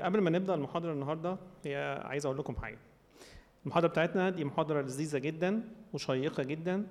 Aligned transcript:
قبل 0.00 0.20
ما 0.20 0.30
نبدأ 0.30 0.54
المحاضرة 0.54 0.92
النهارده 0.92 1.36
هي 1.64 2.02
عايز 2.04 2.26
أقول 2.26 2.38
لكم 2.38 2.56
حاجة. 2.56 2.78
المحاضرة 3.64 3.88
بتاعتنا 3.88 4.30
دي 4.30 4.44
محاضرة 4.44 4.82
لذيذة 4.82 5.18
جدا 5.18 5.62
وشيقة 5.92 6.42
جدا 6.42 6.86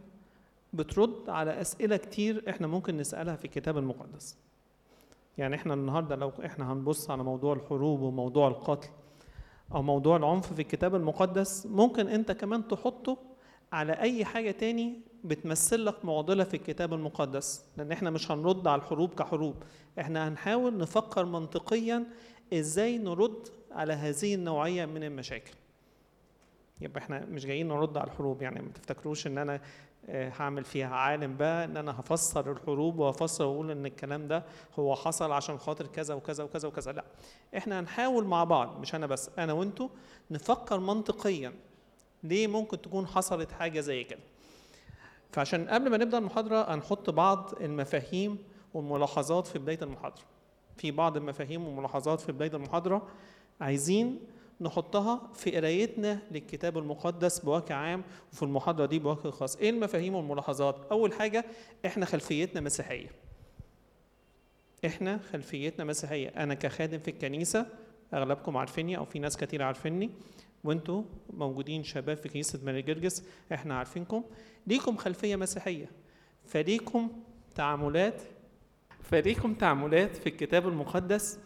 بترد 0.74 1.30
على 1.30 1.62
أسئلة 1.62 1.98
كتير 1.98 2.44
إحنا 2.50 2.68
ممكن 2.68 2.98
نسألها 2.98 3.36
في 3.36 3.46
الكتاب 3.46 3.78
المقدس. 3.78 4.38
يعني 5.38 5.56
إحنا 5.56 5.74
النهارده 5.74 6.16
لو 6.16 6.32
إحنا 6.46 6.74
هنبص 6.74 7.10
على 7.12 7.24
موضوع 7.24 7.54
الحروب 7.54 8.02
وموضوع 8.02 8.48
القتل 8.48 8.90
أو 9.76 9.82
موضوع 9.82 10.18
العنف 10.18 10.54
في 10.54 10.62
الكتاب 10.62 10.96
المقدس 10.96 11.66
ممكن 11.66 12.08
أنت 12.08 12.32
كمان 12.32 12.68
تحطه 12.68 13.18
على 13.74 13.94
أي 13.94 14.26
حاجة 14.26 14.52
تاني 14.52 15.00
بتمثل 15.24 15.86
لك 15.86 16.06
معضلة 16.06 16.44
في 16.44 16.54
الكتاب 16.54 16.94
المقدس. 16.94 17.66
لأن 17.78 17.92
إحنا 17.92 18.10
مش 18.10 18.32
هنرد 18.32 18.68
على 18.68 18.82
الحروب 18.82 19.14
كحروب. 19.14 19.56
إحنا 20.00 20.28
هنحاول 20.28 20.78
نفكر 20.78 21.26
منطقيا 21.26 22.06
إزاي 22.54 22.98
نرد 22.98 23.48
على 23.72 23.94
هذه 23.94 24.36
النوعية 24.36 24.86
من 24.86 25.04
المشاكل. 25.04 25.54
يبقى 26.82 27.00
إحنا 27.02 27.26
مش 27.26 27.46
جايين 27.46 27.68
نرد 27.68 27.98
على 27.98 28.08
الحروب 28.08 28.42
يعني 28.42 28.62
ما 28.62 28.70
تفتكروش 28.72 29.28
ان 29.28 29.38
أنا 29.38 29.62
آه، 30.10 30.30
هعمل 30.38 30.64
فيها 30.64 30.88
عالم 30.96 31.38
بقى 31.38 31.66
ان 31.66 31.78
أنا 31.78 32.00
هفسر 32.00 32.52
الحروب 32.52 33.00
وهفسر 33.00 33.46
واقول 33.46 33.72
ان 33.72 33.86
الكلام 33.86 34.28
ده 34.28 34.44
هو 34.80 34.96
حصل 34.96 35.32
عشان 35.32 35.58
خاطر 35.58 35.88
كذا 35.88 36.14
وكذا 36.14 36.44
وكذا 36.44 36.68
وكذا. 36.68 36.92
لا 36.92 37.04
إحنا 37.58 37.80
هنحاول 37.80 38.26
مع 38.26 38.44
بعض 38.44 38.80
مش 38.80 38.96
أنا 38.96 39.06
بس 39.08 39.30
أنا 39.38 39.54
وانتوا 39.54 39.90
نفكر 40.32 40.80
منطقيا 40.80 41.54
ليه 42.24 42.48
ممكن 42.48 42.82
تكون 42.82 43.08
حصلت 43.08 43.52
حاجة 43.52 43.80
زي 43.80 44.04
كده. 44.04 44.20
فعشان 45.32 45.68
قبل 45.70 45.90
ما 45.90 45.98
نبدأ 45.98 46.18
المحاضرة 46.18 46.74
هنحط 46.76 47.10
بعض 47.10 47.54
المفاهيم 47.62 48.38
والملاحظات 48.74 49.48
في 49.48 49.60
بداية 49.60 49.80
المحاضرة. 49.82 50.24
في 50.78 50.92
بعض 50.92 51.18
المفاهيم 51.18 51.68
والملاحظات 51.68 52.22
في 52.22 52.32
بدايه 52.32 52.52
المحاضرة 52.54 53.08
عايزين 53.62 54.20
نحطها 54.62 55.30
في 55.34 55.58
قرايتنا 55.58 56.20
للكتاب 56.32 56.78
المقدس 56.78 57.40
بوجه 57.40 57.74
عام 57.74 58.04
وفي 58.34 58.44
المحاضرة 58.44 58.86
دي 58.86 59.00
بوجه 59.00 59.30
خاص. 59.30 59.56
إيه 59.56 59.70
المفاهيم 59.70 60.16
والملاحظات؟ 60.16 60.76
أول 60.92 61.14
حاجة 61.14 61.46
إحنا 61.86 62.06
خلفيتنا 62.06 62.62
مسيحية. 62.62 63.10
إحنا 64.86 65.18
خلفيتنا 65.32 65.86
مسيحية. 65.86 66.28
أنا 66.28 66.54
كخادم 66.54 67.00
في 67.00 67.12
الكنيسة 67.12 67.66
أغلبكم 68.14 68.58
عارفيني 68.58 68.98
أو 68.98 69.06
في 69.06 69.20
ناس 69.20 69.38
كتير 69.38 69.64
عارفيني. 69.64 70.10
وأنتوا 70.64 71.04
موجودين 71.34 71.84
شباب 71.84 72.18
في 72.18 72.30
كنيسة 72.30 72.60
ماري 72.64 72.82
جرجس 72.82 73.24
إحنا 73.54 73.78
عارفينكم. 73.78 74.24
ليكم 74.68 74.98
خلفية 74.98 75.36
مسيحية. 75.36 75.92
فليكم 76.46 77.10
تعاملات 77.56 78.22
فليكم 79.12 79.54
تعاملات 79.54 80.16
في 80.16 80.28
الكتاب 80.30 80.68
المقدس 80.68 81.40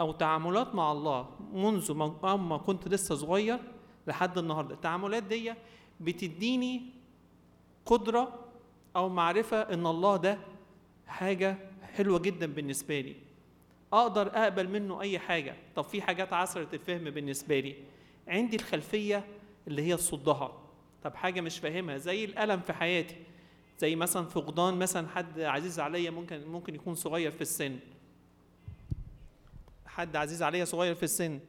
أو 0.00 0.12
تعاملات 0.12 0.74
مع 0.74 0.92
الله 0.92 1.28
منذ 1.52 1.92
ما 2.36 2.56
كنت 2.56 2.88
لسه 2.88 3.14
صغير 3.14 3.58
لحد 4.06 4.38
النهارده. 4.38 4.74
التعاملات 4.74 5.22
دي 5.22 5.54
بتديني 6.00 6.82
قدرة 7.86 8.38
أو 8.96 9.08
معرفة 9.08 9.60
إن 9.60 9.86
الله 9.86 10.16
ده 10.16 10.38
حاجة 11.06 11.58
حلوة 11.94 12.18
جدا 12.18 12.46
بالنسبة 12.46 13.00
لي. 13.00 13.16
أقدر 13.92 14.26
أقبل 14.26 14.68
منه 14.68 15.00
أي 15.00 15.18
حاجة. 15.18 15.56
طب 15.76 15.84
في 15.84 16.02
حاجات 16.02 16.32
عسره 16.32 16.68
الفهم 16.72 17.04
بالنسبة 17.04 17.60
لي. 17.60 17.74
عندي 18.28 18.56
الخلفية 18.56 19.24
اللي 19.68 19.82
هي 19.92 19.96
صدها 19.96 20.52
طب 21.02 21.14
حاجة 21.14 21.40
مش 21.40 21.58
فاهمها 21.58 21.96
زي 21.98 22.24
الألم 22.24 22.60
في 22.60 22.72
حياتي. 22.72 23.16
زي 23.78 23.96
مثلا 23.96 24.26
فقدان 24.26 24.74
مثلا 24.74 25.08
حد 25.08 25.40
عزيز 25.40 25.80
عليا 25.80 26.10
ممكن 26.10 26.44
ممكن 26.46 26.74
يكون 26.74 26.94
صغير 26.94 27.30
في 27.30 27.40
السن. 27.40 27.78
حد 29.86 30.16
عزيز 30.16 30.42
عليا 30.42 30.64
صغير 30.64 30.94
في 30.94 31.02
السن. 31.02 31.40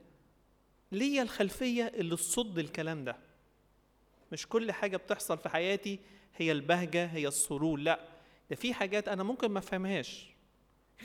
ليا 0.91 1.21
الخلفية 1.21 1.91
اللي 1.95 2.15
تصد 2.15 2.59
الكلام 2.59 3.03
ده. 3.03 3.15
مش 4.31 4.47
كل 4.47 4.71
حاجة 4.71 4.97
بتحصل 4.97 5.37
في 5.37 5.49
حياتي 5.49 5.99
هي 6.35 6.51
البهجة 6.51 7.05
هي 7.05 7.27
السرور 7.27 7.79
لأ. 7.79 7.99
ده 8.49 8.55
في 8.55 8.73
حاجات 8.73 9.07
أنا 9.07 9.23
ممكن 9.23 9.47
ما 9.51 9.59
أفهمهاش. 9.59 10.35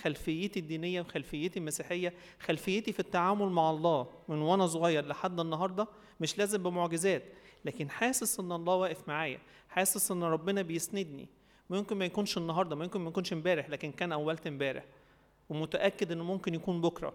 خلفيتي 0.02 0.60
الدينية 0.60 1.00
وخلفيتي 1.00 1.58
المسيحية 1.58 2.14
خلفيتي 2.40 2.92
في 2.92 3.00
التعامل 3.00 3.48
مع 3.48 3.70
الله 3.70 4.10
من 4.28 4.38
وأنا 4.38 4.66
صغير 4.66 5.06
لحد 5.06 5.40
النهارده 5.40 5.88
مش 6.20 6.38
لازم 6.38 6.62
بمعجزات. 6.62 7.24
لكن 7.64 7.90
حاسس 7.90 8.40
إن 8.40 8.52
الله 8.52 8.74
واقف 8.74 9.08
معايا. 9.08 9.38
حاسس 9.70 10.10
إن 10.10 10.22
ربنا 10.22 10.62
بيسندني. 10.62 11.28
ممكن 11.70 11.96
ما 11.96 12.04
يكونش 12.04 12.38
النهارده 12.38 12.76
ممكن 12.76 13.00
ما 13.00 13.08
يكونش 13.08 13.32
امبارح 13.32 13.70
لكن 13.70 13.92
كان 13.92 14.12
أولت 14.12 14.46
امبارح. 14.46 14.84
ومتأكد 15.48 16.12
إنه 16.12 16.24
ممكن 16.24 16.54
يكون 16.54 16.80
بكرة. 16.80 17.12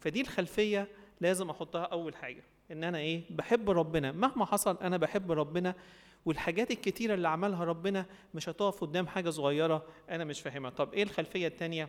فدي 0.00 0.20
الخلفية 0.20 0.88
لازم 1.20 1.50
أحطها 1.50 1.82
أول 1.82 2.16
حاجة. 2.16 2.42
إن 2.70 2.84
أنا 2.84 2.98
إيه؟ 2.98 3.22
بحب 3.30 3.70
ربنا. 3.70 4.12
مهما 4.12 4.44
حصل 4.44 4.78
أنا 4.82 4.96
بحب 4.96 5.32
ربنا. 5.32 5.74
والحاجات 6.24 6.70
الكتيرة 6.70 7.14
اللي 7.14 7.28
عملها 7.28 7.64
ربنا 7.64 8.06
مش 8.34 8.48
هتقف 8.48 8.80
قدام 8.80 9.06
حاجة 9.06 9.30
صغيرة 9.30 9.86
أنا 10.10 10.24
مش 10.24 10.40
فاهمها. 10.40 10.70
طب 10.70 10.94
إيه 10.94 11.02
الخلفية 11.02 11.46
الثانية 11.46 11.88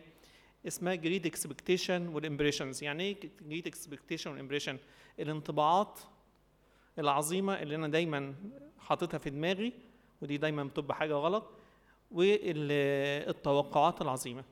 اسمها 0.66 0.94
great 0.94 1.26
expectation 1.26 2.08
وال 2.08 2.20
impressions 2.20 2.84
يعني 2.84 3.02
إيه 3.02 3.16
great 3.42 3.66
expectation 3.66 4.30
وال 4.30 4.38
impression 4.38 4.78
الانطباعات 5.20 6.00
العظيمة 6.98 7.62
اللي 7.62 7.74
أنا 7.76 7.88
دايما 7.88 8.34
حاططها 8.78 9.18
في 9.18 9.30
دماغي 9.30 9.72
ودي 10.22 10.36
دايما 10.36 10.64
بتبقى 10.64 10.96
حاجة 10.96 11.14
غلط 11.14 11.44
والتوقعات 12.10 14.02
العظيمة. 14.02 14.44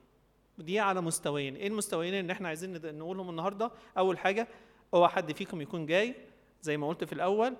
دي 0.57 0.79
على 0.79 1.01
مستويين. 1.01 1.55
إيه 1.55 1.67
المستويين 1.67 2.13
اللي 2.13 2.33
إحنا 2.33 2.47
عايزين 2.47 2.97
نقولهم 2.97 3.29
النهارده؟ 3.29 3.71
أول 3.97 4.17
حاجة 4.17 4.47
هو 4.93 5.07
حد 5.07 5.31
فيكم 5.31 5.61
يكون 5.61 5.85
جاي 5.85 6.15
زي 6.61 6.77
ما 6.77 6.87
قلت 6.87 7.03
في 7.03 7.13
الأول 7.13 7.55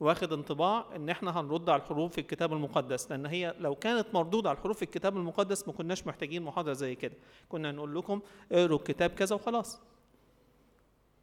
واخد 0.00 0.32
انطباع 0.32 0.86
إن 0.96 1.08
إحنا 1.08 1.40
هنرد 1.40 1.70
على 1.70 1.82
الحروف 1.82 2.12
في 2.12 2.20
الكتاب 2.20 2.52
المقدس. 2.52 3.10
لأن 3.10 3.26
هي 3.26 3.54
لو 3.58 3.74
كانت 3.74 4.06
مردودة 4.14 4.48
على 4.50 4.58
الحروف 4.58 4.76
في 4.76 4.82
الكتاب 4.82 5.16
المقدس 5.16 5.68
ما 5.68 5.74
كناش 5.74 6.06
محتاجين 6.06 6.42
محاضرة 6.42 6.72
زي 6.72 6.94
كده. 6.94 7.14
كنا 7.48 7.72
نقول 7.72 7.94
لكم 7.94 8.20
اقروا 8.52 8.78
الكتاب 8.78 9.10
كذا 9.10 9.36
وخلاص. 9.36 9.80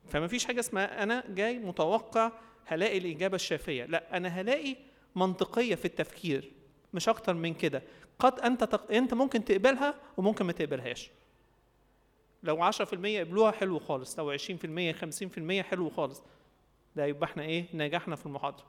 فما 0.06 0.28
فيش 0.28 0.46
حاجة 0.46 0.60
اسمها 0.60 1.04
أنا 1.04 1.24
جاي 1.30 1.60
متوقع 1.60 2.32
هلاقي 2.68 2.98
الإجابة 2.98 3.36
الشافية. 3.36 3.86
لا 3.86 4.18
أنا 4.18 4.28
هلاقي 4.30 4.76
منطقية 5.16 5.76
في 5.76 5.86
التفكير 5.86 6.52
مش 6.94 7.10
أكتر 7.10 7.34
من 7.34 7.54
كده. 7.54 7.84
قد 8.20 8.40
أنت 8.40 8.64
تق... 8.64 8.92
أنت 8.92 9.14
ممكن 9.14 9.46
تقبلها 9.46 9.94
وممكن 10.18 10.46
ما 10.46 10.52
تقبلهاش. 10.52 11.10
لو 12.44 12.72
10% 12.72 12.76
قبلوها 13.20 13.52
حلو 13.52 13.80
خالص 13.80 14.20
لو 14.20 14.38
20% 14.38 14.42
50% 14.42 15.52
حلو 15.62 15.90
خالص. 15.90 16.24
ده 16.96 17.06
يبقى 17.06 17.30
إحنا 17.30 17.44
إيه؟ 17.44 17.66
نجحنا 17.74 18.16
في 18.16 18.26
المحاضرة. 18.26 18.66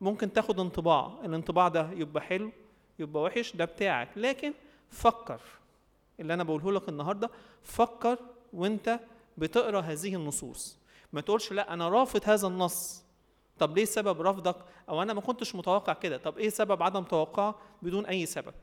ممكن 0.00 0.32
تاخد 0.32 0.60
انطباع. 0.60 1.12
الانطباع 1.24 1.68
ده 1.68 1.90
يبقى 1.92 2.22
حلو 2.22 2.52
يبقى 2.98 3.22
وحش 3.22 3.56
ده 3.56 3.64
بتاعك. 3.64 4.08
لكن 4.16 4.52
فكر. 4.90 5.40
اللي 6.20 6.34
أنا 6.34 6.44
بقوله 6.44 6.72
لك 6.72 6.88
النهارده 6.88 7.30
فكر 7.62 8.18
وأنت 8.52 9.00
بتقرأ 9.38 9.80
هذه 9.80 10.14
النصوص. 10.14 10.79
ما 11.12 11.20
تقولش 11.20 11.52
لا 11.52 11.72
أنا 11.72 11.88
رافض 11.88 12.20
هذا 12.24 12.46
النص. 12.46 13.02
طب 13.58 13.76
ليه 13.76 13.84
سبب 13.84 14.20
رفضك؟ 14.20 14.56
أو 14.88 15.02
أنا 15.02 15.12
ما 15.12 15.20
كنتش 15.20 15.54
متوقع 15.54 15.92
كده. 15.92 16.16
طب 16.16 16.38
إيه 16.38 16.48
سبب 16.48 16.82
عدم 16.82 17.02
توقعه 17.04 17.54
بدون 17.82 18.06
أي 18.06 18.26
سبب؟ 18.26 18.54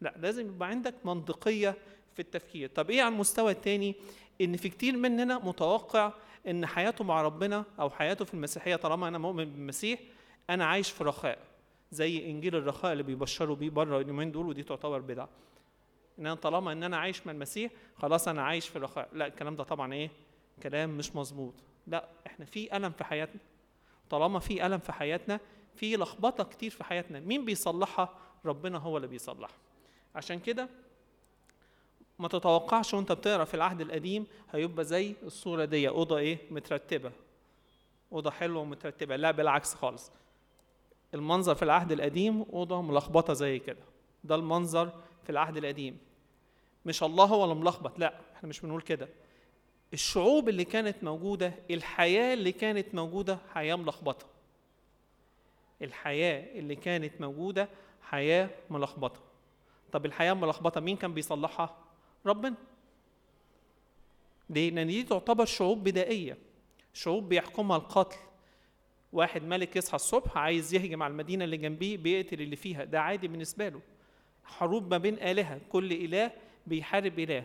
لا 0.00 0.14
لازم 0.16 0.46
يبقى 0.46 0.68
عندك 0.68 0.94
منطقية 1.04 1.76
في 2.14 2.22
التفكير. 2.22 2.68
طب 2.74 2.90
إيه 2.90 3.02
على 3.02 3.12
المستوى 3.14 3.52
الثاني 3.52 3.94
إن 4.40 4.56
في 4.56 4.68
كتير 4.68 4.96
مننا 4.96 5.38
متوقع 5.38 6.12
إن 6.48 6.66
حياته 6.66 7.04
مع 7.04 7.22
ربنا 7.22 7.64
أو 7.80 7.90
حياته 7.90 8.24
في 8.24 8.34
المسيحية 8.34 8.76
طالما 8.76 9.08
أنا 9.08 9.18
مؤمن 9.18 9.44
بالمسيح 9.44 10.00
أنا 10.50 10.64
عايش 10.64 10.90
في 10.90 11.04
رخاء 11.04 11.38
زي 11.90 12.30
إنجيل 12.30 12.56
الرخاء 12.56 12.92
اللي 12.92 13.02
بيبشروا 13.02 13.56
بيه 13.56 13.70
بره 13.70 14.00
اليومين 14.00 14.32
دول 14.32 14.46
ودي 14.46 14.62
تعتبر 14.62 14.98
بدعة. 15.00 15.28
إن 16.18 16.26
أنا 16.26 16.34
طالما 16.34 16.72
إن 16.72 16.82
أنا 16.82 16.96
عايش 16.96 17.26
مع 17.26 17.32
المسيح 17.32 17.72
خلاص 17.96 18.28
أنا 18.28 18.42
عايش 18.42 18.68
في 18.68 18.78
رخاء. 18.78 19.08
لا 19.12 19.26
الكلام 19.26 19.56
ده 19.56 19.64
طبعا 19.64 19.92
إيه؟ 19.94 20.10
كلام 20.62 20.90
مش 20.90 21.16
مظبوط. 21.16 21.54
لا 21.86 22.08
إحنا 22.26 22.44
في 22.44 22.76
ألم 22.76 22.90
في 22.92 23.04
حياتنا. 23.04 23.40
طالما 24.10 24.38
في 24.38 24.66
ألم 24.66 24.78
في 24.78 24.92
حياتنا 24.92 25.40
في 25.76 25.96
لخبطة 25.96 26.44
كتير 26.44 26.70
في 26.70 26.84
حياتنا. 26.84 27.20
مين 27.20 27.44
بيصلحها؟ 27.44 28.08
ربنا 28.44 28.78
هو 28.78 28.96
اللي 28.96 29.08
بيصلحها. 29.08 29.56
عشان 30.14 30.40
كده 30.40 30.68
ما 32.18 32.28
تتوقعش 32.28 32.94
وأنت 32.94 33.12
بتقرأ 33.12 33.44
في 33.44 33.54
العهد 33.54 33.80
القديم 33.80 34.26
هيبقى 34.52 34.84
زي 34.84 35.14
الصورة 35.22 35.64
دي 35.64 35.88
أوضة 35.88 36.18
إيه؟ 36.18 36.38
مترتبة. 36.50 37.12
أوضة 38.12 38.30
حلوة 38.30 38.62
ومترتبة. 38.62 39.16
لا 39.16 39.30
بالعكس 39.30 39.74
خالص. 39.74 40.10
المنظر 41.14 41.54
في 41.54 41.62
العهد 41.62 41.92
القديم 41.92 42.46
أوضة 42.52 42.82
ملخبطة 42.82 43.32
زي 43.32 43.58
كده. 43.58 43.82
ده 44.24 44.34
المنظر 44.34 44.92
في 45.24 45.30
العهد 45.30 45.56
القديم. 45.56 45.98
مش 46.86 47.02
الله 47.02 47.24
هو 47.24 47.44
اللي 47.44 47.54
ملخبط. 47.54 47.98
لا 47.98 48.20
إحنا 48.36 48.48
مش 48.48 48.60
بنقول 48.60 48.82
كده. 48.82 49.08
الشعوب 49.92 50.48
اللي 50.48 50.64
كانت 50.64 51.04
موجودة 51.04 51.54
الحياة 51.70 52.34
اللي 52.34 52.52
كانت 52.52 52.94
موجودة 52.94 53.38
حياة 53.54 53.74
ملخبطة. 53.74 54.26
الحياة 55.82 56.58
اللي 56.58 56.76
كانت 56.76 57.20
موجودة 57.20 57.68
حياة 58.02 58.50
ملخبطة. 58.70 59.20
طب 59.92 60.06
الحياة 60.06 60.32
ملخبطه 60.34 60.80
مين 60.80 60.96
كان 60.96 61.14
بيصلحها؟ 61.14 61.76
ربنا. 62.26 62.54
ليه؟ 64.50 64.70
لأن 64.70 64.86
دي 64.86 65.02
تعتبر 65.02 65.44
شعوب 65.44 65.84
بدائية. 65.84 66.38
شعوب 66.92 67.28
بيحكمها 67.28 67.76
القتل. 67.76 68.16
واحد 69.12 69.42
ملك 69.42 69.76
يصحى 69.76 69.96
الصبح 69.96 70.38
عايز 70.38 70.74
يهجم 70.74 71.02
على 71.02 71.10
المدينة 71.10 71.44
اللي 71.44 71.56
جنبيه 71.56 71.96
بيقتل 71.96 72.40
اللي 72.40 72.56
فيها. 72.56 72.84
ده 72.84 73.00
عادي 73.00 73.28
بالنسبة 73.28 73.68
له. 73.68 73.80
حروب 74.44 74.90
ما 74.90 74.98
بين 74.98 75.14
آلهة. 75.14 75.60
كل 75.68 75.92
إله 75.92 76.30
بيحارب 76.66 77.18
إله. 77.18 77.44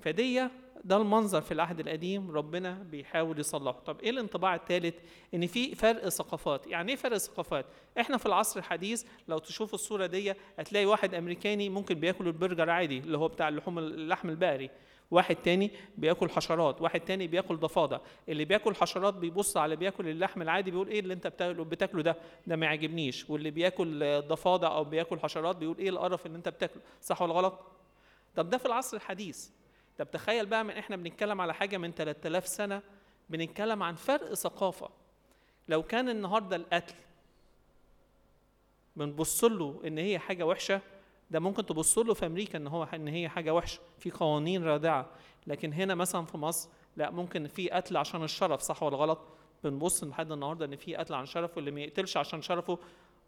فدي 0.00 0.48
ده 0.84 0.96
المنظر 0.96 1.40
في 1.40 1.52
العهد 1.52 1.80
القديم 1.80 2.30
ربنا 2.30 2.72
بيحاول 2.90 3.38
يصلحه. 3.38 3.78
طب 3.80 4.00
إيه 4.00 4.10
الانطباع 4.10 4.54
الثالث 4.54 4.94
إن 5.34 5.46
في 5.46 5.74
فرق 5.74 6.08
ثقافات. 6.08 6.66
يعني 6.66 6.90
إيه 6.92 6.96
فرق 6.96 7.16
ثقافات؟ 7.16 7.66
إحنا 8.00 8.16
في 8.16 8.26
العصر 8.26 8.60
الحديث 8.60 9.04
لو 9.28 9.38
تشوف 9.38 9.74
الصورة 9.74 10.06
دي 10.06 10.34
هتلاقي 10.58 10.86
واحد 10.86 11.14
أمريكاني 11.14 11.68
ممكن 11.68 11.94
بياكل 11.94 12.26
البرجر 12.26 12.70
عادي 12.70 12.98
اللي 12.98 13.18
هو 13.18 13.28
بتاع 13.28 13.48
اللحوم 13.48 13.78
اللحم 13.78 14.28
البقري. 14.28 14.70
واحد 15.10 15.36
تاني 15.36 15.70
بياكل 15.96 16.30
حشرات 16.30 16.82
واحد 16.82 17.00
تاني 17.00 17.26
بياكل 17.26 17.56
ضفادع. 17.56 17.98
اللي 18.28 18.44
بياكل 18.44 18.74
حشرات 18.74 19.14
بيبص 19.14 19.56
على 19.56 19.76
بياكل 19.76 20.08
اللحم 20.08 20.42
العادي 20.42 20.70
بيقول 20.70 20.88
إيه 20.88 21.00
اللي 21.00 21.14
أنت 21.14 21.26
بتاكله 21.42 22.02
ده؟ 22.02 22.16
ده 22.46 22.56
ما 22.56 22.66
يعجبنيش. 22.66 23.30
واللي 23.30 23.50
بياكل 23.50 24.20
ضفادع 24.28 24.68
أو 24.68 24.84
بياكل 24.84 25.20
حشرات 25.20 25.56
بيقول 25.56 25.78
إيه 25.78 25.88
القرف 25.88 26.26
اللي 26.26 26.36
أنت 26.38 26.48
بتاكله؟ 26.48 26.82
صح 27.02 27.22
ولا 27.22 27.32
غلط؟ 27.32 27.60
طب 28.36 28.50
ده 28.50 28.58
في 28.58 28.66
العصر 28.66 28.96
الحديث. 28.96 29.48
طب 29.98 30.10
تخيل 30.10 30.46
بقى 30.46 30.64
من 30.64 30.70
إحنا 30.70 30.96
بنتكلم 30.96 31.40
على 31.40 31.54
حاجة 31.54 31.76
من 31.76 31.92
3000 31.92 32.46
سنة 32.48 32.82
بنتكلم 33.30 33.82
عن 33.82 33.94
فرق 33.94 34.34
ثقافة. 34.34 34.88
لو 35.68 35.82
كان 35.82 36.08
النهارده 36.08 36.56
القتل 36.56 36.94
بنبص 38.96 39.44
له 39.44 39.80
إن 39.86 39.98
هي 39.98 40.18
حاجة 40.18 40.46
وحشة 40.46 40.80
ده 41.30 41.40
ممكن 41.40 41.66
تبص 41.66 41.98
له 41.98 42.14
في 42.14 42.26
أمريكا 42.26 42.58
إن 42.58 42.66
هو 42.66 42.82
إن 42.94 43.08
هي 43.08 43.28
حاجة 43.28 43.54
وحشة 43.54 43.80
في 43.98 44.10
قوانين 44.10 44.64
رادعة. 44.64 45.06
لكن 45.46 45.72
هنا 45.72 45.94
مثلا 45.94 46.24
في 46.24 46.36
مصر 46.38 46.68
لا 46.96 47.10
ممكن 47.10 47.46
في 47.48 47.70
قتل 47.70 47.96
عشان 47.96 48.24
الشرف 48.24 48.60
صح 48.60 48.82
ولا 48.82 48.96
غلط؟ 48.96 49.18
بنبص 49.64 50.04
لحد 50.04 50.32
النهارده 50.32 50.64
إن 50.64 50.76
في 50.76 50.96
قتل 50.96 51.14
عن 51.14 51.26
شرفه 51.26 51.58
اللي 51.58 51.70
ما 51.70 51.80
يقتلش 51.80 52.16
عشان 52.16 52.42
شرفه 52.42 52.78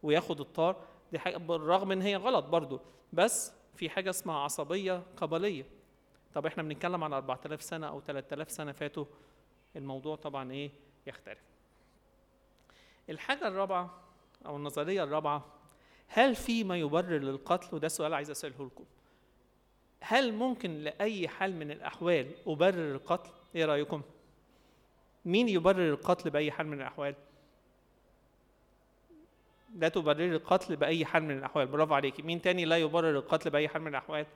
وياخد 0.03 0.41
الطار. 0.41 0.77
دي 1.13 1.19
حاجة 1.19 1.37
بالرغم 1.37 1.93
إن 1.93 2.03
هي 2.03 2.17
غلط 2.17 2.45
برضو. 2.45 2.81
بس 3.13 3.53
في 3.77 3.91
حاجة 3.91 4.11
اسمها 4.11 4.37
عصبية 4.37 5.03
قبلية. 5.17 5.65
طب 6.35 6.47
إحنا 6.47 6.63
بنتكلم 6.63 7.05
عن 7.05 7.13
4000 7.13 7.63
سنة 7.63 7.89
أو 7.89 8.01
3000 8.01 8.51
سنة 8.51 8.73
فاتوا 8.73 9.05
الموضوع 9.77 10.17
طبعا 10.17 10.53
إيه؟ 10.53 10.71
يختلف. 11.07 11.39
الحاجة 13.11 13.49
الرابعة 13.49 14.01
أو 14.47 14.57
النظرية 14.57 15.05
الرابعة 15.05 15.47
هل 16.09 16.35
في 16.35 16.65
ما 16.65 16.77
يبرر 16.77 17.19
للقتل؟ 17.19 17.77
وده 17.77 17.89
سؤال 17.89 18.15
عايز 18.15 18.31
أسأله 18.31 18.67
لكم. 18.67 18.85
هل 20.01 20.33
ممكن 20.33 20.75
لأي 20.75 21.29
حال 21.29 21.55
من 21.55 21.71
الأحوال 21.71 22.35
أبرر 22.47 22.95
القتل؟ 22.95 23.31
إيه 23.55 23.65
رأيكم؟ 23.65 24.03
مين 25.25 25.49
يبرر 25.49 25.89
القتل 25.89 26.31
بأي 26.31 26.51
حال 26.53 26.67
من 26.67 26.81
الأحوال؟ 26.81 27.15
لا 29.75 29.89
تبرر 29.89 30.35
القتل 30.35 30.77
بأي 30.77 31.05
حال 31.05 31.23
من 31.23 31.39
الأحوال. 31.39 31.67
برافو 31.67 31.95
عليكي. 31.95 32.23
مين 32.23 32.43
تاني 32.43 32.65
لا 32.65 32.79
يبرر 32.79 33.11
القتل 33.19 33.51
بأي 33.51 33.69
حال 33.69 33.83
من 33.83 33.89
الأحوال؟ 33.89 34.27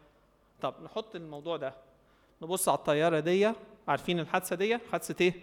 طب 0.63 0.75
نحط 0.85 1.15
الموضوع 1.17 1.57
ده. 1.57 1.75
نبص 2.43 2.69
على 2.69 2.79
الطيارة 2.79 3.21
دي 3.21 3.53
عارفين 3.89 4.21
الحادثة 4.21 4.57
دي 4.57 4.79
حادثة 4.79 5.25
إيه؟ 5.25 5.35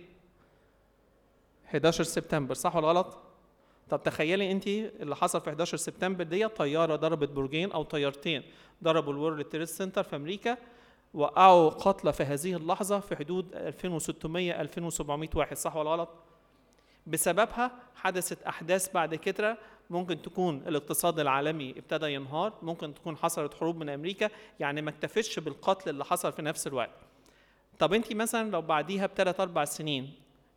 11 1.68 2.04
سبتمبر 2.04 2.54
صح 2.54 2.76
ولا 2.76 2.88
غلط؟ 2.88 3.18
طب 3.90 4.04
تخيلي 4.04 4.52
أنت 4.52 4.68
اللي 4.68 5.16
حصل 5.16 5.42
في 5.42 5.50
11 5.50 5.78
سبتمبر 5.78 6.24
دي 6.24 6.48
طيارة 6.48 6.96
ضربت 6.96 7.30
برجين 7.30 7.72
أو 7.72 7.84
طيارتين. 7.84 8.44
ضربوا 8.84 9.14
ال 9.14 9.19
World 9.19 9.46
Trade 9.46 9.64
Center 9.68 10.04
في 10.04 10.16
أمريكا 10.16 10.58
وقعوا 11.14 11.70
قتلى 11.70 12.14
في 12.14 12.24
هذه 12.24 12.56
اللحظة 12.56 13.00
في 13.00 13.16
حدود 13.16 13.56
2600 13.56 14.62
2700 14.62 15.30
واحد 15.36 15.58
صح 15.58 15.76
ولا 15.76 15.90
غلط؟ 15.90 16.10
بسببها 17.08 17.72
حدثت 17.96 18.44
أحداث 18.44 18.94
بعد 18.94 19.16
كده 19.16 19.58
ممكن 19.90 20.22
تكون 20.22 20.64
الاقتصاد 20.68 21.20
العالمي 21.20 21.70
ابتدى 21.78 22.14
ينهار 22.14 22.54
ممكن 22.62 22.94
تكون 22.94 23.18
حصلت 23.18 23.54
حروب 23.54 23.78
من 23.78 23.90
أمريكا 23.90 24.30
يعني 24.60 24.82
ما 24.82 24.90
اكتفش 24.90 25.40
بالقتل 25.40 25.90
اللي 25.90 26.06
حصل 26.06 26.32
في 26.34 26.42
نفس 26.42 26.68
الوقت. 26.68 26.90
طب 27.80 27.94
انت 27.94 28.14
مثلا 28.14 28.52
لو 28.52 28.62
بعديها 28.62 29.06
بثلاث 29.06 29.40
أربع 29.40 29.66
سنين 29.66 30.14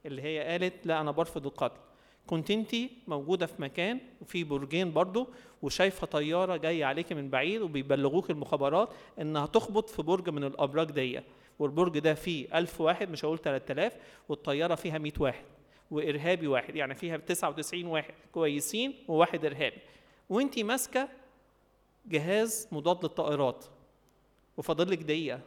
اللي 0.06 0.22
هي 0.22 0.40
قالت 0.40 0.86
لا 0.86 1.00
أنا 1.00 1.10
برفض 1.10 1.46
القتل 1.46 1.80
كنت 2.26 2.50
انت 2.50 2.74
موجودة 3.08 3.46
في 3.46 3.62
مكان 3.62 4.00
وفي 4.20 4.44
برجين 4.44 4.92
برضو 4.92 5.28
وشايفة 5.62 6.06
طيارة 6.06 6.56
جاية 6.56 6.84
عليك 6.84 7.12
من 7.12 7.30
بعيد 7.30 7.60
وبيبلغوك 7.62 8.30
المخابرات 8.30 8.88
إنها 9.20 9.46
تخبط 9.46 9.90
في 9.90 10.02
برج 10.02 10.28
من 10.30 10.44
الأبراج 10.44 10.90
دي 10.90 11.20
والبرج 11.58 11.98
ده 11.98 12.14
فيه 12.14 12.58
1000 12.58 12.80
واحد 12.80 13.10
مش 13.10 13.24
هقول 13.24 13.38
3000 13.38 13.92
والطيارة 14.28 14.74
فيها 14.74 14.98
100 14.98 15.12
واحد. 15.20 15.44
وإرهابي 15.92 16.46
واحد 16.46 16.76
يعني 16.76 16.94
فيها 16.94 17.16
99 17.16 17.84
واحد 17.86 18.14
كويسين 18.32 18.94
وواحد 19.08 19.44
إرهابي 19.44 19.78
وانت 20.28 20.58
ماسكة 20.58 21.08
جهاز 22.06 22.68
مضاد 22.72 23.04
للطائرات 23.04 23.64
وفاضل 24.56 24.90
لك 24.90 24.98
دقيقة 24.98 25.40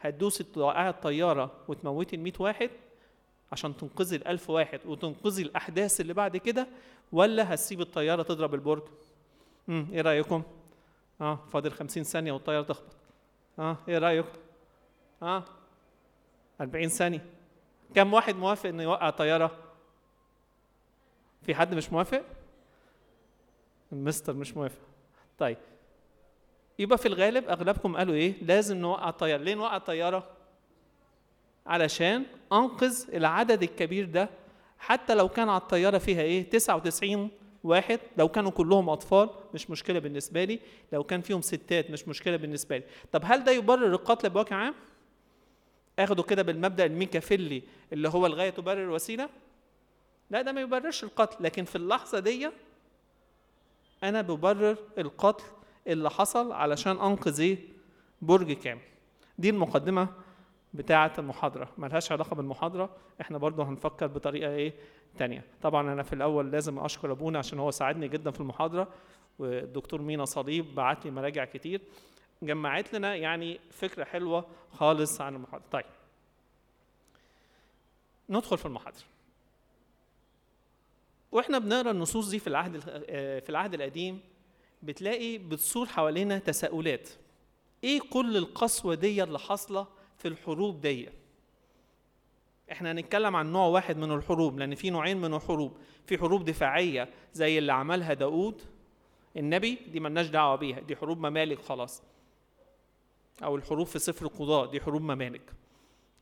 هتدوسي 0.00 0.44
توقعي 0.44 0.88
الطيارة 0.88 1.52
وتموتي 1.68 2.16
ال 2.16 2.20
100 2.20 2.32
واحد 2.38 2.70
عشان 3.52 3.76
تنقذي 3.76 4.16
ال 4.16 4.26
1000 4.28 4.50
واحد 4.50 4.80
وتنقذي 4.86 5.42
الأحداث 5.42 6.00
اللي 6.00 6.14
بعد 6.14 6.36
كده 6.36 6.66
ولا 7.12 7.54
هتسيب 7.54 7.80
الطيارة 7.80 8.22
تضرب 8.22 8.54
البرج؟ 8.54 8.82
امم 9.68 9.86
إيه 9.92 10.00
رأيكم؟ 10.00 10.42
آه 11.20 11.38
فاضل 11.52 11.70
50 11.72 12.02
ثانية 12.02 12.32
والطيارة 12.32 12.62
تخبط 12.62 12.96
آه 13.58 13.76
إيه 13.88 13.98
رأيكم؟ 13.98 14.38
آه 15.22 15.44
40 16.60 16.88
ثانية 16.88 17.26
كم 17.94 18.14
واحد 18.14 18.36
موافق 18.36 18.68
إنه 18.68 18.82
يوقع 18.82 19.10
طيارة؟ 19.10 19.50
في 21.42 21.54
حد 21.54 21.74
مش 21.74 21.92
موافق؟ 21.92 22.22
المستر 23.92 24.32
مش 24.32 24.56
موافق. 24.56 24.80
طيب. 25.38 25.56
يبقى 26.78 26.98
في 26.98 27.08
الغالب 27.08 27.48
أغلبكم 27.48 27.96
قالوا 27.96 28.14
إيه؟ 28.14 28.34
لازم 28.42 28.76
نوقع 28.76 29.08
الطياره 29.08 29.42
ليه 29.42 29.54
نوقع 29.54 29.76
الطياره 29.76 30.26
علشان 31.66 32.24
أنقذ 32.52 33.14
العدد 33.14 33.62
الكبير 33.62 34.04
ده. 34.04 34.28
حتى 34.78 35.14
لو 35.14 35.28
كان 35.28 35.48
على 35.48 35.60
الطيارة 35.60 35.98
فيها 35.98 36.22
إيه؟ 36.22 36.50
99 36.50 37.30
واحد. 37.64 38.00
لو 38.18 38.28
كانوا 38.28 38.50
كلهم 38.50 38.88
أطفال 38.88 39.30
مش 39.54 39.70
مشكلة 39.70 39.98
بالنسبة 39.98 40.44
لي. 40.44 40.60
لو 40.92 41.04
كان 41.04 41.20
فيهم 41.20 41.42
ستات 41.42 41.90
مش 41.90 42.08
مشكلة 42.08 42.36
بالنسبة 42.36 42.76
لي. 42.76 42.84
طب 43.12 43.22
هل 43.24 43.44
ده 43.44 43.52
يبرر 43.52 43.86
القتل 43.86 44.30
بوجه 44.30 44.54
عام؟ 44.54 44.74
اخده 45.98 46.22
كده 46.22 46.42
بالمبدأ 46.42 46.84
الميكافيلي 46.84 47.62
اللي 47.92 48.08
هو 48.08 48.26
الغاية 48.26 48.50
تبرر 48.50 48.82
الوسيلة؟ 48.84 49.28
لا 50.30 50.42
ده 50.42 50.52
ما 50.52 50.60
يبررش 50.60 51.04
القتل 51.04 51.44
لكن 51.44 51.64
في 51.64 51.76
اللحظة 51.76 52.18
دي 52.18 52.50
أنا 54.02 54.20
ببرر 54.22 54.76
القتل 54.98 55.44
اللي 55.86 56.10
حصل 56.10 56.52
علشان 56.52 56.96
أنقذ 57.00 57.40
إيه؟ 57.40 57.58
برج 58.22 58.52
كامل. 58.52 58.80
دي 59.38 59.50
المقدمة 59.50 60.08
بتاعة 60.74 61.12
المحاضرة 61.18 61.68
ملهاش 61.78 62.12
علاقة 62.12 62.34
بالمحاضرة 62.34 62.90
إحنا 63.20 63.38
برضو 63.38 63.62
هنفكر 63.62 64.06
بطريقة 64.06 64.50
إيه؟ 64.50 64.72
تانية. 65.18 65.44
طبعا 65.62 65.92
أنا 65.92 66.02
في 66.02 66.12
الأول 66.12 66.50
لازم 66.50 66.78
أشكر 66.78 67.12
أبونا 67.12 67.38
عشان 67.38 67.58
هو 67.58 67.70
ساعدني 67.70 68.08
جدا 68.08 68.30
في 68.30 68.40
المحاضرة 68.40 68.88
والدكتور 69.38 70.02
مينا 70.02 70.24
صليب 70.24 70.74
بعت 70.74 71.04
لي 71.04 71.10
مراجع 71.10 71.44
كتير. 71.44 71.80
جمعت 72.46 72.94
لنا 72.94 73.14
يعني 73.14 73.60
فكرة 73.70 74.04
حلوة 74.04 74.46
خالص 74.72 75.20
عن 75.20 75.34
المحاضرة. 75.34 75.66
طيب. 75.72 75.84
ندخل 78.28 78.58
في 78.58 78.66
المحاضرة. 78.66 79.04
وإحنا 81.32 81.58
بنقرأ 81.58 81.90
النصوص 81.90 82.28
دي 82.28 82.38
في 82.38 82.46
العهد 82.46 82.78
في 83.40 83.50
العهد 83.50 83.74
القديم 83.74 84.20
بتلاقي 84.82 85.38
بتصور 85.38 85.86
حوالينا 85.86 86.38
تساؤلات. 86.38 87.08
إيه 87.84 88.00
كل 88.00 88.36
القسوة 88.36 88.94
دي 88.94 89.22
اللي 89.22 89.38
حاصلة 89.38 89.86
في 90.18 90.28
الحروب 90.28 90.80
دي 90.80 91.08
إحنا 92.72 92.92
هنتكلم 92.92 93.36
عن 93.36 93.52
نوع 93.52 93.66
واحد 93.66 93.96
من 93.96 94.12
الحروب 94.12 94.58
لأن 94.58 94.74
في 94.74 94.90
نوعين 94.90 95.16
من 95.16 95.34
الحروب. 95.34 95.76
في 96.06 96.18
حروب 96.18 96.44
دفاعية 96.44 97.08
زي 97.32 97.58
اللي 97.58 97.72
عملها 97.72 98.14
داود 98.14 98.62
النبي 99.36 99.78
دي 99.92 100.00
ملناش 100.00 100.26
دعوة 100.26 100.56
بيها 100.56 100.80
دي 100.80 100.96
حروب 100.96 101.18
ممالك 101.18 101.62
خلاص. 101.62 102.02
أو 103.42 103.56
الحروب 103.56 103.86
في 103.86 103.98
سفر 103.98 104.26
القضاء 104.26 104.66
دي 104.66 104.80
حروب 104.80 105.02
ممالك. 105.02 105.52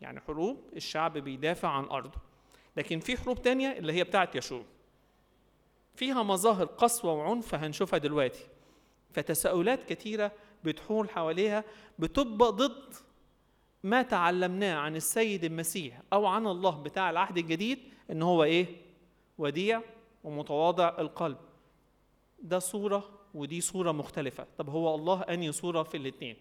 يعني 0.01 0.21
حروب 0.21 0.61
الشعب 0.77 1.19
بيدافع 1.19 1.69
عن 1.69 1.85
أرضه. 1.85 2.19
لكن 2.77 3.01
في 3.01 3.17
حروب 3.17 3.43
تانية 3.43 3.79
اللي 3.79 3.93
هي 3.93 4.05
بتاعت 4.05 4.37
يشوع 4.37 4.63
فيها 5.95 6.23
مظاهر 6.23 6.65
قسوة 6.67 7.13
وعنف 7.13 7.55
هنشوفها 7.55 7.99
دلوقتي. 7.99 8.47
فتساؤلات 9.11 9.93
كتيرة 9.93 10.33
بتحول 10.65 11.11
حواليها 11.11 11.65
بتبقى 11.99 12.53
ضد 12.53 12.95
ما 13.83 14.03
تعلمناه 14.03 14.75
عن 14.77 14.97
السيد 14.97 15.45
المسيح 15.45 16.03
أو 16.13 16.27
عن 16.27 16.47
الله 16.47 16.83
بتاع 16.83 17.11
العهد 17.11 17.39
الجديد 17.39 17.79
إن 18.11 18.23
هو 18.23 18.45
إيه؟ 18.45 18.67
وديع 19.39 19.83
ومتواضع 20.25 20.97
القلب. 20.99 21.39
ده 22.43 22.59
صورة 22.59 23.09
ودي 23.35 23.61
صورة 23.61 23.93
مختلفة. 23.93 24.47
طب 24.59 24.69
هو 24.71 24.95
الله 24.95 25.21
أنهي 25.23 25.53
صورة 25.53 25.83
في 25.83 25.97
الاتنين؟ 25.97 26.37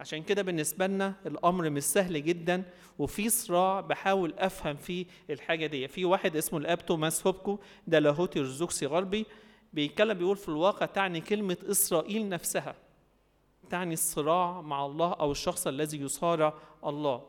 عشان 0.00 0.22
كده 0.22 0.42
بالنسبة 0.42 0.86
لنا 0.86 1.14
الأمر 1.26 1.70
مش 1.70 1.82
سهل 1.82 2.24
جدا 2.24 2.62
وفي 2.98 3.28
صراع 3.28 3.80
بحاول 3.80 4.34
أفهم 4.38 4.76
فيه 4.76 5.06
الحاجة 5.30 5.66
دي. 5.66 5.88
في 5.88 6.04
واحد 6.04 6.36
اسمه 6.36 6.58
الأب 6.58 6.86
توماس 6.86 7.26
هوبكو 7.26 7.58
ده 7.86 7.98
لاهوتي 7.98 8.40
أرثوذكسي 8.40 8.86
غربي 8.86 9.26
بيتكلم 9.72 10.18
بيقول 10.18 10.36
في 10.36 10.48
الواقع 10.48 10.86
تعني 10.86 11.20
كلمة 11.20 11.56
إسرائيل 11.70 12.28
نفسها 12.28 12.74
تعني 13.70 13.94
الصراع 13.94 14.60
مع 14.60 14.86
الله 14.86 15.12
أو 15.12 15.32
الشخص 15.32 15.66
الذي 15.66 16.00
يصارع 16.00 16.54
الله. 16.84 17.22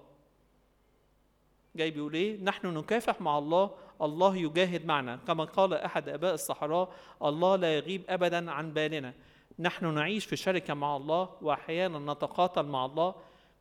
جاي 1.76 1.92
بيقول 1.92 2.14
إيه؟ 2.14 2.42
نحن 2.44 2.68
نكافح 2.68 3.22
مع 3.22 3.38
الله 3.38 3.72
الله 4.02 4.38
يجاهد 4.38 4.86
معنا. 4.86 5.20
كما 5.28 5.44
قال 5.44 5.74
أحد 5.74 6.10
آباء 6.10 6.34
الصحراء 6.34 6.94
الله 7.24 7.56
لا 7.56 7.76
يغيب 7.76 8.04
ابدا 8.10 8.52
عن 8.52 8.74
بالنا. 8.74 9.14
نحن 9.60 9.94
نعيش 9.94 10.26
في 10.26 10.36
شركة 10.36 10.74
مع 10.74 10.96
الله 10.98 11.30
وأحيانا 11.42 12.14
نتقاتل 12.14 12.64
مع 12.66 12.86
الله 12.86 13.16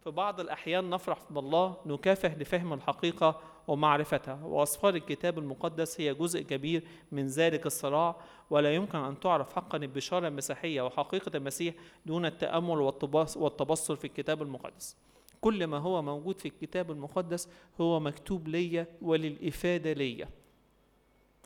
في 0.05 0.11
بعض 0.11 0.41
الأحيان 0.41 0.91
نفرح 0.91 1.19
بالله 1.31 1.77
نكافح 1.87 2.35
لفهم 2.35 2.73
الحقيقة 2.73 3.41
ومعرفتها. 3.69 4.41
واسفار 4.45 4.95
الكتاب 4.95 5.39
المقدس 5.39 6.01
هي 6.01 6.15
جزء 6.15 6.43
كبير 6.43 6.83
من 7.13 7.27
ذلك 7.27 7.67
الصراع 7.67 8.17
ولا 8.51 8.75
يمكن 8.75 8.99
أن 8.99 9.21
تعرف 9.21 9.55
حقا 9.55 9.79
البشارة 9.79 10.29
المسيحية 10.29 10.83
وحقيقة 10.83 11.37
المسيح 11.37 11.75
دون 12.07 12.31
والتبص- 12.31 13.37
والتبصر 13.37 13.97
في 13.97 14.05
الكتاب 14.05 14.43
المقدس. 14.43 14.97
كل 15.41 15.67
ما 15.67 15.79
هو 15.79 16.03
موجود 16.03 16.39
في 16.41 16.49
الكتاب 16.49 16.91
المقدس 16.91 17.49
هو 17.81 18.01
مكتوب 18.01 18.49
ليا 18.49 18.87
وللإفادة 19.03 19.93
ليا. 19.93 20.29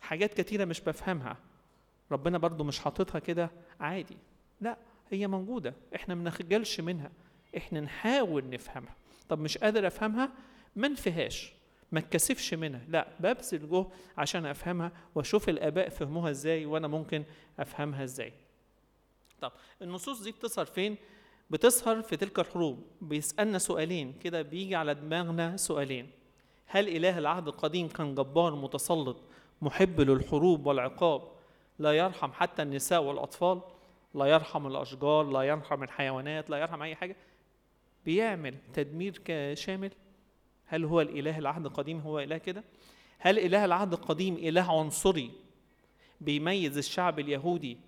حاجات 0.02 0.34
كتيرة 0.40 0.64
مش 0.64 0.80
بفهمها. 0.80 1.36
ربنا 2.12 2.38
برضو 2.38 2.64
مش 2.64 2.78
حاططها 2.80 3.18
كده؟ 3.18 3.50
عادي. 3.80 4.16
لا 4.60 4.76
هي 5.10 5.26
موجودة 5.26 5.74
إحنا 5.94 6.14
ما 6.14 6.24
نخجلش 6.24 6.80
منها 6.80 7.10
إحنا 7.56 7.80
نحاول 7.80 8.50
نفهمها. 8.50 8.94
طب 9.28 9.38
مش 9.38 9.58
قادر 9.58 9.86
أفهمها؟ 9.86 10.30
ما 10.76 10.88
نفهاش 10.88 11.52
ما 11.92 11.98
اتكسفش 11.98 12.54
منها. 12.54 12.80
لا 12.88 13.08
ببذل 13.20 13.70
جهد 13.70 13.86
عشان 14.18 14.46
أفهمها 14.46 14.92
وأشوف 15.14 15.48
الآباء 15.48 15.88
فهموها 15.88 16.30
إزاي 16.30 16.66
وأنا 16.66 16.88
ممكن 16.88 17.24
أفهمها 17.58 18.04
إزاي. 18.04 18.32
طب 19.40 19.52
النصوص 19.82 20.22
دي 20.22 20.32
بتظهر 20.32 20.66
فين؟ 20.66 20.96
بتظهر 21.50 22.02
في 22.02 22.16
تلك 22.16 22.38
الحروب. 22.38 22.82
بيسألنا 23.00 23.58
سؤالين 23.58 24.12
كده 24.12 24.42
بيجي 24.42 24.76
على 24.76 24.94
دماغنا 24.94 25.56
سؤالين. 25.56 26.10
هل 26.66 26.88
إله 26.88 27.18
العهد 27.18 27.48
القديم 27.48 27.88
كان 27.88 28.14
جبار 28.14 28.54
متسلط 28.54 29.16
محب 29.62 30.00
للحروب 30.00 30.66
والعقاب 30.66 31.22
لا 31.78 31.92
يرحم 31.92 32.32
حتى 32.32 32.62
النساء 32.62 33.02
والأطفال؟ 33.02 33.60
لا 34.14 34.24
يرحم 34.24 34.66
الأشجار 34.66 35.24
لا 35.24 35.42
يرحم 35.42 35.82
الحيوانات 35.82 36.50
لا 36.50 36.56
يرحم 36.56 36.82
أي 36.82 36.94
حاجة. 36.94 37.16
بيعمل 38.04 38.54
تدمير 38.72 39.22
شامل 39.54 39.90
هل 40.66 40.84
هو 40.84 41.00
الإله 41.00 41.38
العهد 41.38 41.66
القديم؟ 41.66 42.00
هو 42.00 42.18
إله 42.18 42.38
كده. 42.38 42.64
هل 43.18 43.38
إله 43.38 43.64
العهد 43.64 43.92
القديم 43.92 44.34
إله 44.34 44.80
عنصري 44.80 45.30
بيميز 46.20 46.78
الشعب 46.78 47.18
اليهودي 47.18 47.78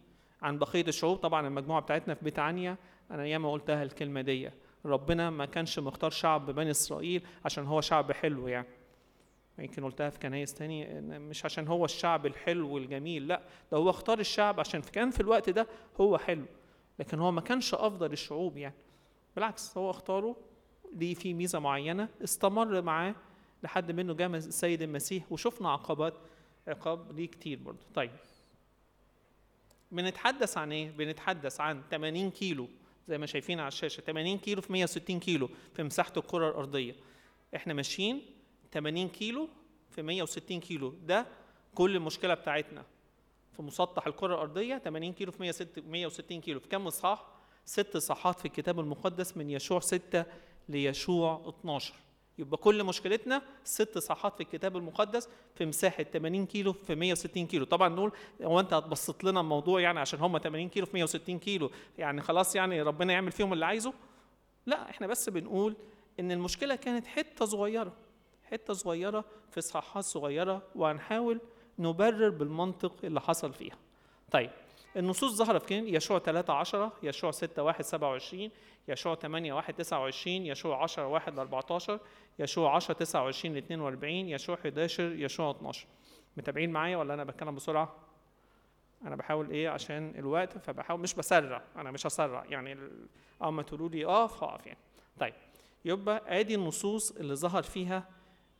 عن 0.42 0.58
بقية 0.58 0.84
الشعوب؟ 0.88 1.16
طبعا 1.16 1.46
المجموعة 1.46 1.80
بتاعتنا 1.80 2.14
في 2.14 2.24
بيت 2.24 2.38
عنيا 2.38 2.76
أنا 3.10 3.26
ياما 3.26 3.52
قلتها 3.52 3.82
الكلمة 3.82 4.20
دي. 4.20 4.50
ربنا 4.84 5.30
ما 5.30 5.46
كانش 5.46 5.78
مختار 5.78 6.10
شعب 6.10 6.50
بني 6.50 6.70
إسرائيل 6.70 7.22
عشان 7.44 7.66
هو 7.66 7.80
شعب 7.80 8.12
حلو 8.12 8.48
يعني. 8.48 8.66
يمكن 9.60 9.84
قلتها 9.84 10.10
في 10.10 10.18
كنايس 10.18 10.54
تاني 10.54 11.00
مش 11.00 11.44
عشان 11.44 11.68
هو 11.68 11.84
الشعب 11.84 12.26
الحلو 12.26 12.74
والجميل 12.74 13.28
لا 13.28 13.42
ده 13.72 13.78
هو 13.78 13.90
اختار 13.90 14.18
الشعب 14.18 14.60
عشان 14.60 14.82
كان 14.82 15.10
في 15.10 15.20
الوقت 15.20 15.50
ده 15.50 15.66
هو 16.00 16.18
حلو 16.18 16.46
لكن 16.98 17.18
هو 17.18 17.30
ما 17.32 17.40
كانش 17.40 17.74
أفضل 17.74 18.12
الشعوب 18.12 18.56
يعني. 18.56 18.74
بالعكس 19.34 19.78
هو 19.78 19.90
اختاره 19.90 20.36
ليه 20.92 21.14
في 21.14 21.34
ميزة 21.34 21.58
معينة 21.58 22.08
استمر 22.24 22.82
معاه 22.82 23.14
لحد 23.62 23.92
منه 23.92 24.14
جاء 24.14 24.28
السيد 24.28 24.82
المسيح 24.82 25.32
وشفنا 25.32 25.72
عقبات 25.72 26.14
عقاب 26.68 27.12
ليه 27.12 27.26
كتير 27.26 27.58
برضه. 27.58 27.78
طيب. 27.94 28.10
بنتحدث 29.92 30.58
عن 30.58 30.72
إيه؟ 30.72 30.90
بنتحدث 30.90 31.60
عن 31.60 31.82
80 31.90 32.30
كيلو 32.30 32.68
زي 33.08 33.18
ما 33.18 33.26
شايفين 33.26 33.60
على 33.60 33.68
الشاشة 33.68 34.00
80 34.00 34.38
كيلو 34.38 34.62
في 34.62 34.72
160 34.72 35.20
كيلو 35.20 35.48
في 35.74 35.82
مساحة 35.82 36.12
الكرة 36.16 36.48
الأرضية. 36.48 36.94
إحنا 37.56 37.74
ماشيين 37.74 38.22
80 38.72 39.08
كيلو 39.08 39.48
في 39.90 40.02
160 40.02 40.60
كيلو. 40.60 40.94
ده 41.06 41.26
كل 41.74 41.96
المشكلة 41.96 42.34
بتاعتنا. 42.34 42.84
في 43.56 43.62
مسطح 43.62 44.06
الكرة 44.06 44.34
الأرضية 44.34 44.78
80 44.78 45.12
كيلو 45.12 45.32
في 45.32 45.52
160 45.86 46.40
كيلو. 46.40 46.60
في 46.60 46.68
كم 46.68 46.86
اصحاح 46.86 47.26
ست 47.64 47.96
صحات 47.96 48.38
في 48.38 48.44
الكتاب 48.44 48.80
المقدس 48.80 49.36
من 49.36 49.50
يشوع 49.50 49.80
6 49.80 50.24
ليشوع 50.68 51.48
12 51.48 51.94
يبقى 52.38 52.56
كل 52.56 52.84
مشكلتنا 52.84 53.42
ست 53.64 53.98
صحات 53.98 54.34
في 54.34 54.40
الكتاب 54.42 54.76
المقدس 54.76 55.28
في 55.54 55.66
مساحة 55.66 56.02
80 56.02 56.46
كيلو 56.46 56.72
في 56.72 56.94
160 56.94 57.46
كيلو. 57.46 57.64
طبعا 57.64 57.88
نقول 57.88 58.12
هو 58.42 58.60
أنت 58.60 58.72
هتبسط 58.72 59.24
لنا 59.24 59.40
الموضوع 59.40 59.80
يعني 59.80 60.00
عشان 60.00 60.18
هم 60.20 60.38
80 60.38 60.68
كيلو 60.68 60.86
في 60.86 60.92
160 60.94 61.38
كيلو. 61.38 61.70
يعني 61.98 62.20
خلاص 62.22 62.56
يعني 62.56 62.82
ربنا 62.82 63.12
يعمل 63.12 63.32
فيهم 63.32 63.52
اللي 63.52 63.66
عايزه؟ 63.66 63.92
لا 64.66 64.90
إحنا 64.90 65.06
بس 65.06 65.28
بنقول 65.28 65.76
إن 66.20 66.32
المشكلة 66.32 66.74
كانت 66.74 67.06
حتة 67.06 67.44
صغيرة. 67.44 67.92
حتة 68.50 68.74
صغيرة 68.74 69.24
في 69.50 69.60
صحات 69.60 70.04
صغيرة 70.04 70.62
وهنحاول 70.74 71.40
نبرر 71.78 72.30
بالمنطق 72.30 72.94
اللي 73.04 73.20
حصل 73.20 73.52
فيها. 73.52 73.76
طيب 74.30 74.50
النصوص 74.96 75.32
ظهرت 75.32 75.62
فين؟ 75.62 75.88
يشوع 75.94 76.18
3 76.18 76.52
10 76.52 76.92
يشوع 77.02 77.30
6 77.30 77.62
1 77.62 77.84
27 77.84 78.50
يشوع 78.88 79.14
8 79.14 79.52
1 79.52 79.74
29 79.74 80.34
يشوع 80.46 80.82
10 80.82 81.06
1 81.06 81.38
14 81.38 82.00
يشوع 82.38 82.74
10 82.76 82.94
29 82.94 83.54
ل 83.54 83.58
42 83.58 84.12
يشوع 84.14 84.56
11 84.56 85.02
يشوع 85.12 85.50
12 85.50 85.86
متابعين 86.36 86.70
معايا 86.70 86.96
ولا 86.96 87.14
أنا 87.14 87.24
بتكلم 87.24 87.54
بسرعة؟ 87.54 87.96
أنا 89.04 89.16
بحاول 89.16 89.50
إيه؟ 89.50 89.68
عشان 89.68 90.14
الوقت 90.18 90.58
فبحاول 90.58 91.00
مش 91.00 91.14
بسرع 91.14 91.62
أنا 91.76 91.90
مش 91.90 92.06
هسرع. 92.06 92.44
يعني 92.48 92.76
اما 93.42 93.62
تقولوا 93.62 93.88
لي 93.88 94.06
اقف 94.06 94.42
هقف 94.44 94.66
يعني. 94.66 94.78
طيب 95.20 95.34
يبقى 95.84 96.40
آدي 96.40 96.54
النصوص 96.54 97.10
اللي 97.10 97.34
ظهر 97.34 97.62
فيها 97.62 98.08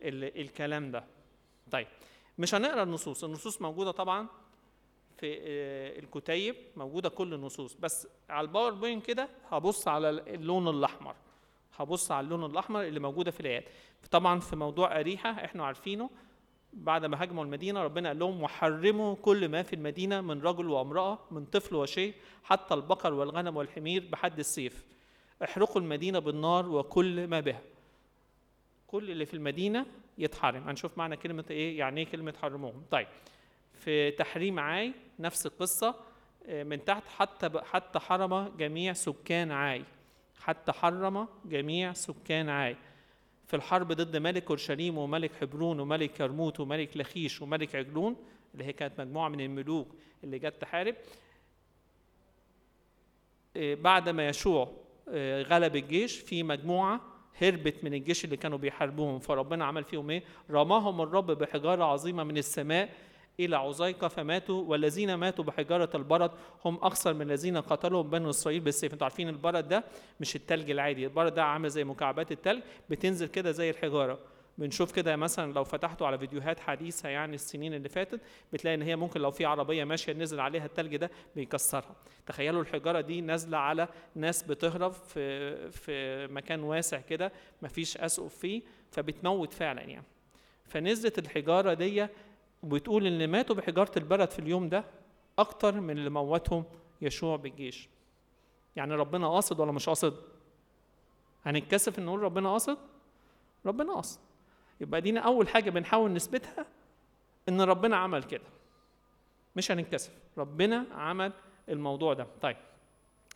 الكلام 0.03 0.91
ده. 0.91 1.05
طيب 1.71 1.87
مش 2.39 2.55
هنقرأ 2.55 2.83
النصوص. 2.83 3.25
النصوص 3.25 3.63
موجودة 3.63 3.91
طبعا 3.91 4.27
في 5.19 5.39
آه، 5.41 5.99
الكتيب 5.99 6.57
موجودة 6.77 7.09
كل 7.09 7.35
النصوص. 7.35 7.75
بس 7.75 8.09
على 8.29 8.45
الباوربوينت 8.47 9.07
كده 9.07 9.29
هبص 9.51 9.89
على 9.89 10.11
اللون 10.11 10.69
الأحمر. 10.69 11.15
هبص 11.77 12.11
على 12.13 12.25
اللون 12.25 12.45
الأحمر 12.45 12.83
اللي 12.83 13.01
موجودة 13.01 13.31
في 13.31 13.41
الآيات. 13.41 13.65
طبعا 14.11 14.41
في 14.41 14.57
موضوع 14.57 15.01
أريحة 15.01 15.31
إحنا 15.31 15.65
عارفينه. 15.65 16.11
بعد 16.73 17.07
ما 17.07 17.23
هاجموا 17.23 17.45
المدينة 17.45 17.83
ربنا 17.83 18.09
قال 18.09 18.19
لهم 18.19 18.43
وحرموا 18.43 19.15
كل 19.15 19.49
ما 19.49 19.63
في 19.63 19.73
المدينة 19.73 20.21
من 20.21 20.41
رجل 20.43 20.71
وامرأة 20.71 21.19
من 21.31 21.45
طفل 21.45 21.75
وشيء 21.77 22.15
حتى 22.45 22.75
البقر 22.75 23.13
والغنم 23.15 23.57
والحمير 23.57 24.09
بحد 24.13 24.39
السيف. 24.39 24.85
احرقوا 25.45 25.81
المدينة 25.83 26.19
بالنار 26.19 26.69
وكل 26.69 27.27
ما 27.27 27.41
بها. 27.41 27.63
كل 28.91 29.11
اللي 29.11 29.27
في 29.27 29.35
المدينة 29.35 29.87
يتحرم. 30.19 30.69
هنشوف 30.69 30.99
معنى 30.99 31.17
كلمة 31.17 31.45
إيه 31.51 31.79
يعني 31.79 32.01
إيه 32.01 32.07
كلمة 32.07 32.35
حرموهم 32.43 32.83
طيب 32.91 33.07
في 33.75 34.11
تحريم 34.11 34.59
عاي 34.59 34.93
نفس 35.19 35.47
القصة 35.47 35.95
آه، 36.47 36.63
من 36.63 36.85
تحت 36.85 37.03
حتى 37.09 37.51
حتى 37.65 37.99
حرم 37.99 38.49
جميع 38.59 38.93
سكان 38.93 39.53
عاي. 39.53 39.85
حتى 40.41 40.73
حرم 40.73 41.29
جميع 41.45 41.93
سكان 41.93 42.49
عاي. 42.49 42.77
في 43.47 43.57
الحرب 43.57 43.93
ضد 43.93 44.17
ملك 44.17 44.47
أورشليم 44.49 44.99
وملك 44.99 45.31
حبرون 45.41 45.81
وملك 45.81 46.11
كرموت 46.11 46.61
وملك 46.61 46.97
لخيش 46.97 47.43
وملك 47.43 47.75
عجلون 47.75 48.17
اللي 48.55 48.65
هي 48.65 48.73
كانت 48.73 49.01
مجموعة 49.01 49.29
من 49.29 49.41
الملوك 49.41 49.89
اللي 50.25 50.39
جت 50.39 50.55
تحارب. 50.61 50.95
آه، 53.57 53.75
بعد 53.75 54.09
ما 54.09 54.29
يشوع 54.29 54.73
آه، 55.09 55.43
غلب 55.43 55.77
الجيش 55.77 56.19
في 56.19 56.43
مجموعة 56.43 57.10
هربت 57.43 57.85
من 57.85 57.95
الجيش 57.95 58.25
اللي 58.25 58.37
كانوا 58.37 58.59
بيحاربوهم 58.59 59.19
فربنا 59.19 59.65
عمل 59.65 59.85
فيهم 59.85 60.11
إيه؟ 60.11 60.23
رماهم 60.51 61.01
الرب 61.01 61.27
بحجارة 61.31 61.85
عظيمة 61.85 62.25
من 62.25 62.37
السماء 62.39 62.89
إلى 63.41 63.57
عزيقة 63.57 64.09
فماتوا 64.09 64.63
والذين 64.65 65.15
ماتوا 65.15 65.45
بحجارة 65.45 65.91
البرد 65.97 66.31
هم 66.65 66.75
أكثر 66.83 67.15
من 67.15 67.23
الذين 67.23 67.57
قتلهم 67.57 68.11
بنو 68.11 68.31
إسرائيل 68.31 68.61
بالسيف 68.61 68.93
أنتوا 68.93 69.05
عارفين 69.05 69.29
البرد 69.29 69.69
ده 69.69 69.85
مش 70.21 70.37
التلج 70.37 70.71
العادي 70.71 71.05
البرد 71.05 71.35
ده 71.35 71.45
عامل 71.45 71.71
زي 71.71 71.85
مكعبات 71.85 72.33
التلج 72.33 72.63
بتنزل 72.91 73.27
كده 73.27 73.51
زي 73.51 73.71
الحجارة 73.71 74.19
بنشوف 74.59 74.93
كده 74.93 75.17
مثلا 75.17 75.53
لو 75.53 75.65
فتحتوا 75.65 76.07
على 76.07 76.19
فيديوهات 76.19 76.61
حديثة 76.61 77.09
يعني 77.09 77.35
السنين 77.35 77.75
اللي 77.75 77.89
فاتت 77.89 78.21
بتلاقي 78.53 78.75
إن 78.75 78.83
هي 78.83 78.97
ممكن 78.97 79.21
لو 79.21 79.31
في 79.31 79.45
عربية 79.45 79.85
ماشية 79.85 80.13
نزل 80.13 80.41
عليها 80.41 80.65
التلج 80.65 80.97
ده 80.97 81.11
بيكسرها. 81.37 81.97
تخيلوا 82.27 82.63
الحجارة 82.63 83.01
دي 83.01 83.21
نازلة 83.21 83.59
على 83.59 83.89
ناس 84.15 84.43
بتهرب 84.43 84.93
في 84.93 85.71
في 85.71 86.27
مكان 86.27 86.63
واسع 86.63 87.01
كده 87.01 87.33
مفيش 87.63 87.97
أسقف 87.97 88.35
فيه 88.35 88.63
فبتموت 88.91 89.53
فعلا 89.53 89.83
يعني. 89.83 90.07
فنزلت 90.65 91.19
الحجارة 91.19 91.75
دي 91.75 92.07
وبتقول 92.63 93.07
إن 93.07 93.31
ماتوا 93.31 93.57
بحجارة 93.57 93.93
البرد 93.99 94.31
في 94.31 94.39
اليوم 94.39 94.69
ده 94.69 94.85
أكتر 95.39 95.81
من 95.81 95.99
اللي 95.99 96.11
موتهم 96.11 96.65
يشوع 97.03 97.37
بالجيش. 97.37 97.89
يعني 98.77 98.95
ربنا 98.95 99.29
قاصد 99.29 99.61
ولا 99.61 99.73
مش 99.73 99.89
قاصد؟ 99.89 100.17
هنتكسف 101.45 101.99
نقول 101.99 102.21
ربنا 102.21 102.53
قاصد؟ 102.53 102.79
ربنا 103.67 103.95
قاصد. 103.95 104.21
يبقى 104.81 105.01
دينا 105.01 105.21
أول 105.21 105.49
حاجة 105.49 105.71
بنحاول 105.71 106.13
نثبتها 106.13 106.67
إن 107.49 107.61
ربنا 107.61 107.97
عمل 107.97 108.23
كده. 108.23 108.45
مش 109.57 109.71
هنتكسف 109.71 110.13
ربنا 110.39 110.85
عمل 110.93 111.33
الموضوع 111.69 112.15
ده. 112.15 112.27
طيب 112.43 112.57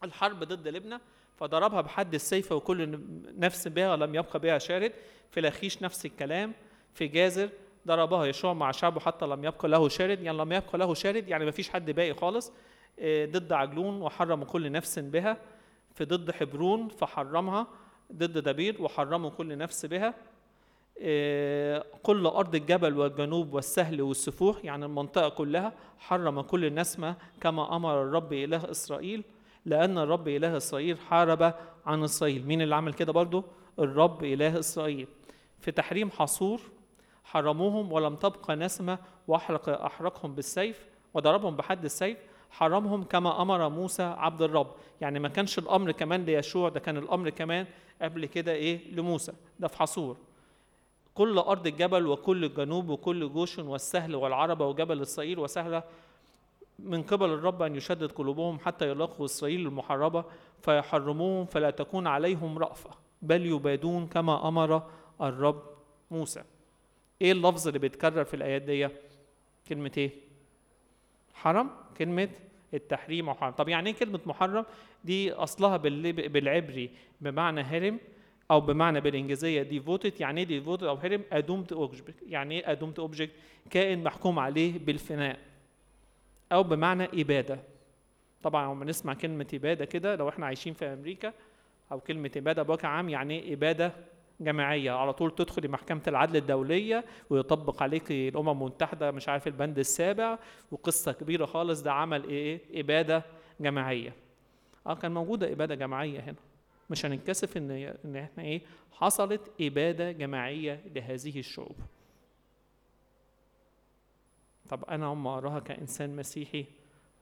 الحرب 0.04 0.44
ضد 0.44 0.68
لبنى 0.68 0.98
فضربها 1.36 1.80
بحد 1.80 2.14
السيف 2.14 2.52
وكل 2.52 3.00
نفس 3.38 3.68
بها 3.68 3.92
ولم 3.92 4.14
يبقى 4.14 4.38
بها 4.38 4.58
شارد. 4.58 4.92
في 5.30 5.40
لاخيش 5.40 5.82
نفس 5.82 6.06
الكلام. 6.06 6.52
في 6.94 7.06
جازر 7.06 7.48
ضربها 7.86 8.26
يشوع 8.26 8.52
مع 8.52 8.70
شعبه 8.70 9.00
حتى 9.00 9.26
لم 9.26 9.44
يبقى 9.44 9.68
له 9.68 9.88
شارد. 9.88 10.22
يعني 10.22 10.38
لم 10.38 10.52
يبقى 10.52 10.78
له 10.78 10.94
شارد 10.94 11.28
يعني 11.28 11.44
ما 11.44 11.50
فيش 11.50 11.70
حد 11.70 11.90
باقي 11.90 12.14
خالص. 12.14 12.52
آه، 13.00 13.26
ضد 13.26 13.52
عجلون 13.52 14.02
وحرم 14.02 14.44
كل 14.44 14.72
نفس 14.72 14.98
بها. 14.98 15.36
في 15.94 16.04
ضد 16.04 16.30
حبرون 16.30 16.88
فحرمها. 16.88 17.66
ضد 18.12 18.38
دبير 18.38 18.82
وحرموا 18.82 19.30
كل 19.30 19.58
نفس 19.58 19.86
بها. 19.86 20.14
آه، 21.00 21.84
كل 22.02 22.26
أرض 22.26 22.54
الجبل 22.54 22.98
والجنوب 22.98 23.54
والسهل 23.54 24.02
والسفوح 24.02 24.64
يعني 24.64 24.84
المنطقة 24.84 25.28
كلها 25.28 25.72
حرم 25.98 26.40
كل 26.40 26.74
نسمة 26.74 27.16
كما 27.40 27.76
أمر 27.76 28.02
الرب 28.02 28.32
إله 28.32 28.70
إسرائيل 28.70 29.24
لأن 29.66 29.98
الرب 29.98 30.28
إله 30.28 30.56
إسرائيل 30.56 30.98
حارب 30.98 31.54
عن 31.86 32.02
إسرائيل. 32.04 32.46
مين 32.46 32.62
اللي 32.62 32.74
عمل 32.74 32.92
كده 32.94 33.12
برضو؟ 33.12 33.44
الرب 33.78 34.24
إله 34.24 34.58
إسرائيل. 34.58 35.06
في 35.60 35.70
تحريم 35.70 36.10
حصور 36.10 36.60
حرموهم 37.24 37.92
ولم 37.92 38.16
تبقى 38.16 38.56
نسمة 38.56 38.98
وأحرق 39.28 39.68
أحرقهم 39.68 40.34
بالسيف 40.34 40.86
وضربهم 41.14 41.56
بحد 41.56 41.84
السيف 41.84 42.18
حرمهم 42.50 43.02
كما 43.04 43.42
أمر 43.42 43.68
موسى 43.68 44.02
عبد 44.02 44.42
الرب. 44.42 44.70
يعني 45.00 45.18
ما 45.18 45.28
كانش 45.28 45.58
الأمر 45.58 45.92
كمان 45.92 46.24
ليشوع 46.24 46.68
ده 46.68 46.80
كان 46.80 46.96
الأمر 46.96 47.30
كمان 47.30 47.66
قبل 48.02 48.26
كده 48.26 48.52
إيه؟ 48.52 48.94
لموسى. 48.94 49.32
ده 49.60 49.68
في 49.68 49.78
حصور 49.78 50.16
كل 51.14 51.38
أرض 51.38 51.66
الجبل 51.66 52.06
وكل 52.06 52.44
الجنوب 52.44 52.88
وكل 52.88 53.33
جوشن 53.33 53.66
والسهل 53.66 54.14
والعربة 54.16 54.66
وجبل 54.66 55.02
إسرائيل 55.02 55.38
وسهلة 55.38 55.83
من 56.78 57.02
قبل 57.02 57.30
الرب 57.30 57.62
أن 57.62 57.76
يشدد 57.76 58.12
قلوبهم 58.12 58.59
حتى 58.59 58.88
يلاقوا 58.88 59.25
إسرائيل 59.25 59.66
المحربة 59.66 60.25
فيحرموهم 60.62 61.47
فلا 61.47 61.71
تكون 61.71 62.06
عليهم 62.06 62.59
رأفة 62.59 62.90
بل 63.23 63.47
يبادون 63.47 64.06
كما 64.06 64.49
أمر 64.49 64.83
الرب 65.21 65.62
موسى. 66.11 66.42
إيه 67.23 67.33
اللفظ 67.33 67.66
اللي 67.66 67.78
بيتكرر 67.78 68.25
في 68.25 68.35
الآيات 68.35 68.62
دي؟ 68.62 68.88
كلمة 69.68 69.92
إيه؟ 69.97 70.11
حرم؟ 71.35 71.71
كلمة 71.99 72.28
التحريم 72.75 73.28
محرم 73.28 73.52
طب 73.52 73.68
يعني 73.68 73.90
إيه 73.90 73.97
كلمة 73.97 74.21
محرم؟ 74.26 74.64
دي 75.04 75.33
أصلها 75.33 75.76
بالعبري 75.76 76.90
بمعنى 77.21 77.61
هرم 77.61 78.00
أو 78.50 78.60
بمعنى 78.60 79.00
بالإنجليزية 79.00 79.62
devoted 79.62 80.20
يعني 80.20 80.40
إيه 80.40 80.46
devoted 80.46 80.84
أو 80.84 80.94
هرم 80.94 81.22
a 81.32 81.38
doomed 81.38 81.73
object 81.73 82.14
يعني 82.26 82.54
إيه 82.60 82.72
a 82.73 82.76
doomed 82.76 82.99
object 82.99 83.32
كائن 83.70 84.04
محكوم 84.04 84.38
عليه 84.38 84.78
بالفناء. 84.78 85.38
أو 86.52 86.62
بمعنى 86.62 87.04
إبادة. 87.04 87.58
طبعا 88.42 88.74
لما 88.74 88.84
نسمع 88.84 89.14
كلمة 89.14 89.46
إبادة 89.54 89.84
كده 89.84 90.16
لو 90.16 90.28
إحنا 90.28 90.46
عايشين 90.46 90.74
في 90.74 90.84
أمريكا 90.86 91.32
أو 91.92 92.00
كلمة 92.00 92.30
إبادة 92.36 92.62
بوجه 92.62 92.86
عام 92.86 93.08
يعني 93.08 93.40
إيه 93.40 93.54
إبادة 93.54 93.92
جماعية. 94.40 94.90
على 94.92 95.12
طول 95.12 95.34
تدخلي 95.34 95.68
محكمة 95.68 96.02
العدل 96.08 96.36
الدولية 96.36 97.04
ويطبق 97.30 97.82
عليك 97.82 98.10
الأمم 98.10 98.48
المتحدة 98.50 99.10
مش 99.10 99.28
عارف 99.28 99.46
البند 99.46 99.78
السابع. 99.78 100.38
وقصة 100.72 101.12
كبيرة 101.12 101.46
خالص 101.46 101.82
ده 101.82 101.92
عمل 101.92 102.24
إيه؟ 102.24 102.60
إبادة 102.74 103.22
جماعية. 103.60 104.12
آه 104.86 104.94
كان 104.94 105.14
موجودة 105.14 105.52
إبادة 105.52 105.74
جماعية 105.74 106.20
هنا. 106.20 106.53
مش 106.90 107.06
هنتكسف 107.06 107.56
إن 107.56 107.70
إن 108.04 108.16
إحنا 108.16 108.42
إيه 108.42 108.62
حصلت 108.92 109.52
إبادة 109.60 110.12
جماعية 110.12 110.82
لهذه 110.94 111.38
الشعوب 111.38 111.76
طب 114.68 114.84
أنا 114.84 115.12
أما 115.12 115.38
أراها 115.38 115.60
كإنسان 115.60 116.16
مسيحي 116.16 116.66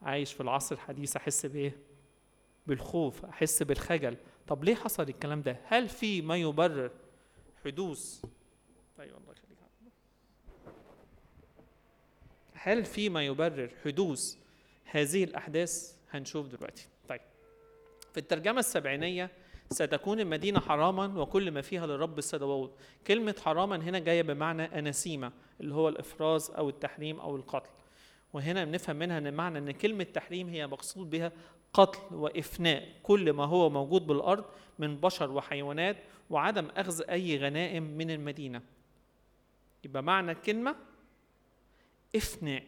عايش 0.03 0.33
في 0.33 0.41
العصر 0.41 0.75
الحديث 0.75 1.17
أحس 1.17 1.47
بإيه؟ 1.47 1.77
بالخوف 2.67 3.25
أحس 3.25 3.63
بالخجل 3.63 4.17
طب 4.49 4.65
ليه 4.65 4.75
حصل 4.75 5.03
الكلام 5.03 5.43
ده؟ 5.43 5.57
هل 5.65 5.89
في 5.89 6.23
ما 6.23 6.37
يبرر 6.37 6.91
حدوث 7.65 8.25
أيوة 9.01 9.19
الله 9.19 9.33
يخليك 9.33 9.59
هل 12.55 12.85
في 12.85 13.09
ما 13.09 13.25
يبرر 13.27 13.71
حدوث 13.85 14.37
هذه 14.85 15.25
الأحداث؟ 15.25 15.97
هنشوف 16.11 16.47
دلوقتي 16.47 16.89
طيب 17.09 17.21
في 18.13 18.19
الترجمة 18.21 18.59
السبعينية 18.59 19.31
ستكون 19.73 20.21
المدينة 20.21 20.61
حراما 20.61 21.21
وكل 21.21 21.51
ما 21.51 21.61
فيها 21.61 21.87
للرب 21.87 22.19
الصلوات 22.19 22.71
كلمة 23.07 23.35
حراما 23.45 23.77
هنا 23.77 23.99
جاية 23.99 24.23
بمعنى 24.23 24.79
أناسيمة 24.79 25.33
اللي 25.61 25.75
هو 25.75 25.89
الإفراز 25.89 26.51
أو 26.51 26.69
التحريم 26.69 27.21
أو 27.21 27.37
القتل. 27.37 27.71
وهنا 28.33 28.65
بنفهم 28.65 28.97
منها 28.97 29.19
إن 29.19 29.35
معنى 29.35 29.59
إن 29.59 29.71
كلمة 29.71 30.05
تحريم 30.05 30.49
هي 30.49 30.67
مقصود 30.67 31.11
بها 31.11 31.33
قتل 31.73 32.15
وإفناء 32.15 32.89
كل 33.03 33.33
ما 33.33 33.45
هو 33.45 33.71
موجود 33.71 34.07
بالأرض 34.07 34.45
من 34.79 34.97
بشر 34.97 35.31
وحيوانات 35.31 35.97
وعدم 36.31 36.69
أخذ 36.77 37.03
أي 37.11 37.39
غنائم 37.39 37.83
من 37.83 38.11
المدينة. 38.11 38.63
يبقى 39.85 40.03
معنى 40.03 40.33
الكلمة 40.33 40.77
إفناء 42.17 42.65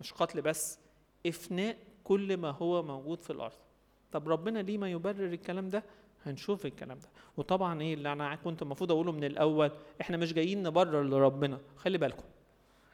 مش 0.00 0.12
قتل 0.12 0.42
بس 0.42 0.78
إفناء 1.26 1.76
كل 2.04 2.36
ما 2.36 2.50
هو 2.50 2.82
موجود 2.82 3.22
في 3.22 3.30
الأرض. 3.30 3.65
طب 4.12 4.28
ربنا 4.28 4.58
ليه 4.58 4.78
ما 4.78 4.90
يبرر 4.90 5.26
الكلام 5.26 5.70
ده؟ 5.70 5.82
هنشوف 6.26 6.66
الكلام 6.66 6.98
ده. 6.98 7.08
وطبعا 7.36 7.80
إيه 7.82 7.94
اللي 7.94 8.12
أنا 8.12 8.34
كنت 8.34 8.62
المفروض 8.62 8.92
أقوله 8.92 9.12
من 9.12 9.24
الأول؟ 9.24 9.70
إحنا 10.00 10.16
مش 10.16 10.32
جايين 10.32 10.62
نبرر 10.62 11.02
لربنا. 11.02 11.58
خلي 11.76 11.98
بالكم. 11.98 12.24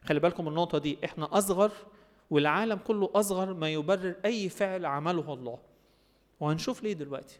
خلي 0.04 0.20
بالكم 0.20 0.44
من 0.44 0.50
النقطة 0.50 0.78
دي. 0.78 0.98
إحنا 1.04 1.38
أصغر 1.38 1.72
والعالم 2.30 2.78
كله 2.78 3.10
أصغر 3.14 3.54
ما 3.54 3.70
يبرر 3.70 4.14
أي 4.24 4.48
فعل 4.48 4.86
عمله 4.86 5.34
الله. 5.34 5.58
وهنشوف 6.40 6.82
ليه 6.82 6.92
دلوقتي. 6.92 7.38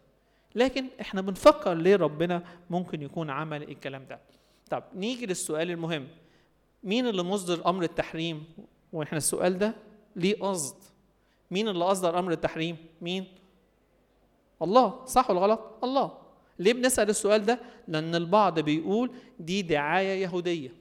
لكن 0.54 0.86
إحنا 1.00 1.20
بنفكر 1.20 1.74
ليه 1.74 1.96
ربنا 1.96 2.42
ممكن 2.70 3.02
يكون 3.02 3.30
عمل 3.30 3.62
الكلام 3.62 4.06
ده. 4.06 4.20
طب 4.70 4.84
نيجي 4.94 5.26
للسؤال 5.26 5.70
المهم. 5.70 6.08
مين 6.84 7.06
اللي 7.06 7.22
مصدر 7.22 7.68
أمر 7.68 7.82
التحريم؟ 7.82 8.44
وإحنا 8.92 9.18
السؤال 9.18 9.58
ده 9.58 9.74
ليه 10.16 10.40
قصد. 10.40 10.76
مين 11.50 11.68
اللي 11.68 11.84
أصدر 11.84 12.18
أمر 12.18 12.32
التحريم؟ 12.32 12.76
مين؟ 13.00 13.26
الله 14.62 15.04
صح 15.06 15.30
ولا 15.30 15.40
غلط؟ 15.40 15.60
الله. 15.84 16.12
ليه 16.58 16.72
بنسأل 16.72 17.10
السؤال 17.10 17.44
ده؟ 17.46 17.58
لأن 17.88 18.14
البعض 18.14 18.60
بيقول 18.60 19.10
دي 19.38 19.62
دعاية 19.62 20.22
يهودية. 20.22 20.72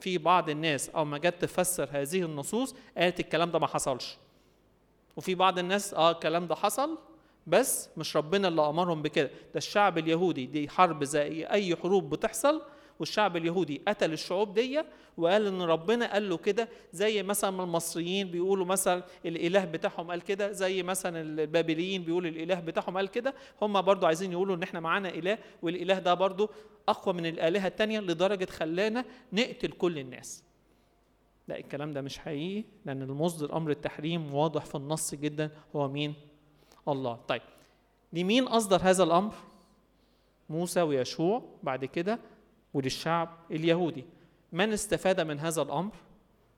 في 0.00 0.18
بعض 0.18 0.50
الناس 0.50 0.88
أو 0.88 1.04
ما 1.04 1.18
جت 1.18 1.34
تفسر 1.42 1.88
هذه 1.92 2.22
النصوص 2.22 2.74
قالت 2.98 3.20
الكلام 3.20 3.50
ده 3.50 3.58
ما 3.58 3.66
حصلش. 3.66 4.16
وفي 5.16 5.34
بعض 5.34 5.58
الناس 5.58 5.94
آه 5.94 6.10
الكلام 6.10 6.46
ده 6.46 6.54
حصل 6.54 6.98
بس 7.46 7.88
مش 7.96 8.16
ربنا 8.16 8.48
اللي 8.48 8.68
أمرهم 8.68 9.02
بكده. 9.02 9.26
ده 9.26 9.56
الشعب 9.56 9.98
اليهودي 9.98 10.46
دي 10.46 10.68
حرب 10.68 11.04
زي 11.04 11.44
أي 11.46 11.76
حروب 11.76 12.10
بتحصل 12.10 12.62
والشعب 13.00 13.36
اليهودي 13.36 13.82
قتل 13.88 14.12
الشعوب 14.12 14.54
دي 14.54 14.82
وقال 15.16 15.46
إن 15.46 15.62
ربنا 15.62 16.12
قال 16.12 16.28
له 16.28 16.36
كده 16.36 16.68
زي 16.92 17.22
مثلا 17.22 17.62
المصريين 17.62 18.30
بيقولوا 18.30 18.66
مثلا 18.66 19.02
الإله 19.26 19.64
بتاعهم 19.64 20.10
قال 20.10 20.22
كده 20.22 20.52
زي 20.52 20.82
مثلا 20.82 21.20
البابليين 21.20 22.02
بيقولوا 22.04 22.30
الإله 22.30 22.60
بتاعهم 22.60 22.96
قال 22.96 23.08
كده 23.08 23.34
هم 23.62 23.82
برضو 23.82 24.06
عايزين 24.06 24.32
يقولوا 24.32 24.56
إن 24.56 24.62
إحنا 24.62 24.80
معانا 24.80 25.08
إله 25.08 25.38
والإله 25.62 25.98
ده 25.98 26.14
برضو 26.14 26.50
أقوى 26.88 27.14
من 27.14 27.26
الآلهة 27.26 27.66
التانية 27.66 28.00
لدرجة 28.00 28.44
خلانا 28.50 29.04
نقتل 29.32 29.68
كل 29.72 29.98
الناس. 29.98 30.44
لا 31.48 31.58
الكلام 31.58 31.92
ده 31.92 32.02
مش 32.02 32.18
حقيقي 32.18 32.64
لأن 32.84 33.02
المصدر 33.02 33.56
أمر 33.56 33.70
التحريم 33.70 34.34
واضح 34.34 34.64
في 34.64 34.74
النص 34.74 35.14
جدا 35.14 35.50
هو 35.76 35.88
مين؟ 35.88 36.14
الله. 36.88 37.14
طيب 37.28 37.42
لمين 38.12 38.44
أصدر 38.44 38.80
هذا 38.82 39.02
الأمر؟ 39.04 39.34
موسى 40.50 40.82
ويشوع. 40.82 41.42
بعد 41.62 41.84
كده 41.84 42.18
وللشعب 42.74 43.38
اليهودي. 43.50 44.04
من 44.52 44.72
استفاد 44.72 45.20
من 45.20 45.40
هذا 45.40 45.62
الأمر؟ 45.62 45.92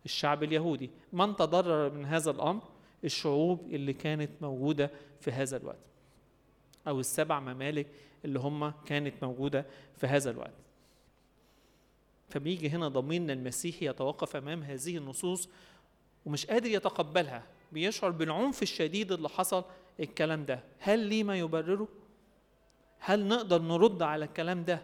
الشعب 0.05 0.43
اليهودي. 0.43 0.91
من 1.13 1.37
تضرر 1.37 1.91
من 1.91 2.05
هذا 2.05 2.31
الأمر؟ 2.31 2.63
الشعوب 3.05 3.67
اللي 3.71 3.93
كانت 3.93 4.31
موجودة 4.41 4.91
في 5.21 5.31
هذا 5.31 5.57
الوقت. 5.57 5.79
أو 6.89 7.01
السبع 7.01 7.41
ممالك 7.41 7.87
اللي 8.25 8.39
هم 8.39 8.71
كانت 8.71 9.15
موجودة 9.23 9.67
في 9.97 10.07
هذا 10.07 10.31
الوقت. 10.31 10.55
فبيجي 12.29 12.69
هنا 12.69 12.89
ضميرنا 12.89 13.33
المسيحي 13.33 13.87
يتوقف 13.87 14.37
أمام 14.37 14.63
هذه 14.63 14.97
النصوص 14.97 15.49
ومش 16.27 16.47
قادر 16.47 16.71
يتقبلها. 16.71 17.43
بيشعر 17.73 18.11
بالعنف 18.11 18.63
الشديد 18.63 19.13
اللي 19.13 19.29
حصل 19.29 19.65
الكلام 20.01 20.45
ده. 20.45 20.61
هل 20.79 20.99
ليه 20.99 21.25
ما 21.25 21.39
يبرره؟ 21.39 21.89
هل 22.99 23.29
نقدر 23.29 23.63
نرد 23.63 24.03
على 24.03 24.25
الكلام 24.25 24.65
ده؟ 24.65 24.83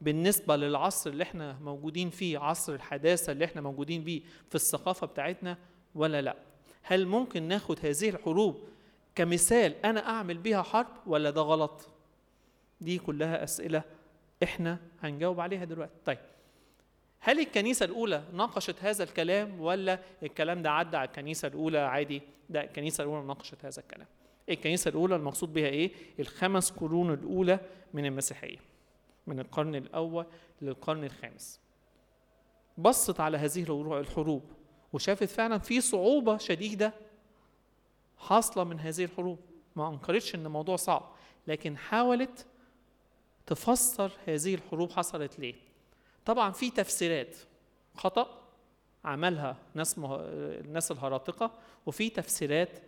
بالنسبة 0.00 0.56
للعصر 0.56 1.10
اللي 1.10 1.22
إحنا 1.22 1.58
موجودين 1.62 2.10
فيه 2.10 2.38
عصر 2.38 2.74
الحداثة 2.74 3.32
اللي 3.32 3.44
إحنا 3.44 3.60
موجودين 3.60 4.04
بيه 4.04 4.22
في 4.48 4.54
الثقافة 4.54 5.06
بتاعتنا 5.06 5.58
ولا 5.94 6.22
لأ 6.22 6.36
هل 6.82 7.06
ممكن 7.06 7.42
ناخد 7.42 7.78
هذه 7.86 8.08
الحروب 8.08 8.68
كمثال 9.14 9.86
أنا 9.86 10.08
أعمل 10.08 10.38
بيها 10.38 10.62
حرب 10.62 10.86
ولا 11.06 11.30
ده 11.30 11.40
غلط 11.40 11.88
دي 12.80 12.98
كلها 12.98 13.44
أسئلة 13.44 13.82
إحنا 14.42 14.78
هنجاوب 15.02 15.40
عليها 15.40 15.64
دلوقتي 15.64 15.92
طيب 16.04 16.18
هل 17.20 17.40
الكنيسة 17.40 17.84
الأولى 17.86 18.22
ناقشت 18.32 18.76
هذا 18.80 19.04
الكلام 19.04 19.60
ولا 19.60 19.98
الكلام 20.22 20.62
ده 20.62 20.70
عدى 20.70 20.96
على 20.96 21.06
الكنيسة 21.08 21.48
الأولى 21.48 21.78
عادي؟ 21.78 22.22
لا 22.50 22.64
الكنيسة 22.64 23.04
الأولى 23.04 23.26
ناقشت 23.26 23.64
هذا 23.64 23.80
الكلام. 23.82 24.06
الكنيسة 24.48 24.88
الأولى 24.88 25.16
المقصود 25.16 25.52
بها 25.52 25.66
إيه؟ 25.66 25.92
الخمس 26.20 26.70
قرون 26.70 27.12
الأولى 27.14 27.60
من 27.94 28.06
المسيحية. 28.06 28.56
من 29.26 29.40
القرن 29.40 29.74
الأول 29.74 30.26
للقرن 30.62 31.04
الخامس. 31.04 31.60
بصت 32.78 33.20
على 33.20 33.38
هذه 33.38 33.62
الحروب 34.00 34.42
وشافت 34.92 35.24
فعلا 35.24 35.58
في 35.58 35.80
صعوبة 35.80 36.38
شديدة 36.38 36.92
حاصلة 38.18 38.64
من 38.64 38.80
هذه 38.80 39.04
الحروب. 39.04 39.38
ما 39.76 39.88
أنكرتش 39.88 40.34
إن 40.34 40.46
الموضوع 40.46 40.76
صعب، 40.76 41.12
لكن 41.46 41.76
حاولت 41.76 42.46
تفسر 43.46 44.12
هذه 44.26 44.54
الحروب 44.54 44.90
حصلت 44.90 45.38
ليه. 45.38 45.54
طبعا 46.24 46.50
في 46.50 46.70
تفسيرات 46.70 47.36
خطأ 47.94 48.44
عملها 49.04 49.56
ناس. 49.74 49.94
الناس 49.98 50.90
الهراطقة 50.90 51.50
وفي 51.86 52.10
تفسيرات 52.10 52.78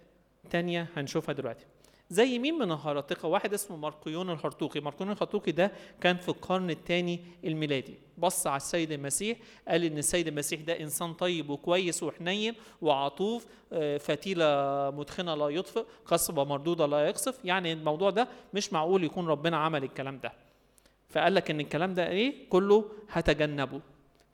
تانية 0.50 0.88
هنشوفها 0.96 1.32
دلوقتي 1.32 1.66
زي 2.10 2.38
مين 2.38 2.54
من 2.54 2.72
الهراطقة 2.72 3.28
واحد 3.28 3.54
اسمه 3.54 3.76
ماركيون 3.76 4.30
الهرطوقي 4.30 4.80
ماركيون 4.80 5.10
الهرطوقي 5.10 5.52
ده 5.52 5.72
كان 6.00 6.16
في 6.16 6.28
القرن 6.28 6.70
الثاني 6.70 7.20
الميلادي. 7.44 7.94
بص 8.18 8.46
على 8.46 8.56
السيد 8.56 8.92
المسيح 8.92 9.38
قال 9.68 9.84
إن 9.84 9.98
السيد 9.98 10.28
المسيح 10.28 10.60
ده 10.60 10.80
إنسان 10.80 11.14
طيب 11.14 11.50
وكويس 11.50 12.02
وحنين 12.02 12.54
وعطوف 12.82 13.46
فتيلة 13.98 14.46
مدخنة 14.90 15.34
لا 15.34 15.48
يطفئ 15.48 15.84
قصبة 16.06 16.44
مردودة 16.44 16.86
لا 16.86 17.06
يقصف. 17.06 17.44
يعني 17.44 17.72
الموضوع 17.72 18.10
ده 18.10 18.28
مش 18.54 18.72
معقول 18.72 19.04
يكون 19.04 19.26
ربنا 19.26 19.56
عمل 19.56 19.84
الكلام 19.84 20.18
ده. 20.18 20.32
فقال 21.08 21.34
لك 21.34 21.50
إن 21.50 21.60
الكلام 21.60 21.94
ده 21.94 22.08
إيه؟ 22.08 22.48
كله 22.48 22.84
هتجنبه 23.10 23.80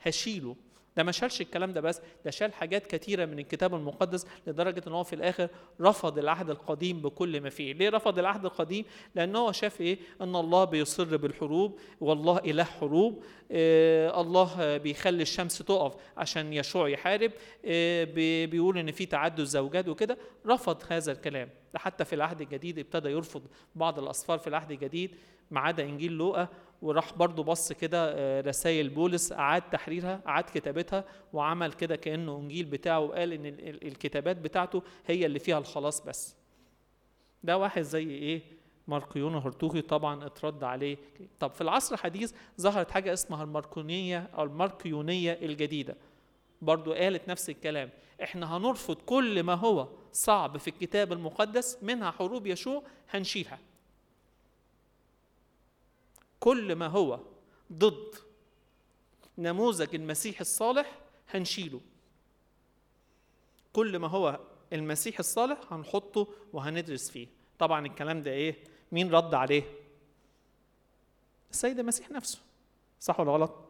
هشيله. 0.02 0.56
ده 0.96 1.02
ما 1.02 1.12
شالش 1.12 1.40
الكلام 1.40 1.72
ده 1.72 1.80
بس 1.80 2.00
ده 2.24 2.30
شال 2.30 2.54
حاجات 2.54 2.86
كتيرة 2.86 3.24
من 3.24 3.38
الكتاب 3.38 3.74
المقدس 3.74 4.26
لدرجة 4.46 4.82
إن 4.86 4.92
هو 4.92 5.04
في 5.04 5.12
الآخر 5.12 5.48
رفض 5.80 6.18
العهد 6.18 6.50
القديم 6.50 7.00
بكل 7.00 7.40
ما 7.40 7.50
فيه. 7.50 7.72
ليه 7.72 7.88
رفض 7.88 8.18
العهد 8.18 8.44
القديم؟ 8.44 8.84
لأن 9.14 9.36
هو 9.36 9.52
شاف 9.52 9.80
إيه؟ 9.80 9.98
أن 10.20 10.36
الله 10.36 10.64
بيصر 10.64 11.16
بالحروب 11.16 11.78
والله 12.00 12.38
إله 12.38 12.64
حروب. 12.64 13.24
آه 13.52 14.20
الله 14.20 14.76
بيخلي 14.76 15.22
الشمس 15.22 15.58
تقف 15.58 15.94
عشان 16.16 16.52
يشوع 16.52 16.88
يحارب. 16.88 17.32
آه 17.64 18.04
بيقول 18.46 18.78
إن 18.78 18.92
في 18.92 19.06
تعدد 19.06 19.44
زوجات 19.44 19.88
وكده. 19.88 20.18
رفض 20.46 20.82
هذا 20.88 21.12
الكلام. 21.12 21.48
ده 21.72 21.78
حتى 21.78 22.04
في 22.04 22.14
العهد 22.14 22.40
الجديد 22.40 22.78
ابتدى 22.78 23.08
يرفض 23.08 23.42
بعض 23.74 23.98
الاسفار 23.98 24.38
في 24.38 24.46
العهد 24.46 24.70
الجديد 24.70 25.14
ما 25.50 25.60
عدا 25.60 25.82
إنجيل 25.82 26.12
لوقا. 26.12 26.48
وراح 26.82 27.14
برضو 27.14 27.42
بص 27.42 27.72
كده 27.72 28.40
رسائل. 28.40 28.88
بولس 28.88 29.32
أعاد 29.32 29.62
تحريرها 29.70 30.20
أعاد 30.26 30.44
كتابتها 30.44 31.04
وعمل 31.32 31.72
كده 31.72 31.96
كأنه 31.96 32.36
إنجيل 32.36 32.64
بتاعه 32.64 33.00
وقال 33.00 33.32
إن 33.32 33.46
الكتابات 33.82 34.36
بتاعته 34.36 34.82
هي 35.06 35.26
اللي 35.26 35.38
فيها 35.38 35.58
الخلاص 35.58 36.00
بس. 36.00 36.36
ده 37.42 37.58
واحد 37.58 37.82
زي 37.82 38.10
إيه؟ 38.10 38.42
ماركيون 38.88 39.34
هرتوخي 39.34 39.80
طبعا 39.80 40.26
اترد 40.26 40.64
عليه. 40.64 40.96
طب 41.40 41.50
في 41.50 41.60
العصر 41.60 41.94
الحديث 41.94 42.32
ظهرت 42.60 42.90
حاجة 42.90 43.12
اسمها 43.12 43.44
الماركونية 43.44 44.30
أو 44.34 44.42
الماركيونية 44.42 45.32
الجديدة. 45.32 45.96
برضو 46.62 46.92
قالت 46.92 47.28
نفس 47.28 47.50
الكلام. 47.50 47.90
إحنا 48.22 48.56
هنرفض 48.56 48.96
كل 48.96 49.42
ما 49.42 49.54
هو 49.54 49.88
صعب 50.12 50.56
في 50.56 50.68
الكتاب 50.68 51.12
المقدس 51.12 51.78
منها 51.82 52.10
حروب 52.10 52.46
يشوع 52.46 52.82
هنشيلها. 53.10 53.58
كل 56.42 56.74
ما 56.74 56.86
هو 56.86 57.20
ضد 57.72 58.14
نموذج 59.38 59.94
المسيح 59.94 60.40
الصالح 60.40 60.98
هنشيله. 61.28 61.80
كل 63.72 63.98
ما 63.98 64.08
هو 64.08 64.40
المسيح 64.72 65.18
الصالح 65.18 65.72
هنحطه 65.72 66.28
وهندرس 66.52 67.10
فيه. 67.10 67.28
طبعا 67.58 67.86
الكلام 67.86 68.22
ده 68.22 68.30
إيه؟ 68.30 68.64
مين 68.92 69.14
رد 69.14 69.34
عليه؟ 69.34 69.62
السيد 71.50 71.78
المسيح 71.78 72.10
نفسه. 72.10 72.38
صح 73.00 73.20
ولا 73.20 73.32
غلط؟ 73.32 73.61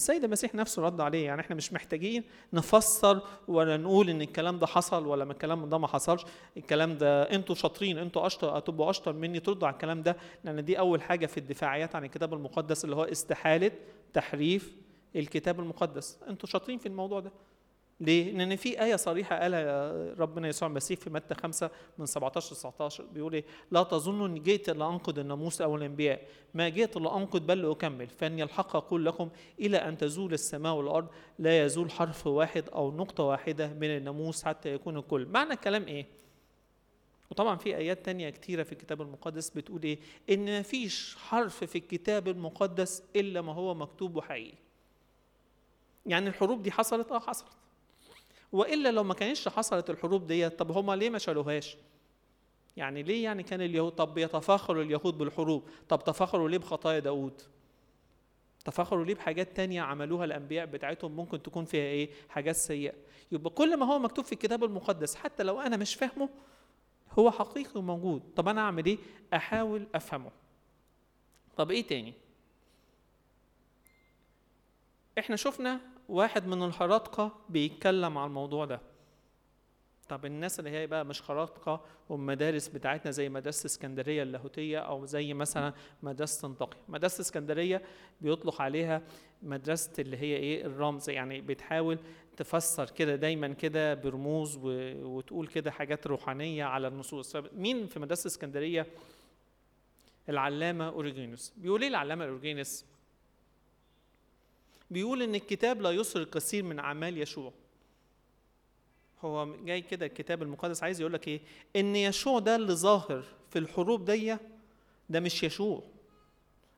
السيد 0.00 0.24
المسيح 0.24 0.54
نفسه 0.54 0.82
رد 0.82 1.00
عليه 1.00 1.26
يعني 1.26 1.40
إحنا 1.40 1.56
مش 1.56 1.72
محتاجين 1.72 2.24
نفسر 2.52 3.22
ولا 3.48 3.76
نقول 3.76 4.10
إن 4.10 4.22
الكلام 4.22 4.58
ده 4.58 4.66
حصل 4.66 5.06
ولا 5.06 5.24
ما 5.24 5.32
الكلام 5.32 5.68
ده 5.68 5.78
ما 5.78 5.86
حصلش. 5.86 6.24
الكلام 6.56 6.98
ده 6.98 7.22
أنتوا 7.22 7.54
شاطرين 7.54 7.98
أنتوا 7.98 8.26
أشطر 8.26 8.58
هتبقوا 8.58 8.90
أشطر 8.90 9.12
مني 9.12 9.40
تردوا 9.40 9.66
على 9.68 9.74
الكلام 9.74 10.02
ده 10.02 10.16
لأن 10.44 10.64
دي 10.64 10.78
أول 10.78 11.02
حاجة 11.02 11.26
في 11.26 11.38
الدفاعيات 11.38 11.96
عن 11.96 12.04
الكتاب 12.04 12.34
المقدس 12.34 12.84
اللي 12.84 12.96
هو 12.96 13.04
استحالة 13.04 13.70
تحريف 14.12 14.76
الكتاب 15.16 15.60
المقدس. 15.60 16.18
أنتوا 16.28 16.48
شاطرين 16.48 16.78
في 16.78 16.86
الموضوع 16.86 17.20
ده. 17.20 17.32
ليه؟ 18.00 18.32
لأن 18.32 18.56
في 18.56 18.82
آية 18.82 18.96
صريحة 18.96 19.38
قالها 19.38 19.92
ربنا 20.14 20.48
يسوع 20.48 20.68
المسيح 20.68 21.00
في 21.00 21.10
متى 21.10 21.34
5 21.34 21.70
من 21.98 22.06
17 22.06 22.52
ل 22.52 22.56
19 22.56 23.04
بيقول 23.04 23.34
إيه؟ 23.34 23.44
لا 23.70 23.82
تظنوا 23.82 24.26
إني 24.26 24.40
جئت 24.40 24.70
لأنقض 24.70 25.18
الناموس 25.18 25.60
أو 25.60 25.76
الأنبياء، 25.76 26.22
ما 26.54 26.68
جئت 26.68 26.96
لأنقض 26.96 27.46
بل 27.46 27.62
لأكمل، 27.62 28.08
فإني 28.08 28.42
الحق 28.42 28.76
أقول 28.76 29.06
لكم 29.06 29.28
إلى 29.60 29.76
أن 29.76 29.98
تزول 29.98 30.32
السماء 30.32 30.74
والأرض 30.74 31.08
لا 31.38 31.64
يزول 31.64 31.90
حرف 31.90 32.26
واحد 32.26 32.68
أو 32.68 32.96
نقطة 32.96 33.24
واحدة 33.24 33.68
من 33.68 33.96
الناموس 33.96 34.44
حتى 34.44 34.74
يكون 34.74 34.96
الكل، 34.96 35.26
معنى 35.26 35.52
الكلام 35.52 35.84
إيه؟ 35.86 36.06
وطبعا 37.30 37.56
في 37.56 37.76
آيات 37.76 38.04
تانية 38.04 38.30
كتيرة 38.30 38.62
في 38.62 38.72
الكتاب 38.72 39.02
المقدس 39.02 39.50
بتقول 39.50 39.82
إيه؟ 39.82 39.98
إن 40.30 40.60
مفيش 40.60 41.16
حرف 41.16 41.64
في 41.64 41.78
الكتاب 41.78 42.28
المقدس 42.28 43.02
إلا 43.16 43.40
ما 43.40 43.52
هو 43.52 43.74
مكتوب 43.74 44.16
وحقيقي. 44.16 44.54
يعني 46.06 46.28
الحروب 46.28 46.62
دي 46.62 46.72
حصلت؟ 46.72 47.12
آه 47.12 47.18
حصلت. 47.18 47.59
وإلا 48.52 48.88
لو 48.92 49.04
ما 49.04 49.14
كانتش 49.14 49.48
حصلت 49.48 49.90
الحروب 49.90 50.26
ديت 50.26 50.58
طب 50.58 50.70
هما 50.70 50.96
ليه 50.96 51.10
ما 51.10 51.18
شالوهاش؟ 51.18 51.76
يعني 52.76 53.02
ليه 53.02 53.24
يعني 53.24 53.42
كان 53.42 53.60
اليهود 53.60 53.92
طب 53.92 54.18
يتفاخروا 54.18 54.82
اليهود 54.82 55.18
بالحروب؟ 55.18 55.68
طب 55.88 56.04
تفاخروا 56.04 56.48
ليه 56.48 56.58
بخطايا 56.58 56.98
داود 56.98 57.42
تفاخروا 58.64 59.04
ليه 59.04 59.14
بحاجات 59.14 59.56
تانية 59.56 59.82
عملوها 59.82 60.24
الأنبياء 60.24 60.66
بتاعتهم 60.66 61.16
ممكن 61.16 61.42
تكون 61.42 61.64
فيها 61.64 61.82
إيه؟ 61.84 62.10
حاجات 62.28 62.56
سيئة. 62.56 62.94
يبقى 63.32 63.50
كل 63.50 63.76
ما 63.76 63.86
هو 63.86 63.98
مكتوب 63.98 64.24
في 64.24 64.32
الكتاب 64.32 64.64
المقدس 64.64 65.14
حتى 65.14 65.42
لو 65.42 65.60
أنا 65.60 65.76
مش 65.76 65.94
فاهمه 65.94 66.28
هو 67.18 67.30
حقيقي 67.30 67.80
وموجود. 67.80 68.22
طب 68.36 68.48
أنا 68.48 68.60
أعمل 68.60 68.86
إيه؟ 68.86 68.98
أحاول 69.34 69.86
أفهمه. 69.94 70.30
طب 71.56 71.70
إيه 71.70 71.86
تاني؟ 71.86 72.14
إحنا 75.18 75.36
شفنا 75.36 75.80
واحد 76.10 76.46
من 76.46 76.62
الهراطقة 76.62 77.32
بيتكلم 77.48 78.18
على 78.18 78.26
الموضوع 78.26 78.64
ده. 78.64 78.80
طب 80.08 80.26
الناس 80.26 80.58
اللي 80.58 80.70
هي 80.70 80.86
بقى 80.86 81.04
مش 81.04 81.30
هراطقة 81.30 81.84
والمدارس 82.08 82.68
بتاعتنا 82.68 83.10
زي 83.10 83.28
مدرسة 83.28 83.66
اسكندرية 83.66 84.22
اللاهوتية 84.22 84.78
أو 84.78 85.06
زي 85.06 85.34
مثلا 85.34 85.72
مدرسة 86.02 86.48
طنطاقي 86.48 86.76
مدرسة 86.88 87.20
اسكندرية 87.20 87.82
بيطلق 88.20 88.62
عليها 88.62 89.02
مدرسة 89.42 89.92
اللي 89.98 90.16
هي 90.16 90.36
إيه؟ 90.36 90.66
الرمز. 90.66 91.10
يعني 91.10 91.40
بتحاول 91.40 91.98
تفسر 92.36 92.90
كده 92.90 93.16
دايما 93.16 93.48
كده 93.48 93.94
برموز. 93.94 94.58
وتقول 95.02 95.46
كده 95.46 95.70
حاجات 95.70 96.06
روحانية 96.06 96.64
على 96.64 96.88
النصوص. 96.88 97.36
مين 97.36 97.86
في 97.86 98.00
مدرسة 98.00 98.28
اسكندرية؟ 98.28 98.86
العلامة 100.28 100.88
أوريجينوس. 100.88 101.52
بيقول 101.56 101.82
إيه 101.82 101.88
العلامة 101.88 102.24
أوريجينوس؟ 102.24 102.84
بيقول 104.90 105.22
إن 105.22 105.34
الكتاب 105.34 105.80
لا 105.82 105.90
يسر 105.90 106.20
الكثير 106.20 106.62
من 106.62 106.78
أعمال 106.78 107.18
يشوع. 107.18 107.52
هو 109.22 109.56
جاي 109.64 109.80
كده 109.80 110.06
الكتاب 110.06 110.42
المقدس 110.42 110.82
عايز 110.82 111.00
يقول 111.00 111.12
لك 111.12 111.28
إيه؟ 111.28 111.40
إن 111.76 111.96
يشوع 111.96 112.38
ده 112.38 112.56
اللي 112.56 112.72
ظاهر 112.74 113.24
في 113.50 113.58
الحروب 113.58 114.04
دي 114.10 114.36
ده 115.08 115.20
مش 115.20 115.42
يشوع 115.42 115.82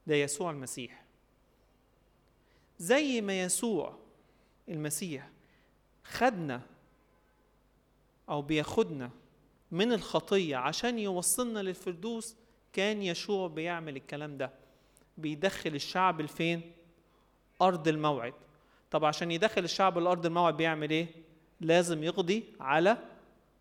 ده 0.07 0.15
يسوع 0.15 0.51
المسيح. 0.51 1.05
زي 2.79 3.21
ما 3.21 3.43
يسوع 3.43 3.99
المسيح 4.69 5.31
خدنا 6.05 6.61
أو 8.29 8.43
بياخدنا 8.43 9.11
من 9.71 9.93
الخطية 9.93 10.57
عشان 10.57 10.99
يوصلنا 10.99 11.59
للفردوس 11.61 12.37
كان 12.73 13.03
يشوع 13.03 13.49
بيعمل 13.49 13.97
الكلام 13.97 14.37
ده 14.37 14.53
بيدخل 15.19 15.75
الشعب 15.75 16.21
لفين؟ 16.21 16.73
أرض 17.63 17.89
الموعد. 17.89 18.35
طب 18.91 19.05
عشان 19.05 19.31
يدخل 19.31 19.65
الشعب 19.65 19.99
الأرض 19.99 20.27
الموعد 20.27 20.57
بيعمل 20.57 20.91
إيه؟ 20.91 21.07
لازم 21.61 22.05
يقضي 22.05 22.45
على 22.61 22.97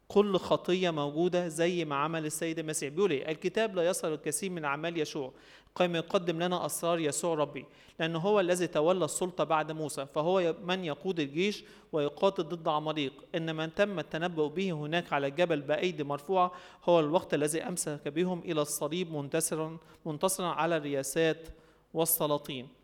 كل 0.07 0.37
خطية 0.37 0.89
موجودة 0.89 1.47
زي 1.47 1.85
ما 1.85 1.95
عمل 1.95 2.25
السيد 2.25 2.59
المسيح. 2.59 2.93
بيقول 2.93 3.11
إيه؟ 3.11 3.31
الكتاب 3.31 3.75
لا 3.75 3.83
يصل 3.83 4.13
الكثير 4.13 4.49
من 4.49 4.65
أعمال 4.65 4.99
يشوع 4.99 5.31
قام 5.75 5.95
يقدم 5.95 6.43
لنا 6.43 6.65
أسرار 6.65 6.99
يسوع 6.99 7.35
ربي 7.35 7.65
لأنه 7.99 8.19
هو 8.19 8.39
الذي 8.39 8.67
تولى 8.67 9.05
السلطة 9.05 9.43
بعد 9.43 9.71
موسى 9.71 10.05
فهو 10.05 10.55
من 10.63 10.85
يقود 10.85 11.19
الجيش 11.19 11.63
ويقاتل 11.91 12.43
ضد 12.43 12.67
عماليق. 12.67 13.13
إن 13.35 13.55
من 13.55 13.75
تم 13.75 13.99
التنبؤ 13.99 14.47
به 14.47 14.71
هناك 14.71 15.13
على 15.13 15.27
الجبل 15.27 15.61
بايدي 15.61 16.03
مرفوعة 16.03 16.51
هو 16.83 16.99
الوقت 16.99 17.33
الذي 17.33 17.63
أمسك 17.63 18.07
بهم 18.07 18.39
إلى 18.39 18.61
الصليب 18.61 19.11
منتصرا 19.11 19.77
منتصرا 20.05 20.47
على 20.47 20.77
الرياسات 20.77 21.47
والسلاطين. 21.93 22.80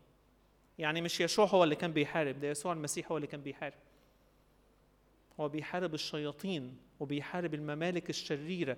يعني 0.78 1.00
مش 1.00 1.20
يشوع 1.20 1.46
هو 1.46 1.64
اللي 1.64 1.76
كان 1.76 1.92
بيحارب 1.92 2.40
ده 2.40 2.48
يسوع 2.48 2.72
المسيح 2.72 3.10
هو 3.10 3.16
اللي 3.16 3.26
كان 3.26 3.40
بيحارب. 3.40 3.74
هو 5.40 5.48
بيحارب 5.48 5.94
الشياطين 5.94 6.76
وبيحارب 7.00 7.54
الممالك 7.54 8.10
الشريرة 8.10 8.76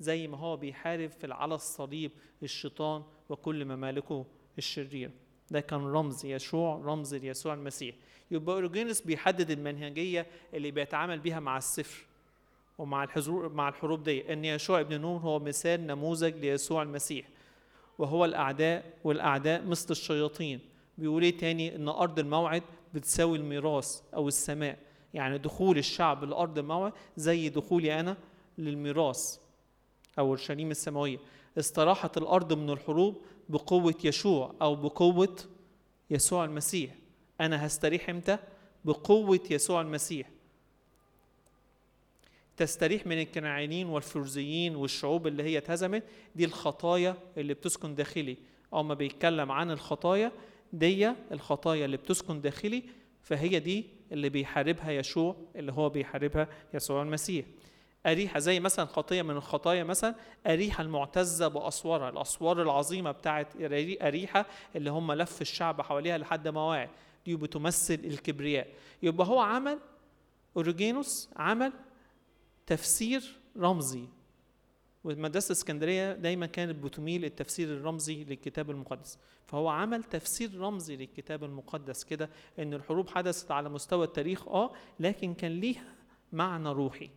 زي 0.00 0.28
ما 0.28 0.38
هو 0.38 0.56
بيحارب 0.56 1.10
في 1.10 1.32
على 1.32 1.54
الصليب 1.54 2.10
الشيطان 2.42 3.02
وكل 3.28 3.64
ممالكه 3.64 4.24
الشريرة. 4.58 5.10
ده 5.50 5.60
كان 5.60 5.86
رمز 5.86 6.24
يشوع 6.26 6.80
رمز 6.84 7.14
ليسوع 7.14 7.54
المسيح. 7.54 7.94
يبقى 8.30 8.54
اورجينوس 8.54 9.00
بيحدد 9.00 9.50
المنهجية 9.50 10.26
اللي 10.54 10.70
بيتعامل 10.70 11.18
بيها 11.18 11.40
مع 11.40 11.58
السفر 11.58 12.04
ومع 12.78 13.04
الحضور 13.04 13.48
مع 13.48 13.68
الحروب 13.68 14.02
دي 14.02 14.32
إن 14.32 14.44
يشوع 14.44 14.80
ابن 14.80 15.00
نون 15.00 15.20
هو 15.20 15.38
مثال 15.38 15.86
نموذج 15.86 16.34
ليسوع 16.36 16.82
المسيح. 16.82 17.26
وهو 17.98 18.24
الأعداء 18.24 18.92
والأعداء 19.04 19.64
مثل 19.66 19.86
الشياطين. 19.90 20.60
بيقول 20.98 21.22
إيه 21.22 21.38
تاني؟ 21.38 21.76
إن 21.76 21.88
أرض 21.88 22.18
الموعد 22.18 22.62
بتساوي 22.94 23.38
الميراث 23.38 24.00
أو 24.14 24.28
السماء. 24.28 24.78
يعني 25.14 25.38
دخول 25.38 25.78
الشعب 25.78 26.24
لأرض 26.24 26.58
الموعد 26.58 26.92
زي 27.16 27.48
دخولي 27.48 28.00
أنا 28.00 28.16
للميراث 28.58 29.38
أو 30.18 30.26
اورشليم 30.26 30.70
السماوية. 30.70 31.18
استراحت 31.58 32.18
الأرض 32.18 32.52
من 32.52 32.70
الحروب 32.70 33.22
بقوة 33.48 33.94
يشوع 34.04 34.54
أو 34.62 34.76
بقوة 34.76 35.36
يسوع 36.10 36.44
المسيح. 36.44 36.94
أنا 37.40 37.66
هستريح 37.66 38.08
إمتى؟ 38.08 38.38
بقوة 38.84 39.40
يسوع 39.50 39.80
المسيح. 39.80 40.30
تستريح 42.56 43.06
من 43.06 43.20
الكنعانيين 43.20 43.86
والفرزيين 43.86 44.76
والشعوب 44.76 45.26
اللي 45.26 45.42
هي 45.42 45.58
اتهزمت. 45.58 46.02
دي 46.36 46.44
الخطايا 46.44 47.16
اللي 47.36 47.54
بتسكن 47.54 47.94
داخلي. 47.94 48.36
أو 48.72 48.82
ما 48.82 48.94
بيتكلم 48.94 49.52
عن 49.52 49.70
الخطايا 49.70 50.32
دي 50.72 51.12
الخطايا 51.32 51.84
اللي 51.84 51.96
بتسكن 51.96 52.40
داخلي 52.40 52.82
فهي 53.22 53.58
دي 53.58 53.86
اللي 54.12 54.28
بيحاربها 54.28 54.90
يشوع 54.90 55.36
اللي 55.56 55.72
هو 55.72 55.88
بيحاربها 55.88 56.48
يسوع 56.74 57.02
المسيح. 57.02 57.46
أريحة 58.06 58.38
زي 58.38 58.60
مثلا 58.60 58.84
خطية 58.86 59.22
من 59.22 59.36
الخطايا 59.36 59.84
مثلا 59.84 60.14
أريحة 60.46 60.82
المعتزة 60.82 61.48
بأسوارها 61.48 62.08
الأسوار 62.08 62.62
العظيمة 62.62 63.10
بتاعت 63.10 63.48
أريحة 64.02 64.46
اللي 64.76 64.90
هم 64.90 65.12
لف 65.12 65.40
الشعب 65.42 65.82
حواليها 65.82 66.18
لحد 66.18 66.48
ما 66.48 66.60
وقع. 66.68 66.88
دي 67.26 67.36
بتمثل 67.36 67.94
الكبرياء. 67.94 68.68
يبقى 69.02 69.26
هو 69.26 69.40
عمل 69.40 69.78
أوريجينوس 70.56 71.30
عمل 71.36 71.72
تفسير 72.66 73.36
رمزي. 73.58 74.04
ومدرسة 75.04 75.52
اسكندرية 75.52 76.12
دايما 76.12 76.46
كانت 76.46 76.84
بتميل 76.84 77.24
التفسير 77.24 77.68
الرمزي 77.68 78.24
للكتاب 78.24 78.70
المقدس. 78.70 79.18
فهو 79.46 79.68
عمل 79.68 80.04
تفسير 80.04 80.58
رمزي 80.58 80.96
للكتاب 80.96 81.44
المقدس 81.44 82.04
كده 82.04 82.30
إن 82.58 82.74
الحروب 82.74 83.08
حدثت 83.08 83.50
على 83.50 83.68
مستوى 83.68 84.04
التاريخ 84.04 84.48
آه 84.48 84.72
لكن 85.00 85.34
كان 85.34 85.52
ليها 85.60 85.94
معنى 86.32 86.68
روحي 86.68 87.10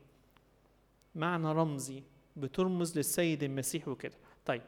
معنى 1.15 1.51
رمزي 1.51 2.03
بترمز 2.35 2.97
للسيد 2.97 3.43
المسيح 3.43 3.87
وكده. 3.87 4.15
طيب 4.45 4.61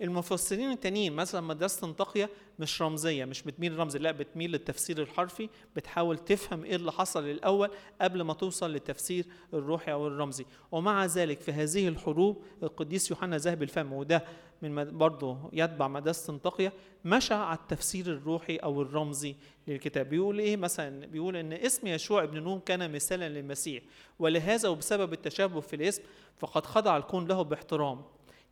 المفسرين 0.00 0.70
التانيين 0.70 1.12
مثلا 1.12 1.40
مدرسة 1.40 1.86
انطاقية 1.86 2.30
مش 2.58 2.82
رمزية 2.82 3.24
مش 3.24 3.42
بتميل 3.42 3.78
رمزي 3.78 3.98
لا 3.98 4.10
بتميل 4.12 4.52
للتفسير 4.52 5.02
الحرفي 5.02 5.48
بتحاول 5.76 6.18
تفهم 6.18 6.64
إيه 6.64 6.76
اللي 6.76 6.92
حصل 6.92 7.24
الأول 7.24 7.70
قبل 8.00 8.22
ما 8.22 8.34
توصل 8.34 8.72
للتفسير 8.72 9.26
الروحي 9.54 9.92
أو 9.92 10.06
الرمزي. 10.06 10.46
ومع 10.72 11.06
ذلك 11.06 11.40
في 11.40 11.52
هذه 11.52 11.88
الحروب 11.88 12.42
القديس 12.62 13.10
يوحنا 13.10 13.36
ذهب 13.38 13.62
الفم 13.62 13.92
وده 13.92 14.24
من 14.62 14.98
برضه 14.98 15.50
يتبع 15.52 15.88
مدرسة 15.88 16.32
انطاقية 16.32 16.72
مشى 17.04 17.34
على 17.34 17.58
التفسير 17.58 18.06
الروحي 18.06 18.56
أو 18.56 18.82
الرمزي 18.82 19.34
للكتاب. 19.68 20.08
بيقول 20.08 20.38
إيه 20.38 20.56
مثلا؟ 20.56 21.06
بيقول 21.06 21.36
إن 21.36 21.52
اسم 21.52 21.86
يشوع 21.86 22.22
ابن 22.22 22.42
نون 22.42 22.60
كان 22.60 22.92
مثالا 22.92 23.28
للمسيح 23.28 23.82
ولهذا 24.18 24.68
وبسبب 24.68 25.12
التشابه 25.12 25.60
في 25.60 25.76
الاسم 25.76 26.02
فقد 26.38 26.66
خضع 26.66 26.96
الكون 26.96 27.26
له 27.26 27.42
باحترام. 27.42 28.02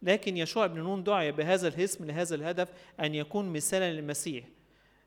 لكن 0.02 0.36
يشوع 0.36 0.66
بن 0.66 0.80
نون 0.80 1.02
دعي 1.04 1.32
بهذا 1.32 1.68
الاسم 1.68 2.04
لهذا 2.04 2.34
الهدف 2.34 2.68
أن 3.00 3.14
يكون 3.14 3.52
مثالا 3.52 3.92
للمسيح. 3.92 4.44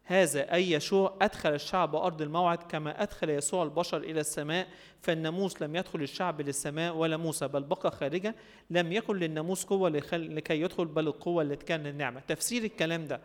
هذا 0.06 0.54
أي 0.54 0.72
يشوع 0.72 1.18
أدخل 1.22 1.54
الشعب 1.54 1.96
أرض 1.96 2.22
الموعد 2.22 2.64
كما 2.64 3.04
أدخل 3.04 3.30
يسوع 3.30 3.64
البشر 3.64 3.98
إلى 3.98 4.20
السماء 4.20 4.68
فالناموس 5.02 5.62
لم 5.62 5.76
يدخل 5.76 6.02
الشعب 6.02 6.42
للسماء 6.42 6.96
ولا 6.96 7.18
موسى 7.18 7.48
بل 7.48 7.64
بقى 7.64 7.92
خارجا. 7.92 8.34
لم 8.70 8.92
يكن 8.92 9.16
للناموس 9.16 9.64
قوة 9.66 9.90
لكي 10.14 10.62
يدخل 10.62 10.86
بل 10.86 11.08
القوة 11.08 11.42
اللي 11.44 11.56
كان 11.56 11.84
للنعمة 11.84 12.20
تفسير 12.28 12.64
الكلام 12.64 13.06
ده 13.06 13.22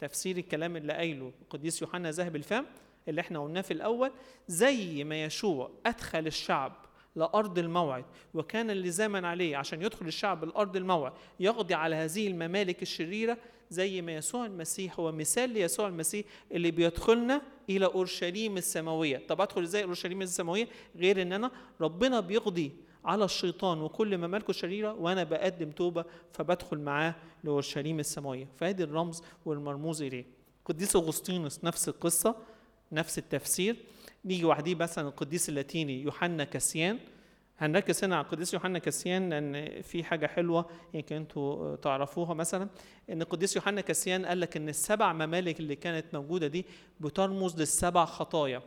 تفسير 0.00 0.36
الكلام 0.36 0.76
اللي 0.76 0.92
قايله 0.92 1.32
القديس 1.42 1.82
يوحنا 1.82 2.10
ذهب 2.10 2.36
الفم 2.36 2.64
اللي 3.08 3.20
إحنا 3.20 3.38
قلناه 3.42 3.60
في 3.60 3.70
الأول 3.72 4.10
زي 4.48 5.04
ما 5.04 5.24
يشوع 5.24 5.70
أدخل 5.86 6.26
الشعب 6.26 6.72
لأرض 7.16 7.58
الموعد 7.58 8.04
وكان 8.34 8.70
اللزاما 8.70 9.28
عليه 9.28 9.56
عشان 9.56 9.82
يدخل 9.82 10.06
الشعب 10.06 10.44
لأرض 10.44 10.76
الموعد 10.76 11.12
يقضي 11.40 11.74
على 11.74 11.96
هذه 11.96 12.28
الممالك 12.28 12.82
الشريرة 12.82 13.38
زي 13.70 14.02
ما 14.02 14.14
يسوع 14.14 14.46
المسيح 14.46 15.00
هو 15.00 15.12
مثال 15.12 15.50
ليسوع 15.50 15.88
المسيح 15.88 16.26
اللي 16.52 16.70
بيدخلنا 16.70 17.42
إلى 17.70 17.86
أورشليم 17.86 18.56
السماوية. 18.56 19.22
طب 19.28 19.40
أدخل 19.40 19.62
إزاي 19.62 19.84
أورشليم 19.84 20.22
السماوية؟ 20.22 20.68
غير 20.96 21.22
إن 21.22 21.32
أنا 21.32 21.50
ربنا 21.80 22.20
بيقضي 22.20 22.72
على 23.04 23.24
الشيطان 23.24 23.80
وكل 23.80 24.18
ممالكه 24.18 24.50
الشريرة 24.50 24.92
وأنا 24.92 25.24
بقدم 25.24 25.70
توبة 25.70 26.04
فبدخل 26.32 26.78
معاه 26.78 27.14
لأورشليم 27.44 28.00
السماوية. 28.00 28.48
فهذه 28.56 28.82
الرمز 28.82 29.22
والمرموز 29.46 30.02
إليه. 30.02 30.24
قديس 30.64 30.96
أغسطينوس 30.96 31.64
نفس 31.64 31.88
القصة 31.88 32.36
نفس 32.92 33.18
التفسير. 33.18 33.76
نيجي 34.24 34.44
وحديه 34.44 34.74
مثلا 34.74 35.08
القديس 35.08 35.48
اللاتيني 35.48 36.02
يوحنا 36.02 36.44
كاسيان. 36.44 36.98
هنركز 37.58 38.04
هنا 38.04 38.16
على 38.16 38.24
القديس 38.24 38.54
يوحنا 38.54 38.78
كاسيان 38.78 39.30
لأن 39.30 39.82
في 39.82 40.04
حاجة 40.04 40.26
حلوة 40.26 40.70
يمكن 40.94 41.16
أنتوا 41.16 41.76
تعرفوها 41.76 42.34
مثلا. 42.34 42.68
إن 43.10 43.22
القديس 43.22 43.56
يوحنا 43.56 43.80
كاسيان 43.80 44.26
قال 44.26 44.40
لك 44.40 44.56
إن 44.56 44.68
السبع 44.68 45.12
ممالك 45.12 45.60
اللي 45.60 45.76
كانت 45.76 46.14
موجودة 46.14 46.46
دي 46.46 46.66
بترمز 47.00 47.60
للسبع 47.60 48.04
خطايا. 48.04 48.62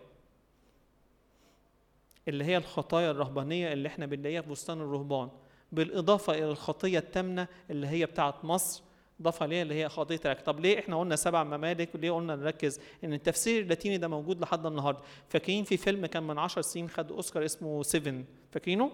اللي 2.27 2.43
هي 2.43 2.57
الخطايا 2.57 3.11
الرهبانية 3.11 3.73
اللي 3.73 3.87
إحنا 3.87 4.05
بنلاقيها 4.05 4.41
في 4.41 4.49
بستان 4.49 4.81
الرهبان. 4.81 5.29
بالإضافة 5.71 6.33
إلى 6.33 6.51
الخطية 6.51 6.99
التامنة 6.99 7.47
اللي 7.69 7.87
هي 7.87 8.05
بتاعه 8.05 8.39
مصر 8.43 8.83
ضاف 9.21 9.43
عليها 9.43 9.61
اللي 9.61 9.73
هي 9.73 9.89
خطيه 9.89 10.19
الرك 10.25 10.41
طب 10.41 10.59
ليه 10.59 10.79
إحنا 10.79 10.99
قلنا 10.99 11.15
سبع 11.15 11.43
ممالك؟ 11.43 11.95
وليه 11.95 12.11
قلنا 12.11 12.35
نركز 12.35 12.79
إن 13.03 13.13
التفسير 13.13 13.61
اللاتيني 13.61 13.97
ده 13.97 14.07
موجود 14.07 14.41
لحد 14.41 14.65
النهارده؟ 14.65 14.99
فاكرين 15.29 15.63
في 15.63 15.77
فيلم 15.77 16.05
كان 16.05 16.23
من 16.23 16.37
10 16.37 16.61
سنين 16.61 16.89
خد 16.89 17.11
أوسكار 17.11 17.45
اسمه 17.45 17.83
7 17.83 18.23
فاكرينه؟ 18.51 18.91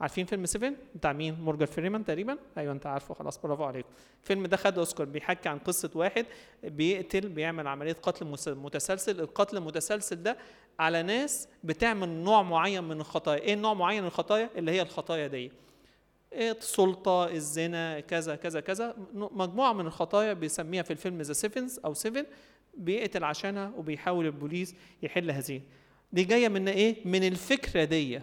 عارفين 0.00 0.26
فيلم 0.26 0.46
7 0.46 0.72
بتاع 0.94 1.12
مين؟ 1.12 1.40
مورجان 1.40 1.66
فريمان 1.66 2.04
تقريبا؟ 2.04 2.38
أيوه 2.58 2.72
أنت 2.72 2.86
عارفه 2.86 3.14
خلاص 3.14 3.38
برافو 3.38 3.64
عليكم. 3.64 3.88
الفيلم 4.22 4.46
ده 4.46 4.56
خد 4.56 4.78
أوسكار 4.78 5.06
بيحكي 5.06 5.48
عن 5.48 5.58
قصة 5.58 5.90
واحد 5.94 6.26
بيقتل 6.64 7.28
بيعمل 7.28 7.66
عملية 7.66 7.92
قتل 8.02 8.26
متسلسل. 8.56 9.20
القتل 9.20 9.56
المتسلسل 9.56 10.22
ده 10.22 10.36
على 10.78 11.02
ناس 11.02 11.48
بتعمل 11.64 12.08
نوع 12.08 12.42
معين 12.42 12.84
من 12.84 13.00
الخطايا. 13.00 13.40
إيه 13.40 13.54
نوع 13.54 13.74
معين 13.74 14.02
من 14.02 14.06
الخطايا؟ 14.08 14.50
اللي 14.56 14.70
هي 14.70 14.82
الخطايا 14.82 15.26
دي. 15.26 15.52
السلطة 16.32 17.28
الزنا 17.28 18.00
كذا 18.00 18.36
كذا 18.36 18.60
كذا. 18.60 18.96
مجموعة 19.14 19.72
من 19.72 19.86
الخطايا 19.86 20.32
بيسميها 20.32 20.82
في 20.82 20.90
الفيلم 20.90 21.22
The 21.22 21.32
Sevens 21.32 21.80
أو 21.84 21.94
Seven 21.94 22.26
بيقتل 22.74 23.24
عشانها 23.24 23.72
وبيحاول 23.76 24.26
البوليس 24.26 24.74
يحل 25.02 25.30
هذه. 25.30 25.62
دي 26.12 26.24
جاية 26.24 26.48
من 26.48 26.68
إيه؟ 26.68 26.96
من 27.04 27.24
الفكرة 27.28 27.84
دي 27.84 28.20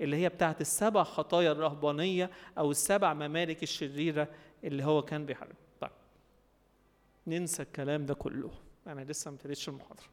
اللي 0.00 0.16
هي 0.16 0.28
بتاعت 0.28 0.60
السبع 0.60 1.02
خطايا 1.02 1.52
الرهبانية 1.52 2.30
أو 2.58 2.70
السبع 2.70 3.14
ممالك 3.14 3.62
الشريرة 3.62 4.28
اللي 4.64 4.84
هو 4.84 5.02
كان 5.02 5.26
بيحارب. 5.26 5.54
طيب. 5.80 5.90
ننسى 7.26 7.62
الكلام 7.62 8.06
ده 8.06 8.14
كله. 8.14 8.50
أنا 8.86 9.00
لسه 9.00 9.30
ما 9.30 9.36
ابتديتش 9.36 9.68
المحاضرة. 9.68 10.06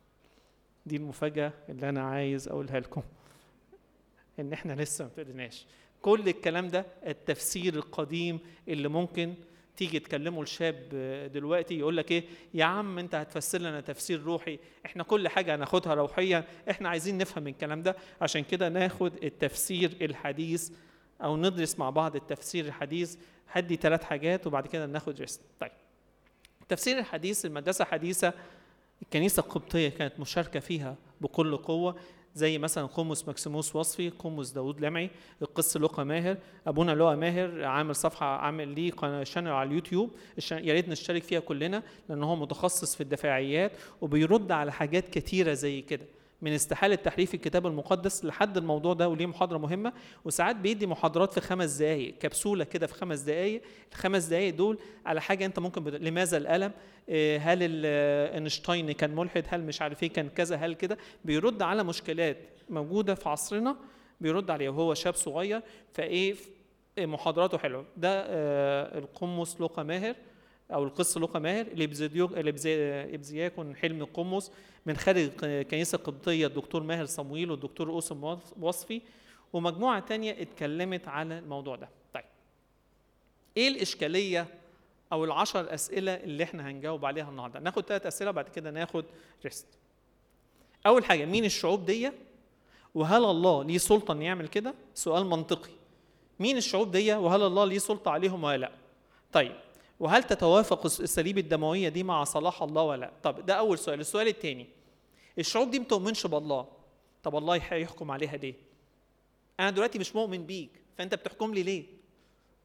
دي 0.86 0.96
المفاجأة 0.96 1.54
اللي 1.70 1.90
أنا 1.90 2.04
عايز 2.04 2.48
أقولها 2.48 2.80
لكم 2.80 3.04
إن 4.40 4.54
إحنا 4.54 4.74
لسه 4.74 5.06
ما 5.06 5.10
ابتديناش. 5.12 5.66
كل 6.08 6.28
الكلام 6.28 6.68
ده 6.68 6.86
التفسير 7.08 7.74
القديم 7.76 8.40
اللي 8.68 8.88
ممكن 8.88 9.34
تيجي 9.78 10.00
تكلمه 10.00 10.42
الشاب 10.42 10.90
دلوقتي 11.34 11.80
يقول 11.80 11.98
لك 11.98 12.12
إيه؟ 12.12 12.24
يا 12.54 12.66
عم 12.66 13.00
أنت 13.00 13.16
هتفسر 13.16 13.58
لنا 13.58 13.82
تفسير 13.82 14.24
روحي 14.24 14.60
إحنا 14.86 15.04
كل 15.04 15.28
حاجة 15.28 15.56
هناخدها 15.56 15.94
روحيا 15.94 16.44
إحنا 16.70 16.90
عايزين 16.90 17.18
نفهم 17.18 17.48
الكلام 17.48 17.82
ده. 17.84 17.96
عشان 18.22 18.44
كده 18.44 18.70
ناخد 18.70 19.24
التفسير 19.24 19.98
الحديث 20.02 20.72
أو 21.24 21.38
ندرس 21.38 21.80
مع 21.80 21.90
بعض 21.90 22.16
التفسير 22.16 22.66
الحديث 22.66 23.18
هدي 23.52 23.76
ثلاث 23.76 24.04
حاجات 24.04 24.48
وبعد 24.48 24.68
كده 24.68 24.86
ناخد 24.86 25.20
rest. 25.20 25.42
طيب 25.60 25.72
التفسير 26.62 26.98
الحديث 27.00 27.46
المدرسة 27.46 27.84
الحديثه 27.84 28.34
الكنيسة 29.02 29.40
القبطية 29.40 29.90
كانت 29.90 30.20
مشاركة 30.20 30.60
فيها 30.60 30.96
بكل 31.22 31.58
قوة. 31.58 31.96
زي 32.38 32.58
مثلا 32.58 32.86
قمص 32.86 33.28
ماكسيموس 33.28 33.76
وصفي 33.76 34.10
قمص 34.10 34.52
داوود 34.52 34.82
لمعي 34.82 35.10
القس 35.42 35.78
لوقا 35.78 36.04
ماهر 36.04 36.38
أبونا 36.68 36.92
لوقا 36.92 37.16
ماهر 37.16 37.64
عامل 37.64 37.96
صفحة 37.96 38.26
عامل 38.26 38.68
ليه 38.68 38.92
قناة 38.92 39.24
channel 39.24 39.52
على 39.52 39.68
اليوتيوب 39.70 40.12
يا 40.52 40.74
ريت 40.74 40.90
نشترك 40.90 41.24
فيها 41.24 41.40
كلنا 41.40 41.84
لأن 42.10 42.24
هو 42.24 42.36
متخصص 42.36 42.96
في 42.96 43.02
الدفاعيات 43.02 43.72
وبيرد 44.02 44.52
على 44.52 44.72
حاجات 44.72 45.10
كتيرة 45.10 45.54
زي 45.54 45.82
كده. 45.82 46.06
من 46.42 46.52
استحالة 46.52 46.96
تحريف 46.96 47.34
الكتاب 47.34 47.68
المقدس 47.68 48.26
لحد 48.26 48.58
الموضوع 48.58 48.94
ده 48.94 49.10
وليه 49.10 49.26
محاضرة 49.26 49.58
مهمة. 49.58 49.94
وساعات 50.26 50.56
بيدي 50.56 50.88
محاضرات 50.88 51.34
في 51.34 51.42
خمس 51.42 51.72
دقايق 51.72 52.18
كبسولة 52.18 52.64
كده 52.64 52.88
في 52.88 52.94
خمس 52.94 53.20
دقايق. 53.20 53.62
الخمس 53.92 54.24
دقايق 54.26 54.56
دول 54.56 54.80
على 55.06 55.22
حاجة 55.22 55.46
أنت 55.46 55.60
ممكن 55.60 55.84
بد... 55.84 55.96
لماذا 55.96 56.38
الألم؟ 56.38 56.72
إيه 57.10 57.38
هل 57.54 57.86
إينشتاين 57.86 58.92
كان 58.92 59.16
ملحد؟ 59.16 59.44
هل 59.48 59.64
مش 59.64 59.82
عارف 59.82 60.04
إيه؟ 60.04 60.10
كان 60.10 60.30
كذا؟ 60.30 60.56
هل 60.56 60.74
كده؟ 60.74 60.98
بيرد 61.26 61.62
على 61.62 61.84
مشكلات 61.84 62.38
موجودة 62.70 63.16
في 63.16 63.30
عصرنا 63.30 63.78
بيرد 64.22 64.52
عليها. 64.52 64.70
وهو 64.70 64.94
شاب 64.94 65.16
صغير 65.16 65.62
فإيه 65.94 66.36
محاضراته 67.00 67.58
حلوة. 67.58 67.86
ده 67.98 68.24
القمص 68.98 69.62
لوقا 69.62 69.84
ماهر 69.84 70.16
أو 70.74 70.84
القس 70.84 71.18
لوقا 71.18 71.40
ماهر 71.40 71.68
الإبزياكون 72.38 73.76
حلمي 73.76 74.02
قمص 74.02 74.52
من 74.86 74.98
خارج 74.98 75.30
الكنيسة 75.44 75.96
القبطية 75.96 76.48
الدكتور 76.48 76.84
ماهر 76.84 77.06
صمويل 77.06 77.52
والدكتور 77.52 77.90
أوسم 77.90 78.38
وصفي 78.60 79.02
ومجموعة 79.54 80.00
تانية 80.00 80.42
اتكلمت 80.42 81.08
على 81.08 81.40
الموضوع 81.40 81.76
ده. 81.76 81.90
طيب. 82.14 82.24
إيه 83.58 83.68
الإشكالية 83.68 84.48
أو 85.12 85.26
العشر 85.26 85.74
أسئلة 85.74 86.14
اللي 86.14 86.44
إحنا 86.44 86.70
هنجاوب 86.70 87.06
عليها 87.06 87.30
النهارده؟ 87.30 87.60
ناخد 87.60 87.84
ثلاث 87.86 88.06
أسئلة 88.06 88.32
بعد 88.32 88.50
كده 88.50 88.72
ناخد 88.72 89.06
ريست. 89.46 89.68
أول 90.86 91.06
حاجة 91.06 91.26
مين 91.26 91.46
الشعوب 91.46 91.86
دي؟ 91.86 92.12
وهل 92.96 93.26
الله 93.26 93.64
ليه 93.64 93.78
سلطة 93.78 94.12
إن 94.12 94.22
يعمل 94.22 94.48
كده؟ 94.48 94.74
سؤال 94.94 95.26
منطقي. 95.26 95.72
مين 96.40 96.58
الشعوب 96.58 96.92
دي؟ 96.92 97.14
وهل 97.14 97.42
الله 97.44 97.66
ليه 97.66 97.78
سلطة 97.78 98.12
عليهم 98.12 98.44
ولا 98.44 98.58
لأ؟ 98.58 98.72
طيب. 99.34 99.56
وهل 100.00 100.24
تتوافق 100.24 100.86
السليب 100.86 101.38
الدموية 101.38 101.90
دي 101.90 102.04
مع 102.04 102.24
صلاح 102.24 102.64
الله 102.64 102.82
ولا 102.82 103.02
لأ؟ 103.02 103.12
طب 103.24 103.46
ده 103.46 103.54
أول 103.54 103.78
سؤال. 103.78 104.00
السؤال 104.00 104.28
الثاني 104.28 104.68
الشعوب 105.40 105.72
دي 105.72 105.80
بتؤمنش 105.80 106.28
بالله. 106.28 106.68
طب 107.24 107.36
الله 107.36 107.56
هيحكم 107.56 108.12
عليها 108.12 108.38
ليه؟ 108.38 108.54
أنا 109.60 109.70
دلوقتي 109.70 110.00
مش 110.00 110.16
مؤمن 110.16 110.46
بيك 110.46 110.70
فأنت 110.98 111.16
بتحكم 111.16 111.54
لي 111.54 111.64
ليه؟ 111.64 111.86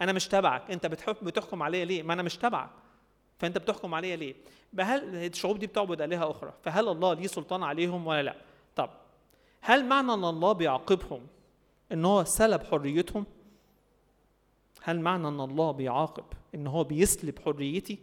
أنا 0.02 0.12
مش 0.12 0.28
تبعك. 0.28 0.70
أنت 0.70 0.86
بتحكم 0.86 1.62
عليا 1.62 1.84
ليه؟ 1.84 2.02
ما 2.02 2.12
أنا 2.12 2.22
مش 2.22 2.36
تبعك. 2.36 2.70
فأنت 3.38 3.58
بتحكم 3.58 3.94
عليا 3.94 4.16
ليه؟ 4.16 4.34
هل 4.80 5.14
الشعوب 5.14 5.58
دي 5.58 5.66
بتعبد 5.66 6.00
آلهة 6.00 6.30
أخرى 6.30 6.52
فهل 6.62 6.88
الله 6.88 7.14
ليه 7.14 7.26
سلطان 7.26 7.62
عليهم 7.62 8.06
ولا 8.06 8.22
لأ؟ 8.22 8.36
طب 8.76 8.90
هل 9.60 9.84
معنى 9.84 10.12
أن 10.14 10.24
الله 10.24 10.52
بيعاقبهم 10.52 11.26
إن 11.92 12.04
هو 12.04 12.24
سلب 12.24 12.62
حريتهم؟ 12.64 13.26
هل 14.82 15.00
معنى 15.00 15.28
أن 15.28 15.40
الله 15.40 15.70
بيعاقب 15.70 16.24
إن 16.54 16.66
هو 16.66 16.84
بيسلب 16.84 17.38
حريتي؟ 17.38 17.98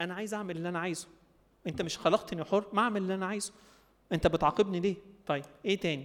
أنا 0.00 0.14
عايز 0.14 0.34
أعمل 0.34 0.56
اللي 0.56 0.68
أنا 0.68 0.78
عايزه. 0.78 1.08
أنت 1.66 1.82
مش 1.82 1.98
خلقتني 1.98 2.44
حر 2.44 2.64
ما 2.72 2.82
أعمل 2.82 3.02
اللي 3.02 3.14
أنا 3.14 3.26
عايزه. 3.26 3.52
أنت 4.12 4.26
بتعاقبني 4.26 4.80
ليه؟ 4.80 4.96
طيب 5.26 5.44
إيه 5.64 5.80
تاني؟ 5.80 6.04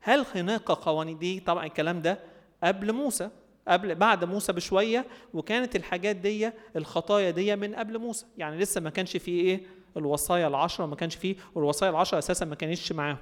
هل 0.00 0.26
هناك 0.34 0.70
قوانين 0.70 1.18
دي 1.18 1.40
طبعا 1.40 1.66
الكلام 1.66 2.02
ده 2.02 2.18
قبل 2.62 2.92
موسى 2.92 3.30
قبل 3.68 3.94
بعد 3.94 4.24
موسى 4.24 4.52
بشوية 4.52 5.06
وكانت 5.34 5.76
الحاجات 5.76 6.16
دي 6.16 6.50
الخطايا 6.76 7.30
دي 7.30 7.56
من 7.56 7.74
قبل 7.74 7.98
موسى. 7.98 8.26
يعني 8.38 8.58
لسه 8.58 8.80
ما 8.80 8.90
كانش 8.90 9.16
فيه 9.16 9.40
إيه؟ 9.42 9.66
الوصايا 9.96 10.48
العشرة 10.48 10.86
ما 10.86 10.96
كانش 10.96 11.14
فيه 11.16 11.36
والوصايا 11.54 11.90
العشرة 11.90 12.18
أساسا 12.18 12.44
ما 12.44 12.54
كانتش 12.54 12.92
معاهم. 12.92 13.18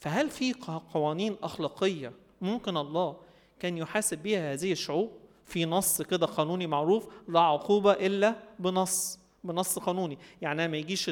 فهل 0.00 0.30
في 0.30 0.52
قوانين 0.92 1.36
أخلاقية 1.42 2.12
ممكن 2.40 2.76
الله 2.76 3.16
كان 3.60 3.78
يحاسب 3.78 4.22
بها 4.22 4.52
هذه 4.52 4.72
الشعوب 4.72 5.10
في 5.44 5.64
نص 5.64 6.02
كده 6.02 6.26
قانوني 6.26 6.66
معروف 6.66 7.08
لا 7.28 7.40
عقوبة 7.40 7.92
إلا 7.92 8.36
بنص 8.58 9.18
بنص 9.44 9.78
قانوني. 9.78 10.18
يعني 10.42 10.68
ما 10.68 10.76
يجيش 10.76 11.10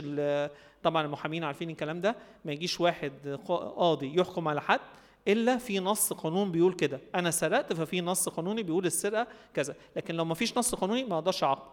طبعا 0.82 1.04
المحامين 1.04 1.44
عارفين 1.44 1.70
الكلام 1.70 2.00
ده 2.00 2.16
ما 2.44 2.52
يجيش 2.52 2.80
واحد 2.80 3.12
قاضي 3.76 4.20
يحكم 4.20 4.48
على 4.48 4.60
حد 4.60 4.80
إلا 5.28 5.56
في 5.56 5.80
نص 5.80 6.12
قانون 6.12 6.52
بيقول 6.52 6.72
كده. 6.72 7.00
أنا 7.14 7.30
سرقت 7.30 7.72
ففي 7.72 8.00
نص 8.00 8.28
قانوني 8.28 8.62
بيقول 8.62 8.86
السرقة 8.86 9.26
كذا 9.54 9.74
لكن 9.96 10.14
لو 10.14 10.24
ما 10.24 10.34
فيش 10.34 10.58
نص 10.58 10.74
قانوني 10.74 11.04
ما 11.04 11.14
أقدرش 11.14 11.44
أعاقب. 11.44 11.68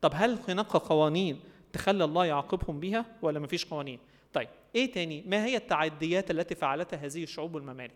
طب 0.00 0.10
هل 0.14 0.38
هناك 0.48 0.66
قوانين 0.66 1.40
تخلي 1.72 2.04
الله 2.04 2.24
يعاقبهم 2.24 2.80
بيها 2.80 3.06
ولا 3.22 3.40
ما 3.40 3.46
فيش 3.46 3.64
قوانين؟ 3.64 3.98
طيب 4.32 4.48
إيه 4.74 4.92
تاني؟ 4.92 5.24
ما 5.26 5.44
هي 5.44 5.56
التعديات 5.56 6.30
التي 6.30 6.54
فعلتها 6.54 6.96
هذه 6.96 7.22
الشعوب 7.22 7.54
والممالك 7.54 7.94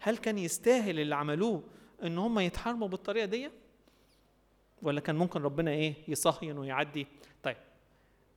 هل 0.00 0.16
كان 0.16 0.38
يستاهل 0.38 1.00
اللي 1.00 1.14
عملوه 1.14 1.62
إن 2.02 2.18
هم 2.18 2.38
يتحاربوا 2.38 2.88
بالطريقة 2.88 3.26
دي؟ 3.26 3.50
ولا 4.82 5.00
كان 5.00 5.16
ممكن 5.16 5.42
ربنا 5.42 5.70
إيه 5.70 5.94
يصهين 6.08 6.58
ويعدي؟ 6.58 7.06
طيب 7.42 7.56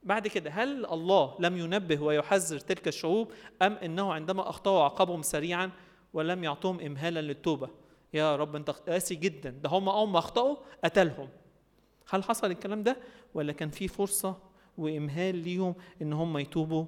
بعد 0.03 0.27
كده 0.27 0.49
هل 0.49 0.85
الله 0.85 1.35
لم 1.39 1.57
ينبه 1.57 2.01
ويحذر 2.03 2.59
تلك 2.59 2.87
الشعوب 2.87 3.31
أم 3.61 3.73
إنه 3.73 4.13
عندما 4.13 4.49
أخطأوا 4.49 4.83
عاقبهم 4.83 5.21
سريعا 5.21 5.71
ولم 6.13 6.43
يعطوهم 6.43 6.79
امهالا 6.79 7.19
للتوبة؟ 7.21 7.69
يا 8.13 8.35
رب 8.35 8.55
أنت 8.55 8.69
قاسي 8.69 9.15
جدا. 9.15 9.49
ده 9.49 9.69
هم 9.69 9.89
أول 9.89 10.09
ما 10.09 10.19
أخطأوا 10.19 10.55
قتلهم. 10.83 11.29
هل 12.09 12.23
حصل 12.23 12.51
الكلام 12.51 12.83
ده؟ 12.83 12.97
ولا 13.33 13.53
كان 13.53 13.69
في 13.69 13.87
فرصة 13.87 14.37
وإمهال 14.77 15.35
ليهم 15.35 15.75
إن 16.01 16.13
هم 16.13 16.37
يتوبوا؟ 16.37 16.85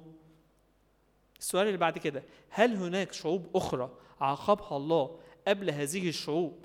السؤال 1.40 1.66
اللي 1.66 1.78
بعد 1.78 1.98
كده 1.98 2.22
هل 2.50 2.76
هناك 2.76 3.12
شعوب 3.12 3.46
أخرى 3.54 3.90
عاقبها 4.22 4.76
الله 4.76 5.18
قبل 5.48 5.70
هذه 5.70 6.08
الشعوب. 6.08 6.64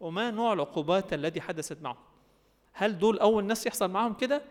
وما 0.00 0.30
نوع 0.30 0.52
العقوبات 0.52 1.12
التي 1.12 1.40
حدثت 1.40 1.82
معهم؟ 1.82 1.96
هل 2.72 2.98
دول 2.98 3.18
أول 3.18 3.44
ناس 3.44 3.66
يحصل 3.66 3.90
معاهم 3.90 4.14
كده؟ 4.14 4.42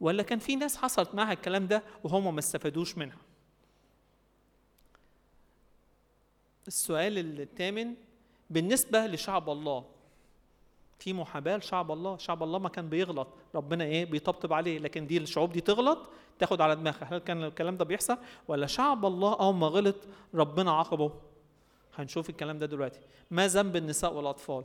ولا 0.00 0.22
كان 0.22 0.38
في 0.38 0.56
ناس 0.56 0.76
حصلت 0.76 1.14
معها 1.14 1.32
الكلام 1.32 1.66
ده 1.66 1.82
وهم 2.04 2.34
ما 2.34 2.38
استفادوش 2.38 2.98
منها؟ 2.98 3.18
السؤال 6.66 7.40
الثامن 7.40 7.94
بالنسبة 8.50 9.06
لشعب 9.06 9.50
الله 9.50 9.84
في 10.98 11.12
محاباة 11.12 11.56
لشعب 11.56 11.92
الله؟ 11.92 12.16
شعب 12.16 12.42
الله 12.42 12.58
ما 12.58 12.68
كان 12.68 12.88
بيغلط 12.88 13.28
ربنا 13.54 13.84
إيه؟ 13.84 14.04
بيطبطب 14.04 14.52
عليه. 14.52 14.78
لكن 14.78 15.06
دي 15.06 15.16
الشعوب 15.18 15.52
دي 15.52 15.60
تغلط 15.60 15.98
تاخد 16.38 16.60
على 16.60 16.76
دماغها. 16.76 17.04
هل 17.04 17.18
كان 17.18 17.44
الكلام 17.44 17.76
ده 17.76 17.84
بيحصل؟ 17.84 18.18
ولا 18.48 18.66
شعب 18.66 19.06
الله 19.06 19.34
أول 19.40 19.54
ما 19.54 19.66
غلط 19.66 19.96
ربنا 20.34 20.72
عاقبه؟ 20.72 21.12
هنشوف 21.98 22.30
الكلام 22.30 22.58
ده 22.58 22.66
دلوقتي. 22.66 23.00
ما 23.30 23.46
ذنب 23.48 23.76
النساء 23.76 24.14
والأطفال؟ 24.14 24.64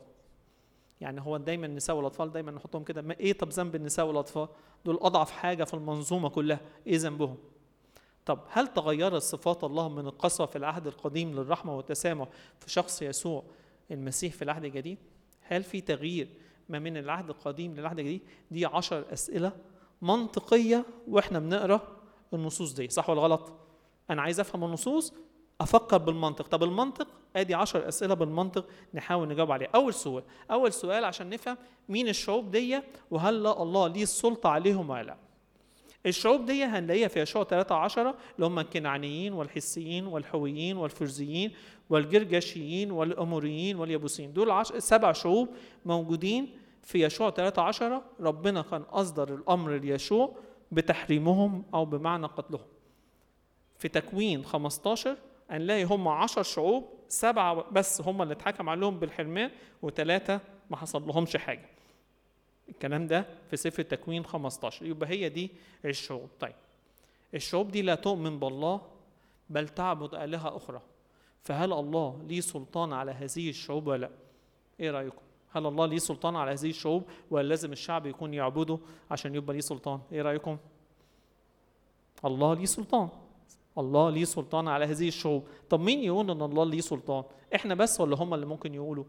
يعني 1.02 1.22
هو 1.22 1.38
دايما 1.38 1.65
النساء 1.65 1.96
والأطفال 1.96 2.32
دايما 2.32 2.52
نحطهم 2.52 2.84
كده. 2.84 3.15
إيه 3.19 3.34
طب 3.34 3.50
ذنب 3.50 3.76
النساء 3.76 4.06
والأطفال؟ 4.06 4.48
دول 4.86 5.00
أضعف 5.02 5.32
حاجة 5.32 5.63
في 5.63 5.74
المنظومة 5.74 6.30
كلها. 6.30 6.60
إيه 6.88 6.98
ذنبهم؟ 6.98 7.38
طب 8.26 8.39
هل 8.50 8.67
تغيرت 8.67 9.22
صفات 9.22 9.63
الله 9.63 9.89
من 9.89 10.08
القسوة 10.08 10.46
في 10.46 10.58
العهد 10.58 10.88
القديم 10.88 11.32
للرحمة 11.32 11.78
والتسامح 11.78 12.28
في 12.60 12.72
شخص 12.72 13.02
يسوع 13.02 13.43
المسيح 13.91 14.34
في 14.34 14.41
العهد 14.41 14.65
الجديد؟ 14.65 14.98
هل 15.41 15.63
في 15.63 15.82
تغيير 15.82 16.28
ما 16.69 16.80
من 16.80 16.98
العهد 16.98 17.30
القديم 17.30 17.76
للعهد 17.76 18.00
الجديد؟ 18.00 18.22
دي 18.52 18.65
عشر 18.65 19.06
أسئلة 19.13 19.52
منطقية 20.02 20.86
وإحنا 21.08 21.39
بنقرأ 21.39 21.98
النصوص 22.34 22.74
دي. 22.74 22.89
صح 22.89 23.10
ولا 23.10 23.22
غلط؟ 23.22 23.52
أنا 24.10 24.22
عايز 24.22 24.39
أفهم 24.39 24.63
النصوص 24.63 25.13
أفكر 25.63 25.97
بالمنطق. 25.97 26.47
طب 26.47 26.63
المنطق؟ 26.63 27.08
آدي 27.36 27.54
عشر 27.56 27.88
أسئلة 27.88 28.13
بالمنطق 28.13 28.65
نحاول 28.93 29.28
نجاوب 29.28 29.52
عليها. 29.52 29.69
أول 29.76 29.93
سؤال 29.93 30.23
أول 30.52 30.73
سؤال 30.73 31.06
عشان 31.06 31.30
نفهم 31.30 31.58
مين 31.89 32.08
الشعوب 32.08 32.52
دي 32.52 32.80
وهل 33.12 33.47
الله 33.47 33.88
ليه 33.88 34.04
السلطة 34.04 34.49
عليهم 34.49 34.89
ولا 34.89 35.04
لا. 35.04 35.17
الشعوب 36.06 36.45
دي 36.45 36.63
هنلاقيها 36.63 37.08
في 37.08 37.21
يشوع 37.21 37.43
13 37.43 38.15
اللي 38.36 38.45
هم 38.45 38.60
الكنعانيين 38.60 39.34
والحسيين 39.34 40.08
والحويين 40.08 40.78
والفرزيين 40.78 41.52
والجرجشيين 41.89 42.92
والأموريين 42.92 43.75
واليبوسيين 43.79 44.33
دول. 44.33 44.65
سبع 44.65 45.12
شعوب 45.12 45.50
موجودين 45.85 46.50
في 46.81 47.06
يشوع 47.06 47.29
13 47.29 48.02
ربنا 48.19 48.62
كان 48.62 48.81
أصدر 48.81 49.35
الأمر 49.35 49.71
ليشوع 49.75 50.35
بتحريمهم 50.71 51.63
أو 51.73 51.85
بمعنى 51.85 52.25
قتلهم. 52.27 52.65
في 53.77 53.88
تكوين 53.88 54.46
15 54.46 55.17
هنلاقي 55.50 55.83
هم 55.83 56.08
عشر 56.08 56.44
شعوب 56.44 56.89
سبعة 57.08 57.69
بس 57.71 58.02
هم 58.02 58.21
اللي 58.21 58.33
اتحكم 58.33 58.69
عليهم 58.69 59.00
بالحرمان 59.00 59.52
وثلاثة 59.81 60.39
ما 60.69 60.77
حصل 60.77 61.08
لهمش 61.08 61.37
حاجة 61.37 61.69
الكلام 62.69 63.08
ده 63.08 63.25
في 63.50 63.58
سفر 63.58 63.79
التكوين 63.81 64.25
15 64.25 64.85
يبقى 64.85 65.10
هي 65.10 65.29
دي 65.29 65.52
الشعوب 65.85 66.29
طيب 66.39 66.56
الشعوب 67.33 67.71
دي 67.71 67.81
لا 67.81 67.96
تؤمن 67.96 68.39
بالله 68.39 68.81
بل 69.50 69.69
تعبد 69.69 70.15
آلهة 70.15 70.58
أخرى 70.58 70.81
فهل 71.41 71.73
الله 71.73 72.23
ليه 72.27 72.41
سلطان 72.41 72.94
على 72.94 73.12
هذه 73.12 73.50
الشعوب 73.50 73.87
ولا 73.87 74.02
لأ؟ 74.02 74.10
إيه 74.79 74.91
رأيكم؟ 74.91 75.21
هل 75.52 75.65
الله 75.65 75.85
ليه 75.85 75.98
سلطان 75.98 76.35
على 76.35 76.52
هذه 76.52 76.69
الشعوب 76.69 77.04
ولا 77.31 77.48
لازم 77.48 77.71
الشعب 77.71 78.06
يكون 78.06 78.33
يعبده 78.33 78.79
عشان 79.12 79.35
يبقى 79.35 79.54
ليه 79.54 79.62
سلطان؟ 79.62 80.00
إيه 80.12 80.21
رأيكم؟ 80.21 80.58
الله 82.25 82.54
ليه 82.54 82.65
سلطان 82.65 83.10
الله 83.78 84.10
ليه 84.10 84.26
سلطان 84.26 84.67
على 84.67 84.86
هذه 84.86 85.08
الشعوب. 85.08 85.48
طب 85.69 85.80
مين 85.80 86.04
يقول 86.04 86.32
إن 86.32 86.42
الله 86.42 86.65
ليه 86.65 86.82
سلطان؟ 86.82 87.24
إحنا 87.56 87.76
بس 87.76 88.02
ولا 88.02 88.15
هم 88.15 88.34
اللي 88.34 88.46
ممكن 88.46 88.74
يقولوا؟ 88.74 89.04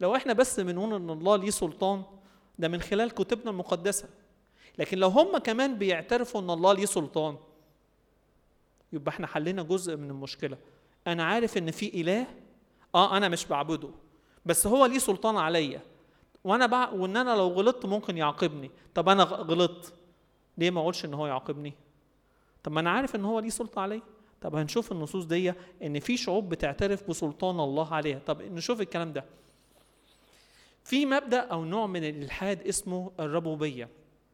لو 0.00 0.16
إحنا 0.16 0.32
بس 0.32 0.60
بنقول 0.60 0.94
إن 0.94 1.10
الله 1.10 1.36
ليه 1.36 1.50
سلطان 1.50 2.02
ده 2.58 2.68
من 2.68 2.80
خلال 2.80 3.10
كتبنا 3.10 3.50
المقدسة. 3.50 4.08
لكن 4.78 4.98
لو 4.98 5.08
هم 5.08 5.38
كمان 5.38 5.78
بيعترفوا 5.78 6.40
إن 6.40 6.50
الله 6.50 6.72
ليه 6.72 6.86
سلطان 6.86 7.36
يبقى 8.92 9.08
إحنا 9.08 9.26
حلينا 9.26 9.62
جزء 9.62 9.96
من 9.96 10.10
المشكلة. 10.10 10.56
أنا 11.06 11.24
عارف 11.24 11.58
إن 11.58 11.70
في 11.70 12.00
إله 12.00 12.26
آه 12.94 13.16
أنا 13.16 13.28
مش 13.28 13.46
بعبده 13.46 13.88
بس 14.46 14.66
هو 14.66 14.86
ليه 14.86 14.98
سلطان 14.98 15.36
عليا. 15.36 15.80
وأنا 16.44 16.66
بع... 16.66 16.90
وإن 16.90 17.16
أنا 17.16 17.36
لو 17.36 17.48
غلطت 17.48 17.86
ممكن 17.86 18.18
يعاقبني. 18.18 18.70
طب 18.94 19.08
أنا 19.08 19.22
غلطت 19.22 19.92
ليه 20.58 20.70
ما 20.70 20.80
أقولش 20.80 21.04
إن 21.04 21.14
هو 21.14 21.26
يعاقبني؟ 21.26 21.74
طب 22.62 22.72
ما 22.72 22.80
أنا 22.80 22.90
عارف 22.90 23.16
إن 23.16 23.24
هو 23.24 23.40
ليه 23.40 23.48
سلطة 23.48 23.80
عليا. 23.80 24.02
طب 24.40 24.54
هنشوف 24.54 24.92
النصوص 24.92 25.24
دي 25.24 25.52
إن 25.82 26.00
في 26.00 26.16
شعوب 26.16 26.48
بتعترف 26.48 27.08
بسلطان 27.10 27.60
الله 27.60 27.94
عليها. 27.94 28.18
طب 28.18 28.42
نشوف 28.42 28.80
الكلام 28.80 29.12
ده. 29.12 29.24
في 30.84 31.06
مبدأ 31.06 31.40
أو 31.40 31.64
نوع 31.64 31.86
من 31.86 32.04
الإلحاد 32.04 32.66
اسمه 32.66 33.12
الربوبية. 33.20 33.88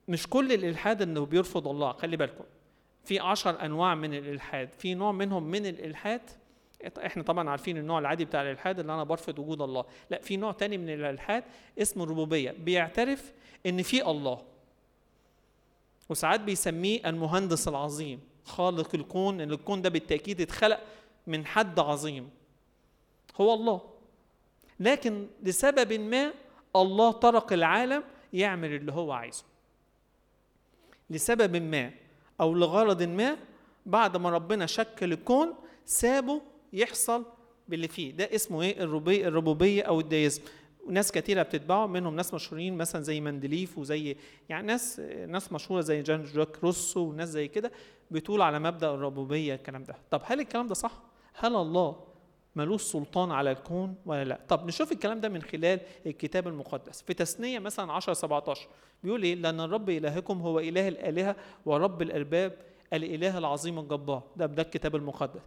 مش 0.09 0.26
كل 0.26 0.53
الإلحاد 0.53 1.03
إنه 1.03 1.26
بيرفض 1.26 1.68
الله. 1.68 1.93
خلي 1.93 2.16
بالكم. 2.16 2.45
في 3.05 3.18
عشر 3.18 3.64
أنواع 3.64 3.95
من 3.95 4.14
الإلحاد. 4.14 4.68
في 4.79 4.95
نوع 4.95 5.12
منهم 5.12 5.43
من 5.43 5.66
الإلحاد 5.66 6.20
إحنا 7.07 7.22
طبعا 7.22 7.51
عارفين 7.51 7.76
النوع 7.76 7.99
العادي 7.99 8.24
بتاع 8.24 8.43
الإلحاد 8.43 8.81
اللي 8.81 8.95
أنا 8.95 9.05
برفض 9.05 9.39
وجود 9.39 9.62
الله. 9.62 9.85
لا 10.11 10.20
في 10.20 10.37
نوع 10.37 10.53
تاني 10.53 10.79
من 10.79 10.91
الإلحاد 10.91 11.45
اسمه 11.79 12.05
الربوبية. 12.05 12.51
بيعترف 12.51 13.33
إن 13.66 13.83
في 13.83 14.11
الله. 14.11 14.43
وساعات 16.09 16.41
بيسميه 16.41 17.09
المهندس 17.09 17.69
العظيم 17.69 18.21
خالق 18.45 18.95
الكون 18.95 19.41
إن 19.41 19.51
الكون 19.51 19.83
ده 19.83 19.89
بالتأكيد 19.89 20.41
اتخلق 20.41 20.81
من 21.27 21.47
حد 21.47 21.79
عظيم. 21.79 22.31
هو 23.41 23.55
الله. 23.55 23.81
لكن 24.81 25.27
لسبب 25.43 25.93
ما 25.93 26.33
الله 26.77 27.13
ترك 27.13 27.53
العالم 27.53 28.05
يعمل 28.33 28.75
اللي 28.75 28.93
هو 28.93 29.13
عايزه. 29.13 29.45
لسبب 31.11 31.57
ما 31.57 31.91
أو 32.41 32.55
لغرض 32.55 33.03
ما 33.03 33.37
بعد 33.87 34.17
ما 34.17 34.31
ربنا 34.31 34.67
شكل 34.67 35.13
الكون 35.13 35.55
سابه 35.87 36.43
يحصل 36.73 37.25
باللي 37.69 37.89
فيه. 37.89 38.13
ده 38.13 38.35
اسمه 38.35 38.63
إيه؟ 38.63 38.83
الربوبية 39.29 39.83
أو 39.83 40.01
الديزم 40.01 40.43
وناس 40.89 41.12
كتيرة 41.12 41.43
بتتبعه 41.43 41.86
منهم 41.86 42.16
ناس 42.16 42.34
مشهورين 42.34 42.76
مثلا 42.76 43.03
زي 43.03 43.20
مندليف 43.20 43.78
وزي 43.78 44.16
يعني 44.49 44.66
ناس 44.66 45.01
ناس 45.26 45.53
مشهورة 45.53 45.80
زي 45.80 46.03
جان 46.03 46.24
جاك 46.24 46.64
روسو 46.64 47.01
وناس 47.01 47.28
زي 47.28 47.49
كده 47.49 47.72
بتقول 48.11 48.43
على 48.43 48.59
مبدأ 48.59 48.91
الربوبية 48.95 49.55
الكلام 49.55 49.84
ده. 49.84 49.95
طب 50.11 50.20
هل 50.24 50.41
الكلام 50.41 50.66
ده 50.66 50.74
صح؟ 50.74 50.93
هل 51.34 51.57
الله 51.57 52.05
ملوش 52.57 52.82
سلطان 52.82 53.30
على 53.30 53.51
الكون 53.51 53.95
ولا 54.07 54.24
لا؟ 54.24 54.41
طب 54.49 54.66
نشوف 54.66 54.93
الكلام 54.93 55.20
ده 55.20 55.28
من 55.28 55.43
خلال 55.43 55.80
الكتاب 56.07 56.49
المقدس. 56.49 57.03
في 57.03 57.14
تثنية 57.14 57.59
مثلا 57.59 57.93
10 57.93 58.12
17 58.12 58.68
بيقول 59.05 59.22
إيه؟ 59.22 59.34
لأن 59.34 59.61
الرب 59.61 59.91
إلهكم 59.91 60.41
هو 60.41 60.59
إله 60.61 60.89
الآلهة 60.89 61.36
ورب 61.66 62.03
الأرباب 62.03 62.57
الإله 62.93 63.39
العظيم 63.39 63.78
الجبار. 63.78 64.22
ده 64.36 64.47
ده 64.47 64.62
الكتاب 64.62 64.97
المقدس. 64.97 65.41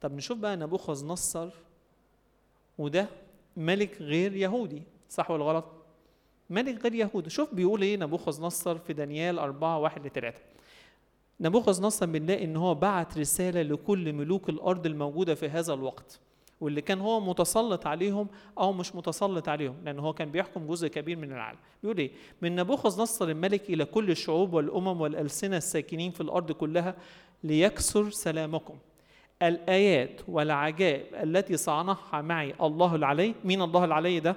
طب 0.00 0.12
نشوف 0.12 0.38
بقى 0.38 0.56
نبوخذ 0.56 1.06
نصر 1.06 1.48
وده 2.78 3.08
ملك 3.56 4.02
غير 4.02 4.36
يهودي 4.36 4.82
صح 5.08 5.30
ولا 5.30 5.44
غلط؟ 5.44 5.64
ملك 6.50 6.82
غير 6.82 6.94
يهودي. 6.94 7.30
شوف 7.30 7.54
بيقول 7.54 7.82
إيه 7.82 7.96
نبوخذ 7.96 8.42
نصر 8.42 8.78
في 8.78 8.92
دانيال 8.92 9.38
4 9.38 9.78
1 9.78 10.06
ل 10.06 10.10
3 10.10 10.40
نبوخذ 11.40 11.82
نصر 11.82 12.06
بنلاقي 12.06 12.44
إن 12.44 12.56
هو 12.56 12.74
بعت 12.74 13.18
رسالة 13.18 13.62
لكل 13.62 14.12
ملوك 14.12 14.48
الأرض 14.48 14.86
الموجودة 14.86 15.34
في 15.34 15.48
هذا 15.48 15.74
الوقت 15.74 16.20
واللي 16.60 16.80
كان 16.80 17.00
هو 17.00 17.20
متسلط 17.20 17.86
عليهم 17.86 18.28
أو 18.58 18.72
مش 18.72 18.94
متسلط 18.94 19.48
عليهم 19.48 19.76
لأن 19.84 19.98
هو 19.98 20.12
كان 20.12 20.30
بيحكم 20.30 20.66
جزء 20.66 20.88
كبير 20.88 21.16
من 21.16 21.32
العالم. 21.32 21.58
بيقول 21.82 21.98
إيه؟ 21.98 22.10
من 22.42 22.56
نبوخذ 22.56 23.02
نصر 23.02 23.28
الملك 23.28 23.70
إلى 23.70 23.84
كل 23.84 24.10
الشعوب 24.10 24.52
والأمم 24.52 25.00
والألسنة 25.00 25.56
الساكنين 25.56 26.10
في 26.10 26.20
الأرض 26.20 26.52
كلها 26.52 26.96
ليكسر 27.44 28.10
سلامكم. 28.10 28.78
الآيات 29.42 30.20
والعجائب 30.28 31.14
التي 31.14 31.56
صنعها 31.56 32.20
معي 32.22 32.54
الله 32.62 32.94
العلي. 32.94 33.34
مين 33.44 33.62
الله 33.62 33.84
العلي 33.84 34.20
ده؟ 34.20 34.36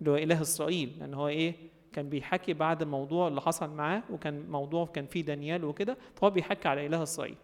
اللي 0.00 0.10
هو 0.10 0.16
إله 0.16 0.40
إسرائيل. 0.40 0.92
لأن 1.00 1.14
هو 1.14 1.28
إيه؟ 1.28 1.54
كان 1.92 2.08
بيحكي 2.08 2.52
بعد 2.52 2.82
الموضوع 2.82 3.28
اللي 3.28 3.40
حصل 3.40 3.70
معاه 3.70 4.02
وكان 4.10 4.50
موضوع 4.50 4.86
كان 4.86 5.06
فيه 5.06 5.20
دانيال 5.20 5.64
وكده 5.64 5.96
فهو 6.14 6.30
بيحكي 6.30 6.68
على 6.68 6.86
إله 6.86 7.02
إسرائيل. 7.02 7.36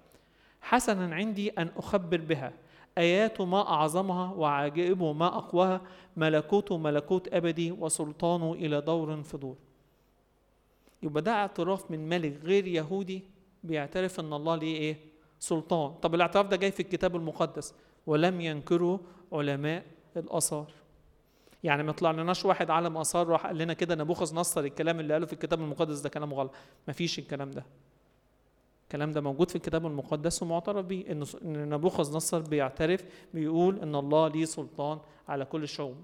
حسنا 0.62 1.14
عندي 1.14 1.50
أن 1.50 1.70
أخبر 1.76 2.16
بها. 2.20 2.52
آيات 2.98 3.40
ما 3.40 3.68
أعظمها 3.68 4.32
وعجائبه 4.34 5.12
ما 5.12 5.26
أقواها. 5.26 5.80
ملكوته 6.16 6.78
ملكوت 6.78 7.34
أبدي 7.34 7.72
وسلطانه 7.72 8.52
إلى 8.52 8.80
دور 8.80 9.22
في 9.22 9.36
دور 9.38 9.56
يبقى 11.02 11.22
ده 11.22 11.32
اعتراف 11.32 11.90
من 11.90 12.08
ملك 12.08 12.40
غير 12.44 12.66
يهودي 12.66 13.22
بيعترف 13.64 14.20
إن 14.20 14.32
الله 14.32 14.56
ليه 14.56 14.76
إيه؟ 14.76 14.96
سلطان. 15.40 15.94
طب 15.94 16.14
الاعتراف 16.14 16.46
ده 16.46 16.56
جاي 16.56 16.70
في 16.70 16.80
الكتاب 16.80 17.16
المقدس. 17.16 17.74
ولم 18.06 18.40
ينكره 18.40 19.00
علماء 19.32 19.84
الآثار. 20.16 20.66
يعني 21.64 21.82
ما 21.82 21.92
طلع 21.92 22.10
لناش 22.10 22.44
واحد 22.44 22.70
عالم 22.70 22.96
آثار 22.96 23.26
راح 23.26 23.46
قال 23.46 23.58
لنا 23.58 23.72
كده 23.72 23.94
نبوخذ 23.94 24.34
نصر 24.34 24.60
الكلام 24.60 25.00
اللي 25.00 25.12
قاله 25.12 25.26
في 25.26 25.32
الكتاب 25.32 25.60
المقدس 25.60 26.00
ده 26.00 26.08
كلام 26.08 26.34
غلط. 26.34 26.50
ما 26.88 26.92
فيش 26.92 27.18
الكلام 27.18 27.50
ده. 27.50 27.64
الكلام 28.84 29.12
ده 29.12 29.20
موجود 29.20 29.48
في 29.50 29.56
الكتاب 29.56 29.86
المقدس 29.86 30.42
ومعترف 30.42 30.86
به 30.86 31.04
إن 31.10 31.24
نبوخذ 31.70 32.16
نصر 32.16 32.38
بيعترف 32.40 33.04
بيقول 33.34 33.78
إن 33.78 33.94
الله 33.94 34.28
ليه 34.28 34.44
سلطان 34.44 34.98
على 35.28 35.44
كل 35.44 35.62
الشعوب 35.62 35.96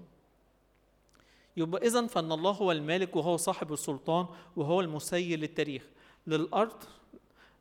يبقى 1.57 1.87
اذا 1.87 2.07
فإن 2.07 2.31
الله 2.31 2.51
هو 2.51 2.71
المالك 2.71 3.15
وهو 3.15 3.37
صاحب 3.37 3.73
السلطان 3.73 4.25
وهو 4.55 4.81
المسير 4.81 5.39
للتاريخ. 5.39 5.83
للأرض 6.27 6.83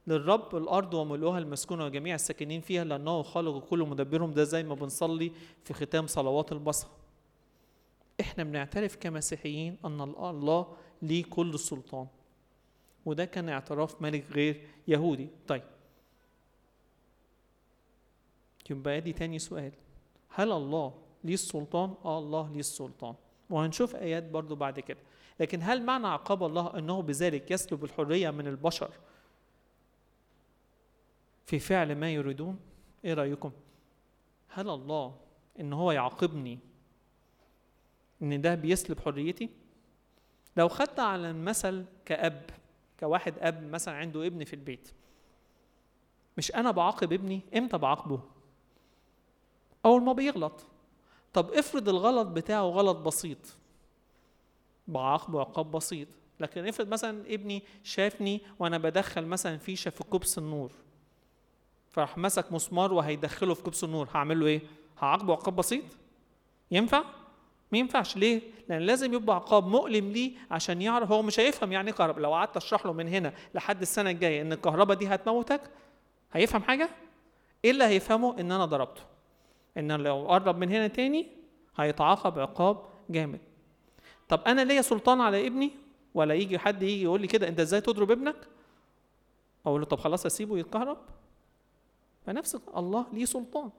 للرب 0.07 0.57
الأرض 0.57 0.95
وملؤها 0.95 1.39
المسكونه 1.39 1.85
وجميع 1.85 2.15
الساكنين 2.15 2.61
فيها 2.61 2.85
لأنه 2.85 3.23
خالق 3.23 3.65
كل 3.65 3.79
مدبرهم 3.79 4.35
ده 4.35 4.45
زي 4.45 4.63
ما 4.63 4.75
بنصلي 4.75 5.33
في 5.65 5.75
ختام 5.75 6.07
صلوات 6.07 6.53
البصر. 6.53 6.89
إحنا 8.21 8.45
بنعترف 8.45 8.97
كمسيحيين 8.97 9.77
أن 9.85 10.01
الله 10.01 10.77
ليه 11.03 11.25
كل 11.25 11.55
السلطان 11.55 12.07
وده 13.07 13.25
كان 13.25 13.49
اعتراف 13.49 14.03
ملك 14.03 14.31
غير 14.31 14.67
يهودي. 14.89 15.29
طيب. 15.49 15.63
يبقى 18.71 18.97
آدي 18.97 19.13
تاني 19.13 19.39
سؤال. 19.39 19.73
هل 20.29 20.53
الله 20.53 20.95
ليه 21.25 21.35
السلطان؟ 21.35 21.95
آه 22.05 22.19
الله 22.19 22.51
ليه 22.53 22.61
السلطان. 22.61 23.15
وهنشوف 23.51 23.97
آيات 23.97 24.23
برضو 24.31 24.55
بعد 24.55 24.81
كده. 24.81 24.99
لكن 25.41 25.63
هل 25.63 25.83
معنى 25.83 26.07
عقاب 26.07 26.45
الله 26.45 26.79
أنه 26.79 27.03
بذلك 27.03 27.51
يسلب 27.51 27.85
الحرية 27.85 28.31
من 28.31 28.47
البشر 28.47 28.91
في 31.47 31.59
فعل 31.59 31.95
ما 31.95 32.11
يريدون؟ 32.11 32.59
إيه 33.05 33.15
رأيكم؟ 33.15 33.53
هل 34.49 34.71
الله 34.71 35.17
إن 35.61 35.73
هو 35.73 35.93
يعاقبني 35.93 36.59
إن 38.23 38.41
ده 38.41 38.55
بيسلب 38.55 39.01
حريتي؟ 39.01 39.51
لو 40.57 40.69
خدت 40.69 41.01
على 41.01 41.31
المثل 41.31 41.85
كأب 42.05 42.51
كواحد 43.01 43.35
أب 43.39 43.63
مثلا 43.63 43.95
عنده 43.95 44.27
ابن 44.27 44.45
في 44.45 44.53
البيت 44.55 44.93
مش 46.39 46.55
أنا 46.55 46.71
بعاقب 46.71 47.13
ابني؟ 47.13 47.41
إمتى 47.57 47.79
بعاقبه؟ 47.79 48.21
أول 49.85 50.03
ما 50.03 50.13
بيغلط. 50.13 50.67
طب 51.33 51.51
افرض 51.51 51.89
الغلط 51.89 52.27
بتاعه 52.27 52.63
غلط 52.63 52.97
بسيط. 52.97 53.39
بعاقبه 54.89 55.41
عقاب 55.41 55.71
بسيط. 55.71 56.09
لكن 56.41 56.67
افرض 56.67 56.89
مثلا 56.89 57.35
ابني 57.35 57.63
شافني 57.83 58.41
وأنا 58.59 58.79
بدخل 58.79 59.27
مثلا 59.27 59.59
فيشة 59.59 59.91
في 59.91 60.05
كبس 60.05 60.39
النور. 60.39 60.73
فراح 61.97 62.19
مسك 62.19 62.53
مسمار 62.53 62.93
وهيدخله 62.93 63.55
في 63.55 63.63
كبس 63.63 63.85
النور 63.85 64.09
هعمل 64.15 64.41
له 64.41 64.47
إيه 64.47 64.61
هعاقبه 64.99 65.33
عقاب 65.33 65.57
بسيط 65.57 65.85
ينفع 66.71 67.05
ما 67.73 67.79
ينفعش 67.79 68.17
ليه؟ 68.17 68.43
لأن 68.69 68.83
لازم 68.83 69.15
يبقى 69.15 69.37
عقاب 69.37 69.67
مؤلم 69.67 70.09
ليه 70.13 70.33
عشان 70.51 70.83
يعرف 70.83 71.13
هو 71.13 71.23
مش 71.23 71.41
هيفهم 71.41 71.73
يعني 71.73 71.89
إيه 71.91 71.95
كهرباء، 71.97 72.23
لو 72.23 72.33
قعدت 72.35 72.57
أشرح 72.57 72.87
له 72.87 72.93
من 72.93 73.09
هنا 73.09 73.33
لحد 73.55 73.81
السنة 73.83 74.11
الجاية 74.11 74.43
إن 74.43 74.53
الكهرباء 74.53 74.97
دي 74.97 75.09
هتموتك 75.09 75.61
هيفهم 76.33 76.63
حاجة؟ 76.63 76.89
إيه 77.65 77.71
اللي 77.71 77.85
هيفهمه؟ 77.85 78.41
إن 78.41 78.53
أنا 78.53 78.65
ضربته. 78.65 79.03
إن 79.77 79.93
لو 79.93 80.27
قرب 80.29 80.59
من 80.59 80.69
هنا 80.71 80.87
تاني 80.87 81.27
هيتعاقب 81.77 82.39
عقاب 82.39 82.83
جامد. 83.11 83.41
طب 84.29 84.41
أنا 84.47 84.65
ليا 84.65 84.83
سلطان 84.83 85.21
على 85.21 85.47
ابني 85.47 85.71
ولا 86.15 86.35
يجي 86.35 86.59
حد 86.59 86.83
يجي 86.83 87.03
يقول 87.03 87.21
لي 87.21 87.27
كده 87.27 87.49
أنت 87.49 87.61
إزاي 87.61 87.81
تضرب 87.81 88.11
ابنك 88.11 88.37
أقول 89.67 89.81
له 89.81 89.87
طب 89.87 89.99
خلاص 89.99 90.27
أسيبه 90.27 90.59
يتكهرب 90.59 90.99
فنفس 92.27 92.59
الله 92.77 93.07
ليه 93.13 93.25
سلطان. 93.25 93.71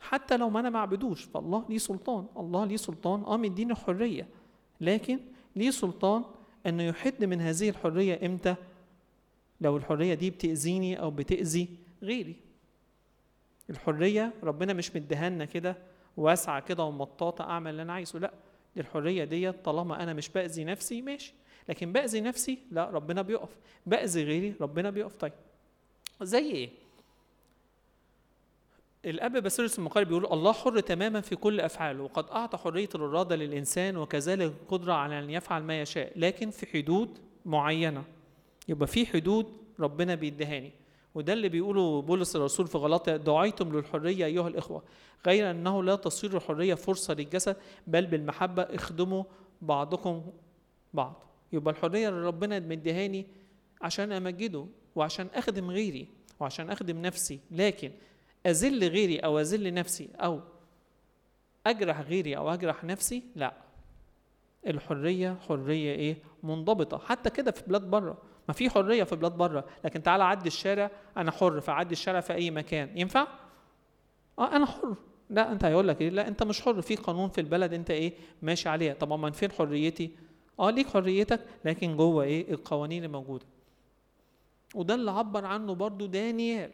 حتى 0.00 0.36
لو 0.36 0.50
ما 0.50 0.60
أنا 0.60 0.70
ما 0.70 1.14
فالله 1.34 1.64
ليه 1.68 1.78
سلطان. 1.78 2.26
الله 2.36 2.64
ليه 2.64 2.76
سلطان. 2.76 3.22
آه 3.22 3.36
مديني 3.36 3.72
الحرية. 3.72 4.28
لكن 4.80 5.20
ليه 5.56 5.70
سلطان 5.70 6.24
إنه 6.66 6.82
يحد 6.82 7.24
من 7.24 7.40
هذه 7.40 7.68
الحرية 7.68 8.26
إمتى؟ 8.26 8.54
لو 9.60 9.76
الحرية 9.76 10.14
دي 10.14 10.30
بتأذيني 10.30 11.00
أو 11.00 11.10
بتأذي 11.10 11.68
غيري. 12.02 12.36
الحرية 13.70 14.32
ربنا 14.42 14.72
مش 14.72 14.96
مديهالنا 14.96 15.44
كده 15.44 15.76
واسعة 16.16 16.60
كده 16.60 16.84
ومطاطة 16.84 17.44
أعمل 17.44 17.70
اللي 17.70 17.82
أنا 17.82 17.92
عايزه. 17.92 18.18
لأ 18.18 18.32
دي 18.74 18.80
الحرية 18.80 19.24
ديت 19.24 19.64
طالما 19.64 20.02
أنا 20.02 20.12
مش 20.12 20.28
بأذي 20.28 20.64
نفسي 20.64 21.02
ماشي. 21.02 21.34
لكن 21.68 21.92
بأذي 21.92 22.20
نفسي 22.20 22.58
لأ 22.70 22.90
ربنا 22.90 23.22
بيقف. 23.22 23.56
بأذي 23.86 24.24
غيري 24.24 24.54
ربنا 24.60 24.90
بيقف. 24.90 25.16
طيب 25.16 25.32
زي 26.22 26.50
إيه؟ 26.50 26.87
الأب 29.10 29.36
باسيلوس 29.36 29.78
المقاري 29.78 30.04
بيقول 30.04 30.26
الله 30.26 30.52
حر 30.52 30.80
تماما 30.80 31.20
في 31.20 31.36
كل 31.36 31.60
أفعاله 31.60 32.02
وقد 32.02 32.24
أعطى 32.30 32.58
حرية 32.58 32.88
الإرادة 32.94 33.36
للإنسان 33.36 33.96
وكذلك 33.96 34.42
القدره 34.62 34.92
على 34.92 35.18
أن 35.18 35.30
يفعل 35.30 35.62
ما 35.62 35.80
يشاء 35.80 36.12
لكن 36.16 36.50
في 36.50 36.66
حدود 36.66 37.18
معينة 37.46 38.04
يبقى 38.68 38.86
في 38.86 39.06
حدود 39.06 39.46
ربنا 39.80 40.14
بيديهاني. 40.14 40.72
وده 41.14 41.32
اللي 41.32 41.48
بيقوله 41.48 42.02
بولس 42.02 42.36
الرسول 42.36 42.66
في 42.66 42.78
غلاطيا 42.78 43.16
دعيتم 43.16 43.76
للحرية 43.76 44.24
أيها 44.24 44.48
الإخوة 44.48 44.82
غير 45.26 45.50
أنه 45.50 45.82
لا 45.82 45.96
تصير 45.96 46.36
الحرية 46.36 46.74
فرصة 46.74 47.14
للجسد 47.14 47.56
بل 47.86 48.06
بالمحبة 48.06 48.62
اخدموا 48.62 49.24
بعضكم 49.62 50.22
بعض. 50.94 51.22
يبقى 51.52 51.74
الحرية 51.74 52.08
اللي 52.08 52.26
ربنا 52.26 52.58
مديهاني 52.58 53.26
عشان 53.82 54.12
أمجده 54.12 54.66
وعشان 54.94 55.26
أخدم 55.34 55.70
غيري 55.70 56.08
وعشان 56.40 56.70
أخدم 56.70 57.02
نفسي 57.02 57.40
لكن 57.50 57.92
اذل 58.50 58.88
غيري 58.88 59.18
أو 59.18 59.40
اذل 59.40 59.74
نفسي 59.74 60.08
أو 60.16 60.40
أجرح 61.66 62.00
غيري 62.00 62.36
أو 62.36 62.54
أجرح 62.54 62.84
نفسي؟ 62.84 63.22
لا. 63.36 63.52
الحرية 64.66 65.36
حرية 65.48 65.92
إيه؟ 65.94 66.16
منضبطة. 66.42 66.98
حتى 66.98 67.30
كده 67.30 67.50
في 67.50 67.62
بلاد 67.66 67.90
بره. 67.90 68.18
ما 68.48 68.54
في 68.54 68.70
حرية 68.70 69.04
في 69.04 69.16
بلاد 69.16 69.32
بره. 69.32 69.64
لكن 69.84 70.02
تعالى 70.02 70.24
عدي 70.24 70.46
الشارع 70.46 70.90
أنا 71.16 71.30
حر 71.30 71.60
فعدي 71.60 71.92
الشارع 71.92 72.20
في 72.20 72.34
أي 72.34 72.50
مكان. 72.50 72.98
ينفع؟ 72.98 73.26
آه 74.38 74.56
أنا 74.56 74.66
حر. 74.66 74.94
لا 75.30 75.52
أنت 75.52 75.64
هيقول 75.64 75.88
لك 75.88 76.00
إيه؟ 76.00 76.10
لا 76.10 76.28
أنت 76.28 76.42
مش 76.42 76.62
حر. 76.62 76.82
في 76.82 76.96
قانون 76.96 77.28
في 77.28 77.40
البلد 77.40 77.74
أنت 77.74 77.90
إيه؟ 77.90 78.12
ماشي 78.42 78.68
عليها. 78.68 78.94
طب 78.94 79.12
من 79.12 79.32
فين 79.32 79.52
حريتي؟ 79.52 80.10
آه 80.60 80.70
ليك 80.70 80.86
حريتك 80.88 81.40
لكن 81.64 81.96
جوه 81.96 82.24
إيه؟ 82.24 82.52
القوانين 82.52 83.04
الموجوده 83.04 83.46
وده 84.74 84.94
اللي 84.94 85.10
عبر 85.10 85.44
عنه 85.44 85.74
برضو 85.74 86.06
دانيال. 86.06 86.70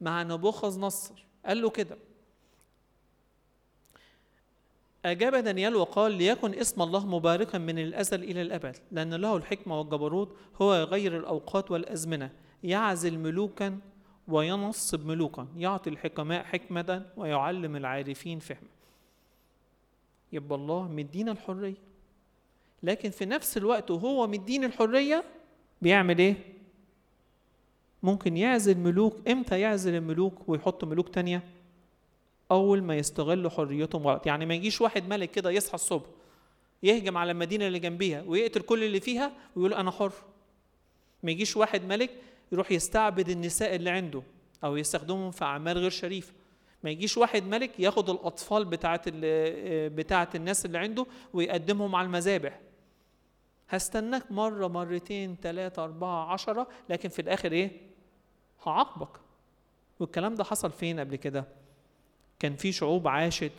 مع 0.00 0.22
نبوخذ 0.22 0.80
نصر. 0.80 1.24
قال 1.46 1.62
له 1.62 1.70
كده. 1.70 1.96
أجاب 5.04 5.34
دانيال 5.34 5.76
وقال 5.76 6.12
ليكن 6.12 6.54
اسم 6.54 6.82
الله 6.82 7.06
مباركا 7.06 7.58
من 7.58 7.78
الأزل 7.78 8.24
إلى 8.24 8.42
الأبد 8.42 8.76
لأن 8.92 9.14
له 9.14 9.36
الحكمة 9.36 9.78
والجبروت 9.78 10.36
هو 10.62 10.74
يغير 10.74 11.16
الأوقات 11.16 11.70
والأزمنة. 11.70 12.30
يعزل 12.62 13.18
ملوكا 13.18 13.78
وينصب 14.28 15.06
ملوكا. 15.06 15.48
يعطي 15.56 15.90
الحكماء 15.90 16.44
حكمة 16.44 17.06
ويعلم 17.16 17.76
العارفين 17.76 18.38
فهما. 18.38 18.68
يبقى 20.32 20.58
الله 20.58 20.88
مدينا 20.88 21.32
الحرية. 21.32 21.74
لكن 22.82 23.10
في 23.10 23.24
نفس 23.24 23.56
الوقت 23.56 23.90
وهو 23.90 24.26
مدينا 24.26 24.66
الحرية 24.66 25.24
بيعمل 25.82 26.18
إيه؟ 26.18 26.57
ممكن 28.02 28.36
يعزل 28.36 28.78
ملوك 28.78 29.28
إمتى 29.28 29.60
يعزل 29.60 29.94
الملوك 29.94 30.48
ويحط 30.48 30.84
ملوك 30.84 31.08
تانية؟ 31.08 31.42
أول 32.50 32.82
ما 32.82 32.96
يستغلوا 32.96 33.50
حريتهم 33.50 34.06
غلط 34.06 34.26
يعني 34.26 34.46
ما 34.46 34.54
يجيش 34.54 34.80
واحد 34.80 35.08
ملك 35.08 35.30
كده 35.30 35.50
يصحى 35.50 35.74
الصبح 35.74 36.06
يهجم 36.82 37.16
على 37.16 37.32
المدينة 37.32 37.66
اللي 37.66 37.78
جنبيها 37.78 38.22
ويقتل 38.26 38.60
كل 38.60 38.84
اللي 38.84 39.00
فيها 39.00 39.32
ويقول 39.56 39.74
أنا 39.74 39.90
حر. 39.90 40.12
ما 41.22 41.30
يجيش 41.30 41.56
واحد 41.56 41.84
ملك 41.84 42.10
يروح 42.52 42.72
يستعبد 42.72 43.28
النساء 43.28 43.74
اللي 43.74 43.90
عنده 43.90 44.22
أو 44.64 44.76
يستخدمهم 44.76 45.30
في 45.30 45.44
أعمال 45.44 45.78
غير 45.78 45.90
شريفة. 45.90 46.32
ما 46.84 46.90
يجيش 46.90 47.18
واحد 47.18 47.42
ملك 47.42 47.80
ياخد 47.80 48.10
الأطفال 48.10 48.64
بتاعه 48.64 49.02
بتاعه 49.88 50.28
الناس 50.34 50.66
اللي 50.66 50.78
عنده 50.78 51.06
ويقدمهم 51.32 51.94
على 51.94 52.06
المذابح. 52.06 52.60
هستناك 53.68 54.32
مرة 54.32 54.66
مرتين 54.66 55.36
ثلاثة 55.42 55.84
أربعة 55.84 56.32
عشرة 56.32 56.68
لكن 56.88 57.08
في 57.08 57.22
الآخر 57.22 57.52
إيه؟ 57.52 57.87
هعاقبك. 58.66 59.20
والكلام 60.00 60.34
ده 60.34 60.44
حصل 60.44 60.72
فين 60.72 61.00
قبل 61.00 61.16
كده؟ 61.16 61.44
كان 62.38 62.56
في 62.56 62.72
شعوب 62.72 63.08
عاشت 63.08 63.52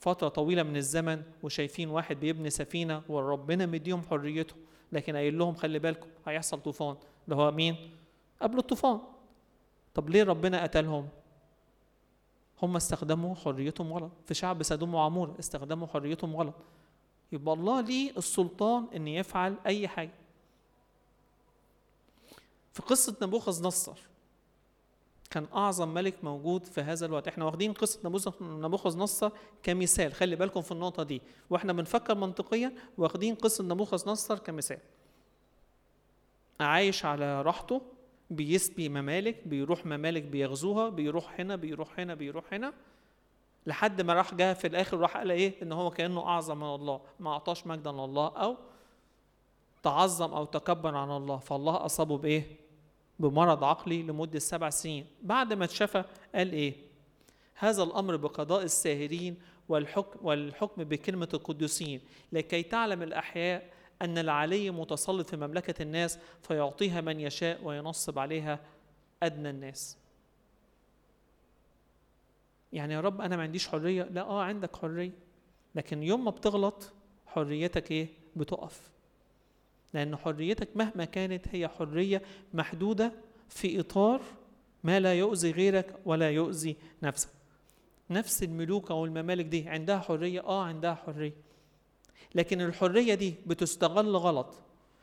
فترة 0.00 0.28
طويلة 0.28 0.62
من 0.62 0.76
الزمن 0.76 1.22
وشايفين 1.42 1.90
واحد 1.90 2.20
بيبني 2.20 2.50
سفينة 2.50 3.02
وربنا 3.08 3.66
مديهم 3.66 4.02
حريته 4.10 4.54
لكن 4.92 5.16
قايل 5.16 5.38
لهم 5.38 5.54
خلي 5.54 5.78
بالكم 5.78 6.08
هيحصل 6.26 6.60
طوفان. 6.60 6.96
اللي 7.24 7.36
هو 7.36 7.50
مين؟ 7.50 7.90
قبل 8.42 8.58
الطوفان. 8.58 9.00
طب 9.94 10.10
ليه 10.10 10.22
ربنا 10.22 10.62
قتلهم؟ 10.62 11.08
هم 12.62 12.76
استخدموا 12.76 13.34
حريتهم 13.34 13.92
غلط. 13.92 14.10
في 14.26 14.34
شعب 14.34 14.62
سدوم 14.62 14.94
وعمور 14.94 15.34
استخدموا 15.38 15.86
حريتهم 15.86 16.36
غلط. 16.36 16.54
يبقى 17.32 17.54
الله 17.54 17.80
ليه 17.80 18.16
السلطان 18.16 18.86
إن 18.96 19.08
يفعل 19.08 19.56
أي 19.66 19.88
حاجة؟ 19.88 20.14
في 22.72 22.82
قصة 22.82 23.16
نبوخذ 23.22 23.66
نصر 23.66 23.92
كان 25.32 25.46
أعظم 25.54 25.88
ملك 25.94 26.24
موجود 26.24 26.64
في 26.64 26.80
هذا 26.80 27.06
الوقت. 27.06 27.28
إحنا 27.28 27.44
واخدين 27.44 27.72
قصة 27.72 28.00
نبوخذ 28.42 28.98
نصر 28.98 29.30
كمثال. 29.62 30.12
خلي 30.12 30.36
بالكم 30.36 30.62
في 30.62 30.72
النقطة 30.72 31.02
دي. 31.02 31.22
وإحنا 31.50 31.72
بنفكر 31.72 32.14
منطقيا 32.14 32.72
واخدين 32.98 33.34
قصة 33.34 33.64
نبوخذ 33.64 34.10
نصر 34.10 34.38
كمثال. 34.38 34.78
عايش 36.60 37.04
على 37.04 37.42
راحته 37.42 37.82
بيسبي 38.30 38.88
ممالك 38.88 39.48
بيروح 39.48 39.86
ممالك 39.86 40.22
بيغزوها 40.22 40.88
بيروح 40.88 41.40
هنا 41.40 41.56
بيروح 41.56 42.00
هنا 42.00 42.14
بيروح 42.14 42.44
هنا 42.52 42.72
لحد 43.66 44.00
ما 44.00 44.14
راح 44.14 44.34
جه 44.34 44.52
في 44.52 44.66
الآخر 44.66 44.98
راح 44.98 45.16
قال 45.16 45.30
إيه؟ 45.30 45.62
إن 45.62 45.72
هو 45.72 45.90
كأنه 45.90 46.26
أعظم 46.28 46.56
من 46.56 46.74
الله. 46.74 47.00
ما 47.20 47.32
أعطاش 47.32 47.66
مجدا 47.66 47.92
لله 47.92 48.28
أو 48.28 48.56
تعظم 49.82 50.34
أو 50.34 50.44
تكبر 50.44 50.94
عن 50.96 51.10
الله. 51.10 51.38
فالله 51.38 51.84
أصابه 51.84 52.18
بإيه؟ 52.18 52.61
بمرض 53.22 53.64
عقلي 53.64 54.02
لمدة 54.02 54.38
سبع 54.38 54.70
سنين. 54.70 55.06
بعد 55.22 55.52
ما 55.52 55.64
اتشفى 55.64 56.04
قال 56.34 56.52
إيه؟ 56.52 56.74
هذا 57.54 57.82
الأمر 57.82 58.16
بقضاء 58.16 58.62
الساهرين 58.62 59.36
والحكم, 59.68 60.26
والحكم 60.26 60.84
بكلمة 60.84 61.28
القدوسين. 61.34 62.00
لكي 62.32 62.62
تعلم 62.62 63.02
الأحياء 63.02 63.72
أن 64.02 64.18
العلي 64.18 64.70
متسلط 64.70 65.30
في 65.30 65.36
مملكة 65.36 65.82
الناس 65.82 66.18
فيعطيها 66.42 67.00
من 67.00 67.20
يشاء 67.20 67.64
وينصب 67.64 68.18
عليها 68.18 68.58
أدنى 69.22 69.50
الناس. 69.50 69.96
يعني 72.72 72.94
يا 72.94 73.00
رب 73.00 73.20
أنا 73.20 73.36
ما 73.36 73.42
عنديش 73.42 73.68
حرية؟ 73.68 74.02
لا 74.02 74.20
آه 74.20 74.42
عندك 74.42 74.76
حرية. 74.76 75.12
لكن 75.74 76.02
يوم 76.02 76.24
ما 76.24 76.30
بتغلط 76.30 76.92
حريتك 77.26 77.90
إيه؟ 77.90 78.08
بتقف. 78.36 78.90
لأن 79.94 80.16
حريتك 80.16 80.68
مهما 80.74 81.04
كانت 81.04 81.46
هي 81.52 81.68
حرية 81.68 82.22
محدودة 82.54 83.12
في 83.48 83.80
إطار 83.80 84.20
ما 84.84 85.00
لا 85.00 85.14
يؤذي 85.14 85.50
غيرك 85.50 85.96
ولا 86.04 86.30
يؤذي 86.30 86.76
نفسك. 87.02 87.28
نفس 88.10 88.42
الملوك 88.42 88.90
أو 88.90 89.04
الممالك 89.04 89.44
دي 89.44 89.68
عندها 89.68 89.98
حرية 89.98 90.40
آه 90.40 90.64
عندها 90.64 90.94
حرية. 90.94 91.32
لكن 92.34 92.60
الحرية 92.60 93.14
دي 93.14 93.34
بتستغل 93.46 94.16
غلط 94.16 94.54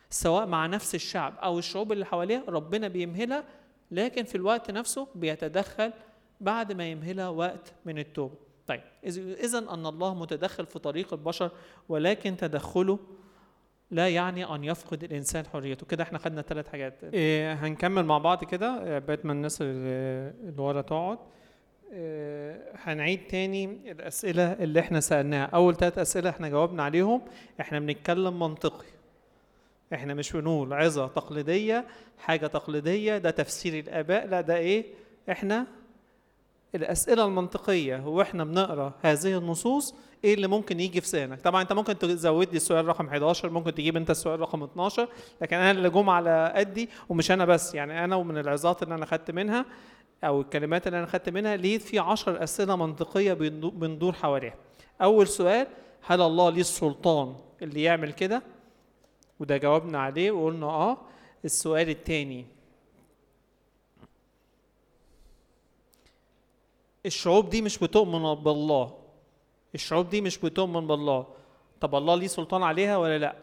سواء 0.09 0.45
مع 0.45 0.65
نفس 0.65 0.95
الشعب 0.95 1.37
أو 1.37 1.59
الشعوب 1.59 1.91
اللي 1.91 2.05
حواليها 2.05 2.43
ربنا 2.47 2.87
بيمهلها 2.87 3.43
لكن 3.91 4.23
في 4.23 4.35
الوقت 4.35 4.71
نفسه 4.71 5.07
بيتدخل 5.15 5.93
بعد 6.41 6.71
ما 6.71 6.91
يمهلها 6.91 7.29
وقت 7.29 7.73
من 7.85 7.99
التوبة. 7.99 8.35
طيب 8.67 8.81
إذا 9.43 9.57
أن 9.57 9.85
الله 9.85 10.13
متدخل 10.15 10.65
في 10.65 10.79
طريق 10.79 11.13
البشر 11.13 11.51
ولكن 11.89 12.37
تدخله 12.37 12.99
لا 13.91 14.09
يعني 14.09 14.55
أن 14.55 14.63
يفقد 14.63 15.03
الإنسان 15.03 15.45
حريته. 15.45 15.85
كده 15.85 16.03
إحنا 16.03 16.17
خدنا 16.17 16.41
ثلاث 16.41 16.67
حاجات. 16.67 17.03
إيه 17.03 17.53
هنكمل 17.53 18.05
مع 18.05 18.17
بعض 18.17 18.43
كده. 18.43 18.99
بعد 18.99 19.19
ما 19.23 19.33
الناس 19.33 19.57
اللي 19.61 20.61
ورا 20.61 20.81
تقعد. 20.81 21.17
إيه 21.91 22.63
هنعيد 22.75 23.27
تاني 23.27 23.65
الأسئلة 23.91 24.53
اللي 24.53 24.79
إحنا 24.79 24.99
سألناها. 24.99 25.45
أول 25.45 25.75
ثلاث 25.75 25.97
أسئلة 25.97 26.29
إحنا 26.29 26.49
جاوبنا 26.49 26.83
عليهم. 26.83 27.21
إحنا 27.61 27.79
بنتكلم 27.79 28.39
منطقي. 28.39 28.87
إحنا 29.93 30.13
مش 30.13 30.31
بنقول 30.31 30.73
عظة 30.73 31.07
تقليدية 31.07 31.85
حاجة 32.17 32.47
تقليدية. 32.47 33.17
ده 33.17 33.29
تفسير 33.29 33.79
الآباء. 33.79 34.27
لا 34.27 34.41
ده 34.41 34.57
إيه؟ 34.57 34.85
إحنا 35.31 35.67
الأسئلة 36.75 37.25
المنطقية. 37.25 38.07
وإحنا 38.07 38.43
بنقرأ 38.43 38.93
هذه 39.01 39.37
النصوص 39.37 39.95
إيه 40.23 40.33
اللي 40.33 40.47
ممكن 40.47 40.79
يجي 40.79 41.01
في 41.01 41.17
ذهنك؟ 41.17 41.41
طبعا 41.41 41.61
انت 41.61 41.73
ممكن 41.73 41.97
تزود 41.97 42.49
لي 42.49 42.55
السؤال 42.57 42.85
رقم 42.87 43.07
11 43.07 43.49
ممكن 43.49 43.73
تجيب 43.75 43.97
انت 43.97 44.09
السؤال 44.09 44.39
رقم 44.39 44.63
12 44.63 45.09
لكن 45.41 45.55
أنا 45.55 45.71
اللي 45.71 45.89
جم 45.89 46.09
على 46.09 46.53
قدي 46.55 46.89
ومش 47.09 47.31
أنا 47.31 47.45
بس. 47.45 47.75
يعني 47.75 48.03
أنا 48.03 48.15
ومن 48.15 48.37
العظات 48.37 48.83
اللي 48.83 48.95
أنا 48.95 49.05
خدت 49.05 49.31
منها 49.31 49.65
أو 50.23 50.41
الكلمات 50.41 50.87
اللي 50.87 50.97
أنا 50.99 51.07
خدت 51.07 51.29
منها 51.29 51.57
لقيت 51.57 51.81
في 51.81 51.99
10 51.99 52.43
أسئلة 52.43 52.75
منطقية 52.75 53.33
بندو- 53.33 53.71
بندور 53.73 54.13
حواليها. 54.13 54.55
اول 55.01 55.27
سؤال 55.27 55.67
هل 56.05 56.21
الله 56.21 56.49
ليه 56.49 56.61
السلطان 56.61 57.35
اللي 57.61 57.83
يعمل 57.83 58.13
كده؟ 58.13 58.43
وده 59.39 59.57
جاوبنا 59.57 59.99
عليه 59.99 60.31
وقلنا 60.31 60.65
آه. 60.65 60.97
السؤال 61.45 61.89
الثاني 61.89 62.45
الشعوب 67.05 67.49
دي 67.49 67.61
مش 67.61 67.77
بتؤمن 67.77 68.33
بالله. 68.43 68.98
الشعوب 69.75 70.09
دي 70.09 70.21
مش 70.21 70.37
بتؤمن 70.37 70.87
بالله. 70.87 71.25
طب 71.81 71.95
الله 71.95 72.15
ليه 72.15 72.27
سلطان 72.27 72.63
عليها 72.63 72.97
ولا 72.97 73.17
لأ؟ 73.17 73.35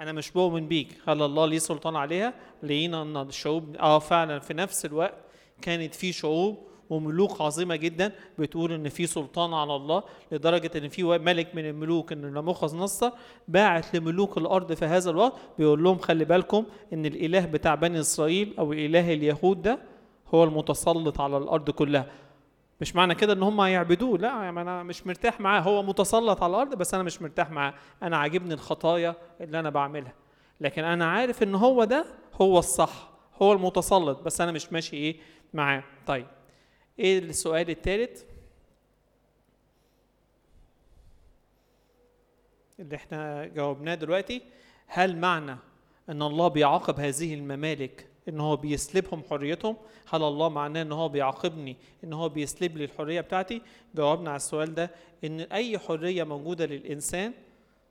أنا 0.00 0.12
مش 0.12 0.30
بؤمن 0.30 0.68
بيك. 0.68 0.88
هل 1.08 1.22
الله 1.22 1.46
ليه 1.46 1.58
سلطان 1.58 1.96
عليها؟ 1.96 2.34
لقينا 2.62 3.02
إن 3.02 3.16
الشعوب 3.16 3.76
آه 3.76 3.98
فعلا 3.98 4.38
في 4.38 4.54
نفس 4.54 4.84
الوقت 4.84 5.14
كانت 5.62 5.94
في 5.94 6.12
شعوب 6.12 6.58
وملوك 6.90 7.40
عظيمة 7.40 7.76
جدا 7.76 8.12
بتقول 8.38 8.72
إن 8.72 8.88
في 8.88 9.06
سلطان 9.06 9.54
على 9.54 9.76
الله 9.76 10.02
لدرجة 10.32 10.70
إن 10.76 10.88
في 10.88 11.02
ملك 11.02 11.54
من 11.54 11.68
الملوك 11.68 12.12
إن 12.12 12.34
نبوخذ 12.34 12.76
نصر 12.76 13.10
باعت 13.48 13.96
لملوك 13.96 14.38
الأرض 14.38 14.72
في 14.72 14.84
هذا 14.84 15.10
الوقت 15.10 15.32
بيقول 15.58 15.84
لهم 15.84 15.98
خلي 15.98 16.24
بالكم 16.24 16.64
إن 16.92 17.06
الإله 17.06 17.46
بتاع 17.46 17.74
بني 17.74 18.00
إسرائيل 18.00 18.54
أو 18.58 18.72
إله 18.72 19.12
اليهود 19.12 19.62
ده 19.62 19.78
هو 20.34 20.44
المتسلط 20.44 21.20
على 21.20 21.36
الأرض 21.36 21.70
كلها. 21.70 22.06
مش 22.82 22.96
معنى 22.96 23.14
كده 23.14 23.32
إن 23.32 23.42
هم 23.42 23.60
هيعبدوه 23.60 24.18
لا 24.18 24.28
يعني 24.28 24.60
أنا 24.60 24.82
مش 24.82 25.06
مرتاح 25.06 25.40
معاه. 25.40 25.60
هو 25.60 25.82
متسلط 25.82 26.42
على 26.42 26.50
الأرض 26.50 26.74
بس 26.74 26.94
أنا 26.94 27.02
مش 27.02 27.22
مرتاح 27.22 27.50
معاه. 27.50 27.74
أنا 28.02 28.16
عاجبني 28.16 28.54
الخطايا 28.54 29.14
اللي 29.40 29.60
أنا 29.60 29.70
بعملها. 29.70 30.12
لكن 30.60 30.84
أنا 30.84 31.10
عارف 31.10 31.42
إن 31.42 31.54
هو 31.54 31.84
ده 31.84 32.06
هو 32.40 32.58
الصح 32.58 33.10
هو 33.42 33.52
المتسلط 33.52 34.18
بس 34.22 34.40
أنا 34.40 34.52
مش 34.52 34.72
ماشي 34.72 34.96
إيه 34.96 35.16
معاه. 35.54 35.84
طيب 36.06 36.26
إيه 36.98 37.18
السؤال 37.18 37.70
الثالث 37.70 38.22
اللي 42.80 42.96
إحنا 42.96 43.46
جاوبناه 43.46 43.94
دلوقتي 43.94 44.42
هل 44.86 45.16
معنى 45.16 45.56
إن 46.08 46.22
الله 46.22 46.48
بيعاقب 46.48 47.00
هذه 47.00 47.34
الممالك 47.34 48.06
إن 48.28 48.40
هو 48.40 48.56
بيسلبهم 48.56 49.22
حريتهم. 49.30 49.76
هل 50.08 50.22
الله 50.22 50.48
معناه 50.48 50.82
إن 50.82 50.92
هو 50.92 51.08
بيعاقبني 51.08 51.76
إن 52.04 52.12
هو 52.12 52.28
بيسلب 52.28 52.76
لي 52.76 52.84
الحرية 52.84 53.20
بتاعتي؟ 53.20 53.62
جاوبنا 53.94 54.30
على 54.30 54.36
السؤال 54.36 54.74
ده 54.74 54.90
إن 55.24 55.40
أي 55.40 55.78
حرية 55.78 56.24
موجودة 56.24 56.66
للإنسان 56.66 57.32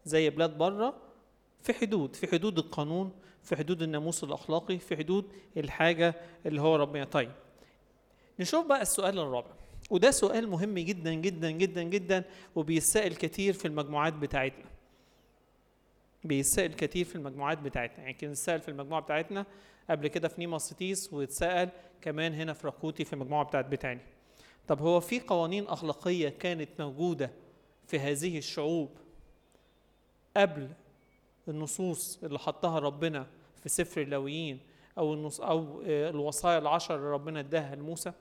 زي 0.05 0.29
بلاد 0.29 0.57
بره 0.57 0.95
في 1.61 1.73
حدود 1.73 2.15
في 2.15 2.27
حدود 2.27 2.57
القانون 2.57 3.11
في 3.43 3.55
حدود 3.55 3.81
الناموس 3.81 4.23
الأخلاقي 4.23 4.77
في 4.77 4.97
حدود 4.97 5.25
الحاجة 5.57 6.15
اللي 6.45 6.61
هو 6.61 6.75
ربنا. 6.75 7.03
طيب 7.05 7.31
نشوف 8.39 8.65
بقى 8.65 8.81
السؤال 8.81 9.19
الرابع. 9.19 9.51
وده 9.89 10.11
سؤال 10.11 10.49
مهم 10.49 10.79
جدا 10.79 11.13
جدا 11.13 11.51
جدا 11.51 11.83
جدا 11.83 12.23
وبيسأل 12.55 13.15
كتير 13.15 13.53
في 13.53 13.67
المجموعات 13.67 14.13
بتاعتنا. 14.13 14.65
بيتسأل 16.23 16.75
كتير 16.75 17.05
في 17.05 17.15
المجموعات 17.15 17.57
بتاعتنا. 17.57 17.99
يعني 17.99 18.13
كان 18.13 18.29
اتسأل 18.29 18.61
في 18.61 18.69
المجموعة 18.69 19.01
بتاعتنا 19.01 19.45
قبل 19.89 20.07
كده 20.07 20.27
في 20.27 20.35
نيما 20.41 20.57
سيتيس 20.57 21.13
واتسأل 21.13 21.69
كمان 22.01 22.33
هنا 22.33 22.53
في 22.53 22.67
راكوتي 22.67 23.05
في 23.05 23.13
المجموعة 23.13 23.45
بتاعت 23.45 23.65
بتاعنا 23.65 24.01
طب 24.67 24.81
هو 24.81 24.99
في 24.99 25.19
قوانين 25.19 25.67
أخلاقية 25.67 26.29
كانت 26.29 26.69
موجودة 26.79 27.31
في 27.87 27.99
هذه 27.99 28.37
الشعوب 28.37 28.89
قبل 30.37 30.69
النصوص 31.47 32.23
اللي 32.23 32.39
حطها 32.39 32.79
ربنا 32.79 33.27
في 33.63 33.69
سفر 33.69 34.01
اللاويين 34.01 34.59
أو 34.97 35.13
النص 35.13 35.41
أو 35.41 35.81
آه، 35.85 36.09
الوصايا 36.09 36.57
العشر 36.57 36.95
اللي 36.95 37.11
ربنا 37.11 37.39
اداها 37.39 37.75
لموسى؟ 37.75 38.11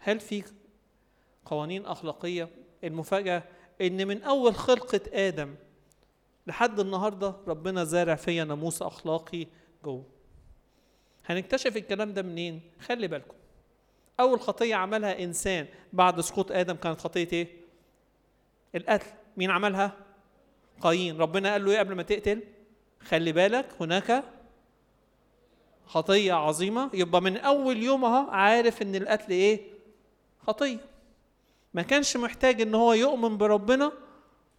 هل 0.00 0.20
في 0.20 0.44
قوانين 1.44 1.86
أخلاقية 1.86 2.48
المفاجأة 2.84 3.42
إن 3.80 4.06
من 4.08 4.22
أول 4.22 4.54
خلقة 4.54 5.00
آدم 5.12 5.54
لحد 6.46 6.80
النهارده 6.80 7.34
ربنا 7.46 7.84
زارع 7.84 8.14
فيا 8.14 8.44
ناموس 8.44 8.82
أخلاقي 8.82 9.46
جوه؟ 9.84 10.04
هنكتشف 11.26 11.76
الكلام 11.76 12.12
ده 12.12 12.22
منين؟ 12.22 12.60
خلي 12.80 13.06
بالكم. 13.08 13.34
أول 14.20 14.40
خطية 14.40 14.74
عملها 14.74 15.24
إنسان 15.24 15.66
بعد 15.92 16.20
سقوط 16.20 16.52
آدم 16.52 16.74
كانت 16.76 17.00
خطية 17.00 17.28
إيه؟ 17.32 17.48
القتل. 18.74 19.06
مين 19.36 19.50
عملها؟ 19.50 19.92
قايين. 20.80 21.18
ربنا 21.18 21.52
قال 21.52 21.64
له 21.64 21.70
إيه 21.72 21.78
قبل 21.78 21.94
ما 21.94 22.02
تقتل؟ 22.02 22.42
خلي 23.00 23.32
بالك 23.32 23.68
هناك 23.80 24.24
خطية 25.86 26.32
عظيمة. 26.32 26.90
يبقى 26.94 27.22
من 27.22 27.36
أول 27.36 27.82
يوم 27.82 28.04
أهو 28.04 28.30
عارف 28.30 28.82
إن 28.82 28.94
القتل 28.94 29.30
إيه؟ 29.32 29.60
خطية. 30.46 30.78
ما 31.74 31.82
كانش 31.82 32.16
محتاج 32.16 32.60
إن 32.60 32.74
هو 32.74 32.92
يؤمن 32.92 33.36
بربنا 33.36 33.92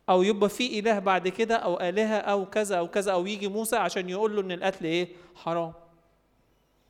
أو 0.09 0.23
يبقى 0.23 0.49
في 0.49 0.79
إله 0.79 0.99
بعد 0.99 1.27
كده 1.27 1.55
أو 1.55 1.79
آلهة 1.79 2.17
أو 2.17 2.45
كذا 2.45 2.77
أو 2.77 2.87
كذا 2.87 3.11
أو 3.11 3.27
يجي 3.27 3.47
موسى 3.47 3.75
عشان 3.75 4.09
يقول 4.09 4.35
له 4.35 4.41
إن 4.41 4.51
القتل 4.51 4.85
إيه؟ 4.85 5.07
حرام. 5.35 5.73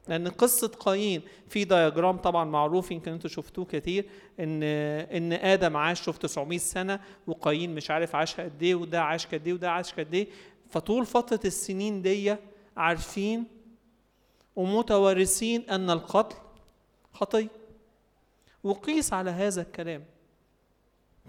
لأن 0.08 0.28
قصة 0.28 0.68
قايين 0.68 1.22
في 1.50 1.64
دياجرام 1.64 2.18
طبعا 2.18 2.46
معروف 2.46 2.92
يمكن 2.92 3.12
أنتوا 3.12 3.30
شفتوه 3.30 3.66
كتير 3.66 4.06
إن 4.40 4.64
إن 4.64 5.34
آدم 5.34 5.78
عاش 5.78 6.02
شوف 6.02 6.18
900 6.18 6.58
سنة 6.60 7.00
وقايين 7.28 7.76
مش 7.76 7.92
عارف 7.92 8.16
عاش 8.16 8.40
قد 8.40 8.64
إيه 8.64 8.76
وده 8.76 9.02
عاش 9.04 9.28
قد 9.28 9.48
إيه 9.48 9.54
وده 9.54 9.72
عاش 9.72 9.94
قد 9.94 10.14
إيه. 10.14 10.28
فطول 10.70 11.06
فترة 11.06 11.40
السنين 11.46 12.02
دي 12.02 12.36
عارفين 12.78 13.46
ومتوارثين 14.56 15.70
أن 15.70 15.90
القتل 15.90 16.36
خطيه 17.14 17.48
وقيس 18.64 19.14
على 19.14 19.32
هذا 19.32 19.62
الكلام. 19.62 20.04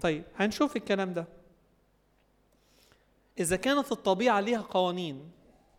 طيب 0.01 0.23
هنشوف 0.35 0.75
الكلام 0.75 1.13
ده. 1.13 1.25
إذا 3.39 3.55
كانت 3.55 3.91
الطبيعة 3.91 4.39
ليها 4.39 4.61
قوانين 4.61 5.31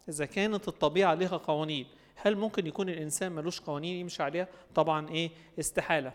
إذا 0.08 0.26
كانت 0.26 0.68
الطبيعة 0.68 1.14
ليها 1.14 1.36
قوانين 1.36 1.86
هل 2.16 2.36
ممكن 2.36 2.66
يكون 2.66 2.88
الإنسان 2.88 3.32
ملوش 3.32 3.60
قوانين 3.60 4.00
يمشي 4.00 4.22
عليها؟ 4.22 4.48
طبعا 4.74 5.08
إيه؟ 5.08 5.30
استحالة 5.60 6.12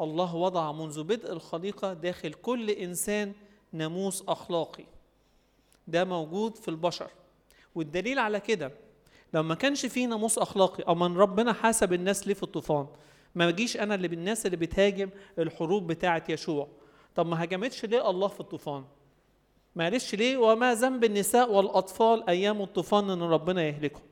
الله 0.00 0.34
وضع 0.34 0.72
منذ 0.72 1.02
بدء 1.02 1.32
الخليقة 1.32 1.92
داخل 1.92 2.32
كل 2.32 2.70
إنسان 2.70 3.32
ناموس 3.72 4.24
أخلاقي 4.28 4.84
ده 5.88 6.04
موجود 6.04 6.56
في 6.56 6.68
البشر 6.68 7.10
والدليل 7.74 8.18
على 8.18 8.40
كده 8.40 8.72
لو 9.34 9.42
ما 9.42 9.54
كانش 9.54 9.86
فيه 9.86 10.06
ناموس 10.06 10.38
أخلاقي 10.38 10.82
أو 10.82 10.94
من 10.94 11.16
ربنا 11.16 11.52
حاسب 11.52 11.92
الناس 11.92 12.26
ليه 12.26 12.34
في 12.34 12.42
الطوفان 12.42 12.86
ما 13.34 13.50
بجيش 13.50 13.76
أنا 13.76 13.94
اللي 13.94 14.08
بالناس 14.08 14.46
اللي 14.46 14.56
بتهاجم 14.56 15.10
الحروب 15.38 15.86
بتاعة 15.86 16.24
يشوع 16.28 16.68
طب 17.14 17.26
ما 17.26 17.42
هاجمتش 17.42 17.84
ليه 17.84 18.10
الله 18.10 18.28
في 18.28 18.40
الطوفان؟ 18.40 18.84
معلش 19.76 20.14
ليه 20.14 20.36
وما 20.36 20.74
ذنب 20.74 21.04
النساء 21.04 21.52
والأطفال 21.52 22.28
أيام 22.28 22.62
الطوفان 22.62 23.10
إن 23.10 23.22
ربنا 23.22 23.62
يهلكهم 23.62 24.02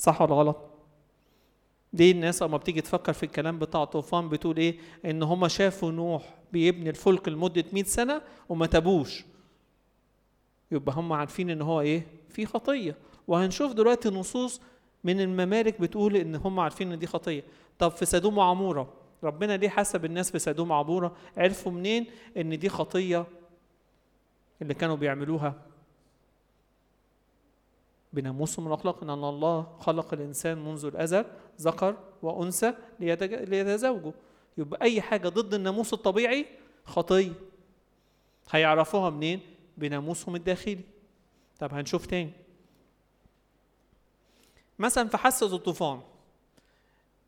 صح 0.00 0.22
ولا 0.22 0.34
غلط؟ 0.34 0.56
ليه 1.92 2.12
الناس 2.12 2.42
اما 2.42 2.56
بتيجي 2.56 2.80
تفكر 2.80 3.12
في 3.12 3.22
الكلام 3.22 3.58
بتاع 3.58 3.82
الطوفان 3.82 4.28
بتقول 4.28 4.56
إيه؟ 4.56 4.78
إن 5.04 5.22
هم 5.22 5.48
شافوا 5.48 5.90
نوح 5.90 6.34
بيبني 6.52 6.90
الفلك 6.90 7.28
لمدة 7.28 7.64
100 7.72 7.84
سنة 7.84 8.22
وما 8.48 8.66
تابوش. 8.66 9.24
يبقى 10.70 10.94
هم 10.96 11.12
عارفين 11.12 11.50
إن 11.50 11.62
هو 11.62 11.80
إيه؟ 11.80 12.06
في 12.28 12.46
خطية. 12.46 12.96
وهنشوف 13.28 13.72
دلوقتي 13.72 14.08
نصوص 14.10 14.60
من 15.04 15.20
الممالك 15.20 15.80
بتقول 15.80 16.16
إن 16.16 16.34
هم 16.36 16.60
عارفين 16.60 16.92
إن 16.92 16.98
دي 16.98 17.06
خطية. 17.06 17.44
طب 17.78 17.90
في 17.90 18.04
سدوم 18.04 18.38
وعمورة 18.38 18.92
ربنا 19.24 19.56
ليه 19.56 19.68
حسب 19.68 20.04
الناس 20.04 20.30
في 20.30 20.38
سدوم 20.38 20.70
وعمورة؟ 20.70 21.16
عرفوا 21.36 21.72
منين 21.72 22.06
إن 22.36 22.58
دي 22.58 22.68
خطية 22.68 23.26
اللي 24.62 24.74
كانوا 24.74 24.96
بيعملوها؟ 24.96 25.69
بناموسهم 28.12 28.66
الأخلاق 28.68 29.02
إن 29.02 29.10
الله 29.10 29.76
خلق 29.80 30.14
الإنسان 30.14 30.64
منذ 30.64 30.84
الأزل 30.86 31.24
ذكر 31.60 31.96
ليتج- 33.00 33.48
ليتزوجوا. 33.48 34.12
يبقى 34.58 34.82
أي 34.82 35.00
حاجة 35.00 35.28
ضد 35.28 35.54
الناموس 35.54 35.92
الطبيعي 35.92 36.46
خطية. 36.84 37.32
هيعرفوها 38.50 39.10
منين؟ 39.10 39.40
بناموسهم 39.78 40.36
الداخلي. 40.36 40.80
طب 41.60 41.74
هنشوف 41.74 42.06
تاني. 42.06 42.30
مثلا 44.78 45.08
في 45.08 45.16
حادثة 45.16 45.56
الطوفان 45.56 46.00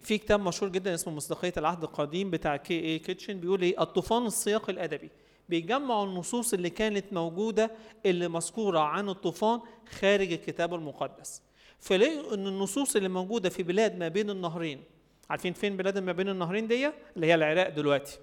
في 0.01 0.18
كتاب 0.18 0.41
مشهور 0.41 0.72
جدا 0.72 0.95
اسمه 0.95 1.14
مصداقية 1.14 1.53
العهد 1.57 1.83
القديم 1.85 2.30
بتاع 2.30 2.57
K. 2.57 2.81
A. 2.85 2.99
Kitchen 2.99 3.41
بيقول 3.41 3.62
إيه؟ 3.62 3.83
الطوفان 3.83 4.26
السياق 4.26 4.70
الأدبي. 4.70 5.11
بيجمعوا 5.49 6.07
النصوص 6.07 6.55
اللي 6.55 6.70
كانت 6.70 7.12
موجودة 7.12 7.70
اللي 8.07 8.28
مذكورة 8.28 8.78
عن 8.78 9.09
الطوفان 9.09 9.61
خارج 10.01 10.32
الكتاب 10.32 10.74
المقدس. 10.74 11.43
فلقوا 11.80 12.34
إن 12.34 12.47
النصوص 12.47 12.97
اللي 12.97 13.09
موجودة 13.09 13.49
في 13.49 13.62
بلاد 13.62 13.99
ما 13.99 14.09
بين 14.09 14.30
النهرين 14.30 14.82
عارفين 15.30 15.53
فين 15.53 15.76
بلاد 15.76 15.99
ما 15.99 16.12
بين 16.12 16.28
النهرين 16.28 16.66
دي 16.66 16.90
اللي 17.16 17.26
هي 17.26 17.34
العراق 17.34 17.68
دلوقتي. 17.68 18.18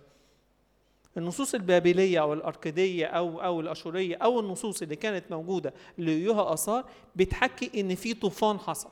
النصوص 1.18 1.56
البابلية 1.56 2.22
أو 2.22 2.34
الاركاديه 2.34 3.06
أو 3.06 3.42
أو 3.42 3.60
الأشورية 3.62 4.16
أو 4.16 4.40
النصوص 4.40 4.82
اللي 4.82 4.96
كانت 4.96 5.32
موجودة 5.32 5.74
لايها 5.98 6.54
آثار 6.54 6.86
بتحكي 7.16 7.82
إن 7.82 7.96
في 7.96 8.14
طوفان 8.14 8.60
حصل. 8.60 8.90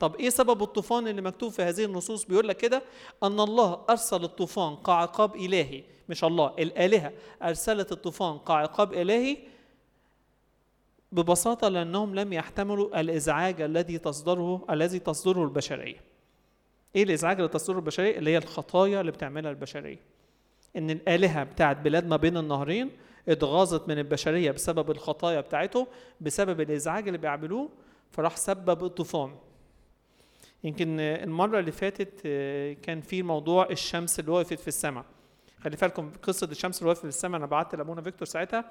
طب 0.00 0.16
إيه 0.16 0.30
سبب 0.30 0.62
الطوفان 0.62 1.08
اللي 1.08 1.22
مكتوب 1.22 1.52
في 1.52 1.62
هذه 1.62 1.84
النصوص 1.84 2.24
بيقول 2.24 2.48
لك 2.48 2.56
كده؟ 2.56 2.82
أن 3.22 3.40
الله 3.40 3.80
أرسل 3.90 4.24
الطوفان 4.24 4.76
كعقاب 4.76 5.36
إلهي 5.36 5.82
مش 6.08 6.24
الله 6.24 6.54
الآلهة 6.58 7.12
أرسلت 7.42 7.92
الطوفان 7.92 8.38
كعقاب 8.38 8.92
إلهي 8.92 9.36
ببساطة 11.12 11.68
لأنهم 11.68 12.14
لم 12.14 12.32
يحتملوا 12.32 13.00
الإزعاج 13.00 13.60
الذي 13.60 13.98
تصدره 13.98 14.64
الذي 14.70 14.98
تصدره 14.98 15.44
البشرية. 15.44 16.00
إيه 16.96 17.02
الإزعاج 17.02 17.36
اللي 17.36 17.48
تصدره 17.48 17.76
البشرية؟ 17.76 18.18
اللي 18.18 18.30
هي 18.30 18.38
الخطايا 18.38 19.00
اللي 19.00 19.12
بتعملها 19.12 19.50
البشرية. 19.50 19.98
إن 20.76 20.90
الآلهة 20.90 21.44
بتاعت 21.44 21.76
بلاد 21.76 22.06
ما 22.06 22.16
بين 22.16 22.36
النهرين 22.36 22.90
اتغاظت 23.28 23.88
من 23.88 23.98
البشرية 23.98 24.50
بسبب 24.50 24.90
الخطايا 24.90 25.40
بتاعته 25.40 25.86
بسبب 26.20 26.60
الإزعاج 26.60 27.06
اللي 27.06 27.18
بيعملوه 27.18 27.68
فراح 28.10 28.36
سبب 28.36 28.84
الطوفان. 28.84 29.34
يمكن 30.64 31.00
المرة 31.00 31.58
اللي 31.58 31.72
فاتت 31.72 32.20
كان 32.82 33.00
في 33.00 33.22
موضوع 33.22 33.70
الشمس 33.70 34.20
اللي 34.20 34.30
وقفت 34.30 34.60
في 34.60 34.68
السماء. 34.68 35.04
خلي 35.60 35.76
بالكم 35.76 36.12
قصة 36.22 36.48
الشمس 36.50 36.78
اللي 36.78 36.88
وقفت 36.88 37.00
في 37.02 37.08
السماء 37.08 37.38
أنا 37.38 37.46
بعت 37.46 37.74
لأبونا 37.74 38.02
فيكتور 38.02 38.28
ساعتها. 38.28 38.70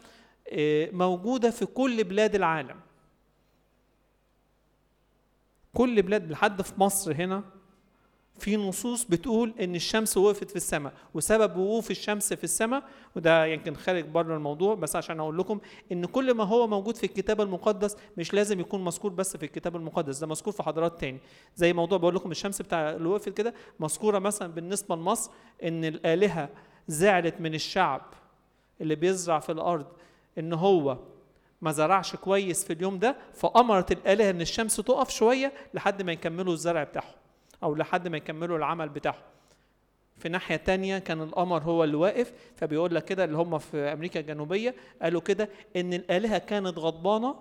موجودة 0.91 1.51
في 1.51 1.65
كل 1.65 2.03
بلاد 2.03 2.35
العالم. 2.35 2.79
كل 5.73 6.01
بلاد 6.01 6.31
لحد 6.31 6.61
في 6.61 6.73
مصر 6.81 7.13
هنا 7.13 7.43
في 8.39 8.57
نصوص 8.57 9.03
بتقول 9.03 9.53
إن 9.59 9.75
الشمس 9.75 10.17
وقفت 10.17 10.49
في 10.49 10.55
السماء 10.55 10.93
وسبب 11.13 11.57
وقوف 11.57 11.91
الشمس 11.91 12.33
في 12.33 12.43
السماء 12.43 12.83
وده 13.15 13.45
يمكن 13.45 13.75
خارج 13.75 14.05
بره 14.05 14.35
الموضوع 14.35 14.75
بس 14.75 14.95
عشان 14.95 15.19
أقول 15.19 15.37
لكم 15.37 15.59
إن 15.91 16.05
كل 16.05 16.33
ما 16.33 16.43
هو 16.43 16.67
موجود 16.67 16.95
في 16.95 17.03
الكتاب 17.03 17.41
المقدس 17.41 17.97
مش 18.17 18.33
لازم 18.33 18.59
يكون 18.59 18.83
مذكور 18.83 19.11
بس 19.11 19.37
في 19.37 19.43
الكتاب 19.43 19.75
المقدس 19.75 20.17
ده 20.19 20.27
مذكور 20.27 20.53
في 20.53 20.63
حضارات 20.63 20.99
تاني. 20.99 21.19
زي 21.55 21.73
موضوع 21.73 21.97
بقول 21.97 22.15
لكم 22.15 22.31
الشمس 22.31 22.61
بتاع 22.61 22.89
اللي 22.91 23.07
وقفت 23.09 23.29
كده 23.29 23.53
مذكورة 23.79 24.19
مثلا 24.19 24.53
بالنسبة 24.53 24.95
لمصر 24.95 25.31
إن 25.63 25.85
الآلهة 25.85 26.49
زعلت 26.87 27.35
من 27.41 27.55
الشعب 27.55 28.01
اللي 28.81 28.95
بيزرع 28.95 29.39
في 29.39 29.51
الأرض 29.51 29.85
إن 30.37 30.53
هو 30.53 30.97
ما 31.61 31.71
زرعش 31.71 32.15
كويس 32.15 32.65
في 32.65 32.73
اليوم 32.73 32.99
ده 32.99 33.15
فأمرت 33.33 33.91
الآلهة 33.91 34.29
إن 34.29 34.41
الشمس 34.41 34.75
تقف 34.75 35.09
شوية 35.09 35.53
لحد 35.73 36.01
ما 36.01 36.11
يكملوا 36.11 36.53
الزرع 36.53 36.83
بتاعهم. 36.83 37.13
أو 37.63 37.75
لحد 37.75 38.07
ما 38.07 38.17
يكملوا 38.17 38.57
العمل 38.57 38.89
بتاعهم. 38.89 39.21
في 40.17 40.29
ناحية 40.29 40.55
تانية 40.55 40.97
كان 40.97 41.21
القمر 41.21 41.63
هو 41.63 41.83
اللي 41.83 41.95
واقف 41.97 42.33
فبيقول 42.55 42.95
لك 42.95 43.05
كده 43.05 43.23
اللي 43.23 43.37
هم 43.37 43.57
في 43.57 43.77
أمريكا 43.77 44.19
الجنوبية 44.19 44.75
قالوا 45.01 45.21
كده 45.21 45.49
إن 45.75 45.93
الآلهة 45.93 46.37
كانت 46.37 46.79
غضبانة 46.79 47.35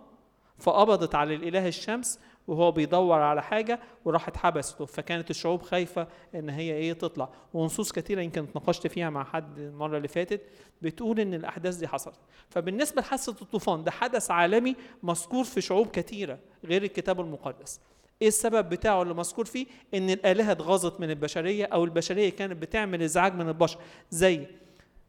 فقبضت 0.59 1.15
على 1.15 1.35
الإله 1.35 1.69
الشمس 1.69 2.21
وهو 2.49 2.73
بيدور 2.73 3.21
على 3.21 3.43
حاجة 3.43 3.81
وراحت 4.05 4.37
حبسته 4.37 4.85
فكانت 4.87 5.31
الشعوب 5.31 5.63
خايفة 5.63 6.07
إن 6.35 6.51
هي 6.51 6.73
إيه 6.75 6.93
تطلع. 6.93 7.29
ونصوص 7.55 7.93
كتيرة 7.93 8.21
يمكن 8.21 8.43
اتناقشت 8.43 8.87
فيها 8.87 9.11
مع 9.11 9.25
حد 9.25 9.59
المرة 9.59 9.97
اللي 9.97 10.09
فاتت 10.09 10.41
بتقول 10.83 11.21
إن 11.21 11.35
الأحداث 11.35 11.77
دي 11.77 11.89
حصلت. 11.89 12.19
فبالنسبة 12.51 13.01
لحادثة 13.03 13.37
الطوفان 13.43 13.85
ده 13.85 13.91
حدث 13.91 14.31
عالمي 14.31 14.77
مذكور 15.03 15.45
في 15.45 15.61
شعوب 15.61 15.87
كتيرة 15.87 16.39
غير 16.65 16.83
الكتاب 16.83 17.21
المقدس. 17.21 17.81
إيه 18.23 18.29
السبب 18.29 18.69
بتاعه 18.69 19.03
اللي 19.03 19.15
مذكور 19.15 19.45
فيه؟ 19.45 19.67
إن 19.95 20.11
الآلهة 20.11 20.53
اتغاظت 20.53 21.01
من 21.01 21.11
البشرية 21.11 21.65
أو 21.65 21.85
البشرية 21.85 22.31
كانت 22.31 22.63
بتعمل 22.63 23.03
إزعاج 23.03 23.35
من 23.35 23.49
البشر 23.49 23.79
زي 24.11 24.47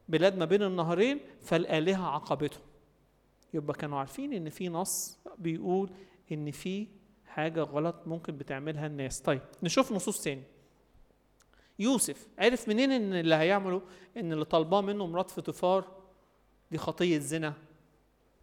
بلاد 0.10 0.38
ما 0.38 0.46
بين 0.46 0.64
النهرين 0.64 1.20
فالآلهة 1.42 2.08
عاقبتهم 2.08 2.62
يبقى 3.54 3.74
كانوا 3.74 4.00
عارفين 4.00 4.34
إن 4.34 4.50
في 4.50 4.70
نص 4.70 5.18
بيقول 5.38 5.90
إن 6.32 6.52
في 6.52 6.88
حاجة 7.28 7.62
غلط 7.62 7.96
ممكن 8.06 8.38
بتعملها 8.38 8.88
الناس. 8.88 9.20
طيب 9.22 9.42
نشوف 9.64 9.92
نصوص 9.92 10.24
تاني. 10.24 10.44
يوسف 11.80 12.28
عرف 12.40 12.68
منين 12.70 12.92
إن 12.92 13.14
اللي 13.14 13.36
هيعمله؟ 13.36 13.82
إن 14.18 14.34
اللي 14.34 14.46
طالباه 14.46 14.82
منه 14.82 15.08
مرات 15.08 15.32
فطفار 15.32 15.86
دي 16.72 16.78
خطية 16.78 17.18
زنا 17.20 17.54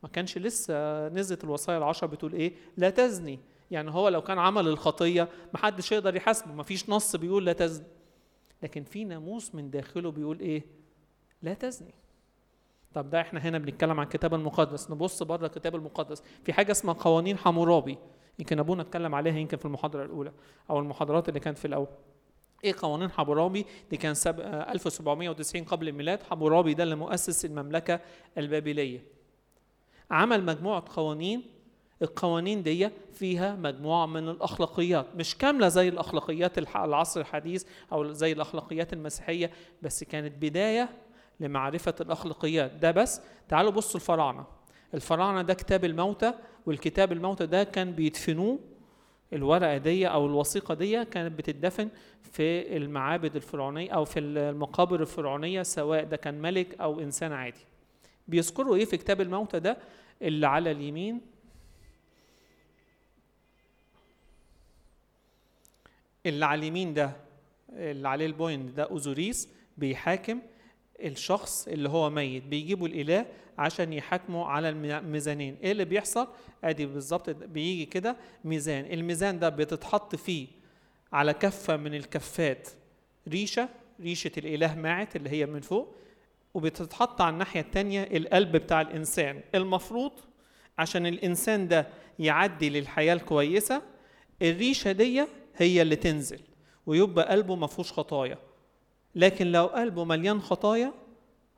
ما 0.02 0.08
كانش 0.08 0.38
لسه 0.38 1.08
نزلت 1.08 1.44
الوصايا 1.44 1.78
العشرة 1.78 2.06
بتقول 2.06 2.32
إيه؟ 2.32 2.52
لا 2.76 2.90
تزني. 2.90 3.38
يعني 3.70 3.90
هو 3.90 4.08
لو 4.08 4.22
كان 4.22 4.38
عمل 4.38 4.68
الخطية 4.68 5.28
محدش 5.54 5.92
يقدر 5.92 6.16
يحاسبه 6.16 6.52
مفيش 6.52 6.90
نص 6.90 7.16
بيقول 7.16 7.46
لا 7.46 7.52
تزني. 7.52 7.86
لكن 8.62 8.84
في 8.84 9.04
ناموس 9.04 9.54
من 9.54 9.70
داخله 9.70 10.10
بيقول 10.10 10.40
إيه؟ 10.40 10.64
لا 11.42 11.54
تزني. 11.54 11.94
طب 12.94 13.10
ده 13.10 13.20
إحنا 13.20 13.40
هنا 13.40 13.58
بنتكلم 13.58 14.00
عن 14.00 14.06
الكتاب 14.06 14.34
المقدس. 14.34 14.90
نبص 14.90 15.22
بره 15.22 15.46
الكتاب 15.46 15.74
المقدس. 15.74 16.22
في 16.44 16.52
حاجة 16.52 16.72
اسمها 16.72 16.94
قوانين 16.94 17.38
حمورابي. 17.38 17.98
يمكن 18.38 18.58
أبونا 18.58 18.82
اتكلم 18.82 19.14
عليها 19.14 19.38
يمكن 19.38 19.56
في 19.56 19.64
المحاضرة 19.64 20.04
الأولى 20.04 20.32
أو 20.70 20.78
المحاضرات 20.78 21.28
اللي 21.28 21.40
كانت 21.40 21.58
في 21.58 21.64
الأول. 21.64 21.86
إيه 22.64 22.74
قوانين 22.78 23.10
حمورابي؟ 23.10 23.66
دي 23.90 23.96
كان 23.96 24.14
سب... 24.14 24.40
1790 24.40 25.64
قبل 25.64 25.88
الميلاد. 25.88 26.22
حمورابي 26.22 26.74
ده 26.74 26.82
اللي 26.82 26.94
مؤسس 26.96 27.44
المملكة 27.44 28.00
البابلية. 28.38 29.04
عمل 30.10 30.44
مجموعة 30.44 30.84
قوانين 30.96 31.42
القوانين 32.02 32.62
دي 32.62 32.90
فيها 33.12 33.54
مجموعة 33.56 34.06
من 34.06 34.28
الأخلاقيات 34.28 35.06
مش 35.16 35.38
كاملة 35.38 35.68
زي 35.68 35.88
الأخلاقيات 35.88 36.58
العصر 36.58 37.20
الحديث 37.20 37.64
أو 37.92 38.12
زي 38.12 38.32
الأخلاقيات 38.32 38.92
المسيحية 38.92 39.50
بس 39.82 40.04
كانت 40.04 40.32
بداية 40.42 40.88
لمعرفة 41.40 41.94
الأخلاقيات. 42.00 42.72
ده 42.72 42.90
بس 42.90 43.20
تعالوا 43.48 43.70
بصوا 43.70 44.00
الفراعنة. 44.00 44.44
الفراعنة 44.94 45.42
ده 45.42 45.54
كتاب 45.54 45.84
الموتى 45.84 46.32
والكتاب 46.66 47.12
الموتى 47.12 47.46
ده 47.46 47.64
كان 47.64 47.92
بيدفنوه. 47.92 48.58
الورقة 49.32 49.76
دي 49.76 50.06
أو 50.08 50.26
الوثيقة 50.26 50.74
دي 50.74 51.04
كانت 51.04 51.38
بتدفن 51.38 51.88
في 52.22 52.76
المعابد 52.76 53.36
الفرعونية 53.36 53.90
أو 53.90 54.04
في 54.04 54.20
المقابر 54.20 55.00
الفرعونية 55.00 55.62
سواء 55.62 56.04
ده 56.04 56.16
كان 56.16 56.42
ملك 56.42 56.80
أو 56.80 57.00
إنسان 57.00 57.32
عادي. 57.32 57.64
بيذكروا 58.28 58.76
إيه 58.76 58.84
في 58.84 58.96
كتاب 58.96 59.20
الموتى 59.20 59.60
ده؟ 59.60 59.76
اللي 60.22 60.46
على 60.46 60.70
اليمين 60.70 61.20
اللي 66.26 66.46
على 66.46 66.58
اليمين 66.58 66.94
ده 66.94 67.16
اللي 67.72 68.08
عليه 68.08 68.26
البوينت 68.26 68.70
ده 68.76 68.82
أوزوريس 68.82 69.48
بيحاكم 69.76 70.40
الشخص 71.00 71.68
اللي 71.68 71.88
هو 71.88 72.10
ميت. 72.10 72.42
بيجيبوا 72.44 72.88
الإله 72.88 73.26
عشان 73.58 73.92
يحاكموا 73.92 74.46
على 74.46 74.68
الميزانين 74.68 75.56
إيه 75.62 75.72
اللي 75.72 75.84
بيحصل؟ 75.84 76.28
أدي 76.64 76.86
بالظبط 76.86 77.30
بيجي 77.30 77.86
كده 77.86 78.16
ميزان. 78.44 78.84
الميزان 78.84 79.38
ده 79.38 79.48
بتتحط 79.48 80.16
فيه 80.16 80.46
على 81.12 81.32
كفة 81.34 81.76
من 81.76 81.94
الكفات 81.94 82.68
ريشة 83.28 83.68
ريشة 84.00 84.30
الإله 84.38 84.74
ماعت 84.74 85.16
اللي 85.16 85.30
هي 85.30 85.46
من 85.46 85.60
فوق 85.60 85.96
وبتتحط 86.54 87.20
على 87.20 87.32
الناحية 87.32 87.60
التانية 87.60 88.02
القلب 88.02 88.56
بتاع 88.56 88.80
الإنسان. 88.80 89.40
المفروض 89.54 90.12
عشان 90.78 91.06
الإنسان 91.06 91.68
ده 91.68 91.88
يعدي 92.18 92.70
للحياة 92.70 93.14
الكويسة 93.14 93.82
الريشة 94.42 94.92
دي 94.92 95.24
هي 95.56 95.82
اللي 95.82 95.96
تنزل 95.96 96.40
ويبقى 96.86 97.28
قلبه 97.28 97.54
ما 97.54 97.66
فيهوش 97.66 97.92
خطايا. 97.92 98.38
لكن 99.14 99.52
لو 99.52 99.66
قلبه 99.66 100.04
مليان 100.04 100.40
خطايا 100.40 100.92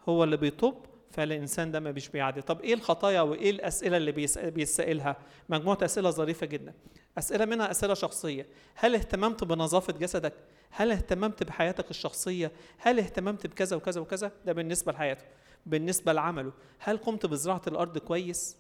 هو 0.09 0.25
اللي 0.25 0.37
بيطب 0.37 0.75
فالإنسان 1.11 1.71
ده 1.71 1.81
ما 1.81 1.91
بيش 1.91 2.09
بيعدي. 2.09 2.43
طب 2.43 2.61
إيه 2.61 2.75
الخطايا 2.75 3.21
وإيه 3.21 3.51
الأسئلة 3.51 3.97
اللي 3.97 4.13
بيسالها 4.51 5.17
مجموعة 5.49 5.79
أسئلة 5.83 6.11
ظريفة 6.11 6.47
جدا. 6.47 6.75
أسئلة 7.19 7.45
منها 7.45 7.71
أسئلة 7.71 7.95
شخصية. 7.95 8.47
هل 8.75 8.95
اهتممت 8.95 9.45
بنظافة 9.45 9.93
جسدك؟ 9.93 10.33
هل 10.71 10.91
اهتممت 10.91 11.43
بحياتك 11.43 11.91
الشخصية؟ 11.91 12.53
هل 12.79 12.99
اهتممت 12.99 13.47
بكذا 13.47 13.77
وكذا 13.77 14.01
وكذا؟ 14.01 14.33
ده 14.47 14.53
بالنسبة 14.53 14.93
لحياته. 14.93 15.25
بالنسبة 15.67 16.13
لعمله. 16.13 16.53
هل 16.79 16.97
قمت 16.97 17.27
بزراعة 17.27 17.63
الأرض 17.67 17.99
كويس؟ 17.99 18.57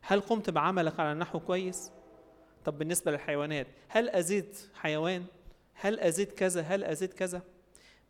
هل 0.00 0.20
قمت 0.20 0.50
بعملك 0.50 1.00
على 1.00 1.18
نحو 1.18 1.40
كويس؟ 1.40 1.90
طب 2.64 2.78
بالنسبة 2.78 3.10
للحيوانات 3.10 3.66
هل 3.88 4.08
أزيد 4.08 4.56
حيوان؟ 4.74 5.24
هل 5.74 6.00
أزيد 6.00 6.32
كذا؟ 6.32 6.60
هل 6.60 6.84
أزيد 6.84 7.12
كذا؟ 7.12 7.42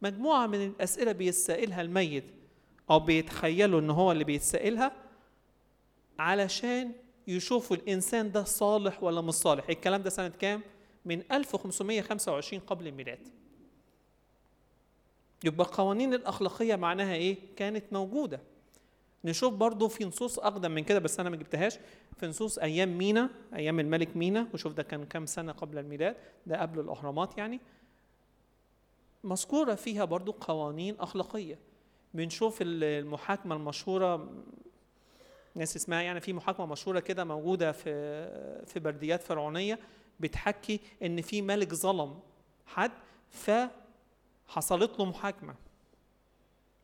مجموعة 0.03 0.47
من 0.47 0.67
الأسئلة 0.67 1.13
بيتسائلها 1.13 1.81
الميت 1.83 2.25
أو 2.91 3.01
بيتخيلوا 3.01 3.81
إن 3.81 3.91
هو 3.91 4.13
اللي 4.13 4.25
بيتسائلها 4.25 4.93
علشان 6.19 6.93
يشوفوا 7.27 7.77
الإنسان 7.77 8.33
ده 8.33 8.45
صالح 8.45 9.03
ولا 9.03 9.21
مش 9.21 9.35
صالح 9.35 9.69
الكلام 9.69 10.03
ده 10.03 10.11
سنة 10.11 10.29
كام؟ 10.29 10.61
من 11.05 11.23
1525 11.33 12.61
قبل 12.61 12.87
الميلاد 12.87 13.19
يبقى 15.45 15.67
القوانين 15.67 16.15
الأخلاقية 16.15 16.77
معناها 16.77 17.15
إيه؟ 17.15 17.37
كانت 17.57 17.85
موجودة 17.93 18.41
نشوف 19.25 19.55
برضو 19.55 19.89
في 19.89 20.05
نصوص 20.05 20.39
أقدم 20.39 20.71
من 20.71 20.85
كده 20.85 20.99
بس 20.99 21.21
أنا 21.21 21.31
ما 21.31 21.37
جبتهاش. 21.37 21.79
في 22.17 22.27
نصوص 22.27 22.59
أيام 22.59 22.99
مينا 22.99 23.31
أيام 23.55 23.81
الملك 23.81 24.17
مينا 24.17 24.49
وشوف 24.55 24.73
ده 24.73 24.83
كان 24.83 25.05
كام 25.05 25.27
سنة 25.27 25.53
قبل 25.53 25.79
الميلاد 25.79 26.17
ده 26.47 26.61
قبل 26.63 26.81
الأهرامات 26.81 27.39
يعني. 27.39 27.61
مذكورة 29.25 29.75
فيها 29.75 30.05
برضو 30.05 30.33
قوانين 30.33 30.97
أخلاقية. 31.01 31.59
بنشوف 32.15 32.59
المحاكمة 32.61 33.55
المشهورة 33.57 34.29
ناس 35.55 35.77
اسمها 35.77 36.03
يعني 36.03 36.21
في 36.21 36.33
محاكمة 36.33 36.67
مشهورة 36.67 37.01
كده 37.01 37.25
موجودة 37.25 37.73
في 37.73 37.85
في 38.67 38.81
برديات 38.81 39.23
فرعونية 39.23 39.79
بتحكي 40.21 40.81
إن 41.03 41.21
في 41.23 41.43
ملك 41.43 41.75
ظلم 41.75 42.21
حد 42.67 42.91
فحصلت 43.31 44.99
له 44.99 45.05
محاكمة. 45.05 45.55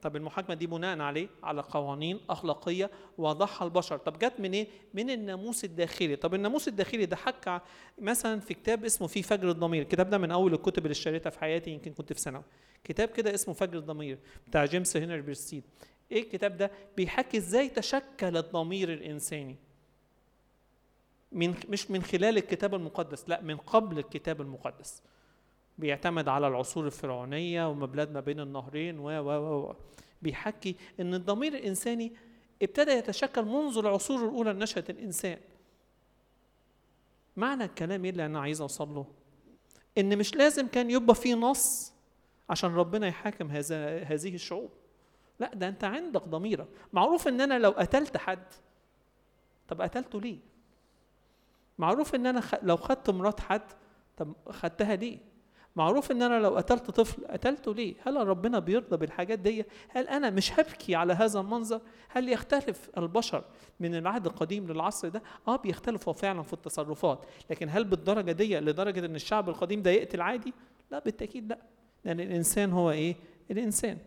طب 0.02 0.16
المحاكمة 0.16 0.54
دي 0.54 0.66
بناء 0.66 0.98
عليه؟ 1.00 1.28
على 1.42 1.60
قوانين 1.62 2.20
أخلاقية 2.30 2.90
وضعها 3.18 3.64
البشر 3.64 3.96
طب 3.96 4.18
جت 4.18 4.32
منين؟ 4.38 4.66
من 4.94 5.10
الناموس 5.10 5.64
الداخلي. 5.64 6.16
طب 6.16 6.34
الناموس 6.34 6.68
الداخلي 6.68 7.06
ده 7.06 7.16
حكى 7.16 7.60
مثلا 7.98 8.40
في 8.40 8.54
كتاب 8.54 8.84
اسمه 8.84 9.06
في 9.06 9.22
فجر 9.22 9.50
الضمير. 9.50 9.82
الكتاب 9.82 10.10
ده 10.10 10.18
من 10.18 10.30
أول 10.30 10.54
الكتب 10.54 10.82
اللي 10.82 10.92
اشتريتها 10.92 11.30
في 11.30 11.38
حياتي 11.38 11.70
يمكن 11.70 11.92
كنت 11.92 12.12
في 12.12 12.20
ثانوي. 12.20 12.42
كتاب 12.84 13.08
كده 13.08 13.34
اسمه 13.34 13.54
فجر 13.54 13.78
الضمير 13.78 14.18
بتاع 14.48 14.64
جيمس 14.64 14.96
هنري 14.96 15.20
بيرستيد 15.22 15.62
إيه 16.12 16.22
الكتاب 16.22 16.56
ده؟ 16.56 16.70
بيحكي 16.96 17.36
إزاي 17.36 17.68
تشكل 17.68 18.36
الضمير 18.36 18.92
الإنساني؟ 18.92 19.56
من 21.32 21.54
مش 21.68 21.90
من 21.90 22.02
خلال 22.02 22.36
الكتاب 22.36 22.74
المقدس 22.74 23.28
لا 23.28 23.40
من 23.42 23.56
قبل 23.56 23.98
الكتاب 23.98 24.40
المقدس. 24.40 25.02
بيعتمد 25.78 26.28
على 26.28 26.48
العصور 26.48 26.86
الفرعونية 26.86 27.68
ومبلاد 27.68 28.12
ما 28.12 28.20
بين 28.20 28.40
النهرين 28.40 28.98
و 28.98 29.04
و 29.04 29.30
و 29.30 29.74
بيحكي 30.22 30.76
إن 31.00 31.14
الضمير 31.14 31.54
الإنساني 31.54 32.12
ابتدى 32.62 32.90
يتشكل 32.90 33.44
منذ 33.44 33.78
العصور 33.78 34.24
الأولى 34.28 34.52
لنشأة 34.52 34.84
الإنسان. 34.88 35.38
معنى 37.36 37.64
الكلام 37.64 38.04
إيه 38.04 38.10
اللي 38.10 38.26
أنا 38.26 38.40
عايز 38.40 38.60
أوصل 38.60 38.94
له؟ 38.94 39.06
إن 39.98 40.18
مش 40.18 40.34
لازم 40.34 40.66
كان 40.66 40.90
يبقى 40.90 41.14
في 41.14 41.34
نص 41.34 41.92
عشان 42.50 42.74
ربنا 42.74 43.06
يحاكم 43.06 43.50
هذا 43.50 43.98
هذه 44.02 44.34
الشعوب. 44.34 44.70
لا 45.40 45.54
ده 45.54 45.68
أنت 45.68 45.84
عندك 45.84 46.22
ضميرك. 46.22 46.68
معروف 46.92 47.28
إن 47.28 47.40
أنا 47.40 47.58
لو 47.58 47.70
قتلت 47.70 48.16
حد 48.16 48.46
طب 49.68 49.80
قتلته 49.82 50.20
ليه؟ 50.20 50.38
معروف 51.78 52.14
إن 52.14 52.26
أنا 52.26 52.40
خ... 52.40 52.54
لو 52.62 52.76
خدت 52.76 53.10
مرات 53.10 53.40
حد 53.40 53.62
طب 54.16 54.32
خدتها 54.50 54.96
ليه؟ 54.96 55.18
معروف 55.78 56.10
إن 56.10 56.22
أنا 56.22 56.40
لو 56.40 56.56
قتلت 56.56 56.90
طفل 56.90 57.26
قتلته 57.26 57.74
ليه؟ 57.74 57.94
هل 58.06 58.26
ربنا 58.26 58.58
بيرضى 58.58 58.96
بالحاجات 58.96 59.38
دي؟ 59.38 59.64
هل 59.88 60.08
أنا 60.08 60.30
مش 60.30 60.52
هبكي 60.60 60.94
على 60.94 61.12
هذا 61.12 61.40
المنظر؟ 61.40 61.80
هل 62.08 62.28
يختلف 62.28 62.90
البشر 62.98 63.44
من 63.80 63.94
العهد 63.94 64.26
القديم 64.26 64.72
للعصر 64.72 65.08
ده؟ 65.08 65.22
آه 65.48 65.56
بيختلفوا 65.56 66.12
فعلا 66.12 66.42
في 66.42 66.52
التصرفات. 66.52 67.24
لكن 67.50 67.68
هل 67.68 67.84
بالدرجة 67.84 68.32
دي 68.32 68.60
لدرجة 68.60 69.06
إن 69.06 69.14
الشعب 69.14 69.48
القديم 69.48 69.82
ده 69.82 69.90
يقتل 69.90 70.20
عادي؟ 70.20 70.52
لا 70.90 70.98
بالتأكيد 70.98 71.48
لا. 71.48 71.58
لأن 72.04 72.20
الإنسان 72.20 72.72
هو 72.72 72.90
إيه؟ 72.90 73.16
الإنسان. 73.50 73.98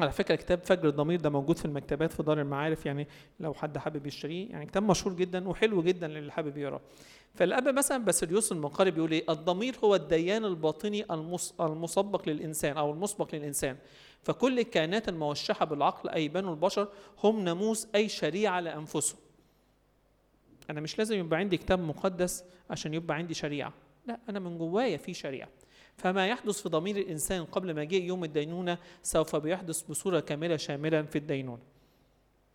على 0.00 0.12
فكرة 0.12 0.34
كتاب 0.34 0.58
فجر 0.64 0.88
الضمير 0.88 1.20
ده 1.20 1.30
موجود 1.30 1.58
في 1.58 1.64
المكتبات 1.64 2.12
في 2.12 2.22
دار 2.22 2.40
المعارف 2.40 2.86
يعني 2.86 3.06
لو 3.40 3.54
حد 3.54 3.78
حابب 3.78 4.06
يشتريه 4.06 4.50
يعني 4.50 4.66
كتاب 4.66 4.82
مشهور 4.82 5.14
جدا 5.16 5.48
وحلو 5.48 5.82
جدا 5.82 6.08
للي 6.08 6.32
حابب 6.32 6.56
يقرأه. 6.56 6.80
فالأب 7.34 7.68
مثلا 7.68 8.04
باسليوس 8.04 8.52
المقاري 8.52 8.90
بيقول 8.90 9.12
إيه؟ 9.12 9.24
الضمير 9.28 9.76
هو 9.84 9.94
الديان 9.94 10.44
الباطني 10.44 11.04
المسبق 11.60 12.28
للإنسان 12.28 12.76
أو 12.76 12.90
المسبق 12.92 13.34
للإنسان. 13.34 13.76
فكل 14.22 14.58
الكائنات 14.58 15.08
الموشحة 15.08 15.64
بالعقل 15.66 16.08
أي 16.08 16.28
بنو 16.28 16.50
البشر 16.50 16.88
هم 17.24 17.44
ناموس 17.44 17.88
أي 17.94 18.08
شريعة 18.08 18.60
لانفسهم 18.60 19.18
أنا 20.70 20.80
مش 20.80 20.98
لازم 20.98 21.18
يبقى 21.18 21.38
عندي 21.38 21.56
كتاب 21.56 21.78
مقدس 21.80 22.44
عشان 22.70 22.94
يبقى 22.94 23.16
عندي 23.16 23.34
شريعة. 23.34 23.72
لا 24.06 24.20
أنا 24.28 24.38
من 24.38 24.58
جوايا 24.58 24.96
في 24.96 25.14
شريعة. 25.14 25.48
فما 25.96 26.26
يحدث 26.26 26.62
في 26.62 26.68
ضمير 26.68 26.96
الإنسان 26.96 27.44
قبل 27.44 27.74
مجيء 27.76 28.02
يوم 28.02 28.24
الدينونة 28.24 28.78
سوف 29.02 29.36
بيحدث 29.36 29.82
بصورة 29.82 30.20
كاملة 30.20 30.56
شاملا 30.56 31.02
في 31.02 31.18
الدينونة. 31.18 31.62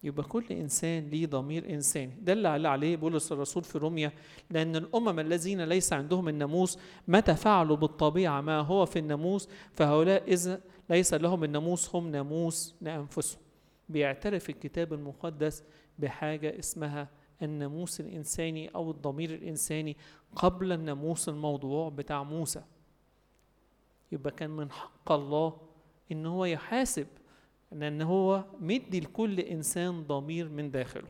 يبقى 0.05 0.23
كل 0.23 0.45
إنسان 0.51 1.09
ليه 1.09 1.25
ضمير 1.27 1.69
إنساني. 1.69 2.13
ده 2.21 2.33
اللي 2.33 2.67
عليه 2.67 2.95
بولس 2.95 3.31
الرسول 3.31 3.63
في 3.63 3.77
روميا 3.77 4.11
لأن 4.49 4.75
الأمم 4.75 5.19
الذين 5.19 5.61
ليس 5.63 5.93
عندهم 5.93 6.29
الناموس 6.29 6.79
متى 7.07 7.35
فعلوا 7.35 7.75
بالطبيعة 7.77 8.41
ما 8.41 8.59
هو 8.59 8.85
في 8.85 8.99
الناموس 8.99 9.49
فهؤلاء 9.73 10.33
إذا 10.33 10.61
ليس 10.89 11.13
لهم 11.13 11.43
الناموس 11.43 11.95
هم 11.95 12.07
ناموس 12.07 12.75
لأنفسهم. 12.81 13.41
بيعترف 13.89 14.49
الكتاب 14.49 14.93
المقدس 14.93 15.63
بحاجة 15.99 16.59
اسمها 16.59 17.07
الناموس 17.41 17.99
الإنساني 17.99 18.67
أو 18.75 18.91
الضمير 18.91 19.33
الإنساني 19.33 19.97
قبل 20.35 20.71
الناموس 20.71 21.29
الموضوع 21.29 21.89
بتاع 21.89 22.23
موسى. 22.23 22.61
يبقى 24.11 24.31
كان 24.31 24.49
من 24.49 24.71
حق 24.71 25.11
الله 25.11 25.57
إن 26.11 26.25
هو 26.25 26.45
يحاسب 26.45 27.07
لأن 27.71 28.01
هو 28.01 28.43
مدي 28.59 28.99
لكل 28.99 29.39
إنسان 29.39 30.03
ضمير 30.03 30.49
من 30.49 30.71
داخله. 30.71 31.07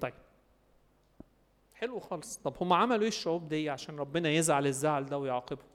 طيب. 0.00 0.14
حلو 1.74 2.00
خالص. 2.00 2.36
طب 2.36 2.54
هم 2.60 2.72
عملوا 2.72 3.02
إيه 3.02 3.08
الشعوب 3.08 3.48
دي 3.48 3.70
عشان 3.70 3.96
ربنا 3.98 4.28
يزعل 4.28 4.66
الزعل 4.66 5.06
ده 5.06 5.18
ويعاقبهم؟ 5.18 5.68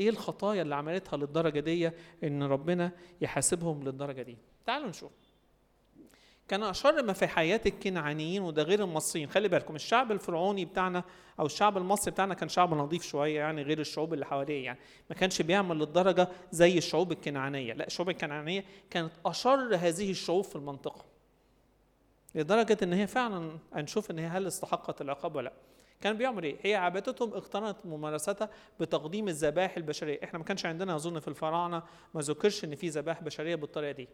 إيه 0.00 0.08
الخطايا 0.08 0.62
اللي 0.62 0.74
عملتها 0.74 1.16
للدرجة 1.16 1.60
دي 1.60 1.90
إن 2.24 2.42
ربنا 2.42 2.92
يحاسبهم 3.20 3.82
للدرجة 3.82 4.22
دي؟ 4.22 4.36
تعالوا 4.66 4.88
نشوف. 4.88 5.12
كان 6.50 6.62
أشر 6.62 7.02
ما 7.02 7.12
في 7.12 7.26
حياة 7.26 7.60
الكنعانيين 7.66 8.42
وده 8.42 8.62
غير 8.62 8.84
المصريين. 8.84 9.30
خلي 9.30 9.48
بالكم 9.48 9.74
الشعب 9.74 10.12
الفرعوني 10.12 10.64
بتاعنا 10.64 11.04
أو 11.40 11.46
الشعب 11.46 11.76
المصري 11.78 12.10
بتاعنا 12.10 12.34
كان 12.34 12.48
شعب 12.48 12.74
نظيف 12.74 13.02
شوية 13.02 13.38
يعني 13.38 13.62
غير 13.62 13.80
الشعوب 13.80 14.14
اللي 14.14 14.26
حواليه 14.26 14.64
يعني. 14.64 14.78
ما 15.10 15.16
كانش 15.16 15.42
بيعمل 15.42 15.78
للدرجة 15.78 16.28
زي 16.52 16.78
الشعوب 16.78 17.12
الكنعانية. 17.12 17.72
لا 17.72 17.86
الشعوب 17.86 18.08
الكنعانية 18.08 18.64
كانت 18.90 19.12
أشر 19.26 19.76
هذه 19.76 20.10
الشعوب 20.10 20.44
في 20.44 20.56
المنطقة. 20.56 21.04
لدرجة 22.34 22.78
إن 22.82 22.92
هي 22.92 23.06
فعلا 23.06 23.58
هنشوف 23.72 24.10
إن 24.10 24.18
هي 24.18 24.26
هل 24.26 24.46
استحقت 24.46 25.00
العقاب 25.00 25.36
ولا 25.36 25.44
لا. 25.44 25.52
كان 26.00 26.16
بيعمل 26.16 26.44
إيه؟ 26.44 26.56
هي 26.62 26.74
عبادتهم 26.74 27.34
اقترنت 27.34 27.76
ممارستها 27.84 28.50
بتقديم 28.80 29.28
الذبائح 29.28 29.76
البشرية، 29.76 30.20
إحنا 30.24 30.38
ما 30.38 30.44
كانش 30.44 30.66
عندنا 30.66 30.96
اظن 30.96 31.20
في 31.20 31.28
الفراعنة 31.28 31.82
ما 32.14 32.20
ذكرش 32.20 32.64
إن 32.64 32.74
في 32.74 32.88
ذبائح 32.88 33.22
بشرية 33.22 33.54
بالطريقة 33.54 33.92
دي. 33.92 34.08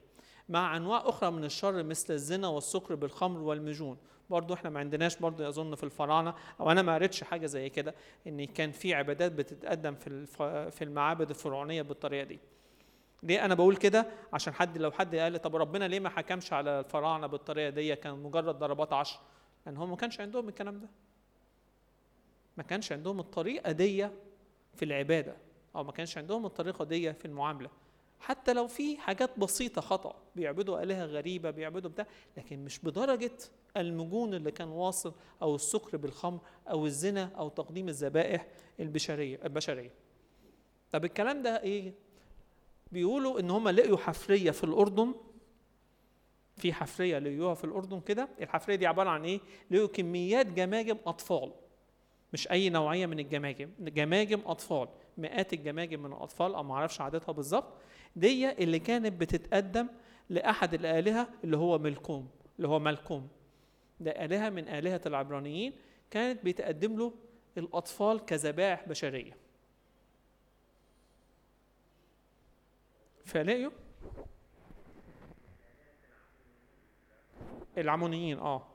مع 0.48 0.76
أنواع 0.76 1.02
أخرى 1.08 1.30
من 1.30 1.44
الشر 1.44 1.82
مثل 1.82 2.14
الزنا 2.14 2.48
والسكر 2.48 2.94
بالخمر 2.94 3.40
والمجون. 3.40 3.98
برضو 4.30 4.54
إحنا 4.54 4.70
ما 4.70 4.80
عندناش 4.80 5.16
برضو 5.16 5.48
أظن 5.48 5.74
في 5.74 5.84
الفراعنة 5.84 6.34
أو 6.60 6.70
أنا 6.70 6.82
ما 6.82 6.94
قريتش 6.94 7.24
حاجة 7.24 7.46
زي 7.46 7.68
كده 7.68 7.94
إن 8.26 8.44
كان 8.44 8.72
في 8.72 8.94
عبادات 8.94 9.32
بتتقدم 9.32 9.94
في 9.94 10.26
في 10.70 10.84
المعابد 10.84 11.30
الفرعونية 11.30 11.82
بالطريقة 11.82 12.24
دي. 12.24 12.38
ليه 13.22 13.44
أنا 13.44 13.54
بقول 13.54 13.76
كده؟ 13.76 14.06
عشان 14.32 14.54
حد 14.54 14.78
لو 14.78 14.90
حد 14.90 15.16
قال 15.16 15.42
طب 15.42 15.56
ربنا 15.56 15.88
ليه 15.88 16.00
ما 16.00 16.08
حكمش 16.08 16.52
على 16.52 16.80
الفراعنة 16.80 17.26
بالطريقة 17.26 17.70
دي؟ 17.70 17.96
كان 17.96 18.22
مجرد 18.22 18.58
ضربات 18.58 18.92
عشر. 18.92 19.20
لأن 19.66 19.76
هم 19.76 19.90
ما 19.90 19.96
كانش 19.96 20.20
عندهم 20.20 20.48
الكلام 20.48 20.78
ده. 20.80 20.88
ما 22.56 22.62
كانش 22.62 22.92
عندهم 22.92 23.20
الطريقة 23.20 23.72
دي 23.72 24.08
في 24.74 24.84
العبادة 24.84 25.36
أو 25.76 25.84
ما 25.84 25.92
كانش 25.92 26.18
عندهم 26.18 26.46
الطريقة 26.46 26.84
دي 26.84 27.12
في 27.12 27.24
المعاملة. 27.24 27.70
حتى 28.20 28.52
لو 28.52 28.66
في 28.66 28.96
حاجات 28.96 29.38
بسيطة 29.38 29.80
خطأ 29.80 30.16
بيعبدوا 30.36 30.82
آلهة 30.82 31.04
غريبة 31.04 31.50
بيعبدوا 31.50 31.90
بتاع 31.90 32.06
لكن 32.36 32.64
مش 32.64 32.78
بدرجة 32.78 33.32
المجون 33.76 34.34
اللي 34.34 34.50
كان 34.50 34.68
واصل 34.68 35.14
أو 35.42 35.54
السكر 35.54 35.96
بالخمر 35.96 36.38
أو 36.70 36.86
الزنا 36.86 37.30
أو 37.38 37.48
تقديم 37.48 37.88
الذبائح 37.88 38.46
البشرية 38.80 39.40
البشرية. 39.44 39.90
طب 40.92 41.04
الكلام 41.04 41.42
ده 41.42 41.62
إيه؟ 41.62 41.92
بيقولوا 42.92 43.40
إن 43.40 43.50
هم 43.50 43.68
لقيوا 43.68 43.96
حفرية 43.96 44.50
في 44.50 44.64
الأردن. 44.64 45.14
في 46.56 46.72
حفرية 46.72 47.18
لقيوها 47.18 47.54
في 47.54 47.64
الأردن 47.64 48.00
كده. 48.00 48.28
الحفرية 48.40 48.76
دي 48.76 48.86
عبارة 48.86 49.10
عن 49.10 49.24
إيه؟ 49.24 49.40
لقيوا 49.70 49.88
كميات 49.88 50.46
جماجم 50.46 50.96
أطفال. 51.06 51.52
مش 52.32 52.50
أي 52.50 52.68
نوعية 52.68 53.06
من 53.06 53.18
الجماجم 53.18 53.70
جماجم 53.80 54.40
أطفال 54.46 54.88
مئات 55.18 55.52
الجماجم 55.52 56.02
من 56.02 56.12
الأطفال 56.12 56.54
أو 56.54 56.62
معرفش 56.62 57.00
عددها 57.00 57.32
بالظبط. 57.32 57.72
دي 58.16 58.52
اللي 58.52 58.78
كانت 58.78 59.20
بتتقدم 59.20 59.88
لأحد 60.30 60.74
الآلهة 60.74 61.28
اللي 61.44 61.56
هو 61.56 61.78
ملكوم 61.78 62.28
اللي 62.56 62.68
هو 62.68 62.78
ملكوم 62.78 63.28
ده 64.00 64.10
آلهة 64.10 64.48
من 64.50 64.68
آلهة 64.68 65.00
العبرانيين 65.06 65.72
كانت 66.10 66.44
بيتقدم 66.44 66.98
له 66.98 67.12
الأطفال 67.58 68.24
كذبائح 68.24 68.88
بشرية. 68.88 69.36
فلاقيوا؟ 73.24 73.70
العمونيين 77.78 78.38
آه. 78.38 78.66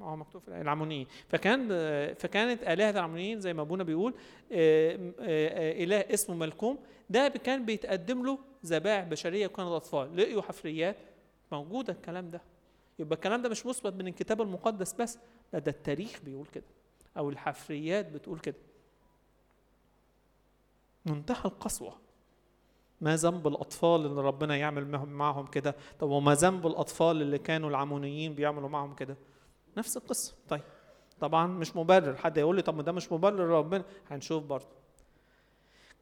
آه 0.00 0.16
مكتوب 0.16 0.42
في 0.42 0.48
العمونيين. 0.60 1.06
فكان 1.28 1.68
فكانت 2.14 2.62
آلهة 2.62 2.90
العمونيين 2.90 3.40
زي 3.40 3.52
ما 3.54 3.62
أبونا 3.62 3.84
بيقول 3.84 4.14
إله 4.52 5.96
اسمه 6.14 6.34
ملكوم 6.36 6.78
ده 7.10 7.28
كان 7.28 7.64
بيتقدم 7.64 8.26
له 8.26 8.38
ذبائح 8.66 9.04
بشرية 9.04 9.46
وكانت 9.46 9.68
أطفال. 9.68 10.16
لقيوا 10.16 10.42
حفريات. 10.42 10.96
موجوده 11.52 11.92
الكلام 11.92 12.30
ده. 12.30 12.40
يبقى 12.98 13.14
الكلام 13.14 13.42
ده 13.42 13.48
مش 13.48 13.66
مثبت 13.66 13.94
من 13.94 14.08
الكتاب 14.08 14.40
المقدس 14.40 14.92
بس. 14.92 15.18
لا 15.52 15.58
ده 15.58 15.70
التاريخ 15.70 16.20
بيقول 16.24 16.46
كده. 16.46 16.64
أو 17.16 17.30
الحفريات 17.30 18.08
بتقول 18.12 18.38
كده. 18.38 18.56
منتهى 21.06 21.44
القسوة. 21.44 21.98
ما 23.00 23.16
ذنب 23.16 23.46
الأطفال 23.48 24.06
اللي 24.06 24.20
ربنا 24.22 24.56
يعمل 24.56 24.84
معهم 25.06 25.46
كده؟ 25.46 25.74
طب 25.98 26.08
وما 26.10 26.34
ذنب 26.34 26.66
الأطفال 26.66 27.22
اللي 27.22 27.38
كانوا 27.38 27.70
العمونيين 27.70 28.34
بيعملوا 28.34 28.68
معهم 28.68 28.94
كده؟ 28.94 29.16
نفس 29.76 29.96
القصة. 29.96 30.34
طيب. 30.48 30.62
طبعا 31.20 31.46
مش 31.46 31.76
مبرر. 31.76 32.16
حد 32.16 32.36
يقول 32.36 32.56
لي 32.56 32.62
طب 32.62 32.76
ما 32.76 32.82
ده 32.82 32.92
مش 32.92 33.12
مبرر 33.12 33.48
ربنا 33.48 33.84
هنشوف 34.10 34.44
برضه. 34.44 34.81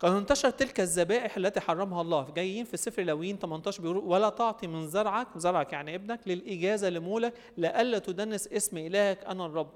قد 0.01 0.13
انتشر 0.13 0.51
تلك 0.51 0.81
الذبائح 0.81 1.37
التي 1.37 1.61
حرمها 1.61 2.03
الله. 2.03 2.31
جايين 2.31 2.65
في 2.65 2.77
سفر 2.77 3.03
لاويين 3.03 3.39
18 3.39 3.83
بيقولوا 3.83 4.03
ولا 4.03 4.29
تعطي 4.29 4.67
من 4.67 4.87
زرعك 4.87 5.39
زرعك 5.39 5.73
يعني 5.73 5.95
ابنك 5.95 6.21
للإجازة 6.27 6.89
لمولك 6.89 7.35
لئلا 7.57 7.99
تدنس 7.99 8.49
اسم 8.49 8.77
إلهك 8.77 9.25
أنا 9.25 9.47
الرب. 9.47 9.73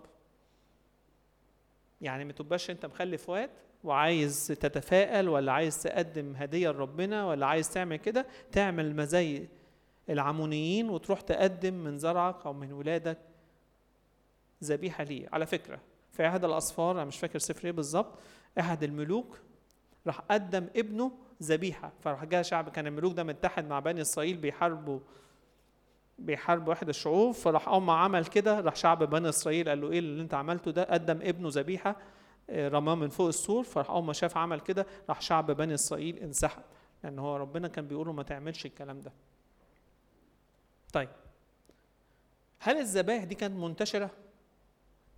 يعني 2.00 2.24
ما 2.24 2.32
تبقاش 2.32 2.70
أنت 2.70 2.86
مخلف 2.86 3.28
واد 3.28 3.50
وعايز 3.84 4.46
تتفائل 4.46 5.28
ولا 5.28 5.52
عايز 5.52 5.82
تقدم 5.82 6.36
هدية 6.36 6.70
لربنا 6.70 7.26
ولا 7.26 7.46
عايز 7.46 7.72
تعمل 7.72 7.96
كده 7.96 8.26
تعمل 8.52 8.96
ما 8.96 9.04
زي 9.04 9.48
العمونيين 10.10 10.90
وتروح 10.90 11.20
تقدم 11.20 11.74
من 11.74 11.98
زرعك 11.98 12.46
أو 12.46 12.52
من 12.52 12.72
ولادك 12.72 13.18
ذبيحة 14.64 15.04
ليه. 15.04 15.28
على 15.32 15.46
فكرة 15.46 15.80
في 16.12 16.26
أحد 16.26 16.44
الأسفار 16.44 16.90
أنا 16.90 17.04
مش 17.04 17.18
فاكر 17.18 17.38
سفر 17.38 17.64
إيه 17.64 17.72
بالظبط 17.72 18.18
أحد 18.60 18.82
الملوك 18.82 19.38
راح 20.06 20.20
قدم 20.20 20.66
ابنه 20.76 21.12
ذبيحة. 21.42 21.92
فراح 22.00 22.24
جاء 22.24 22.42
شعب 22.42 22.68
كان 22.68 22.86
الملوك 22.86 23.14
ده 23.14 23.24
متحد 23.24 23.68
مع 23.68 23.80
بني 23.80 24.00
إسرائيل 24.00 24.36
بيحاربوا 24.36 25.00
بيحاربوا 26.18 26.68
واحد 26.68 26.88
الشعوب. 26.88 27.34
فراح 27.34 27.68
أول 27.68 27.82
ما 27.82 27.92
عمل 27.92 28.26
كده 28.26 28.60
راح 28.60 28.76
شعب 28.76 29.02
بني 29.02 29.28
إسرائيل 29.28 29.68
قال 29.68 29.80
له 29.80 29.90
إيه 29.90 29.98
اللي 29.98 30.22
أنت 30.22 30.34
عملته 30.34 30.70
ده؟ 30.70 30.84
قدم 30.84 31.18
ابنه 31.22 31.48
ذبيحة 31.52 31.96
آه، 32.50 32.68
رماه 32.68 32.94
من 32.94 33.08
فوق 33.08 33.26
السور. 33.28 33.64
فراح 33.64 33.90
أول 33.90 34.04
ما 34.04 34.12
شاف 34.12 34.36
عمل 34.36 34.60
كده 34.60 34.86
راح 35.08 35.20
شعب 35.20 35.50
بني 35.50 35.74
إسرائيل 35.74 36.18
انسحب. 36.18 36.62
لأن 37.04 37.18
هو 37.18 37.36
ربنا 37.36 37.68
كان 37.68 37.86
بيقول 37.88 38.06
له 38.06 38.12
ما 38.12 38.22
تعملش 38.22 38.66
الكلام 38.66 39.00
ده. 39.00 39.12
طيب 40.92 41.08
هل 42.58 42.76
الذبائح 42.78 43.24
دي 43.24 43.34
كانت 43.34 43.56
منتشرة؟ 43.56 44.10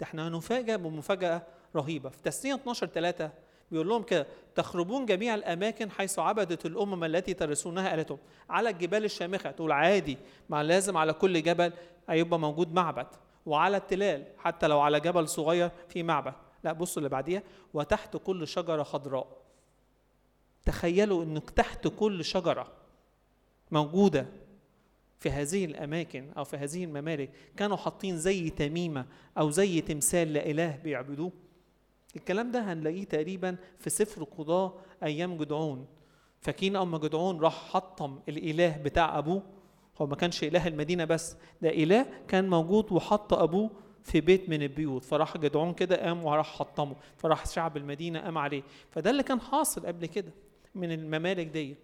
ده 0.00 0.06
إحنا 0.06 0.28
هنفاجأ 0.28 0.76
بمفاجأة 0.76 1.42
رهيبة. 1.76 2.08
في 2.08 2.22
تسنية 2.22 2.54
12 2.54 2.86
3 2.86 3.30
بيقول 3.70 3.88
لهم 3.88 4.02
كده 4.02 4.26
تخربون 4.54 5.06
جميع 5.06 5.34
الأماكن 5.34 5.90
حيث 5.90 6.18
عبدت 6.18 6.66
الأمم 6.66 7.04
التي 7.04 7.34
ترثونها 7.34 7.94
آلهتهم 7.94 8.18
على 8.50 8.70
الجبال 8.70 9.04
الشامخة. 9.04 9.50
تقول 9.50 9.72
عادي 9.72 10.18
ما 10.48 10.62
لازم 10.62 10.96
على 10.96 11.12
كل 11.12 11.42
جبل 11.42 11.72
هيبقى 12.08 12.38
موجود 12.38 12.72
معبد 12.72 13.06
وعلى 13.46 13.76
التلال 13.76 14.24
حتى 14.38 14.66
لو 14.66 14.80
على 14.80 15.00
جبل 15.00 15.28
صغير 15.28 15.70
في 15.88 16.02
معبد. 16.02 16.34
لا 16.64 16.72
بصوا 16.72 16.98
اللي 16.98 17.08
بعديها 17.08 17.42
وتحت 17.74 18.16
كل 18.16 18.48
شجرة 18.48 18.82
خضراء. 18.82 19.26
تخيلوا 20.64 21.24
ان 21.24 21.42
تحت 21.56 21.88
كل 21.88 22.24
شجرة 22.24 22.72
موجودة 23.70 24.26
في 25.18 25.30
هذه 25.30 25.64
الأماكن 25.64 26.32
أو 26.36 26.44
في 26.44 26.56
هذه 26.56 26.84
الممالك 26.84 27.30
كانوا 27.56 27.76
حاطين 27.76 28.16
زي 28.18 28.50
تميمة 28.50 29.06
أو 29.38 29.50
زي 29.50 29.80
تمثال 29.80 30.32
لإله 30.32 30.76
بيعبدوه؟ 30.84 31.32
الكلام 32.16 32.50
ده 32.50 32.72
هنلاقيه 32.72 33.04
تقريبا 33.04 33.56
في 33.78 33.90
سفر 33.90 34.22
قضاة 34.24 34.74
أيام 35.02 35.36
جدعون. 35.36 35.86
فاكرين 36.40 36.76
أما 36.76 36.98
جدعون 36.98 37.40
راح 37.40 37.70
حطم 37.70 38.18
الإله 38.28 38.76
بتاع 38.84 39.18
أبوه. 39.18 39.42
هو 40.00 40.06
ما 40.06 40.16
كانش 40.16 40.44
إله 40.44 40.66
المدينة 40.68 41.04
بس 41.04 41.36
ده 41.62 41.68
إله 41.70 42.06
كان 42.28 42.48
موجود 42.50 42.92
وحط 42.92 43.34
أبوه 43.34 43.70
في 44.02 44.20
بيت 44.20 44.48
من 44.48 44.62
البيوت. 44.62 45.04
فراح 45.04 45.36
جدعون 45.38 45.72
كده 45.72 45.96
قام 45.96 46.24
وراح 46.24 46.58
حطمه. 46.58 46.96
فراح 47.16 47.46
شعب 47.46 47.76
المدينة 47.76 48.20
قام 48.20 48.38
عليه. 48.38 48.62
فده 48.90 49.10
اللي 49.10 49.22
كان 49.22 49.40
حاصل 49.40 49.86
قبل 49.86 50.06
كده 50.06 50.32
من 50.74 50.92
الممالك 50.92 51.46
دي. 51.46 51.76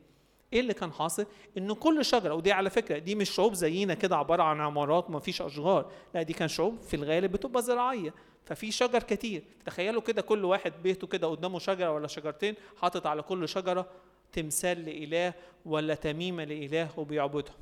إيه 0.53 0.61
اللي 0.61 0.75
كان 0.75 0.93
حاصل؟ 0.93 1.27
إن 1.59 1.73
كل 1.73 2.05
شجرة 2.05 2.35
ودي 2.35 2.53
على 2.53 2.71
فكرة 2.71 2.99
دي 2.99 3.15
مش 3.15 3.31
شعوب 3.31 3.55
زينا 3.55 3.95
كده 3.95 4.17
عبارة 4.17 4.43
عن 4.43 4.61
عمارات 4.61 5.11
ما 5.11 5.19
فيش 5.19 5.43
أشجار. 5.43 5.91
لا 6.15 6.23
دي 6.23 6.33
كان 6.33 6.49
شعوب 6.49 6.81
في 6.83 6.97
الغالب 6.97 7.33
بتبقى 7.33 7.63
زراعية. 7.63 8.15
ففي 8.45 8.71
شجر 8.71 9.03
كتير. 9.03 9.43
تخيلوا 9.67 10.03
كده 10.03 10.23
كل 10.23 10.45
واحد 10.45 10.73
بيته 10.83 11.07
كده 11.07 11.27
قدامه 11.27 11.59
شجرة 11.59 11.91
ولا 11.91 12.07
شجرتين 12.07 12.55
حاطط 12.77 13.07
على 13.07 13.23
كل 13.23 13.49
شجرة 13.49 13.91
تمثال 14.33 14.85
لإله 14.85 15.35
ولا 15.65 15.95
تميمة 15.95 16.45
لإله 16.45 16.89
وبيعبدها. 16.97 17.55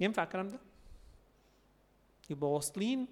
ينفع 0.00 0.22
الكلام 0.22 0.48
ده؟ 0.48 0.58
يبقى 2.30 2.50
واصلين 2.50 3.06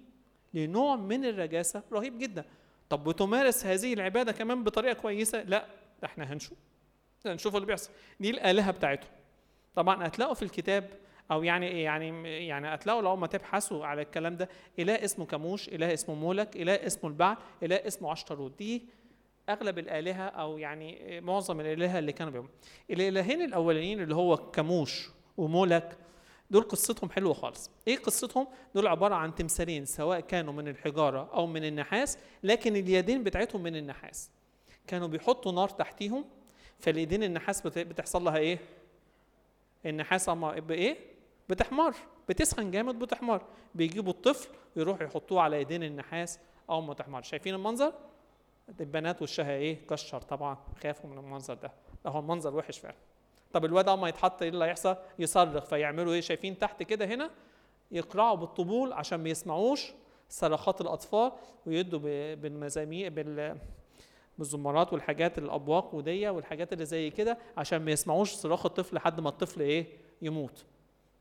لنوع 0.53 0.95
من 0.95 1.25
الرجاسة 1.25 1.83
رهيب 1.91 2.17
جدا. 2.17 2.45
طب 2.89 3.09
بتمارس 3.09 3.65
هذه 3.65 3.93
العبادة 3.93 4.31
كمان 4.31 4.63
بطريقة 4.63 4.93
كويسة؟ 4.93 5.43
لا 5.43 5.65
إحنا 6.05 6.33
هنشوف. 6.33 6.57
نشوف 7.25 7.55
اللي 7.55 7.67
بيحصل. 7.67 7.91
دي 8.19 8.29
الآلهة 8.29 8.71
بتاعتهم. 8.71 9.11
طبعا 9.75 10.07
هتلاقوا 10.07 10.33
في 10.33 10.41
الكتاب 10.43 10.89
أو 11.31 11.43
يعني 11.43 11.67
إيه؟ 11.67 11.83
يعني 11.83 12.37
يعني 12.47 12.67
هتلاقوا 12.67 13.01
لو 13.01 13.15
ما 13.15 13.27
تبحثوا 13.27 13.85
على 13.85 14.01
الكلام 14.01 14.35
ده 14.37 14.49
إله 14.79 15.03
اسمه 15.05 15.25
كموش 15.25 15.67
إله 15.69 15.93
اسمه 15.93 16.15
مولك 16.15 16.55
إله 16.55 16.73
اسمه 16.85 17.09
البعل 17.09 17.37
إله 17.63 17.75
اسمه 17.87 18.11
عشتروت 18.11 18.57
دي 18.57 18.85
أغلب 19.49 19.79
الآلهة 19.79 20.23
أو 20.27 20.57
يعني 20.57 21.21
معظم 21.21 21.59
الآلهة 21.59 21.99
اللي 21.99 22.11
كانوا 22.11 22.31
بيهم 22.33 22.49
الإلهين 22.89 23.41
الأولانيين 23.41 24.01
اللي 24.01 24.15
هو 24.15 24.37
كموش 24.37 25.09
ومولك 25.37 25.97
دول 26.51 26.63
قصتهم 26.63 27.09
حلوة 27.09 27.33
خالص. 27.33 27.71
إيه 27.87 27.97
قصتهم؟ 27.97 28.47
دول 28.75 28.87
عبارة 28.87 29.15
عن 29.15 29.35
تمثالين 29.35 29.85
سواء 29.85 30.19
كانوا 30.19 30.53
من 30.53 30.67
الحجارة 30.67 31.29
أو 31.33 31.47
من 31.47 31.63
النحاس 31.65 32.17
لكن 32.43 32.75
اليدين 32.75 33.23
بتاعتهم 33.23 33.63
من 33.63 33.75
النحاس. 33.75 34.29
كانوا 34.87 35.07
بيحطوا 35.07 35.51
نار 35.51 35.69
تحتيهم 35.69 36.25
فالايدين 36.79 37.23
النحاس 37.23 37.61
بت- 37.61 37.79
بتحصل 37.79 38.23
لها 38.23 38.37
إيه؟ 38.37 38.59
النحاس 39.85 40.29
بإيه؟ 40.29 40.97
بتحمر 41.49 41.95
بتسخن 42.29 42.71
جامد 42.71 42.99
بتحمر. 42.99 43.41
بيجيبوا 43.75 44.11
الطفل 44.11 44.49
ويروحوا 44.75 45.03
يحطوه 45.03 45.41
على 45.41 45.55
ايدين 45.57 45.83
النحاس 45.83 46.39
اول 46.69 46.83
ما 46.83 46.93
تحمر 46.93 47.21
شايفين 47.21 47.53
المنظر؟ 47.55 47.93
البنات 48.79 49.21
وشها 49.21 49.51
إيه؟ 49.51 49.87
كشر 49.87 50.21
طبعا 50.21 50.57
خافوا 50.83 51.09
من 51.09 51.17
المنظر 51.17 51.53
ده. 51.53 51.71
ده 52.05 52.11
هو 52.11 52.19
المنظر 52.19 52.55
وحش 52.55 52.79
فعلا. 52.79 52.95
طب 53.53 53.65
الواد 53.65 53.89
اول 53.89 53.99
ما 53.99 54.09
يتحط 54.09 54.41
إيه 54.41 54.49
اللي 54.49 54.65
هيحصل؟ 54.65 54.95
يصرخ. 55.19 55.65
فيعملوا 55.65 56.13
إيه؟ 56.13 56.21
شايفين 56.21 56.59
تحت 56.59 56.83
كده 56.83 57.05
هنا؟ 57.05 57.29
يقرعوا 57.91 58.35
بالطبول 58.35 58.93
عشان 58.93 59.19
ما 59.19 59.29
يسمعوش 59.29 59.91
صرخات 60.29 60.81
الاطفال 60.81 61.31
ويدوا 61.65 61.99
بالمزامير 62.35 63.09
بال 63.09 63.57
بالزمارات 64.37 64.93
والحاجات 64.93 65.37
الابواق 65.37 65.95
ودية 65.95 66.29
والحاجات 66.29 66.73
اللي 66.73 66.85
زي 66.85 67.09
كده 67.09 67.37
عشان 67.57 67.85
ما 67.85 67.91
يسمعوش 67.91 68.31
صراخ 68.31 68.65
الطفل 68.65 68.95
لحد 68.95 69.19
ما 69.19 69.29
الطفل 69.29 69.61
إيه؟ 69.61 69.87
يموت. 70.21 70.65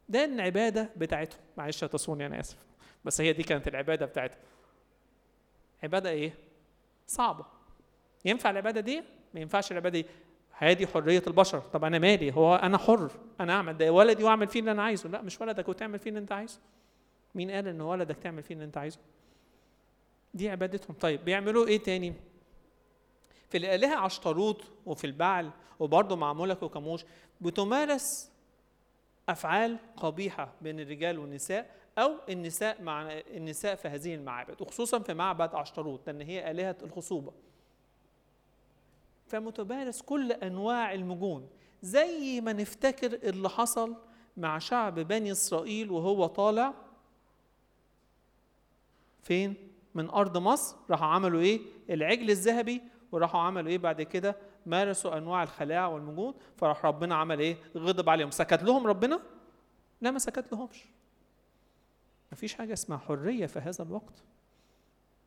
ده 0.08 0.24
العبادة 0.24 0.90
بتاعتهم. 0.96 1.40
معلش 1.56 1.82
يا 1.82 1.86
تصوني 1.86 2.26
أنا 2.26 2.40
آسف. 2.40 2.56
بس 3.04 3.20
هي 3.20 3.32
دي 3.32 3.42
كانت 3.42 3.68
العبادة 3.68 4.06
بتاعتهم. 4.06 4.40
عبادة 5.82 6.10
إيه؟ 6.10 6.34
صعبة. 7.06 7.44
ينفع 8.24 8.50
العبادة 8.50 8.80
دي؟ 8.80 9.02
ما 9.34 9.40
ينفعش 9.40 9.72
العبادة 9.72 10.00
دي. 10.00 10.06
هذه 10.50 10.86
حرية 10.86 11.22
البشر. 11.26 11.60
طب 11.60 11.84
أنا 11.84 11.98
مالي؟ 11.98 12.34
هو 12.34 12.54
أنا 12.54 12.78
حر. 12.78 13.10
أنا 13.40 13.52
أعمل 13.52 13.76
ده. 13.76 13.92
ولدي 13.92 14.24
واعمل 14.24 14.48
فيه 14.48 14.60
اللي 14.60 14.70
أنا 14.70 14.82
عايزه. 14.82 15.08
لا 15.08 15.22
مش 15.22 15.40
ولدك. 15.40 15.68
وتعمل 15.68 15.98
فيه 15.98 16.10
اللي 16.10 16.20
أنت 16.20 16.32
عايزه. 16.32 16.60
مين 17.34 17.50
قال 17.50 17.68
إن 17.68 17.80
ولدك 17.80 18.16
تعمل 18.16 18.42
فيه 18.42 18.54
اللي 18.54 18.64
أنت 18.64 18.76
عايزه؟ 18.78 18.98
دي 20.34 20.50
عبادتهم. 20.50 20.96
طيب 21.00 21.24
بيعملوا 21.24 21.66
إيه 21.66 21.82
تاني؟ 21.82 22.14
في 23.50 23.58
الآلهة 23.58 23.96
عشتروت 23.96 24.64
وفي 24.86 25.06
البعل 25.06 25.50
وبرضه 25.80 26.16
مع 26.16 26.32
ملك 26.32 26.62
وكموش 26.62 27.04
بتمارس 27.40 28.31
أفعال 29.32 29.78
قبيحة 29.96 30.52
بين 30.60 30.80
الرجال 30.80 31.18
والنساء 31.18 31.76
أو 31.98 32.12
النساء 32.28 32.82
مع 32.82 33.12
النساء 33.12 33.74
في 33.74 33.88
هذه 33.88 34.14
المعابد 34.14 34.62
وخصوصا 34.62 34.98
في 34.98 35.14
معبد 35.14 35.54
عشتروت 35.54 36.06
لأن 36.06 36.20
هي 36.20 36.50
آلهة 36.50 36.76
الخصوبة 36.82 37.32
فمتمارس 39.26 40.02
كل 40.02 40.32
أنواع 40.32 40.94
المجون 40.94 41.48
زي 41.82 42.40
ما 42.40 42.52
نفتكر 42.52 43.12
اللي 43.28 43.48
حصل 43.48 43.96
مع 44.36 44.58
شعب 44.58 44.94
بني 44.94 45.32
إسرائيل 45.32 45.90
وهو 45.90 46.26
طالع 46.26 46.74
فين؟ 49.22 49.54
من 49.94 50.10
أرض 50.10 50.36
مصر 50.38 50.76
راحوا 50.90 51.06
عملوا 51.06 51.40
إيه؟ 51.40 51.60
العجل 51.90 52.30
الذهبي 52.30 52.82
وراحوا 53.12 53.40
عملوا 53.40 53.70
إيه 53.70 53.78
بعد 53.78 54.02
كده 54.02 54.36
مارسوا 54.66 55.18
أنواع 55.18 55.42
الخلاع 55.42 55.86
والمجون 55.86 56.34
فراح 56.56 56.84
ربنا 56.86 57.14
عمل 57.14 57.40
إيه؟ 57.40 57.56
غضب 57.76 58.08
عليهم. 58.08 58.30
سكت 58.30 58.62
لهم 58.62 58.86
ربنا؟ 58.86 59.20
لا 60.00 60.10
ما 60.10 60.18
سكت 60.18 60.52
لهمش. 60.52 60.84
مفيش 62.32 62.54
حاجة 62.54 62.72
اسمها 62.72 62.98
حرية 62.98 63.46
في 63.46 63.58
هذا 63.58 63.84
الوقت. 63.84 64.22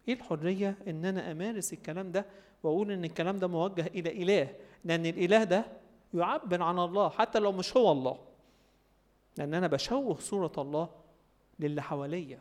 إيه 0.08 0.14
الحرية؟ 0.14 0.78
إن 0.88 1.06
أنا 1.06 1.32
أمارس 1.32 1.74
الكلام 1.74 2.12
ده 2.12 2.26
وأقول 2.64 2.92
إن 2.92 3.06
الكلام 3.06 3.38
ده 3.38 3.48
موجه 3.48 3.88
إلى 3.88 4.24
إله. 4.24 4.56
لأن 4.84 5.06
الإله 5.06 5.44
ده 5.44 5.66
يعبر 6.14 6.64
عن 6.64 6.80
الله 6.80 7.10
حتى 7.10 7.40
لو 7.40 7.52
مش 7.52 7.78
هو 7.78 7.92
الله. 7.92 8.20
لأن 9.38 9.54
أنا 9.54 9.68
بشوه 9.68 10.16
صورة 10.16 10.52
الله 10.58 10.90
للي 11.60 11.82
حواليا. 11.82 12.40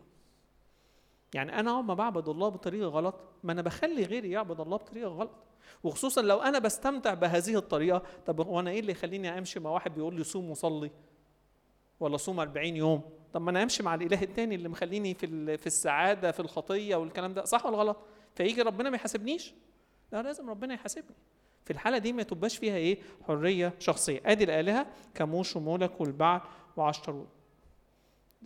يعني 1.35 1.61
أنا 1.61 1.71
أول 1.71 1.85
ما 1.85 1.95
بعبد 1.95 2.29
الله 2.29 2.49
بطريقة 2.49 2.89
غلط 2.89 3.15
ما 3.45 3.53
أنا 3.53 3.63
بخلي 3.63 4.05
غيري 4.05 4.31
يعبد 4.31 4.61
الله 4.61 4.77
بطريقة 4.77 5.09
غلط. 5.09 5.31
وخصوصا 5.83 6.23
لو 6.23 6.39
أنا 6.39 6.59
بستمتع 6.59 7.15
بهذه 7.15 7.57
الطريقة 7.57 8.03
طب 8.27 8.41
هو 8.41 8.61
أنا 8.61 8.71
إيه 8.71 8.81
اللي 8.81 8.93
يخليني 8.93 9.39
أمشي 9.39 9.61
مع 9.61 9.71
واحد 9.71 9.95
بيقول 9.95 10.15
لي 10.15 10.25
صوم 10.25 10.51
وصلي؟ 10.51 10.91
ولا 12.01 12.17
صوم 12.17 12.41
40 12.41 12.67
يوم؟ 12.77 13.03
طب 13.33 13.43
ما 13.43 13.51
أنا 13.51 13.63
أمشي 13.63 13.83
مع 13.83 13.95
الإله 13.95 14.23
التاني 14.23 14.55
اللي 14.55 14.69
مخليني 14.69 15.15
في 15.15 15.57
في 15.57 15.67
السعادة 15.67 16.33
في 16.33 16.41
الخطية 16.41 16.97
والكلام 16.97 17.35
ده. 17.35 17.45
صح 17.45 17.67
ولا 17.67 17.77
غلط؟ 17.77 17.97
فيجي 18.35 18.63
ربنا 18.63 18.91
ما 18.91 18.97
يحاسبنيش. 18.97 19.55
لا 20.13 20.23
لازم 20.23 20.51
ربنا 20.51 20.75
يحاسبني. 20.75 21.17
في 21.65 21.71
الحالة 21.73 21.99
دي 21.99 22.13
ما 22.13 22.23
تبقاش 22.23 22.57
فيها 22.57 22.77
إيه؟ 22.77 22.99
حرية 23.27 23.75
شخصية. 23.79 24.21
أدي 24.27 24.45
الآلهة 24.45 24.87
كموش 25.15 25.57
ومولك 25.57 26.01
والبعل 26.01 26.41
وعشتروت 26.77 27.29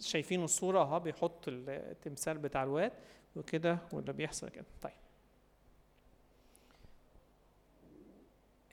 شايفين 0.01 0.45
الصورة 0.45 0.83
أهو 0.83 1.01
بيحط 1.01 1.45
التمثال 1.49 2.39
بتاع 2.39 2.63
الواد 2.63 2.93
وكده 3.37 3.79
وده 3.93 4.13
بيحصل 4.13 4.49
كده. 4.49 4.67
طيب. 4.83 4.93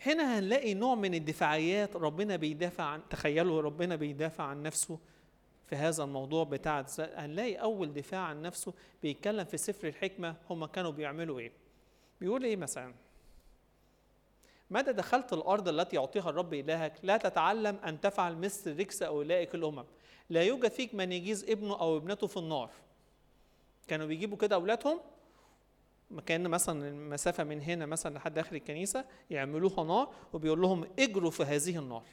هنا 0.06 0.40
هنلاقي 0.40 0.74
نوع 0.74 0.96
من 0.96 1.14
الدفاعيات 1.14 1.96
ربنا 1.96 2.36
بيدافع 2.36 2.84
عن 2.84 3.02
تخيلوا 3.10 3.62
ربنا 3.62 3.96
بيدافع 3.96 4.44
عن 4.44 4.64
نفسه 4.64 5.00
في 5.68 5.76
هذا 5.76 6.04
الموضوع 6.04 6.44
بتاع 6.44 6.86
هنلاقي 7.00 7.56
أول 7.56 7.94
دفاع 7.94 8.20
عن 8.20 8.42
نفسه 8.42 8.74
بيتكلم 9.04 9.46
في 9.46 9.58
سفر 9.58 9.88
الحكمة 9.88 10.36
هم 10.50 10.66
كانوا 10.66 10.92
بيعملوا 10.92 11.40
إيه؟ 11.40 11.52
بيقول 12.22 12.44
إيه 12.44 12.56
مثلا؟ 12.56 12.94
متى 14.72 14.94
دخلت 14.94 15.34
الأرض 15.34 15.68
التي 15.68 15.96
يعطيها 15.96 16.30
الرب 16.30 16.54
إلهك؟ 16.54 16.94
لا 17.04 17.18
تتعلم 17.18 17.76
أن 17.76 18.02
تفعل 18.02 18.38
مثل 18.38 18.80
ركس 18.80 19.04
أولئك 19.04 19.56
الأمم. 19.56 19.86
لا 20.30 20.44
يوجد 20.44 20.72
فيك 20.72 20.96
من 20.96 21.12
يجيز 21.12 21.50
ابنه 21.50 21.80
أو 21.80 21.98
ابنته 21.98 22.28
في 22.28 22.38
النار. 22.38 22.70
كانوا 23.88 24.06
بيجيبوا 24.08 24.38
كده 24.38 24.56
أولادهم؟ 24.56 25.00
مكان 26.12 26.48
مثلا 26.48 26.88
المسافة 26.88 27.44
من 27.44 27.62
هنا 27.62 27.86
مثلا 27.86 28.16
لحد 28.16 28.38
آخر 28.38 28.56
الكنيسة 28.56 29.06
يعملوها 29.30 29.84
نار 29.84 30.14
وبيقول 30.34 30.62
لهم 30.62 30.88
اجروا 31.00 31.32
في 31.32 31.44
هذه 31.44 31.80
النار. 31.80 32.04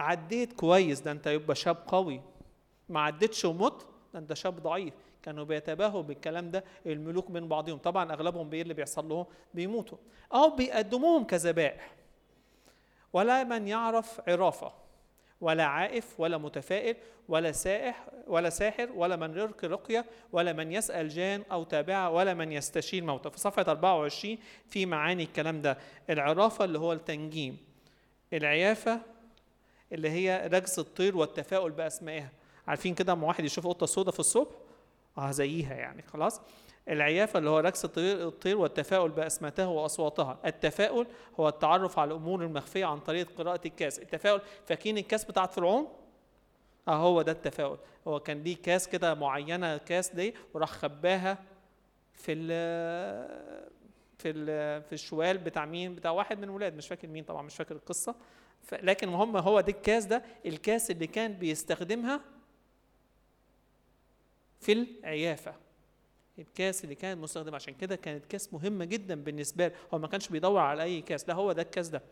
عديت 0.00 0.52
كويس 0.52 1.00
ده 1.00 1.12
انت 1.12 1.26
يبقى 1.26 1.54
شاب 1.54 1.76
قوي. 1.86 2.20
ما 2.88 3.00
عدتش 3.00 3.44
ومت 3.44 3.86
ده 4.14 4.18
انت 4.18 4.32
شاب 4.32 4.62
ضعيف. 4.62 4.94
كانوا 5.22 5.44
بيتباهوا 5.44 6.02
بالكلام 6.02 6.50
ده 6.50 6.64
الملوك 6.86 7.30
من 7.30 7.48
بعضهم. 7.48 7.78
طبعا 7.78 8.12
أغلبهم 8.12 8.50
بإيه 8.50 8.62
اللي 8.62 8.74
بيحصل 8.74 9.08
لهم؟ 9.08 9.26
بيموتوا. 9.54 9.98
أو 10.34 10.56
بيقدموهم 10.56 11.24
كذبائح 11.24 11.94
ولا 13.12 13.44
من 13.44 13.68
يعرف 13.68 14.20
عرافة. 14.28 14.81
ولا 15.42 15.64
عائف 15.64 16.20
ولا 16.20 16.38
متفائل 16.38 16.96
ولا 17.28 17.52
سائح 17.52 18.06
ولا 18.26 18.50
ساحر 18.50 18.88
ولا 18.94 19.16
من 19.16 19.38
يرقي 19.38 19.68
رقية 19.68 20.04
ولا 20.32 20.52
من 20.52 20.72
يسأل 20.72 21.08
جان 21.08 21.42
أو 21.52 21.64
تابعة 21.64 22.10
ولا 22.10 22.34
من 22.34 22.52
يستشير 22.52 23.04
موتى. 23.04 23.30
في 23.30 23.40
صفحة 23.40 23.64
24 23.68 24.38
في 24.68 24.86
معاني 24.86 25.22
الكلام 25.22 25.60
ده. 25.62 25.78
العرافة 26.10 26.64
اللي 26.64 26.78
هو 26.78 26.92
التنجيم. 26.92 27.56
العيافة 28.32 29.00
اللي 29.92 30.10
هي 30.10 30.48
رجز 30.52 30.78
الطير 30.78 31.16
والتفاؤل 31.16 31.70
بأسمائها. 31.70 32.30
عارفين 32.66 32.94
كده 32.94 33.12
أما 33.12 33.26
واحد 33.26 33.44
يشوف 33.44 33.66
قطة 33.66 33.86
سوداء 33.86 34.12
في 34.12 34.20
الصبح؟ 34.20 34.54
آه 35.18 35.30
زيها 35.30 35.74
يعني 35.74 36.02
خلاص. 36.02 36.40
العيافة 36.88 37.38
اللي 37.38 37.50
هو 37.50 37.58
ركس 37.58 37.84
الطير 37.98 38.58
والتفاؤل 38.58 39.10
بأسماتها 39.10 39.66
وأصواتها. 39.66 40.38
التفاؤل 40.46 41.06
هو 41.40 41.48
التعرف 41.48 41.98
على 41.98 42.10
الأمور 42.10 42.42
المخفية 42.44 42.84
عن 42.84 43.00
طريق 43.00 43.30
قراءة 43.38 43.60
الكاس. 43.66 43.98
التفاؤل 43.98 44.40
فاكرين 44.66 44.98
الكاس 44.98 45.24
بتاعت 45.24 45.52
فرعون؟ 45.52 45.88
آه 46.88 46.96
هو 46.96 47.22
ده 47.22 47.32
التفاؤل. 47.32 47.78
هو 48.08 48.20
كان 48.20 48.42
ليه 48.42 48.56
كاس 48.56 48.88
كده 48.88 49.14
معينة 49.14 49.76
كاس 49.76 50.14
دي 50.14 50.34
وراح 50.54 50.70
خباها 50.70 51.38
في 52.14 52.32
ال 52.32 52.48
في 54.18 54.30
ال 54.30 54.82
في 54.82 54.92
الشوال 54.92 55.38
بتاع 55.38 55.64
مين؟ 55.64 55.94
بتاع 55.94 56.10
واحد 56.10 56.38
من 56.38 56.44
الولاد 56.44 56.76
مش 56.76 56.88
فاكر 56.88 57.08
مين 57.08 57.24
طبعا 57.24 57.42
مش 57.42 57.56
فاكر 57.56 57.74
القصة. 57.74 58.14
لكن 58.72 59.08
هم 59.08 59.36
هو 59.36 59.60
ده 59.60 59.72
الكاس 59.72 60.04
ده 60.04 60.22
الكاس 60.46 60.90
اللي 60.90 61.06
كان 61.06 61.32
بيستخدمها 61.32 62.20
في 64.60 64.72
العيافة. 64.72 65.54
الكاس 66.38 66.84
اللي 66.84 66.94
كان 66.94 67.18
مستخدم. 67.18 67.54
عشان 67.54 67.74
كده 67.74 67.96
كانت 67.96 68.26
كاس 68.26 68.52
مهمة 68.54 68.84
جدا 68.84 69.22
بالنسبة 69.24 69.66
له. 69.68 69.74
هو 69.94 69.98
ما 69.98 70.08
كانش 70.08 70.28
بيدور 70.28 70.60
على 70.60 70.82
أي 70.82 71.00
كاس. 71.00 71.28
لا 71.28 71.34
هو 71.34 71.52
ده 71.52 71.62
الكاس 71.62 71.88
ده. 71.88 72.02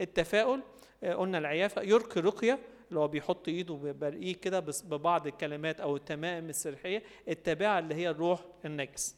التفاؤل 0.00 0.62
آه، 1.04 1.14
قلنا 1.14 1.38
العيافة. 1.38 1.82
يرقي 1.82 2.20
رقية 2.20 2.58
اللي 2.88 3.00
هو 3.00 3.08
بيحط 3.08 3.48
إيده 3.48 3.74
برقيه 3.74 4.34
كده 4.34 4.60
ببعض 4.84 5.26
الكلمات 5.26 5.80
أو 5.80 5.96
التمائم 5.96 6.48
السرحيه 6.48 7.02
التابعه 7.28 7.78
اللي 7.78 7.94
هي 7.94 8.10
الروح 8.10 8.40
النجس. 8.64 9.16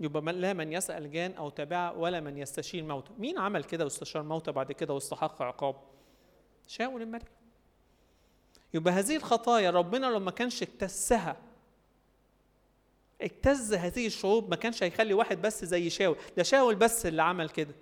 يبقى 0.00 0.32
لا 0.32 0.52
من 0.52 0.72
يسأل 0.72 1.10
جان 1.12 1.32
أو 1.32 1.50
تابعة 1.50 1.98
ولا 1.98 2.20
من 2.20 2.38
يستشير 2.38 2.84
موتى. 2.84 3.10
مين 3.18 3.38
عمل 3.38 3.64
كده 3.64 3.84
واستشار 3.84 4.22
موتى 4.22 4.52
بعد 4.52 4.72
كده 4.72 4.94
واستحق 4.94 5.42
عقاب؟ 5.42 5.76
شاول 6.66 7.02
الملك. 7.02 7.30
يبقى 8.74 8.92
هذه 8.94 9.16
الخطايا 9.16 9.70
ربنا 9.70 10.06
لما 10.06 10.30
كانش 10.30 10.62
اكتسها 10.62 11.36
اجتز 13.20 13.74
هذه 13.74 14.06
الشعوب 14.06 14.50
ما 14.50 14.56
كانش 14.56 14.82
هيخلي 14.82 15.14
واحد 15.14 15.42
بس 15.42 15.64
زي 15.64 15.90
شاول. 15.90 16.16
ده 16.36 16.42
شاول 16.42 16.74
بس 16.74 17.06
اللي 17.06 17.22
عمل 17.22 17.48
كده. 17.48 17.74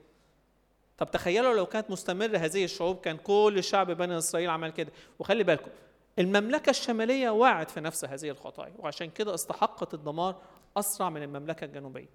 طب 0.98 1.10
تخيلوا 1.10 1.54
لو 1.54 1.66
كانت 1.66 1.90
مستمرة 1.90 2.38
هذه 2.38 2.64
الشعوب 2.64 3.00
كان 3.00 3.16
كل 3.16 3.54
الشعب 3.58 3.90
بني 3.90 4.18
إسرائيل 4.18 4.50
عمل 4.50 4.70
كده. 4.72 4.92
وخلي 5.18 5.44
بالكم 5.44 5.70
المملكة 6.18 6.70
الشمالية 6.70 7.30
وقعت 7.30 7.70
في 7.70 7.80
نفس 7.80 8.04
هذه 8.04 8.30
الخطايا 8.30 8.72
وعشان 8.78 9.10
كده 9.10 9.34
استحقت 9.34 9.94
الدمار 9.94 10.42
أسرع 10.76 11.10
من 11.10 11.22
المملكة 11.22 11.64
الجنوبية. 11.64 12.08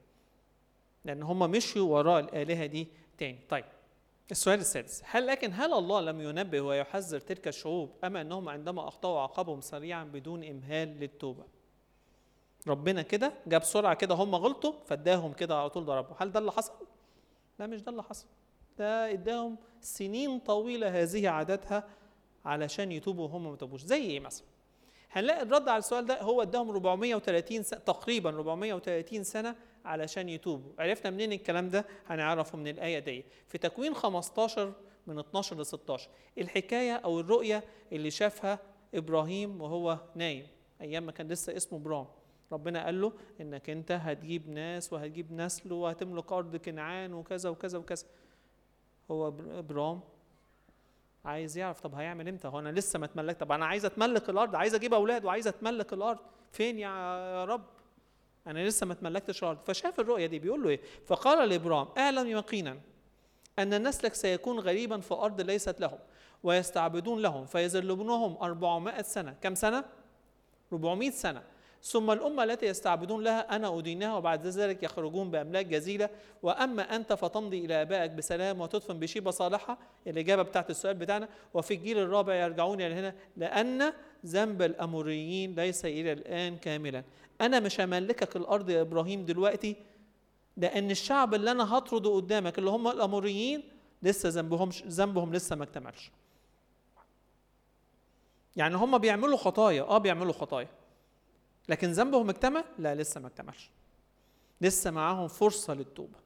لأن 1.05 1.23
هم 1.23 1.39
مشوا 1.51 1.81
وراء 1.81 2.19
الآلهة 2.19 2.65
دي 2.65 2.87
تاني. 3.17 3.39
طيب 3.49 3.65
السؤال 4.31 4.59
السادس. 4.59 5.01
هل 5.05 5.27
لكن 5.27 5.53
هل 5.53 5.73
الله 5.73 6.01
لم 6.01 6.21
ينبه 6.21 6.61
ويحذر 6.61 7.19
تلك 7.19 7.47
الشعوب 7.47 7.91
أما 8.03 8.21
أنهم 8.21 8.49
عندما 8.49 8.87
أخطأوا 8.87 9.19
عاقبهم 9.19 9.61
سريعا 9.61 10.03
بدون 10.03 10.43
إمهال 10.43 10.99
للتوبة؟ 10.99 11.43
ربنا 12.67 13.01
كده 13.01 13.33
جاب 13.47 13.63
سرعة 13.63 13.93
كده 13.93 14.15
هم 14.15 14.35
غلطوا 14.35 14.73
فاداهم 14.85 15.33
كده 15.33 15.59
على 15.59 15.69
طول 15.69 15.85
ضربوا. 15.85 16.15
هل 16.19 16.31
ده 16.31 16.39
اللي 16.39 16.51
حصل؟ 16.51 16.73
لا 17.59 17.67
مش 17.67 17.81
ده 17.81 17.91
اللي 17.91 18.03
حصل. 18.03 18.25
ده 18.77 19.11
اداهم 19.11 19.57
سنين 19.81 20.39
طويلة 20.39 21.01
هذه 21.01 21.29
عاداتها 21.29 21.83
علشان 22.45 22.91
يتوبوا 22.91 23.23
وهم 23.23 23.49
ما 23.49 23.55
تابوش 23.55 23.81
زي 23.81 24.01
إيه 24.01 24.19
مثلا؟ 24.19 24.45
هنلاقي 25.11 25.41
الرد 25.41 25.69
على 25.69 25.77
السؤال 25.77 26.05
ده 26.05 26.21
هو 26.21 26.41
اداهم 26.41 26.69
430 26.69 27.63
سنة 27.63 27.79
تقريبا 27.79 28.29
430 28.29 29.23
سنة 29.23 29.55
علشان 29.85 30.29
يتوبوا. 30.29 30.71
عرفنا 30.79 31.11
منين 31.11 31.31
الكلام 31.31 31.69
ده؟ 31.69 31.85
هنعرفه 32.07 32.57
من 32.57 32.67
الآية 32.67 32.99
دي. 32.99 33.25
في 33.47 33.57
تكوين 33.57 33.93
15 33.93 34.73
من 35.07 35.19
12 35.19 35.59
ل 35.59 35.65
16 35.65 36.09
الحكاية 36.37 36.93
أو 36.95 37.19
الرؤية 37.19 37.63
اللي 37.91 38.11
شافها 38.11 38.59
إبراهيم 38.95 39.61
وهو 39.61 39.97
نايم 40.15 40.47
أيام 40.81 41.05
ما 41.05 41.11
كان 41.11 41.27
لسه 41.27 41.57
اسمه 41.57 41.79
برام 41.79 42.05
ربنا 42.51 42.85
قال 42.85 43.01
له 43.01 43.13
إنك 43.41 43.69
أنت 43.69 43.91
هتجيب 43.91 44.49
ناس 44.49 44.93
وهتجيب 44.93 45.31
نسل 45.33 45.73
وهتملك 45.73 46.31
أرض 46.31 46.55
كنعان 46.55 47.13
وكذا 47.13 47.49
وكذا 47.49 47.77
وكذا. 47.77 48.05
هو 49.11 49.27
ابرام 49.27 49.99
عايز 51.25 51.57
يعرف 51.57 51.79
طب 51.79 51.95
هيعمل 51.95 52.27
إمتى؟ 52.27 52.47
هو 52.47 52.59
أنا 52.59 52.69
لسه 52.69 52.99
ما 52.99 53.05
اتملك 53.05 53.39
طب 53.39 53.51
أنا 53.51 53.65
عايز 53.65 53.85
أتملك 53.85 54.29
الأرض 54.29 54.55
عايز 54.55 54.75
أجيب 54.75 54.93
أولاد 54.93 55.25
وعايز 55.25 55.47
أتملك 55.47 55.93
الأرض. 55.93 56.19
فين 56.51 56.79
يا 56.79 57.45
رب؟ 57.45 57.65
أنا 58.47 58.67
لسه 58.67 58.85
ما 58.85 58.93
اتملكتش 58.93 59.43
الأرض. 59.43 59.57
فشاف 59.65 59.99
الرؤية 59.99 60.25
دي 60.25 60.39
بيقول 60.39 60.63
له 60.63 60.69
إيه؟ 60.69 60.79
فقال 61.05 61.49
لابرام 61.49 61.87
اعلم 61.97 62.27
يقينا 62.27 62.77
أن 63.59 63.87
نسلك 63.87 64.13
سيكون 64.13 64.59
غريبا 64.59 64.99
في 64.99 65.13
أرض 65.13 65.41
ليست 65.41 65.79
لهم 65.79 65.99
ويستعبدون 66.43 67.21
لهم 67.21 67.45
فيذلبونهم 67.45 68.37
400 68.41 69.01
سنة. 69.01 69.35
كم 69.41 69.55
سنة؟ 69.55 69.85
400 70.73 71.09
سنة. 71.09 71.43
ثم 71.83 72.11
الأمة 72.11 72.43
التي 72.43 72.65
يستعبدون 72.65 73.23
لها 73.23 73.55
أنا 73.55 73.79
أدينها 73.79 74.15
وبعد 74.15 74.47
ذلك 74.47 74.83
يخرجون 74.83 75.31
بأملاك 75.31 75.65
جزيلة. 75.65 76.09
وأما 76.43 76.95
أنت 76.95 77.13
فتمضي 77.13 77.65
إلى 77.65 77.81
آبائك 77.81 78.11
بسلام 78.11 78.61
وتدفن 78.61 78.99
بشيبة 78.99 79.31
صالحة. 79.31 79.77
الإجابة 80.07 80.43
بتاعت 80.43 80.69
السؤال 80.69 80.93
بتاعنا 80.93 81.29
وفي 81.53 81.73
الجيل 81.73 81.97
الرابع 81.97 82.35
يرجعون 82.35 82.81
إلى 82.81 82.93
هنا 82.93 83.15
لأن 83.37 83.93
ذنب 84.25 84.61
الأموريين 84.61 85.55
ليس 85.55 85.85
إلى 85.85 86.11
الآن 86.11 86.57
كاملا. 86.57 87.03
أنا 87.41 87.59
مش 87.59 87.81
هملكك 87.81 88.35
الأرض 88.35 88.69
يا 88.69 88.81
إبراهيم 88.81 89.25
دلوقتي 89.25 89.75
لأن 90.57 90.91
الشعب 90.91 91.33
اللي 91.33 91.51
أنا 91.51 91.77
هطرده 91.77 92.15
قدامك 92.15 92.59
اللي 92.59 92.69
هم 92.69 92.87
الأموريين 92.87 93.63
لسه 94.03 94.29
ذنبهم 94.29 94.69
ذنبهم 94.87 95.33
لسه 95.33 95.55
ما 95.55 95.63
اكتملش 95.63 96.11
يعني 98.55 98.75
هم 98.75 98.97
بيعملوا 98.97 99.37
خطايا 99.37 99.81
آه 99.81 99.97
بيعملوا 99.97 100.33
خطايا. 100.33 100.67
لكن 101.71 101.91
ذنبهم 101.91 102.29
اكتمل 102.29 102.63
لا 102.79 102.95
لسه 102.95 103.21
ما 103.21 103.27
اكتملش 103.27 103.69
لسه 104.61 104.91
معاهم 104.91 105.27
فرصة 105.27 105.73
للتوبة. 105.73 106.19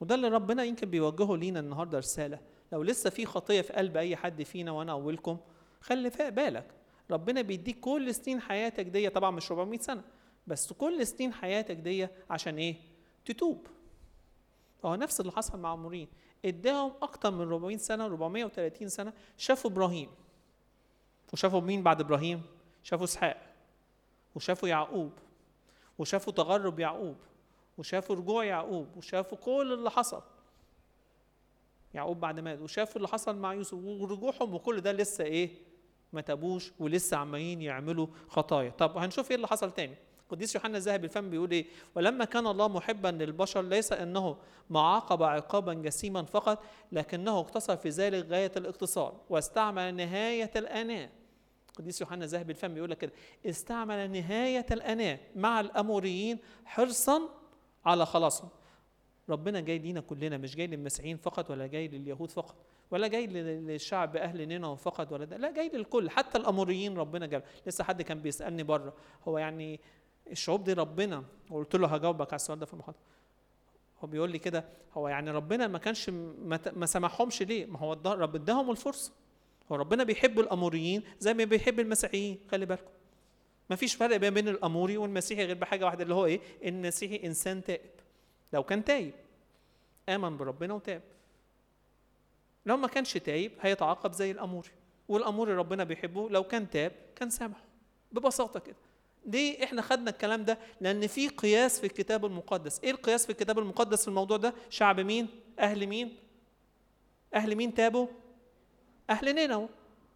وده 0.00 0.14
اللي 0.14 0.28
ربنا 0.28 0.64
يمكن 0.64 0.90
بيوجهه 0.90 1.36
لينا 1.36 1.60
النهاردة 1.60 1.98
رسالة. 1.98 2.38
لو 2.72 2.82
لسه 2.82 3.10
في 3.10 3.26
خطية 3.26 3.60
في 3.60 3.72
قلب 3.72 3.96
أي 3.96 4.16
حد 4.16 4.42
فينا 4.42 4.70
وأنا 4.70 4.92
أولكم 4.92 5.38
خلي 5.80 6.10
بالك 6.10 6.70
ربنا 7.10 7.42
بيديك 7.42 7.80
كل 7.80 8.14
سنين 8.14 8.40
حياتك 8.40 8.86
دي 8.86 9.08
طبعا 9.08 9.30
مش 9.30 9.50
400 9.50 9.78
سنة 9.80 10.02
بس 10.46 10.72
كل 10.72 11.06
سنين 11.06 11.32
حياتك 11.32 11.76
دي 11.76 12.08
عشان 12.30 12.58
إيه؟ 12.58 12.76
تتوب. 13.24 13.66
هو 14.84 14.94
نفس 14.94 15.20
اللي 15.20 15.32
حصل 15.32 15.58
مع 15.60 15.68
عمورين 15.72 16.08
اداهم 16.44 16.92
أكتر 17.02 17.30
من 17.30 17.40
400 17.40 17.76
سنة 17.76 18.04
430 18.06 18.88
سنة 18.88 19.12
شافوا 19.36 19.70
إبراهيم. 19.70 20.08
وشافوا 21.32 21.60
مين 21.60 21.82
بعد 21.82 22.00
إبراهيم؟ 22.00 22.42
شافوا 22.82 23.04
إسحاق. 23.04 23.47
وشافوا 24.34 24.68
يعقوب 24.68 25.12
وشافوا 25.98 26.32
تغرب 26.32 26.78
يعقوب 26.80 27.16
وشافوا 27.78 28.16
رجوع 28.16 28.44
يعقوب 28.44 28.96
وشافوا 28.96 29.38
كل 29.38 29.72
اللي 29.72 29.90
حصل. 29.90 30.22
يعقوب 31.94 32.20
بعد 32.20 32.40
مات 32.40 32.60
وشافوا 32.60 32.96
اللي 32.96 33.08
حصل 33.08 33.36
مع 33.36 33.54
يوسف 33.54 33.74
ورجوعهم 33.74 34.54
وكل 34.54 34.80
ده 34.80 34.92
لسه 34.92 35.24
إيه؟ 35.24 35.50
ما 36.12 36.20
تابوش 36.20 36.72
ولسه 36.78 37.16
عمالين 37.16 37.62
يعملوا 37.62 38.06
خطايا. 38.28 38.70
طب 38.70 38.96
هنشوف 38.98 39.30
إيه 39.30 39.36
اللي 39.36 39.46
حصل 39.48 39.70
تاني؟ 39.72 39.94
قديس 40.30 40.54
يوحنا 40.54 40.76
الذهبي 40.78 41.06
الفم 41.06 41.30
بيقول 41.30 41.50
إيه؟ 41.50 41.66
ولما 41.94 42.24
كان 42.24 42.46
الله 42.46 42.68
محبا 42.68 43.08
للبشر 43.08 43.62
ليس 43.62 43.92
إنه 43.92 44.36
ما 44.70 44.80
عاقب 44.80 45.22
عقابا 45.22 45.74
جسيما 45.74 46.22
فقط 46.22 46.62
لكنه 46.92 47.40
اقتصر 47.40 47.76
في 47.76 47.88
ذلك 47.88 48.26
غاية 48.26 48.52
الاقتصار 48.56 49.14
واستعمل 49.30 49.94
نهاية 49.94 50.50
الاناه 50.56 51.10
قديس 51.78 52.00
يوحنا 52.00 52.24
الذهبي 52.24 52.52
الفم 52.52 52.74
بيقول 52.74 52.90
لك 52.90 52.98
كده 52.98 53.12
استعمل 53.46 54.10
نهاية 54.10 54.66
الأناة 54.70 55.18
مع 55.36 55.60
الأموريين 55.60 56.38
حرصا 56.64 57.20
على 57.84 58.06
خلاصهم. 58.06 58.48
ربنا 59.28 59.60
جاي 59.60 59.78
لينا 59.78 60.00
كلنا 60.00 60.36
مش 60.36 60.56
جاي 60.56 60.66
للمسيحيين 60.66 61.16
فقط 61.16 61.50
ولا 61.50 61.66
جاي 61.66 61.88
لليهود 61.88 62.30
فقط 62.30 62.56
ولا 62.90 63.06
جاي 63.06 63.26
للشعب 63.26 64.16
أهل 64.16 64.48
نينوى 64.48 64.76
فقط 64.76 65.12
ولا 65.12 65.24
ده 65.24 65.36
لا 65.36 65.52
جاي 65.52 65.68
للكل 65.68 66.10
حتى 66.10 66.38
الأموريين 66.38 66.98
ربنا 66.98 67.26
جاب. 67.26 67.44
لسه 67.66 67.84
حد 67.84 68.02
كان 68.02 68.20
بيسألني 68.20 68.62
بره 68.62 68.94
هو 69.28 69.38
يعني 69.38 69.80
الشعوب 70.30 70.64
دي 70.64 70.72
ربنا؟ 70.72 71.24
وقلت 71.50 71.76
له 71.76 71.88
هجاوبك 71.88 72.26
على 72.32 72.36
السؤال 72.36 72.58
ده 72.58 72.66
في 72.66 72.72
المحاضرة. 72.74 73.00
هو 74.04 74.08
بيقول 74.08 74.30
لي 74.30 74.38
كده 74.38 74.64
هو 74.94 75.08
يعني 75.08 75.30
ربنا 75.30 75.66
ما 75.66 75.78
كانش 75.78 76.10
ما 76.76 76.86
سمحهمش 76.86 77.42
ليه؟ 77.42 77.66
ما 77.66 77.78
هو 77.78 77.92
رب 78.06 78.34
اداهم 78.34 78.70
الفرصة. 78.70 79.12
هو 79.72 79.76
ربنا 79.76 80.04
بيحب 80.04 80.40
الأموريين 80.40 81.02
زي 81.18 81.34
ما 81.34 81.44
بيحب 81.44 81.80
المسيحيين 81.80 82.38
خلي 82.50 82.66
بالكم. 82.66 82.90
ما 83.70 83.76
فيش 83.76 83.94
فرق 83.94 84.16
بين 84.16 84.48
الأموري 84.48 84.96
والمسيحي 84.96 85.44
غير 85.44 85.56
بحاجة 85.56 85.84
واحدة 85.84 86.02
اللي 86.02 86.14
هو 86.14 86.26
إيه؟ 86.26 86.40
المسيحي 86.64 87.26
إنسان 87.26 87.64
تائب 87.64 87.90
لو 88.52 88.62
كان 88.62 88.84
تايب 88.84 89.12
آمن 90.08 90.36
بربنا 90.36 90.74
وتاب. 90.74 91.02
لو 92.66 92.76
ما 92.76 92.88
كانش 92.88 93.12
تايب 93.12 93.52
هيتعاقب 93.60 94.12
زي 94.12 94.30
الأموري. 94.30 94.68
والأموري 95.08 95.54
ربنا 95.54 95.84
بيحبه 95.84 96.30
لو 96.30 96.44
كان 96.44 96.70
تاب 96.70 96.92
كان 97.16 97.30
سامحه. 97.30 97.64
ببساطة 98.12 98.60
كده. 98.60 98.76
ليه 99.26 99.64
إحنا 99.64 99.82
خدنا 99.82 100.10
الكلام 100.10 100.44
ده 100.44 100.58
لأن 100.80 101.06
في 101.06 101.28
قياس 101.28 101.80
في 101.80 101.86
الكتاب 101.86 102.24
المقدس. 102.24 102.80
إيه 102.84 102.90
القياس 102.90 103.24
في 103.26 103.32
الكتاب 103.32 103.58
المقدس 103.58 104.02
في 104.02 104.08
الموضوع 104.08 104.36
ده؟ 104.36 104.54
شعب 104.70 105.00
مين؟ 105.00 105.28
أهل 105.58 105.86
مين؟ 105.86 106.16
أهل 107.34 107.56
مين 107.56 107.74
تابوا؟ 107.74 108.06
أهل 109.10 109.34
نينوى 109.34 109.68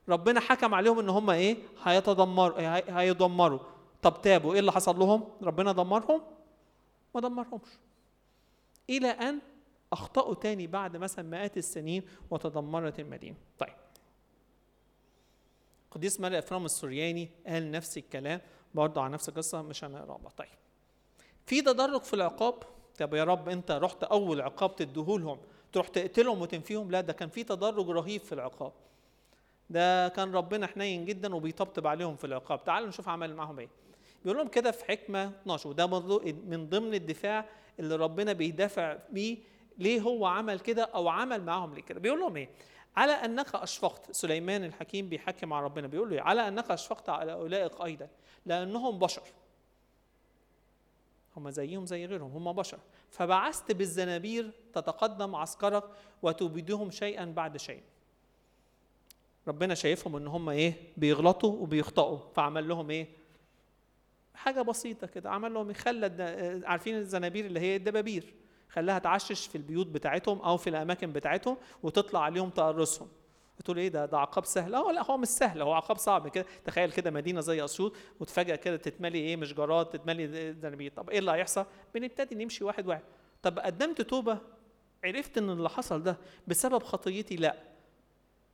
ربنا 0.09 0.41
حكم 0.41 0.75
عليهم 0.75 0.99
إن 0.99 1.09
هم 1.09 1.31
إيه؟ 1.31 1.57
هيتدمروا 1.85 2.59
هيدمروا. 3.01 3.59
طب 4.03 4.23
تابوا 4.23 4.53
إيه 4.53 4.61
اللي 4.61 4.73
حصل 4.73 4.99
لهم؟ 4.99 5.29
ربنا 5.43 5.73
دمرهم؟ 5.73 6.23
ما 7.15 7.21
دمرهمش. 7.21 7.69
إلى 8.91 9.09
أن 9.09 9.39
أخطأوا 9.93 10.35
تاني 10.35 10.67
بعد 10.67 10.97
مثلا 10.97 11.29
مئات 11.29 11.57
السنين 11.57 12.03
وتدمرت 12.31 13.01
المدينة. 13.01 13.37
طيب. 13.59 13.75
قديس 15.91 16.21
ملك 16.21 16.35
إفرام 16.35 16.65
السورياني 16.65 17.31
قال 17.47 17.71
نفس 17.71 17.99
الكلام 17.99 18.41
برضه 18.75 19.03
على 19.03 19.13
نفس 19.13 19.29
القصة 19.29 19.63
مش 19.63 19.85
هنقراها. 19.85 20.29
طيب. 20.37 20.49
في 21.47 21.63
تدرج 21.63 22.03
في 22.03 22.15
العقاب. 22.15 22.55
طب 22.99 23.15
يا 23.15 23.25
رب 23.25 23.49
أنت 23.49 23.71
رحت 23.71 24.05
أول 24.05 24.41
عقاب 24.41 24.77
تديهولهم 24.77 25.39
تروح 25.73 25.89
تقتلهم 25.89 26.41
وتنفيهم؟ 26.41 26.91
لا 26.91 27.01
ده 27.01 27.13
كان 27.13 27.29
في 27.29 27.45
تدرج 27.45 27.91
رهيب 27.91 28.21
في 28.21 28.33
العقاب. 28.33 28.73
ده 29.71 30.09
كان 30.09 30.33
ربنا 30.35 30.67
حنين 30.67 31.05
جدا 31.05 31.35
وبيطبطب 31.35 31.87
عليهم 31.87 32.17
في 32.17 32.27
العقاب. 32.27 32.65
تعالوا 32.65 32.89
نشوف 32.89 33.09
عمل 33.09 33.35
معاهم 33.35 33.59
إيه. 33.59 33.69
بيقول 34.25 34.39
لهم 34.39 34.49
كده 34.49 34.71
في 34.71 34.85
حكمة 34.85 35.25
12 35.43 35.69
وده 35.69 35.87
من 36.47 36.69
ضمن 36.69 36.95
الدفاع 36.95 37.45
اللي 37.81 37.97
ربنا 37.97 38.33
بيدافع 38.33 38.97
بيه. 39.11 39.39
ليه 39.79 40.01
هو 40.01 40.27
عمل 40.27 40.61
كده 40.61 40.83
أو 40.85 41.09
عمل 41.09 41.43
معاهم 41.45 41.75
ليه 41.75 41.83
كده؟ 41.83 42.01
بيقول 42.01 42.21
لهم 42.21 42.37
إيه؟ 42.37 42.49
على 42.97 43.13
أنك 43.13 43.55
أشفقت. 43.55 44.11
سليمان 44.11 44.65
الحكيم 44.65 45.09
بيحكم 45.09 45.53
على 45.53 45.65
ربنا. 45.65 45.87
بيقول 45.87 46.11
له 46.11 46.17
إيه؟ 46.17 46.23
على 46.23 46.49
أنك 46.49 46.71
أشفقت 46.71 47.09
على 47.09 47.33
أولئك 47.33 47.81
أيضا 47.81 48.09
لأنهم 48.47 48.99
بشر. 48.99 49.23
هم 51.37 51.51
زيهم 51.51 51.87
زي 51.87 52.07
غيرهم. 52.07 52.31
هم 52.31 52.53
بشر. 52.53 52.79
فبعثت 53.13 53.73
بالزنابير 53.73 54.51
تتقدم 54.73 55.35
عسكرك 55.35 55.85
وتبيدهم 56.23 56.91
شيئا 56.91 57.25
بعد 57.25 57.57
شيء. 57.57 57.83
ربنا 59.49 59.75
شايفهم 59.75 60.17
إن 60.17 60.27
هم 60.27 60.49
إيه؟ 60.49 60.75
بيغلطوا 60.97 61.53
وبيخطئوا 61.63 62.19
فعمل 62.35 62.69
لهم 62.69 62.91
إيه؟ 62.91 63.09
حاجة 64.35 64.63
بسيطة 64.63 65.07
كده. 65.07 65.31
عمل 65.31 65.55
لهم 65.55 65.73
خلى 65.73 66.63
عارفين 66.67 66.97
الزنابير 66.97 67.47
اللي 67.47 67.61
هي 67.61 67.77
الدبابير. 67.77 68.35
خلاها 68.69 68.99
تعشش 68.99 69.47
في 69.47 69.55
البيوت 69.59 69.87
بتاعتهم 69.87 70.39
أو 70.41 70.57
في 70.57 70.71
الأماكن 70.71 71.13
بتاعتهم 71.13 71.57
وتطلع 71.83 72.21
عليهم 72.21 72.51
تقرصهم. 72.51 73.09
تقول 73.65 73.79
إيه؟ 73.79 73.89
ده 73.89 74.07
ده 74.07 74.19
عقاب 74.19 74.45
سهل. 74.45 74.75
آه 74.75 74.93
لا 74.93 75.11
هو 75.11 75.17
مش 75.17 75.29
سهل. 75.29 75.63
هو 75.63 75.73
عقاب 75.73 75.97
صعب 75.97 76.29
كده. 76.29 76.47
تخيل 76.65 76.93
كده 76.93 77.11
مدينة 77.11 77.41
زي 77.41 77.65
أسيوط 77.65 77.93
وتفاجئ 78.21 78.57
كده 78.57 78.77
تتملي 78.77 79.19
إيه؟ 79.19 79.37
مش 79.37 79.55
جراد 79.55 79.87
تتملي 79.87 80.53
زنابير 80.53 80.93
طب 80.97 81.11
إيه 81.11 81.19
اللي 81.19 81.31
هيحصل؟ 81.33 81.67
بنبتدي 81.95 82.35
نمشي 82.45 82.65
واحد 82.65 82.87
واحد. 82.87 83.03
طب 83.43 83.59
قدمت 83.59 84.01
توبة 84.03 84.39
عرفت 85.05 85.39
إن 85.39 85.51
اللي 85.51 85.69
حصل 85.69 86.03
ده 86.03 86.17
بسبب 86.47 86.83
خطيتي؟ 86.83 87.37
لا. 87.37 87.57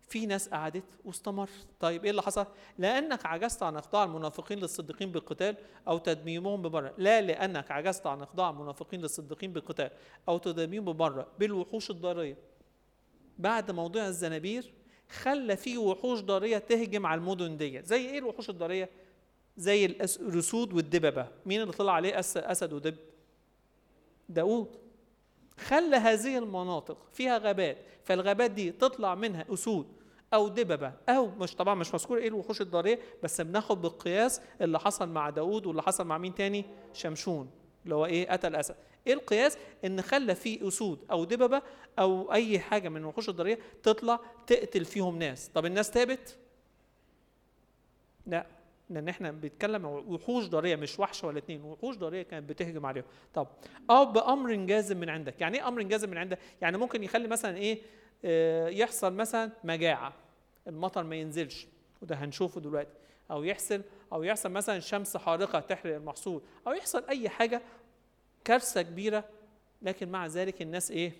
في 0.09 0.27
ناس 0.27 0.49
قعدت 0.49 0.85
واستمر 1.05 1.49
طيب 1.81 2.05
إيه 2.05 2.11
اللي 2.11 2.23
حصل؟ 2.23 2.47
لأنك 2.79 3.27
عجزت 3.27 3.63
عن 3.63 3.77
اخضاع 3.77 4.05
المنافقين 4.05 4.59
للصديقين 4.59 5.13
بالقتال 5.13 5.57
أو 5.89 5.99
تدميمهم 5.99 6.63
ببره. 6.63 6.95
لا 6.99 7.21
لأنك 7.21 7.71
عجزت 7.71 8.07
عن 8.07 8.23
اخضاع 8.23 8.51
المنافقين 8.51 9.01
للصديقين 9.01 9.53
بالقتال 9.53 9.91
أو 10.29 10.39
تدميمهم 10.39 10.93
ببره 10.93 11.27
بالوحوش 11.39 11.91
الضارية. 11.91 12.37
بعد 13.39 13.71
موضوع 13.71 14.07
الزنابير 14.07 14.73
خلى 15.09 15.57
في 15.57 15.79
وحوش 15.79 16.21
ضارية 16.21 16.59
تهجم 16.59 17.07
على 17.07 17.19
المدن 17.19 17.57
دي 17.57 17.83
زي 17.83 18.11
إيه 18.11 18.19
الوحوش 18.19 18.51
الضارية؟ 18.51 18.89
زي 19.57 19.85
الأسود 19.85 20.73
والدببة. 20.73 21.27
مين 21.47 21.61
اللي 21.63 21.73
طلع 21.73 21.93
عليه؟ 21.93 22.19
أسد 22.19 22.73
ودب. 22.73 22.97
داود 24.29 24.77
خلى 25.59 25.97
هذه 25.97 26.39
المناطق 26.39 26.99
فيها 27.13 27.39
غابات. 27.39 27.77
فالغابات 28.05 28.51
دي 28.51 28.73
تطلع 28.73 29.15
منها 29.15 29.45
أسود 29.55 29.87
أو 30.35 30.49
دببة 30.49 30.93
أو 31.09 31.27
مش 31.27 31.55
طبعا 31.55 31.75
مش 31.75 31.95
مذكور 31.95 32.19
إيه 32.19 32.29
الوحوش 32.29 32.61
الضارية 32.61 32.99
بس 33.23 33.41
بناخد 33.41 33.83
بالقياس 33.83 34.41
اللي 34.61 34.79
حصل 34.79 35.09
مع 35.09 35.31
داود 35.31 35.67
واللي 35.67 35.83
حصل 35.83 36.07
مع 36.07 36.19
مين 36.19 36.35
تاني؟ 36.35 36.65
شمشون 36.93 37.51
اللي 37.85 37.95
هو 37.95 38.07
إيه؟ 38.07 38.31
قتل 38.31 38.57
أسد. 38.57 38.75
إيه 39.07 39.13
القياس؟ 39.13 39.59
إن 39.85 40.03
خلى 40.03 40.35
في 40.35 40.69
أسود 40.69 40.99
أو 41.11 41.25
دببة 41.25 41.63
أو 41.99 42.33
أي 42.33 42.59
حاجة 42.59 42.89
من 42.89 42.97
الوحوش 42.97 43.29
الضاريه 43.29 43.59
تطلع 43.83 44.21
تقتل 44.47 44.85
فيهم 44.85 45.19
ناس. 45.19 45.49
طب 45.49 45.67
الناس 45.67 45.91
تابت 45.91 46.39
لا 48.27 48.47
لأن 48.91 49.09
إحنا 49.09 49.31
بنتكلم 49.31 49.85
وحوش 49.85 50.47
ضاريه 50.47 50.77
مش 50.77 50.99
وحش 50.99 51.25
ولا 51.25 51.39
اتنين. 51.39 51.65
وحوش 51.65 51.97
ضاريه 51.97 52.23
كانت 52.23 52.49
بتهجم 52.49 52.87
عليهم. 52.87 53.05
طب 53.35 53.47
أو 53.91 54.05
بأمر 54.05 54.55
جازم 54.55 54.97
من 54.97 55.09
عندك. 55.09 55.41
يعني 55.41 55.59
إيه 55.59 55.69
أمر 55.69 55.83
جازم 55.83 56.11
من 56.11 56.19
عندك؟ 56.19 56.39
يعني 56.63 56.79
ممكن 56.79 57.05
يخلي 57.05 57.29
مثلا 57.29 57.57
إيه 57.57 57.79
آه 58.25 58.69
يحصل 58.69 59.13
مثلا 59.13 59.51
مجاعة. 59.65 60.13
المطر 60.67 61.03
ما 61.03 61.17
ينزلش 61.17 61.67
وده 62.03 62.17
هنشوفه 62.17 62.61
دلوقتي. 62.61 62.95
أو 63.31 63.45
يحصل 63.45 63.83
أو 64.13 64.23
يحصل 64.23 64.51
مثلا 64.51 64.81
شمس 64.81 65.17
حارقة 65.17 65.61
تحرق 65.61 65.95
المحصول. 65.95 66.43
أو 66.67 66.73
يحصل 66.73 67.05
أي 67.09 67.29
حاجة 67.29 67.63
كارثة 68.49 68.83
كبيرة 68.83 69.25
لكن 69.83 70.09
مع 70.09 70.27
ذلك 70.27 70.63
الناس 70.63 70.91
إيه؟ 70.91 71.13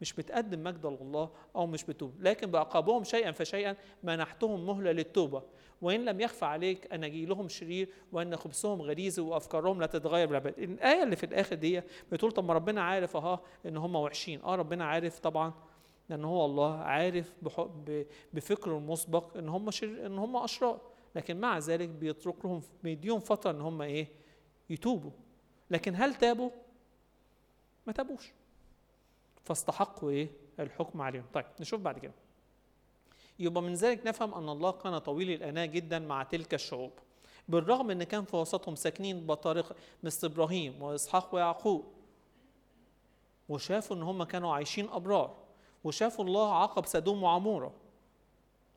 مش 0.00 0.12
بتقدم 0.12 0.64
مجد 0.64 0.86
لله 0.86 1.30
أو 1.56 1.66
مش 1.66 1.84
بتوب. 1.84 2.14
لكن 2.20 2.50
بعقابهم 2.50 3.04
شيئا 3.04 3.32
فشيئا 3.32 3.76
منحتهم 4.02 4.66
مهلة 4.66 4.92
للتوبة. 4.92 5.42
وإن 5.82 6.04
لم 6.04 6.20
يخفى 6.20 6.44
عليك 6.44 6.92
اناجيلهم 6.92 7.48
شرير 7.48 7.88
وأن 8.12 8.36
خبثهم 8.36 8.82
غريزي 8.82 9.22
وأفكارهم 9.22 9.80
لا 9.80 9.86
تتغير 9.86 10.26
بالأبد. 10.26 10.58
الآية 10.58 11.02
اللي 11.02 11.16
في 11.16 11.26
الآخر 11.26 11.56
دي 11.56 11.82
بتقول 12.12 12.32
طب 12.32 12.44
ما 12.44 12.54
ربنا 12.54 12.82
عارف 12.82 13.16
أها 13.16 13.40
إن 13.66 13.76
هم 13.76 13.96
وحشين. 13.96 14.40
آه 14.42 14.54
ربنا 14.54 14.84
عارف 14.84 15.18
طبعا 15.18 15.52
لأن 16.08 16.24
هو 16.24 16.44
الله 16.44 16.76
عارف 16.76 17.32
بفكره 18.32 18.78
المسبق 18.78 19.36
إن 19.36 19.48
هم 19.48 19.70
شر... 19.70 20.06
إن 20.06 20.18
هم 20.18 20.36
أشرار. 20.36 20.80
لكن 21.16 21.40
مع 21.40 21.58
ذلك 21.58 21.88
بيترك 21.88 22.44
لهم 22.44 22.62
بيديهم 22.82 23.20
فترة 23.20 23.50
إن 23.50 23.60
هم 23.60 23.82
إيه؟ 23.82 24.08
يتوبوا. 24.70 25.10
لكن 25.72 25.94
هل 25.96 26.14
تابوا؟ 26.14 26.50
ما 27.86 27.92
تابوش. 27.92 28.32
فاستحقوا 29.44 30.10
إيه؟ 30.10 30.28
الحكم 30.60 31.02
عليهم. 31.02 31.24
طيب 31.34 31.46
نشوف 31.60 31.80
بعد 31.80 31.98
كده. 31.98 32.12
يبقى 33.38 33.62
من 33.62 33.74
ذلك 33.74 34.06
نفهم 34.06 34.34
أن 34.34 34.48
الله 34.48 34.70
كان 34.70 34.98
طويل 34.98 35.30
الأناة 35.30 35.64
جدا 35.66 35.98
مع 35.98 36.22
تلك 36.22 36.54
الشعوب. 36.54 36.92
بالرغم 37.48 37.90
أن 37.90 38.02
كان 38.02 38.24
في 38.24 38.36
وسطهم 38.36 38.74
ساكنين 38.74 39.26
بطارقة 39.26 39.74
مثل 40.02 40.26
إبراهيم 40.26 40.82
وإسحاق 40.82 41.34
ويعقوب. 41.34 41.84
وشافوا 43.48 43.96
أن 43.96 44.02
هم 44.02 44.22
كانوا 44.24 44.54
عايشين 44.54 44.88
أبرار. 44.88 45.36
وشافوا 45.84 46.24
الله 46.24 46.54
عاقب 46.54 46.86
سدوم 46.86 47.22
وعمورة. 47.22 47.74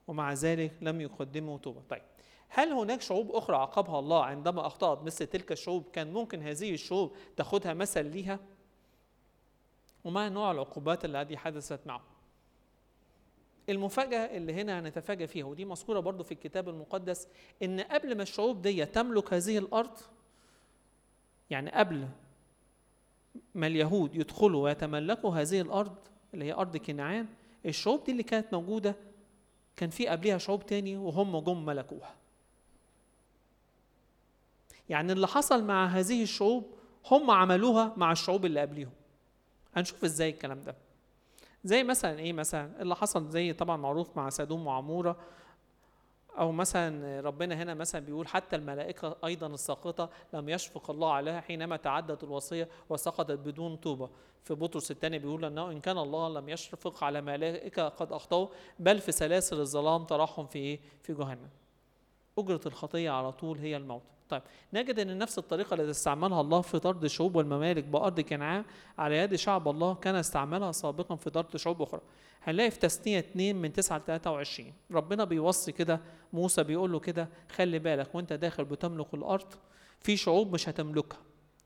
ومع 0.07 0.33
ذلك 0.33 0.73
لم 0.81 1.01
يقدموا 1.01 1.57
توبة. 1.57 1.81
طيب 1.89 2.01
هل 2.49 2.71
هناك 2.71 3.01
شعوب 3.01 3.31
أخرى 3.31 3.57
عاقبها 3.57 3.99
الله 3.99 4.23
عندما 4.23 4.67
أخطأت 4.67 5.03
مثل 5.03 5.25
تلك 5.25 5.51
الشعوب 5.51 5.83
كان 5.93 6.13
ممكن 6.13 6.41
هذه 6.41 6.73
الشعوب 6.73 7.15
تاخدها 7.37 7.73
مثل 7.73 8.05
ليها؟ 8.05 8.39
وما 10.03 10.29
نوع 10.29 10.51
العقوبات 10.51 11.05
التي 11.05 11.37
حدثت 11.37 11.87
معه؟ 11.87 12.01
المفاجأة 13.69 14.37
اللي 14.37 14.53
هنا 14.53 14.79
هنتفاجأ 14.79 15.25
فيها 15.25 15.45
ودي 15.45 15.65
مذكورة 15.65 15.99
برضو 15.99 16.23
في 16.23 16.31
الكتاب 16.31 16.69
المقدس 16.69 17.27
إن 17.63 17.79
قبل 17.79 18.15
ما 18.17 18.23
الشعوب 18.23 18.61
دي 18.61 18.85
تملك 18.85 19.33
هذه 19.33 19.57
الأرض 19.57 19.97
يعني 21.49 21.71
قبل 21.71 22.07
ما 23.55 23.67
اليهود 23.67 24.15
يدخلوا 24.15 24.63
ويتملكوا 24.63 25.35
هذه 25.35 25.61
الأرض 25.61 25.95
اللي 26.33 26.45
هي 26.45 26.53
أرض 26.53 26.77
كنعان 26.77 27.27
الشعوب 27.65 28.03
دي 28.03 28.11
اللي 28.11 28.23
كانت 28.23 28.53
موجودة 28.53 28.95
كان 29.75 29.89
في 29.89 30.07
قبلها 30.07 30.37
شعوب 30.37 30.65
تاني 30.65 30.97
وهم 30.97 31.39
جم 31.39 31.65
ملكوها. 31.65 32.15
يعني 34.89 35.11
اللي 35.13 35.27
حصل 35.27 35.63
مع 35.63 35.85
هذه 35.85 36.23
الشعوب 36.23 36.63
هم 37.11 37.31
عملوها 37.31 37.93
مع 37.97 38.11
الشعوب 38.11 38.45
اللي 38.45 38.59
قبليهم. 38.61 38.91
هنشوف 39.75 40.03
إزاي 40.03 40.29
الكلام 40.29 40.61
ده. 40.61 40.75
زي 41.63 41.83
مثلا 41.83 42.19
إيه 42.19 42.33
مثلا؟ 42.33 42.81
اللي 42.81 42.95
حصل 42.95 43.29
زي 43.29 43.53
طبعا 43.53 43.77
معروف 43.77 44.17
مع 44.17 44.29
سدوم 44.29 44.67
وعمورة 44.67 45.17
أو 46.37 46.51
مثلا 46.51 47.21
ربنا 47.21 47.55
هنا 47.55 47.73
مثلا 47.73 48.05
بيقول 48.05 48.27
حتى 48.27 48.55
الملائكة 48.55 49.17
أيضا 49.25 49.47
الساقطة 49.47 50.09
لم 50.33 50.49
يشفق 50.49 50.91
الله 50.91 51.11
عليها 51.13 51.41
حينما 51.41 51.77
تعدت 51.77 52.23
الوصية 52.23 52.69
وسقطت 52.89 53.31
بدون 53.31 53.81
توبه 53.81 54.09
في 54.43 54.53
بطرس 54.53 54.91
الثاني 54.91 55.19
بيقول 55.19 55.45
إنه 55.45 55.71
إن 55.71 55.79
كان 55.79 55.97
الله 55.97 56.29
لم 56.29 56.49
يشفق 56.49 57.03
على 57.03 57.21
ملائكة 57.21 57.87
قد 57.87 58.11
أخطأوا 58.11 58.47
بل 58.79 58.99
في 58.99 59.11
سلاسل 59.11 59.59
الظلام 59.59 60.03
طرحهم 60.03 60.47
في 60.47 60.59
إيه؟ 60.59 60.79
في 61.03 61.13
جهنم. 61.13 61.49
أجرة 62.37 62.61
الخطية 62.65 63.09
على 63.09 63.31
طول 63.31 63.57
هي 63.57 63.77
الموت. 63.77 64.14
طيب 64.29 64.41
نجد 64.73 64.99
إن 64.99 65.17
نفس 65.17 65.37
الطريقة 65.37 65.73
التي 65.73 65.89
استعملها 65.91 66.41
الله 66.41 66.61
في 66.61 66.79
طرد 66.79 67.03
الشعوب 67.03 67.35
والممالك 67.35 67.83
بأرض 67.83 68.19
كنعان 68.19 68.63
على 68.97 69.17
يد 69.17 69.35
شعب 69.35 69.67
الله 69.67 69.95
كان 69.95 70.15
استعملها 70.15 70.71
سابقا 70.71 71.15
في 71.15 71.29
طرد 71.29 71.57
شعوب 71.57 71.81
أخرى 71.81 72.01
هنلاقي 72.43 72.71
في 72.71 72.79
تثنية 72.79 73.19
2 73.19 73.55
من 73.55 73.73
9 73.73 73.97
ل 73.97 74.01
23 74.01 74.73
ربنا 74.91 75.23
بيوصي 75.23 75.71
كده 75.71 76.01
موسى 76.33 76.63
بيقول 76.63 76.91
له 76.91 76.99
كده 76.99 77.29
خلي 77.51 77.79
بالك 77.79 78.15
وأنت 78.15 78.33
داخل 78.33 78.65
بتملك 78.65 79.13
الأرض 79.13 79.53
في 79.99 80.17
شعوب 80.17 80.53
مش 80.53 80.69
هتملكها 80.69 81.19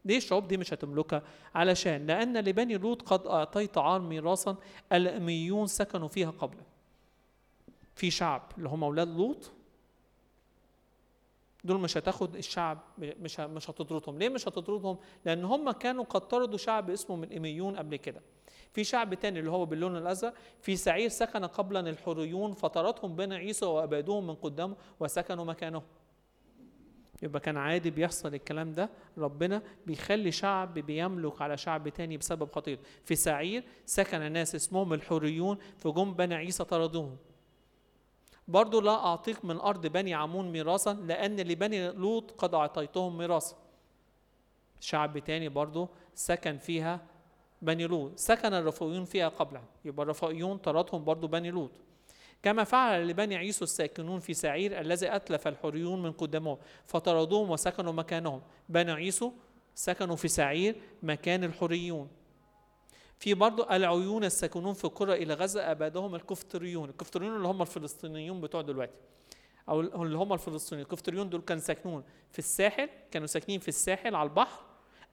ليه 0.05 0.17
الشعوب 0.17 0.47
دي 0.47 0.57
مش 0.57 0.73
هتملكها؟ 0.73 1.21
علشان 1.55 2.05
لأن 2.07 2.37
لبني 2.37 2.77
لوط 2.77 3.01
قد 3.01 3.27
أعطيت 3.27 3.77
عار 3.77 4.01
ميراثا 4.01 4.55
الأميون 4.93 5.67
سكنوا 5.67 6.07
فيها 6.07 6.29
قبلا. 6.31 6.61
في 7.95 8.11
شعب 8.11 8.51
اللي 8.57 8.69
هم 8.69 8.83
أولاد 8.83 9.07
لوط 9.07 9.51
دول 11.63 11.79
مش 11.79 11.97
هتاخد 11.97 12.35
الشعب 12.35 12.79
مش 12.97 13.39
مش 13.39 13.69
هتطردهم. 13.69 14.17
ليه 14.17 14.29
مش 14.29 14.47
هتطردهم؟ 14.47 14.97
لأن 15.25 15.45
هم 15.45 15.71
كانوا 15.71 16.03
قد 16.03 16.21
طردوا 16.27 16.57
شعب 16.57 16.89
اسمه 16.89 17.15
من 17.15 17.29
إيميون 17.29 17.75
قبل 17.75 17.95
كده. 17.95 18.21
في 18.73 18.83
شعب 18.83 19.13
تاني 19.13 19.39
اللي 19.39 19.51
هو 19.51 19.65
باللون 19.65 19.97
الأزرق 19.97 20.33
في 20.61 20.75
سعير 20.75 21.09
سكن 21.09 21.45
قبلا 21.45 21.89
الحريون 21.89 22.53
فطردهم 22.53 23.15
بني 23.15 23.35
عيسى 23.35 23.65
وابادوهم 23.65 24.27
من 24.27 24.35
قدامه 24.35 24.75
وسكنوا 24.99 25.45
مكانه. 25.45 25.81
يبقى 27.21 27.39
كان 27.39 27.57
عادي 27.57 27.89
بيحصل 27.91 28.33
الكلام 28.33 28.71
ده. 28.71 28.89
ربنا 29.17 29.61
بيخلي 29.87 30.31
شعب 30.31 30.73
بيملك 30.73 31.41
على 31.41 31.57
شعب 31.57 31.89
تاني 31.89 32.17
بسبب 32.17 32.51
خطير 32.51 32.79
في 33.05 33.15
سعير 33.15 33.63
سكن 33.85 34.31
ناس 34.31 34.55
اسمهم 34.55 34.93
الحريون 34.93 35.57
فجم 35.77 36.13
بني 36.13 36.35
عيسى 36.35 36.63
طردوهم. 36.63 37.17
برضو 38.49 38.81
لا 38.81 39.05
أعطيك 39.05 39.45
من 39.45 39.57
أرض 39.57 39.87
بني 39.87 40.13
عمون 40.13 40.51
ميراثا 40.51 40.93
لأن 40.93 41.39
لبني 41.39 41.91
لوط 41.91 42.31
قد 42.31 42.53
أعطيتهم 42.53 43.17
ميراثا 43.17 43.55
شعب 44.79 45.19
تاني 45.19 45.49
برضو 45.49 45.89
سكن 46.15 46.57
فيها 46.57 47.01
بني 47.61 47.87
لوط 47.87 48.19
سكن 48.19 48.53
الرفائيون 48.53 49.05
فيها 49.05 49.29
قبلا 49.29 49.61
يبقى 49.85 50.03
الرفائيون 50.03 50.57
طردهم 50.57 51.03
برضو 51.03 51.27
بني 51.27 51.51
لوط. 51.51 51.71
كما 52.43 52.63
فعل 52.63 53.07
لبني 53.07 53.35
عيسو 53.35 53.63
الساكنون 53.63 54.19
في 54.19 54.33
سعير 54.33 54.79
الذي 54.79 55.15
أتلف 55.15 55.47
الحريون 55.47 56.01
من 56.01 56.11
قدامهم 56.11 56.57
فطردوهم 56.85 57.49
وسكنوا 57.49 57.93
مكانهم. 57.93 58.41
بني 58.69 58.91
عيسو 58.91 59.31
سكنوا 59.75 60.15
في 60.15 60.27
سعير 60.27 60.75
مكان 61.03 61.43
الحريون 61.43 62.07
في 63.19 63.33
برضو 63.33 63.63
العيون 63.63 64.23
الساكنون 64.23 64.73
في 64.73 64.85
القرى 64.85 65.13
إلى 65.13 65.33
غزة 65.33 65.71
ابادهم 65.71 66.15
الكفتريون. 66.15 66.89
الكفتريون 66.89 67.35
اللي 67.35 67.47
هم 67.47 67.61
الفلسطينيون 67.61 68.41
بتوع 68.41 68.61
دلوقتي 68.61 68.93
أو 69.69 69.81
اللي 70.03 70.17
هم 70.17 70.33
الفلسطينيين 70.33 70.85
الكفتريون 70.85 71.29
دول 71.29 71.41
كانوا 71.41 71.61
ساكنون 71.61 72.03
في 72.31 72.39
الساحل 72.39 72.89
كانوا 73.11 73.27
ساكنين 73.27 73.59
في 73.59 73.67
الساحل 73.67 74.15
على 74.15 74.29
البحر 74.29 74.61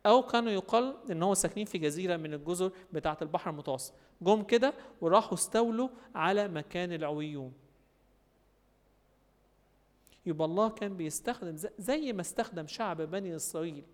أو 0.07 0.23
كانوا 0.23 0.53
يقال 0.53 0.97
إن 1.11 1.23
هو 1.23 1.35
ساكنين 1.35 1.67
في 1.67 1.79
جزيرة 1.79 2.17
من 2.17 2.35
الجزر 2.35 2.73
بتاعة 2.93 3.19
البحر 3.23 3.51
المتوسط. 3.51 3.93
جم 4.23 4.43
كده 4.43 4.75
وراحوا 5.01 5.35
استولوا 5.35 5.89
على 6.15 6.49
مكان 6.49 6.93
العويون 6.93 7.53
يبقى 10.27 10.45
الله 10.45 10.69
كان 10.69 10.97
بيستخدم 10.97 11.57
زي 11.79 12.13
ما 12.13 12.21
استخدم 12.21 12.67
شعب 12.67 13.03
بني 13.03 13.37
إسرائيل 13.37 13.85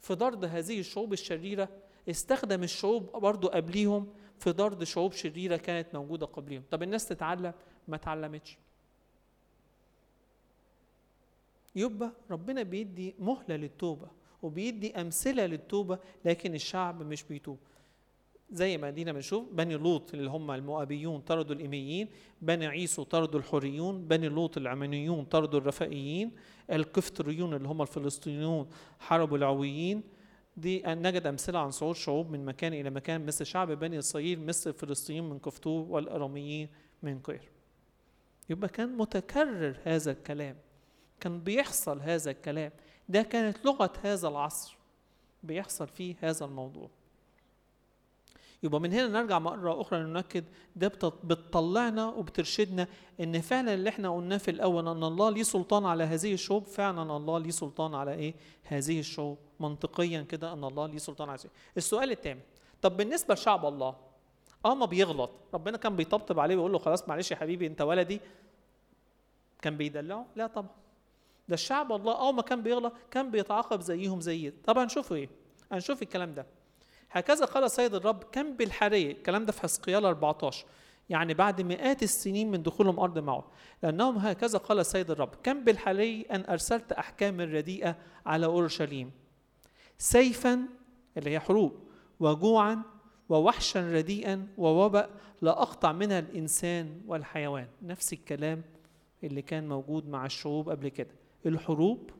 في 0.00 0.14
طرد 0.14 0.44
هذه 0.44 0.80
الشعوب 0.80 1.12
الشريرة 1.12 1.68
استخدم 2.10 2.62
الشعوب 2.62 3.12
برضو 3.12 3.48
قبليهم 3.48 4.06
في 4.38 4.52
طرد 4.52 4.84
شعوب 4.84 5.12
شريرة 5.12 5.56
كانت 5.56 5.94
موجودة 5.94 6.26
قبليهم. 6.26 6.62
طب 6.70 6.82
الناس 6.82 7.06
تتعلم 7.08 7.52
ما 7.88 7.96
تعلمتش 7.96 8.58
يبقى 11.76 12.12
ربنا 12.30 12.62
بيدي 12.62 13.14
مهلة 13.18 13.56
للتوبة 13.56 14.06
وبيدي 14.42 15.00
أمثلة 15.00 15.46
للتوبة 15.46 15.98
لكن 16.24 16.54
الشعب 16.54 17.02
مش 17.02 17.22
بيتوب. 17.22 17.58
زي 18.50 18.78
ما 18.78 18.90
دينا 18.90 19.12
بنشوف 19.12 19.44
بني 19.52 19.74
لوط 19.76 20.14
اللي 20.14 20.30
هم 20.30 20.50
المؤابيون 20.50 21.20
طردوا 21.20 21.54
الإيميين 21.54 22.08
بني 22.42 22.66
عيسو 22.66 23.02
طردوا 23.02 23.40
الحوريون 23.40 24.04
بني 24.08 24.28
لوط 24.28 24.56
العمانيون 24.56 25.24
طردوا 25.24 25.60
الرفائيين 25.60 26.30
الكفتريون 26.72 27.54
اللي 27.54 27.68
هم 27.68 27.82
الفلسطينيون 27.82 28.68
حاربوا 29.00 29.36
العويين 29.38 30.02
دي 30.58 30.82
نجد 30.86 31.26
أمثلة 31.26 31.58
عن 31.58 31.70
صعود 31.70 31.96
شعوب 31.96 32.30
من 32.30 32.44
مكان 32.44 32.72
إلى 32.74 32.90
مكان 32.90 33.26
مثل 33.26 33.46
شعب 33.46 33.70
بني 33.70 33.98
إسرائيل 33.98 34.46
مثل 34.46 34.70
الفلسطينيين 34.70 35.30
من 35.30 35.38
كفتور 35.38 35.86
والأراميين 35.88 36.68
من 37.02 37.20
قير. 37.20 37.42
يبقى 38.50 38.68
كان 38.68 38.96
متكرر 38.96 39.76
هذا 39.84 40.10
الكلام 40.10 40.56
كان 41.20 41.40
بيحصل 41.40 42.00
هذا 42.00 42.30
الكلام. 42.30 42.72
ده 43.08 43.22
كانت 43.22 43.66
لغة 43.66 43.92
هذا 44.02 44.28
العصر 44.28 44.76
بيحصل 45.42 45.88
فيه 45.88 46.16
هذا 46.20 46.44
الموضوع. 46.44 46.90
يبقى 48.62 48.80
من 48.80 48.92
هنا 48.92 49.06
نرجع 49.06 49.38
مرة 49.38 49.80
أخرى 49.80 49.98
نؤكد 50.02 50.44
ده 50.76 50.88
بتطلعنا 51.24 52.06
وبترشدنا 52.06 52.86
إن 53.20 53.40
فعلا 53.40 53.74
اللي 53.74 53.88
إحنا 53.88 54.16
قلناه 54.16 54.36
في 54.36 54.50
الأول 54.50 54.88
أن 54.88 55.04
الله 55.04 55.30
ليه 55.30 55.42
سلطان 55.42 55.84
على 55.84 56.04
هذه 56.04 56.32
الشعوب 56.32 56.64
فعلا 56.66 57.16
الله 57.16 57.38
ليه 57.38 57.50
سلطان 57.50 57.94
على 57.94 58.14
إيه؟ 58.14 58.34
هذه 58.64 59.00
الشعوب. 59.00 59.38
منطقيا 59.60 60.22
كده 60.22 60.52
أن 60.52 60.64
الله 60.64 60.86
ليه 60.86 60.98
سلطان 60.98 61.28
على 61.28 61.38
هذه 61.38 61.50
السؤال 61.76 62.10
الثامن 62.10 62.40
طب 62.82 62.96
بالنسبة 62.96 63.34
لشعب 63.34 63.66
الله 63.66 63.96
آه 64.64 64.74
ما 64.74 64.86
بيغلط 64.86 65.30
ربنا 65.54 65.76
كان 65.76 65.96
بيطبطب 65.96 66.40
عليه 66.40 66.56
ويقول 66.56 66.72
له 66.72 66.78
خلاص 66.78 67.08
معلش 67.08 67.30
يا 67.30 67.36
حبيبي 67.36 67.66
أنت 67.66 67.80
ولدي 67.80 68.20
كان 69.62 69.76
بيدلعه؟ 69.76 70.26
لا 70.36 70.46
طبعا. 70.46 70.70
ده 71.48 71.54
الشعب 71.54 71.92
الله 71.92 72.12
آه 72.12 72.32
ما 72.32 72.42
كان 72.42 72.62
بيغلط 72.62 72.92
كان 73.10 73.30
بيتعاقب 73.30 73.80
زيهم 73.80 74.20
زي 74.20 74.50
طبعا 74.64 74.84
هنشوف 74.84 75.12
إيه؟ 75.12 75.28
هنشوف 75.72 76.02
الكلام 76.02 76.34
ده. 76.34 76.46
هكذا 77.10 77.44
قال 77.44 77.70
سيد 77.70 77.94
الرب 77.94 78.24
كم 78.32 78.56
بالحرية. 78.56 79.12
الكلام 79.12 79.44
ده 79.44 79.52
في 79.52 79.62
حزقيال 79.62 80.04
14 80.04 80.66
يعني 81.10 81.34
بعد 81.34 81.60
مئات 81.60 82.02
السنين 82.02 82.50
من 82.50 82.62
دخولهم 82.62 83.00
أرض 83.00 83.18
معه. 83.18 83.44
لأنهم 83.82 84.18
هكذا 84.18 84.58
قال 84.58 84.78
السيد 84.78 85.10
الرب 85.10 85.30
كم 85.42 85.64
بالحري 85.64 86.22
أن 86.22 86.44
أرسلت 86.48 86.92
أحكام 86.92 87.40
رديئة 87.40 87.96
على 88.26 88.46
أورشليم. 88.46 89.10
سيفا 89.98 90.68
اللي 91.16 91.30
هي 91.30 91.40
حروب 91.40 91.72
وجوعا 92.20 92.82
ووحشا 93.28 93.92
رديئا 93.92 94.46
ووباء 94.58 95.10
لا 95.42 95.62
أقطع 95.62 95.92
منها 95.92 96.18
الإنسان 96.18 97.00
والحيوان. 97.06 97.66
نفس 97.82 98.12
الكلام 98.12 98.62
اللي 99.24 99.42
كان 99.42 99.68
موجود 99.68 100.08
مع 100.08 100.26
الشعوب 100.26 100.70
قبل 100.70 100.88
كده. 100.88 101.10
الحروب 101.46 102.10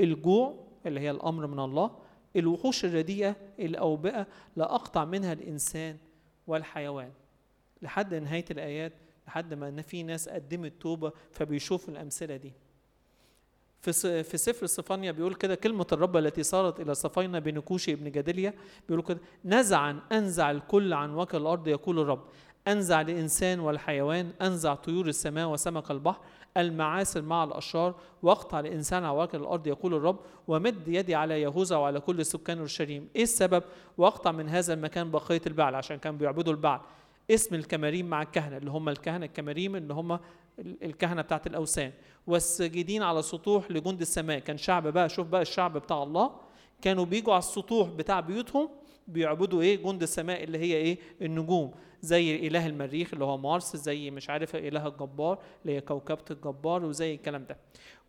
الجوع 0.00 0.54
اللي 0.86 1.00
هي 1.00 1.10
الأمر 1.10 1.46
من 1.46 1.58
الله 1.58 1.90
الوحوش 2.36 2.84
الرديئة 2.84 3.36
الأوبئة 3.58 4.26
لا 4.56 4.74
أقطع 4.74 5.04
منها 5.04 5.32
الإنسان 5.32 5.96
والحيوان. 6.46 7.10
لحد 7.82 8.14
نهاية 8.14 8.44
الآيات 8.50 8.92
لحد 9.26 9.54
ما 9.54 9.68
إن 9.68 9.82
في 9.82 10.02
ناس 10.02 10.28
قدمت 10.28 10.72
توبة 10.80 11.12
فبيشوفوا 11.32 11.94
الأمثلة 11.94 12.36
دي. 12.36 12.52
في 13.82 14.22
في 14.22 14.36
سفر 14.36 14.66
صفانيا 14.66 15.12
بيقول 15.12 15.34
كده 15.34 15.54
كلمة 15.54 15.86
الرب 15.92 16.16
التي 16.16 16.42
صارت 16.42 16.80
إلى 16.80 16.94
صفينا 16.94 17.38
بنكوشي 17.38 17.92
ابن 17.92 18.10
جدليا 18.10 18.54
بيقول 18.88 19.04
كده 19.04 19.18
نزعا 19.44 20.00
أنزع 20.12 20.50
الكل 20.50 20.92
عن 20.92 21.14
وجه 21.14 21.36
الأرض 21.36 21.68
يقول 21.68 21.98
الرب. 21.98 22.24
أنزع 22.68 23.00
الإنسان 23.00 23.60
والحيوان 23.60 24.32
أنزع 24.42 24.74
طيور 24.74 25.06
السماء 25.08 25.48
وسمك 25.48 25.90
البحر. 25.90 26.20
المعاسر 26.56 27.22
مع 27.22 27.44
الأشرار 27.44 27.94
واقطع 28.22 28.60
الإنسان 28.60 29.04
على 29.04 29.18
وجه 29.18 29.36
الأرض 29.36 29.66
يقول 29.66 29.94
الرب 29.94 30.18
ومد 30.48 30.88
يدي 30.88 31.14
على 31.14 31.42
يهوذا 31.42 31.76
وعلى 31.76 32.00
كل 32.00 32.26
سكان 32.26 32.58
أورشليم. 32.58 33.08
إيه 33.16 33.22
السبب؟ 33.22 33.62
واقطع 33.98 34.32
من 34.32 34.48
هذا 34.48 34.74
المكان 34.74 35.10
بقية 35.10 35.40
البعل 35.46 35.74
عشان 35.74 35.96
كانوا 35.98 36.18
بيعبدوا 36.18 36.52
البعل. 36.52 36.80
اسم 37.30 37.54
الكماريم 37.54 38.06
مع 38.06 38.22
الكهنة 38.22 38.56
اللي 38.56 38.70
هم 38.70 38.88
الكهنة 38.88 39.26
الكماريم 39.26 39.76
اللي 39.76 39.94
هم 39.94 40.12
ال- 40.12 40.18
الكهنة 40.84 41.22
بتاعت 41.22 41.46
الأوثان. 41.46 41.92
والساجدين 42.26 43.02
على 43.02 43.22
سطوح 43.22 43.70
لجند 43.70 44.00
السماء. 44.00 44.38
كان 44.38 44.56
شعب 44.56 44.86
بقى 44.88 45.08
شوف 45.08 45.26
بقى 45.26 45.42
الشعب 45.42 45.78
بتاع 45.78 46.02
الله. 46.02 46.30
كانوا 46.82 47.04
بيجوا 47.04 47.32
على 47.32 47.38
السطوح 47.38 47.88
بتاع 47.88 48.20
بيوتهم 48.20 48.68
بيعبدوا 49.08 49.62
إيه؟ 49.62 49.82
جند 49.82 50.02
السماء 50.02 50.44
اللي 50.44 50.58
هي 50.58 50.76
إيه؟ 50.76 50.98
النجوم. 51.22 51.72
زي 52.02 52.46
إله 52.46 52.66
المريخ 52.66 53.10
اللي 53.12 53.24
هو 53.24 53.36
مارس 53.38 53.76
زي 53.76 54.10
مش 54.10 54.30
عارف 54.30 54.56
إله 54.56 54.86
الجبار 54.86 55.38
اللي 55.62 55.76
هي 55.76 55.80
كوكبة 55.80 56.24
الجبار 56.30 56.84
وزي 56.84 57.14
الكلام 57.14 57.44
ده. 57.44 57.56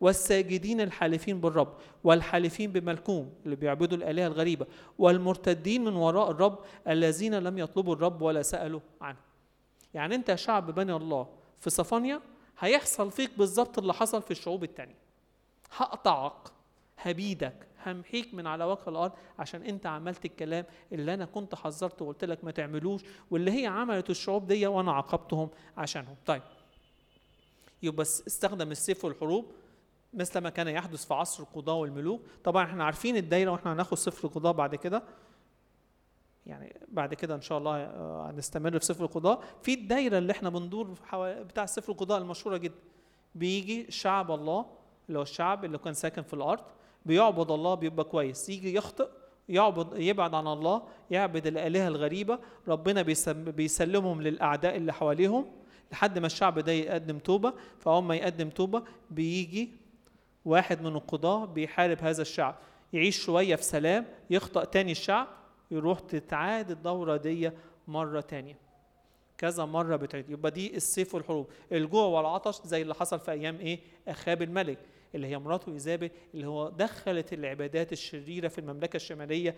والساجدين 0.00 0.80
الحالفين 0.80 1.40
بالرب 1.40 1.76
والحالفين 2.04 2.72
بملكوم 2.72 3.32
اللي 3.44 3.56
بيعبدوا 3.56 3.96
الآلهة 3.98 4.26
الغريبة 4.26 4.66
والمرتدين 4.98 5.84
من 5.84 5.96
وراء 5.96 6.30
الرب 6.30 6.58
الذين 6.88 7.34
لم 7.34 7.58
يطلبوا 7.58 7.94
الرب 7.94 8.22
ولا 8.22 8.42
سألوا 8.42 8.80
عنه. 9.00 9.18
يعني 9.94 10.14
أنت 10.14 10.34
شعب 10.34 10.74
بني 10.74 10.92
الله 10.96 11.26
في 11.60 11.70
صفانيا 11.70 12.20
هيحصل 12.58 13.10
فيك 13.10 13.30
بالظبط 13.38 13.78
اللي 13.78 13.94
حصل 13.94 14.22
في 14.22 14.30
الشعوب 14.30 14.64
التانية. 14.64 14.98
هقطعك 15.76 16.48
هبيدك 16.98 17.66
همحيك 17.88 18.34
من 18.34 18.46
على 18.46 18.64
وجه 18.64 18.88
الأرض 18.88 19.12
عشان 19.38 19.62
أنت 19.62 19.86
عملت 19.86 20.24
الكلام 20.24 20.64
اللي 20.92 21.14
أنا 21.14 21.24
كنت 21.24 21.54
حذرت 21.54 22.02
وقلت 22.02 22.24
لك 22.24 22.44
ما 22.44 22.50
تعملوش 22.50 23.00
واللي 23.30 23.62
هي 23.62 23.66
عملت 23.66 24.10
الشعوب 24.10 24.46
دي 24.46 24.66
وأنا 24.66 24.92
عاقبتهم 24.92 25.48
عشانهم. 25.76 26.16
طيب. 26.26 26.42
يبقى 27.82 28.02
اس- 28.02 28.22
استخدم 28.26 28.70
السيف 28.70 29.04
والحروب 29.04 29.46
مثل 30.14 30.38
ما 30.40 30.50
كان 30.50 30.68
يحدث 30.68 31.06
في 31.06 31.14
عصر 31.14 31.42
القضاة 31.42 31.74
والملوك. 31.74 32.20
طبعا 32.44 32.64
إحنا 32.64 32.84
عارفين 32.84 33.16
الدايرة 33.16 33.50
وإحنا 33.50 33.72
هناخد 33.72 33.98
سفر 33.98 34.28
القضاة 34.28 34.50
بعد 34.52 34.74
كده. 34.74 35.02
يعني 36.46 36.80
بعد 36.88 37.14
كده 37.14 37.34
إن 37.34 37.40
شاء 37.40 37.58
الله 37.58 37.76
آه، 37.76 38.30
هنستمر 38.30 38.78
في 38.78 38.84
سفر 38.84 39.04
القضاء. 39.04 39.44
في 39.62 39.74
الدايرة 39.74 40.18
اللي 40.18 40.32
إحنا 40.32 40.48
بندور 40.48 40.94
بتاع 41.42 41.66
سفر 41.66 41.92
القضاء 41.92 42.18
المشهورة 42.18 42.56
جدا. 42.56 42.74
بيجي 43.34 43.90
شعب 43.90 44.30
الله 44.30 44.66
اللي 45.08 45.18
هو 45.18 45.22
الشعب 45.22 45.64
اللي 45.64 45.78
كان 45.78 45.94
ساكن 45.94 46.22
في 46.22 46.34
الأرض. 46.34 46.64
بيعبد 47.04 47.50
الله 47.50 47.74
بيبقى 47.74 48.04
كويس. 48.04 48.48
يجي 48.48 48.74
يخطئ 48.74 49.08
يعبد 49.48 49.98
يبعد 50.00 50.34
عن 50.34 50.46
الله 50.46 50.82
يعبد 51.10 51.46
الآلهة 51.46 51.88
الغريبة 51.88 52.38
ربنا 52.68 53.02
بيسلمهم 53.36 54.22
للأعداء 54.22 54.76
اللي 54.76 54.92
حواليهم 54.92 55.46
لحد 55.92 56.18
ما 56.18 56.26
الشعب 56.26 56.58
ده 56.58 56.72
يقدم 56.72 57.18
توبة. 57.18 57.52
فاول 57.78 58.02
ما 58.04 58.16
يقدم 58.16 58.50
توبة 58.50 58.82
بيجي 59.10 59.70
واحد 60.44 60.82
من 60.82 60.96
القضاة 60.96 61.44
بيحارب 61.44 61.98
هذا 62.00 62.22
الشعب. 62.22 62.56
يعيش 62.92 63.18
شوية 63.18 63.56
في 63.56 63.62
سلام 63.62 64.06
يخطأ 64.30 64.64
تاني 64.64 64.92
الشعب 64.92 65.26
يروح 65.70 66.00
تتعاد 66.00 66.70
الدورة 66.70 67.16
دي 67.16 67.50
مرة 67.88 68.20
تانية. 68.20 68.56
كذا 69.38 69.64
مرة 69.64 69.96
بتعيد. 69.96 70.30
يبقى 70.30 70.50
دي 70.50 70.76
السيف 70.76 71.14
والحروب. 71.14 71.46
الجوع 71.72 72.06
والعطش 72.06 72.60
زي 72.64 72.82
اللي 72.82 72.94
حصل 72.94 73.20
في 73.20 73.30
أيام 73.30 73.56
إيه؟ 73.60 73.80
أخاب 74.08 74.42
الملك. 74.42 74.78
اللي 75.14 75.26
هي 75.26 75.38
مراته 75.38 75.72
إيزابل 75.72 76.10
اللي 76.34 76.46
هو 76.46 76.68
دخلت 76.68 77.32
العبادات 77.32 77.92
الشريرة 77.92 78.48
في 78.48 78.58
المملكة 78.58 78.96
الشمالية 78.96 79.56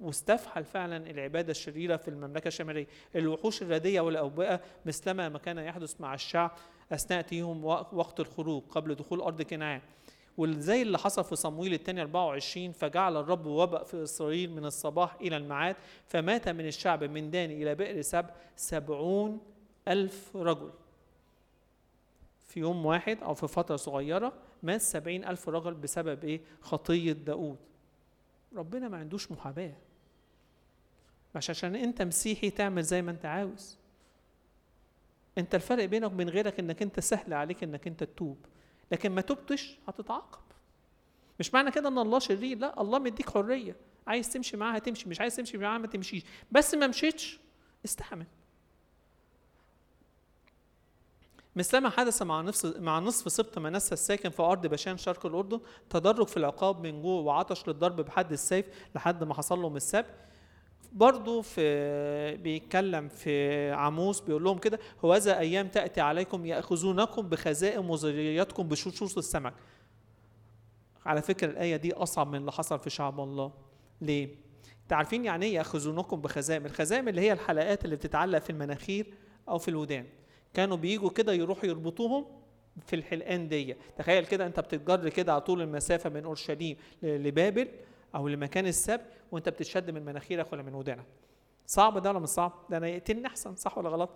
واستفحل 0.00 0.64
فعلا 0.64 1.10
العبادة 1.10 1.50
الشريرة 1.50 1.96
في 1.96 2.08
المملكة 2.08 2.48
الشمالية. 2.48 2.86
الوحوش 3.16 3.62
الردية 3.62 4.00
والأوبئة 4.00 4.60
مثلما 4.86 5.28
ما 5.28 5.38
كان 5.38 5.58
يحدث 5.58 6.00
مع 6.00 6.14
الشعب 6.14 6.50
أثناء 6.92 7.22
تيهم 7.22 7.64
وقت 7.64 8.20
الخروج 8.20 8.62
قبل 8.70 8.94
دخول 8.94 9.20
أرض 9.20 9.42
كنعان. 9.42 9.80
وزي 10.38 10.82
اللي 10.82 10.98
حصل 10.98 11.24
في 11.24 11.36
صمويل 11.36 11.74
الثاني 11.74 12.00
24 12.00 12.72
فجعل 12.72 13.16
الرب 13.16 13.46
وبأ 13.46 13.84
في 13.84 14.02
إسرائيل 14.02 14.50
من 14.50 14.64
الصباح 14.64 15.16
إلى 15.20 15.36
المعاد 15.36 15.76
فمات 16.06 16.48
من 16.48 16.66
الشعب 16.66 17.04
من 17.04 17.30
دان 17.30 17.50
إلى 17.50 17.74
بئر 17.74 18.02
سبع 18.02 18.30
سبعون 18.56 19.40
ألف 19.88 20.36
رجل. 20.36 20.70
في 22.46 22.60
يوم 22.60 22.86
واحد 22.86 23.22
أو 23.22 23.34
في 23.34 23.48
فترة 23.48 23.76
صغيرة 23.76 24.32
مات 24.62 24.80
سبعين 24.80 25.24
ألف 25.24 25.48
رجل 25.48 25.74
بسبب 25.74 26.24
إيه؟ 26.24 26.40
خطية 26.60 27.12
داود 27.12 27.58
ربنا 28.56 28.88
ما 28.88 28.96
عندوش 28.96 29.32
محاباة. 29.32 29.74
مش 31.34 31.50
عشان 31.50 31.76
أنت 31.76 32.02
مسيحي 32.02 32.50
تعمل 32.50 32.82
زي 32.82 33.02
ما 33.02 33.10
أنت 33.10 33.24
عاوز. 33.24 33.78
أنت 35.38 35.54
الفرق 35.54 35.84
بينك 35.84 36.12
وبين 36.12 36.28
غيرك 36.28 36.58
إنك 36.58 36.82
أنت 36.82 37.00
سهل 37.00 37.34
عليك 37.34 37.62
إنك 37.62 37.86
أنت 37.86 38.04
تتوب. 38.04 38.38
لكن 38.92 39.12
ما 39.12 39.20
تبتش 39.20 39.78
هتتعاقب. 39.88 40.42
مش 41.40 41.54
معنى 41.54 41.70
كده 41.70 41.88
إن 41.88 41.98
الله 41.98 42.18
شرير. 42.18 42.58
لا 42.58 42.80
الله 42.80 42.98
مديك 42.98 43.30
حرية. 43.30 43.76
عايز 44.06 44.32
تمشي 44.32 44.56
معاها 44.56 44.78
تمشي 44.78 45.08
مش 45.08 45.20
عايز 45.20 45.36
تمشي 45.36 45.58
معاها 45.58 45.78
ما 45.78 45.86
تمشيش. 45.86 46.22
بس 46.52 46.74
ما 46.74 46.86
مشيتش 46.86 47.40
استحمل. 47.84 48.26
مثلما 51.58 51.90
حدث 51.90 52.22
مع 52.22 52.40
نصف 52.40 52.76
مع 52.76 52.98
نصف 52.98 53.32
سبط 53.32 53.58
منسى 53.58 53.92
الساكن 53.92 54.30
في 54.30 54.42
أرض 54.42 54.66
بشان 54.66 54.96
شرق 54.96 55.26
الأردن 55.26 55.60
تدرج 55.90 56.26
في 56.26 56.36
العقاب 56.36 56.86
من 56.86 57.02
جوع 57.02 57.20
وعطش 57.20 57.68
للضرب 57.68 58.00
بحد 58.00 58.32
السيف 58.32 58.66
لحد 58.94 59.24
ما 59.24 59.34
حصل 59.34 59.58
لهم 59.62 59.76
السبي 59.76 60.08
برضو 60.92 61.42
في 61.42 62.36
بيتكلم 62.36 63.08
في 63.08 63.70
عاموس 63.72 64.20
بيقول 64.20 64.44
لهم 64.44 64.58
كده 64.58 64.78
هوذا 65.04 65.38
أيام 65.38 65.68
تأتي 65.68 66.00
عليكم 66.00 66.46
يأخذونكم 66.46 67.28
بخزائم 67.28 67.90
وذريتكم 67.90 68.68
بشوشوش 68.68 69.18
السمك. 69.18 69.54
على 71.06 71.22
فكرة 71.22 71.50
الآية 71.50 71.76
دي 71.76 71.92
أصعب 71.92 72.28
من 72.28 72.34
اللي 72.34 72.52
حصل 72.52 72.78
في 72.78 72.90
شعب 72.90 73.20
الله. 73.20 73.52
ليه؟ 74.00 74.24
أنتوا 74.82 74.96
عارفين 74.96 75.24
يعني 75.24 75.46
إيه 75.46 75.54
يأخذونكم 75.54 76.20
بخزائم 76.20 76.66
الخزائم 76.66 77.08
اللي 77.08 77.20
هي 77.20 77.32
الحلقات 77.32 77.84
اللي 77.84 77.96
بتتعلق 77.96 78.38
في 78.38 78.50
المناخير 78.50 79.14
أو 79.48 79.58
في 79.58 79.68
الودان. 79.68 80.06
كانوا 80.54 80.76
بيجوا 80.76 81.10
كده 81.10 81.32
يروحوا 81.32 81.66
يربطوهم 81.66 82.26
في 82.86 82.96
الحلقان 82.96 83.48
دي 83.48 83.76
تخيل 83.96 84.26
كده 84.26 84.46
انت 84.46 84.60
بتتجر 84.60 85.08
كده 85.08 85.32
على 85.32 85.40
طول 85.40 85.62
المسافة 85.62 86.10
من 86.10 86.24
أورشليم 86.24 86.76
لبابل 87.02 87.68
أو 88.14 88.28
لمكان 88.28 88.66
السبت 88.66 89.04
وانت 89.32 89.48
بتشد 89.48 89.90
من 89.90 90.04
مناخيرك 90.04 90.52
ولا 90.52 90.62
من 90.62 90.74
ودانك. 90.74 91.04
صعب 91.66 91.98
ده 91.98 92.10
ولا 92.10 92.18
مش 92.18 92.28
صعب؟ 92.28 92.52
ده 92.70 92.76
أنا 92.76 92.88
يقتلني 92.88 93.26
أحسن 93.26 93.56
صح 93.56 93.78
ولا 93.78 93.88
غلط؟ 93.88 94.10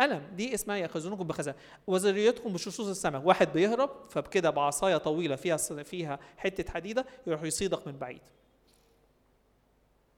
ألم 0.00 0.22
دي 0.36 0.54
اسمها 0.54 0.76
يأخذونكم 0.76 1.24
بخزائم 1.26 1.56
وذريتكم 1.86 2.52
بشصوص 2.52 2.88
السمك 2.88 3.26
واحد 3.26 3.52
بيهرب 3.52 3.90
فبكده 4.10 4.50
بعصاية 4.50 4.96
طويلة 4.96 5.36
فيها 5.36 5.56
فيها 5.56 6.18
حتة 6.36 6.72
حديدة 6.72 7.06
يروح 7.26 7.42
يصيدك 7.42 7.86
من 7.86 7.98
بعيد. 7.98 8.20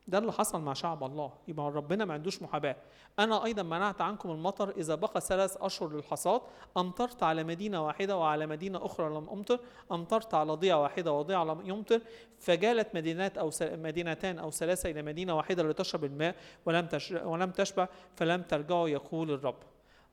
ده 0.09 0.19
اللي 0.19 0.33
حصل 0.33 0.61
مع 0.61 0.73
شعب 0.73 1.05
الله. 1.05 1.33
يبقى 1.49 1.71
ربنا 1.71 2.05
ما 2.05 2.15
عندوش 2.15 2.43
محاباة. 2.43 2.77
أنا 3.19 3.45
أيضا 3.45 3.63
منعت 3.63 4.01
عنكم 4.01 4.31
المطر 4.31 4.71
إذا 4.71 4.95
بقى 4.95 5.21
ثلاث 5.21 5.57
أشهر 5.57 5.89
للحصاد. 5.89 6.41
أمطرت 6.77 7.23
على 7.23 7.45
مدينة 7.45 7.87
واحدة 7.87 8.17
وعلى 8.17 8.47
مدينة 8.47 8.87
أخرى 8.87 9.09
لم 9.09 9.29
أمطر. 9.29 9.61
أمطرت 9.93 10.35
على 10.35 10.53
ضيعة 10.53 10.83
واحدة 10.83 11.13
وضيعة 11.13 11.45
لم 11.45 11.61
يمطر. 11.65 12.01
فجالت 12.39 12.95
مدينات 12.95 13.39
أو 13.39 13.51
مدينتان 13.63 14.39
أو 14.39 14.51
ثلاثة 14.51 14.91
إلى 14.91 15.03
مدينة 15.03 15.37
واحدة 15.37 15.63
لتشرب 15.63 16.05
الماء 16.05 16.35
ولم 16.67 16.89
ولم 17.25 17.51
تشبع 17.51 17.89
فلم 18.17 18.43
ترجعوا 18.43 18.89
يقول 18.89 19.31
الرب. 19.31 19.59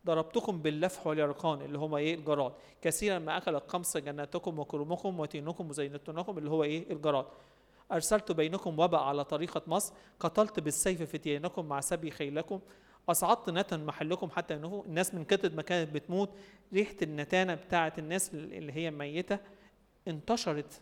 ضربتكم 0.06 0.62
باللفح 0.62 1.08
واليرقان 1.08 1.62
اللي 1.62 1.78
هما 1.78 1.98
إيه؟ 1.98 2.16
الجراد. 2.16 2.54
كثيرا 2.82 3.20
ما 3.20 3.38
اكل 3.38 3.56
القمص 3.56 3.98
جناتكم 3.98 4.60
وكرمكم 4.60 5.20
وتينكم 5.20 5.70
وزينتونكم 5.70 6.38
اللي 6.38 6.50
هو 6.50 6.64
إيه؟ 6.64 6.92
الجراد. 6.94 7.26
أرسلت 7.92 8.32
بينكم 8.32 8.80
وباء 8.80 9.02
على 9.02 9.24
طريقة 9.24 9.62
مصر 9.68 9.94
قتلت 10.20 10.60
بالسيف 10.60 11.02
فتيانكم 11.02 11.66
مع 11.66 11.80
سبي 11.80 12.12
خيلكم 12.12 12.60
أصعدت 13.10 13.50
نتن 13.50 13.86
محلكم 13.86 14.30
حتى 14.30 14.54
أنه 14.54 14.84
الناس 14.88 15.14
من 15.14 15.24
كتر 15.26 15.52
ما 15.52 15.62
كانت 15.62 15.94
بتموت 15.94 16.30
ريحة 16.74 16.96
النتانة 17.02 17.56
بتاعة 17.56 17.94
الناس 17.98 18.34
اللي 18.34 18.74
هي 18.74 18.92
ميتة 18.92 19.40
انتشرت 20.08 20.82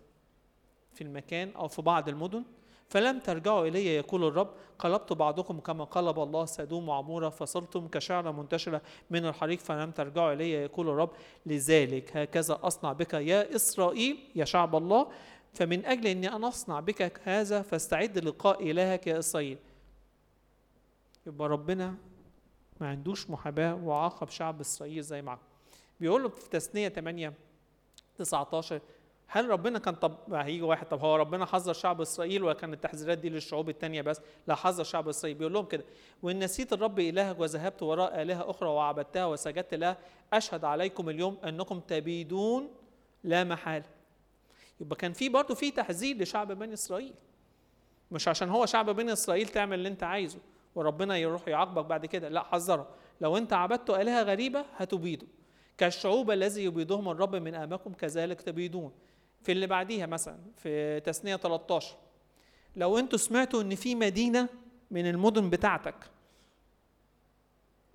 في 0.93 1.01
المكان 1.03 1.51
أو 1.55 1.67
في 1.67 1.81
بعض 1.81 2.09
المدن. 2.09 2.43
فلم 2.89 3.19
ترجعوا 3.19 3.67
إلي 3.67 3.95
يقول 3.95 4.23
الرب 4.23 4.49
قلبت 4.79 5.13
بعضكم 5.13 5.59
كما 5.59 5.83
قلب 5.83 6.19
الله 6.19 6.45
سدوم 6.45 6.89
وعمورة 6.89 7.29
فصرتم 7.29 7.87
كشعرة 7.87 8.31
منتشرة 8.31 8.81
من 9.09 9.25
الحريق 9.25 9.59
فلم 9.59 9.91
ترجعوا 9.91 10.33
إلي 10.33 10.51
يقول 10.51 10.89
الرب. 10.89 11.09
لذلك 11.45 12.17
هكذا 12.17 12.59
أصنع 12.63 12.93
بك 12.93 13.13
يا 13.13 13.55
إسرائيل 13.55 14.17
يا 14.35 14.45
شعب 14.45 14.75
الله 14.75 15.07
فمن 15.53 15.85
أجل 15.85 16.07
أني 16.07 16.35
أنا 16.35 16.47
أصنع 16.47 16.79
بك 16.79 17.21
هذا 17.23 17.61
فاستعد 17.61 18.17
لقاء 18.17 18.71
إلهك 18.71 19.07
يا 19.07 19.19
إسرائيل. 19.19 19.57
يبقى 21.27 21.49
ربنا 21.49 21.95
ما 22.79 22.89
عندوش 22.89 23.29
محاباة 23.29 23.75
وعاقب 23.75 24.29
شعب 24.29 24.59
إسرائيل 24.59 25.03
زي 25.03 25.21
ما 25.21 25.37
بيقول 25.99 26.23
له 26.23 26.29
في 26.29 26.49
تثنية 26.49 26.89
8 26.89 27.33
19 28.17 28.81
هل 29.27 29.49
ربنا 29.49 29.79
كان 29.79 29.95
طب 29.95 30.33
هيجي 30.33 30.61
واحد 30.61 30.87
طب 30.89 30.99
هو 30.99 31.15
ربنا 31.15 31.45
حذر 31.45 31.73
شعب 31.73 32.01
إسرائيل 32.01 32.43
ولا 32.43 32.53
كان 32.53 32.73
التحذيرات 32.73 33.17
دي 33.17 33.29
للشعوب 33.29 33.69
الثانية 33.69 34.01
بس؟ 34.01 34.21
لا 34.47 34.55
حذر 34.55 34.83
شعب 34.83 35.07
إسرائيل. 35.09 35.37
بيقول 35.37 35.53
لهم 35.53 35.65
كده 35.65 35.83
وإن 36.23 36.39
نسيت 36.39 36.73
الرب 36.73 36.99
إلهك 36.99 37.39
وذهبت 37.39 37.83
وراء 37.83 38.21
آلهة 38.21 38.49
أخرى 38.49 38.69
وعبدتها 38.69 39.25
وسجدت 39.25 39.73
لها 39.73 39.97
أشهد 40.33 40.65
عليكم 40.65 41.09
اليوم 41.09 41.37
أنكم 41.45 41.79
تبيدون 41.79 42.69
لا 43.23 43.43
محالة. 43.43 43.85
يبقى 44.81 44.95
كان 44.95 45.13
في 45.13 45.29
برضه 45.29 45.55
في 45.55 45.71
تحذير 45.71 46.17
لشعب 46.17 46.51
بني 46.51 46.73
إسرائيل. 46.73 47.13
مش 48.11 48.27
عشان 48.27 48.49
هو 48.49 48.65
شعب 48.65 48.89
بني 48.89 49.13
إسرائيل 49.13 49.47
تعمل 49.47 49.77
اللي 49.77 49.89
أنت 49.89 50.03
عايزه 50.03 50.39
وربنا 50.75 51.17
يروح 51.17 51.47
يعاقبك 51.47 51.85
بعد 51.85 52.05
كده 52.05 52.29
لا 52.29 52.43
حذره. 52.43 52.87
لو 53.21 53.37
أنت 53.37 53.53
عبدت 53.53 53.89
آلهة 53.89 54.21
غريبة 54.23 54.65
هتبيدوا 54.77 55.27
كالشعوب 55.77 56.31
الذي 56.31 56.63
يبيدهم 56.63 57.09
الرب 57.09 57.35
من 57.35 57.55
امامكم 57.55 57.93
كذلك 57.93 58.41
تبيدون 58.41 58.91
في 59.43 59.51
اللي 59.51 59.67
بعديها 59.67 60.05
مثلا 60.05 60.37
في 60.57 60.99
تثنية 60.99 61.35
13 61.35 61.95
لو 62.75 62.97
أنتوا 62.99 63.17
سمعتوا 63.17 63.61
إن 63.61 63.75
في 63.75 63.95
مدينة 63.95 64.49
من 64.91 65.09
المدن 65.09 65.49
بتاعتك 65.49 65.95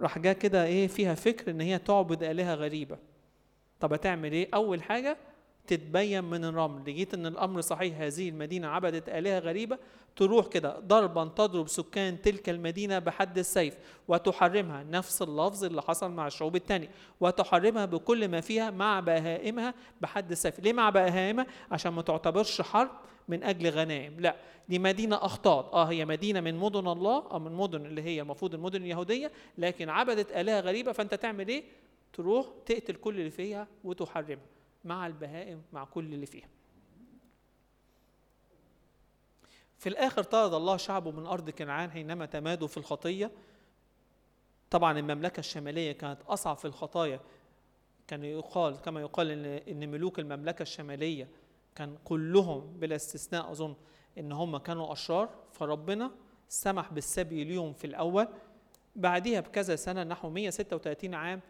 راح 0.00 0.18
جا 0.18 0.32
كده 0.32 0.64
إيه 0.64 0.86
فيها 0.86 1.14
فكر 1.14 1.50
إن 1.50 1.60
هي 1.60 1.78
تعبد 1.78 2.22
آلهة 2.22 2.54
غريبة. 2.54 2.98
طب 3.80 3.92
هتعمل 3.92 4.32
إيه؟ 4.32 4.48
أول 4.54 4.82
حاجة 4.82 5.16
تتبين 5.66 6.24
من 6.24 6.44
الرمل. 6.44 6.82
لقيت 6.82 7.14
إن 7.14 7.26
الأمر 7.26 7.60
صحيح 7.60 8.00
هذه 8.00 8.28
المدينة 8.28 8.68
عبدت 8.68 9.08
آلهة 9.08 9.38
غريبة 9.38 9.78
تروح 10.16 10.46
كده 10.46 10.78
ضربا 10.78 11.24
تضرب 11.24 11.68
سكان 11.68 12.22
تلك 12.22 12.48
المدينة 12.48 12.98
بحد 12.98 13.38
السيف 13.38 13.74
وتحرمها. 14.08 14.84
نفس 14.90 15.22
اللفظ 15.22 15.64
اللي 15.64 15.82
حصل 15.82 16.10
مع 16.10 16.26
الشعوب 16.26 16.56
الثانية 16.56 16.88
وتحرمها 17.20 17.84
بكل 17.84 18.28
ما 18.28 18.40
فيها 18.40 18.70
مع 18.70 19.00
بهائمها 19.00 19.74
بحد 20.00 20.30
السيف. 20.30 20.60
ليه 20.60 20.72
مع 20.72 20.90
بهائمها؟ 20.90 21.46
عشان 21.70 21.92
ما 21.92 22.02
تعتبرش 22.02 22.60
حرب 22.60 22.90
من 23.28 23.42
أجل 23.42 23.68
غنائم. 23.68 24.20
لا 24.20 24.36
دي 24.68 24.78
مدينة 24.78 25.16
اخطاط 25.16 25.74
آه 25.74 25.84
هي 25.84 26.04
مدينة 26.04 26.40
من 26.40 26.54
مدن 26.54 26.88
الله 26.88 27.24
أو 27.30 27.38
من 27.38 27.52
مدن 27.52 27.86
اللي 27.86 28.02
هي 28.02 28.20
المفروض 28.20 28.54
المدن 28.54 28.82
اليهودية 28.82 29.32
لكن 29.58 29.88
عبدت 29.88 30.32
آلهة 30.32 30.60
غريبة. 30.60 30.92
فأنت 30.92 31.14
تعمل 31.14 31.48
إيه؟ 31.48 31.64
تروح 32.12 32.46
تقتل 32.66 32.94
كل 32.94 33.18
اللي 33.18 33.30
فيها 33.30 33.68
وتحرمها. 33.84 34.55
مع 34.86 35.06
البهائم 35.06 35.62
مع 35.72 35.84
كل 35.84 36.14
اللي 36.14 36.26
فيها 36.26 36.48
في 39.78 39.88
الآخر 39.88 40.22
طرد 40.22 40.54
الله 40.54 40.76
شعبه 40.76 41.10
من 41.10 41.26
أرض 41.26 41.50
كنعان 41.50 41.90
حينما 41.90 42.26
تمادوا 42.26 42.68
في 42.68 42.76
الخطية. 42.76 43.30
طبعا 44.70 44.98
المملكة 44.98 45.40
الشمالية 45.40 45.92
كانت 45.92 46.22
أصعب 46.22 46.56
في 46.56 46.64
الخطايا. 46.64 47.20
كان 48.06 48.24
يقال 48.24 48.80
كما 48.80 49.00
يقال 49.00 49.30
إن 49.30 49.44
إن 49.44 49.90
ملوك 49.90 50.18
المملكة 50.18 50.62
الشمالية 50.62 51.28
كان 51.74 51.98
كلهم 52.04 52.78
بلا 52.78 52.96
استثناء 52.96 53.50
أظن 53.50 53.76
إن 54.18 54.32
هم 54.32 54.56
كانوا 54.56 54.92
أشرار. 54.92 55.28
فربنا 55.52 56.10
سمح 56.48 56.92
بالسبي 56.92 57.44
ليهم 57.44 57.72
في 57.72 57.86
الأول. 57.86 58.28
بعديها 58.96 59.40
بكذا 59.40 59.76
سنة 59.76 60.02
نحو 60.04 60.30
136 60.30 61.14
عام 61.14 61.40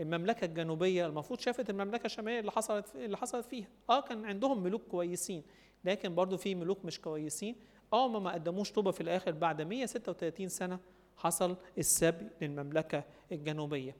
المملكة 0.00 0.44
الجنوبية 0.44 1.06
المفروض 1.06 1.40
شافت 1.40 1.70
المملكة 1.70 2.06
الشمالية 2.06 2.40
اللي 2.40 2.50
حصلت 2.50 2.96
اللي 2.96 3.16
حصلت 3.16 3.46
فيها. 3.46 3.66
آه 3.90 4.00
كان 4.00 4.24
عندهم 4.24 4.62
ملوك 4.62 4.82
كويسين 4.82 5.42
لكن 5.84 6.14
برضو 6.14 6.36
في 6.36 6.54
ملوك 6.54 6.84
مش 6.84 7.00
كويسين. 7.00 7.56
آه 7.92 8.08
ما 8.08 8.18
ما 8.18 8.32
قدموش 8.32 8.70
توبة 8.70 8.90
في 8.90 9.00
الآخر 9.00 9.30
بعد 9.30 9.62
136 9.62 10.48
سنة 10.48 10.78
حصل 11.16 11.56
السبي 11.78 12.26
للمملكة 12.40 13.04
الجنوبية. 13.32 13.96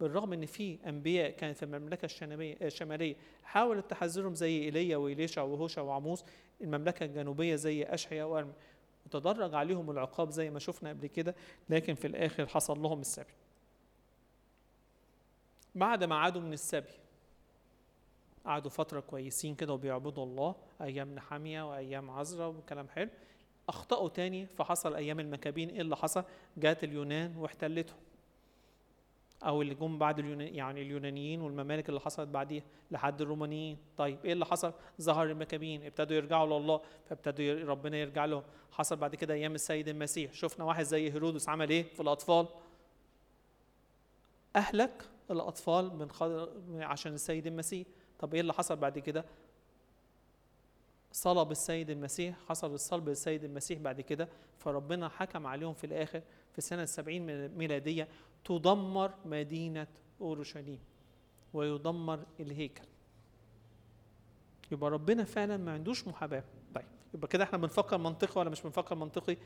بالرغم 0.00 0.32
إن 0.32 0.46
في 0.46 0.78
أنبياء 0.86 1.30
كانت 1.30 1.56
في 1.56 1.62
المملكة 1.62 2.08
الشمالية 2.62 3.16
حاولت 3.42 3.90
تحذرهم 3.90 4.34
زي 4.34 4.58
إيليا 4.62 4.96
وإليشع 4.96 5.42
وهوشع 5.42 5.82
وعموس 5.82 6.24
المملكة 6.60 7.04
الجنوبية 7.04 7.54
زي 7.54 7.82
اشعيا 7.82 8.24
وإرميا. 8.24 8.52
وتدرج 9.06 9.54
عليهم 9.54 9.90
العقاب 9.90 10.30
زي 10.30 10.50
ما 10.50 10.58
شفنا 10.58 10.88
قبل 10.90 11.06
كده 11.06 11.34
لكن 11.68 11.94
في 11.94 12.06
الآخر 12.06 12.46
حصل 12.46 12.82
لهم 12.82 13.00
السبي. 13.00 13.32
بعد 15.78 16.04
ما 16.04 16.16
عادوا 16.16 16.42
من 16.42 16.52
السبي. 16.52 16.92
قعدوا 18.44 18.70
فترة 18.70 19.00
كويسين 19.00 19.54
كده 19.54 19.72
وبيعبدوا 19.72 20.24
الله 20.24 20.54
أيام 20.80 21.14
نحامية 21.14 21.70
وأيام 21.70 22.10
عزرا 22.10 22.46
وكلام 22.46 22.88
حلو. 22.88 23.10
أخطأوا 23.68 24.08
تاني 24.08 24.46
فحصل 24.46 24.94
أيام 24.94 25.20
المكابين. 25.20 25.68
إيه 25.68 25.80
اللي 25.80 25.96
حصل؟ 25.96 26.24
جات 26.56 26.84
اليونان 26.84 27.36
واحتلتهم. 27.36 27.98
أو 29.42 29.62
اللي 29.62 29.74
جم 29.74 29.98
بعد 29.98 30.18
اليونان 30.18 30.54
يعني 30.54 30.82
اليونانيين 30.82 31.40
والممالك 31.40 31.88
اللي 31.88 32.00
حصلت 32.00 32.28
بعديها 32.28 32.64
لحد 32.90 33.20
الرومانيين. 33.20 33.78
طيب 33.96 34.18
إيه 34.24 34.32
اللي 34.32 34.46
حصل؟ 34.46 34.72
ظهر 35.00 35.26
المكابين. 35.26 35.82
ابتدوا 35.82 36.16
يرجعوا 36.16 36.60
لله 36.60 36.80
فابتدوا 37.08 37.64
ربنا 37.64 37.96
يرجع 37.96 38.24
لهم. 38.24 38.42
حصل 38.72 38.96
بعد 38.96 39.14
كده 39.14 39.34
أيام 39.34 39.54
السيد 39.54 39.88
المسيح. 39.88 40.32
شفنا 40.32 40.64
واحد 40.64 40.84
زي 40.84 41.12
هيرودس 41.12 41.48
عمل 41.48 41.70
إيه؟ 41.70 41.82
في 41.94 42.00
الأطفال؟ 42.00 42.48
أهلك 44.56 45.08
الأطفال 45.30 45.96
من 46.68 46.82
عشان 46.82 47.14
السيد 47.14 47.46
المسيح. 47.46 47.86
طب 48.18 48.34
إيه 48.34 48.40
اللي 48.40 48.52
حصل 48.52 48.76
بعد 48.76 48.98
كده؟ 48.98 49.24
صلب 51.12 51.50
السيد 51.50 51.90
المسيح 51.90 52.36
حصل 52.48 52.74
الصلب 52.74 53.08
للسيد 53.08 53.44
المسيح 53.44 53.78
بعد 53.78 54.00
كده 54.00 54.28
فربنا 54.58 55.08
حكم 55.08 55.46
عليهم 55.46 55.74
في 55.74 55.84
الآخر 55.84 56.22
في 56.52 56.60
سنة 56.60 56.82
السبعين 56.82 57.48
ميلادية 57.48 58.08
تدمر 58.44 59.14
مدينة 59.24 59.86
أورشليم 60.20 60.78
ويدمر 61.54 62.20
الهيكل. 62.40 62.84
يبقى 64.72 64.90
ربنا 64.90 65.24
فعلا 65.24 65.56
ما 65.56 65.72
عندوش 65.72 66.08
محاباة. 66.08 66.44
طيب 66.74 66.84
يبقى 67.14 67.28
كده 67.28 67.44
إحنا 67.44 67.58
بنفكر 67.58 67.98
منطقي 67.98 68.40
ولا 68.40 68.50
مش 68.50 68.62
بنفكر 68.62 68.94
منطقي؟ 68.94 69.36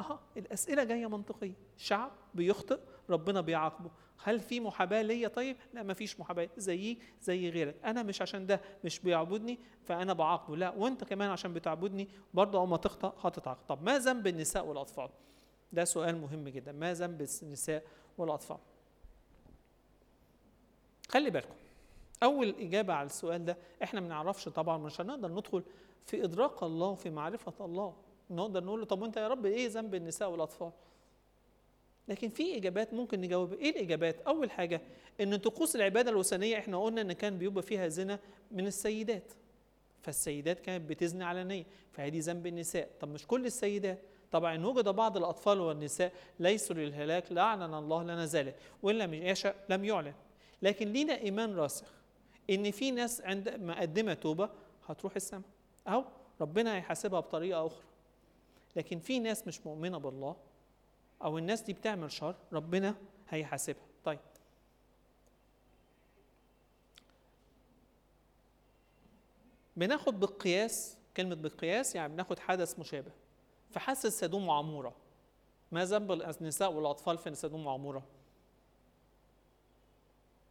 أها 0.00 0.20
الأسئلة 0.36 0.84
جاية 0.84 1.06
منطقية. 1.06 1.54
شعب 1.76 2.10
بيخطئ 2.34 2.78
ربنا 3.10 3.40
بيعاقبه. 3.40 3.90
هل 4.24 4.40
في 4.40 4.60
محاباة 4.60 5.02
ليا؟ 5.02 5.28
طيب 5.28 5.56
لا 5.74 5.82
ما 5.82 5.94
فيش 5.94 6.20
محاباة. 6.20 6.48
زيي 6.56 6.98
زي 7.20 7.50
غيرك. 7.50 7.76
أنا 7.84 8.02
مش 8.02 8.22
عشان 8.22 8.46
ده 8.46 8.60
مش 8.84 8.98
بيعبدني 8.98 9.58
فأنا 9.84 10.12
بعاقبه. 10.12 10.56
لا 10.56 10.70
وأنت 10.70 11.04
كمان 11.04 11.30
عشان 11.30 11.54
بتعبدني 11.54 12.08
برضه 12.34 12.58
اول 12.58 12.68
ما 12.68 12.76
تخطا 12.76 13.14
هتتعاقب. 13.28 13.66
طب 13.68 13.82
ما 13.82 13.98
ذنب 13.98 14.26
النساء 14.26 14.66
والأطفال؟ 14.66 15.08
ده 15.72 15.84
سؤال 15.84 16.20
مهم 16.20 16.48
جدا. 16.48 16.72
ما 16.72 16.94
ذنب 16.94 17.26
النساء 17.42 17.84
والأطفال؟ 18.18 18.58
خلي 21.08 21.30
بالكم. 21.30 21.54
أول 22.22 22.48
إجابة 22.48 22.94
على 22.94 23.06
السؤال 23.06 23.44
ده 23.44 23.56
إحنا 23.82 24.00
ما 24.00 24.08
نعرفش 24.08 24.48
طبعا 24.48 24.78
مش 24.78 25.00
هنقدر 25.00 25.28
ندخل 25.32 25.62
في 26.06 26.24
إدراك 26.24 26.62
الله 26.62 26.86
وفي 26.88 27.10
معرفة 27.10 27.64
الله. 27.64 27.94
نقدر 28.30 28.64
نقول 28.64 28.80
له 28.80 28.86
طب 28.86 29.02
وأنت 29.02 29.16
يا 29.16 29.28
رب 29.28 29.46
إيه 29.46 29.68
ذنب 29.68 29.94
النساء 29.94 30.30
والأطفال؟ 30.30 30.72
لكن 32.08 32.28
في 32.28 32.56
إجابات 32.56 32.94
ممكن 32.94 33.20
نجاوب. 33.20 33.52
إيه 33.52 33.70
الإجابات؟ 33.70 34.20
أول 34.20 34.50
حاجة 34.50 34.80
إن 35.20 35.36
طقوس 35.36 35.76
العبادة 35.76 36.10
الوثنية 36.10 36.58
إحنا 36.58 36.82
قلنا 36.82 37.00
إن 37.00 37.12
كان 37.12 37.38
بيبقى 37.38 37.62
فيها 37.62 37.88
زنا 37.88 38.18
من 38.50 38.66
السيدات. 38.66 39.32
فالسيدات 40.02 40.60
كانت 40.60 40.90
بتزني 40.90 41.24
علنيا 41.24 41.64
فهذه 41.92 42.20
ذنب 42.20 42.46
النساء. 42.46 42.88
طب 43.00 43.08
مش 43.08 43.26
كل 43.26 43.46
السيدات. 43.46 43.98
طبعا 44.32 44.54
إن 44.54 44.64
وجد 44.64 44.88
بعض 44.88 45.16
الأطفال 45.16 45.60
والنساء 45.60 46.12
ليسوا 46.40 46.76
للهلاك 46.76 47.32
لاعلن 47.32 47.74
الله 47.74 48.02
لنا 48.02 48.26
ذلك 48.26 48.56
وإن 48.82 48.98
لم 48.98 49.14
يشاء 49.14 49.56
لم 49.68 49.84
يعلن. 49.84 50.14
لكن 50.62 50.92
لينا 50.92 51.18
إيمان 51.18 51.54
راسخ 51.54 51.86
إن 52.50 52.70
في 52.70 52.90
ناس 52.90 53.20
عند 53.20 53.48
مقدمة 53.48 54.14
توبة 54.14 54.48
هتروح 54.86 55.16
السماء. 55.16 55.48
أو 55.88 56.04
ربنا 56.40 56.76
هيحاسبها 56.76 57.20
بطريقة 57.20 57.66
أخرى. 57.66 57.84
لكن 58.76 58.98
في 58.98 59.18
ناس 59.18 59.46
مش 59.46 59.66
مؤمنة 59.66 59.98
بالله 59.98 60.36
أو 61.22 61.38
الناس 61.38 61.60
دي 61.60 61.72
بتعمل 61.72 62.12
شر 62.12 62.36
ربنا 62.52 62.94
هيحاسبها. 63.28 63.86
طيب. 64.04 64.20
بناخد 69.76 70.20
بالقياس 70.20 70.98
كلمة 71.16 71.34
بالقياس 71.34 71.94
يعني 71.94 72.12
بناخد 72.12 72.38
حدث 72.38 72.78
مشابه. 72.78 73.12
فحاسس 73.70 74.20
سدوم 74.20 74.48
وعمورة. 74.48 74.94
ما 75.72 75.84
ذنب 75.84 76.12
النساء 76.12 76.72
والأطفال 76.72 77.18
في 77.18 77.34
سدوم 77.34 77.66
وعمورة؟ 77.66 78.02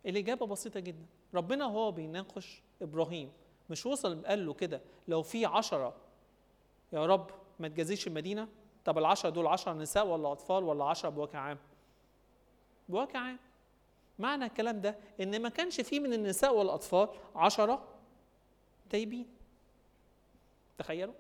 الإجابة 0.06 0.46
بسيطة 0.46 0.80
جدا. 0.80 1.06
ربنا 1.34 1.66
هو 1.66 1.92
بيناقش 1.92 2.62
إبراهيم. 2.82 3.32
مش 3.70 3.86
وصل 3.86 4.26
قال 4.26 4.46
له 4.46 4.54
كده 4.54 4.82
لو 5.08 5.22
في 5.22 5.46
عشرة 5.46 5.96
يا 6.94 7.06
رب 7.06 7.30
ما 7.60 7.68
تجازيش 7.68 8.08
المدينة؟ 8.08 8.48
طب 8.86 8.98
العشرة 8.98 9.30
دول 9.30 9.48
عشرة 9.48 9.74
نساء 9.74 10.08
ولا 10.08 10.32
أطفال 10.32 10.64
ولا 10.64 10.86
عشرة 10.86 11.10
بواقع 11.10 11.40
عام؟ 11.40 11.58
بواقع 12.90 13.20
عام. 13.20 13.40
معنى 14.20 14.46
الكلام 14.46 14.82
ده 14.82 14.98
إن 15.22 15.42
ما 15.42 15.50
كانش 15.50 15.82
فيه 15.82 16.00
من 16.00 16.14
النساء 16.14 16.56
والأطفال 16.56 17.10
عشرة 17.36 17.84
تايبين. 18.90 19.28
تخيلوا؟ 20.78 21.14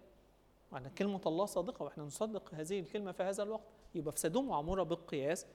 معنى 0.71 0.89
كلمة 0.89 1.21
الله 1.25 1.45
صادقة 1.45 1.83
وإحنا 1.83 2.03
نصدق 2.03 2.53
هذه 2.53 2.79
الكلمة 2.79 3.11
في 3.11 3.23
هذا 3.23 3.43
الوقت. 3.43 3.63
يبقى 3.95 4.11
في 4.11 4.19
سدوم 4.19 4.49
وعمورة 4.49 4.83
بالقياس. 4.83 5.45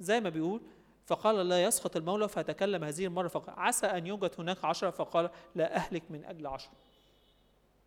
زي 0.00 0.20
ما 0.20 0.28
بيقول 0.28 0.60
فقال 1.06 1.48
لا 1.48 1.64
يسخط 1.64 1.96
المولى 1.96 2.28
فتكلم 2.28 2.84
هذه 2.84 3.06
المرة 3.06 3.28
فقال 3.28 3.58
عسى 3.58 3.86
أن 3.86 4.06
يوجد 4.06 4.30
هناك 4.38 4.64
عشرة 4.64 4.90
فقال 4.90 5.30
لا 5.54 5.76
أهلك 5.76 6.02
من 6.10 6.24
أجل 6.24 6.46
عشرة. 6.46 6.72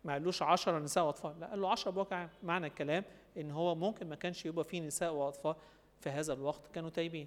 ما 0.06 0.12
قالوش 0.12 0.42
عشرة 0.42 0.78
نساء 0.78 1.04
وأطفال. 1.04 1.40
لا 1.40 1.46
قال 1.46 1.60
له 1.60 1.70
عشرة 1.70 1.90
بواقع 1.90 2.16
عام 2.16 2.28
معنى 2.42 2.66
الكلام 2.66 3.04
إن 3.36 3.50
هو 3.50 3.74
ممكن 3.74 4.08
ما 4.08 4.16
كانش 4.16 4.46
يبقى 4.46 4.64
فيه 4.64 4.80
نساء 4.80 5.14
وأطفال 5.14 5.54
في 6.00 6.10
هذا 6.10 6.32
الوقت 6.32 6.66
كانوا 6.74 6.90
تايبين. 6.90 7.26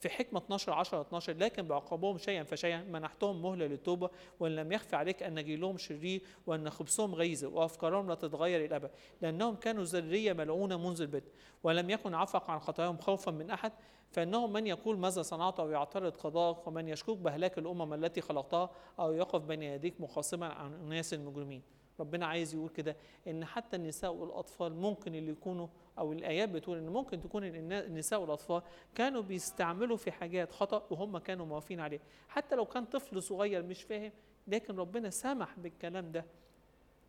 في 0.00 0.08
حكمة 0.08 0.38
12 0.40 0.72
10 0.72 1.00
12 1.00 1.32
لكن 1.32 1.68
بعقبهم 1.68 2.18
شيئا 2.18 2.42
فشيئا 2.42 2.82
منحتهم 2.82 3.42
مهلة 3.42 3.66
للتوبة 3.66 4.10
وإن 4.40 4.56
لم 4.56 4.72
يخفى 4.72 4.96
عليك 4.96 5.22
أن 5.22 5.44
جيلهم 5.44 5.78
شرير 5.78 6.22
وأن 6.46 6.70
خبثهم 6.70 7.14
غيظ 7.14 7.44
وأفكارهم 7.44 8.08
لا 8.08 8.14
تتغير 8.14 8.58
إلى 8.58 8.66
الأبد 8.66 8.90
لأنهم 9.22 9.56
كانوا 9.56 9.84
ذرية 9.84 10.32
ملعونة 10.32 10.76
منذ 10.88 11.00
البدء 11.00 11.28
ولم 11.62 11.90
يكن 11.90 12.14
عفق 12.14 12.50
عن 12.50 12.60
خطاياهم 12.60 12.98
خوفا 12.98 13.30
من 13.30 13.50
أحد. 13.50 13.72
فإنهم 14.10 14.52
من 14.52 14.66
يقول 14.66 14.98
ماذا 14.98 15.22
صنعت 15.22 15.60
أو 15.60 15.70
يعترض 15.70 16.12
قضاءك 16.16 16.66
ومن 16.66 16.88
يشكوك 16.88 17.18
بهلاك 17.18 17.58
الأمم 17.58 17.94
التي 17.94 18.20
خلقتها 18.20 18.70
أو 18.98 19.12
يقف 19.12 19.42
بين 19.42 19.62
يديك 19.62 20.00
مخاصما 20.00 20.46
عن 20.46 20.74
أناس 20.74 21.14
المجرمين 21.14 21.62
ربنا 22.00 22.26
عايز 22.26 22.54
يقول 22.54 22.68
كده 22.68 22.96
إن 23.26 23.44
حتى 23.44 23.76
النساء 23.76 24.12
والأطفال 24.12 24.74
ممكن 24.74 25.14
اللي 25.14 25.32
يكونوا 25.32 25.66
أو 25.98 26.12
الآيات 26.12 26.48
بتقول 26.48 26.78
إن 26.78 26.88
ممكن 26.88 27.20
تكون 27.20 27.44
النساء 27.44 28.20
والأطفال 28.20 28.62
كانوا 28.94 29.22
بيستعملوا 29.22 29.96
في 29.96 30.10
حاجات 30.10 30.52
خطأ 30.52 30.86
وهم 30.90 31.18
كانوا 31.18 31.46
موافقين 31.46 31.80
عليه 31.80 32.00
حتى 32.28 32.56
لو 32.56 32.64
كان 32.66 32.84
طفل 32.84 33.22
صغير 33.22 33.62
مش 33.62 33.82
فاهم 33.82 34.12
لكن 34.48 34.76
ربنا 34.76 35.10
سمح 35.10 35.58
بالكلام 35.58 36.12
ده 36.12 36.24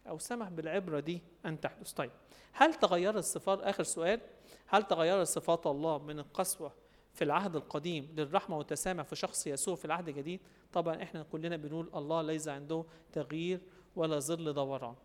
أو 0.08 0.18
سمح 0.18 0.50
بالعبرة 0.50 1.00
دي. 1.00 1.22
ان 1.46 1.60
تحدث 1.62 1.92
طيب 1.92 2.12
هل 2.52 2.74
تغيرت 2.74 3.16
الصفات؟ 3.18 3.62
آخر 3.62 3.84
سؤال 3.84 4.22
هل 4.68 4.84
تغيرت 4.84 5.28
صفات 5.28 5.68
الله 5.68 5.98
من 5.98 6.20
القسوة 6.20 6.72
في 7.14 7.24
العهد 7.24 7.56
القديم 7.56 8.14
للرحمة 8.18 8.58
والتسامح 8.58 9.04
في 9.04 9.16
شخص 9.16 9.48
يسوع 9.48 9.76
في 9.76 9.86
العهد 9.86 10.08
الجديد؟ 10.10 10.40
طبعا 10.74 11.04
إحنا 11.04 11.24
كلنا 11.32 11.58
بنقول 11.58 11.90
الله 11.96 12.22
ليس 12.22 12.48
عنده 12.48 12.84
تغيير 13.14 13.60
ولا 14.00 14.20
ظل 14.20 14.54
دوران. 14.54 14.96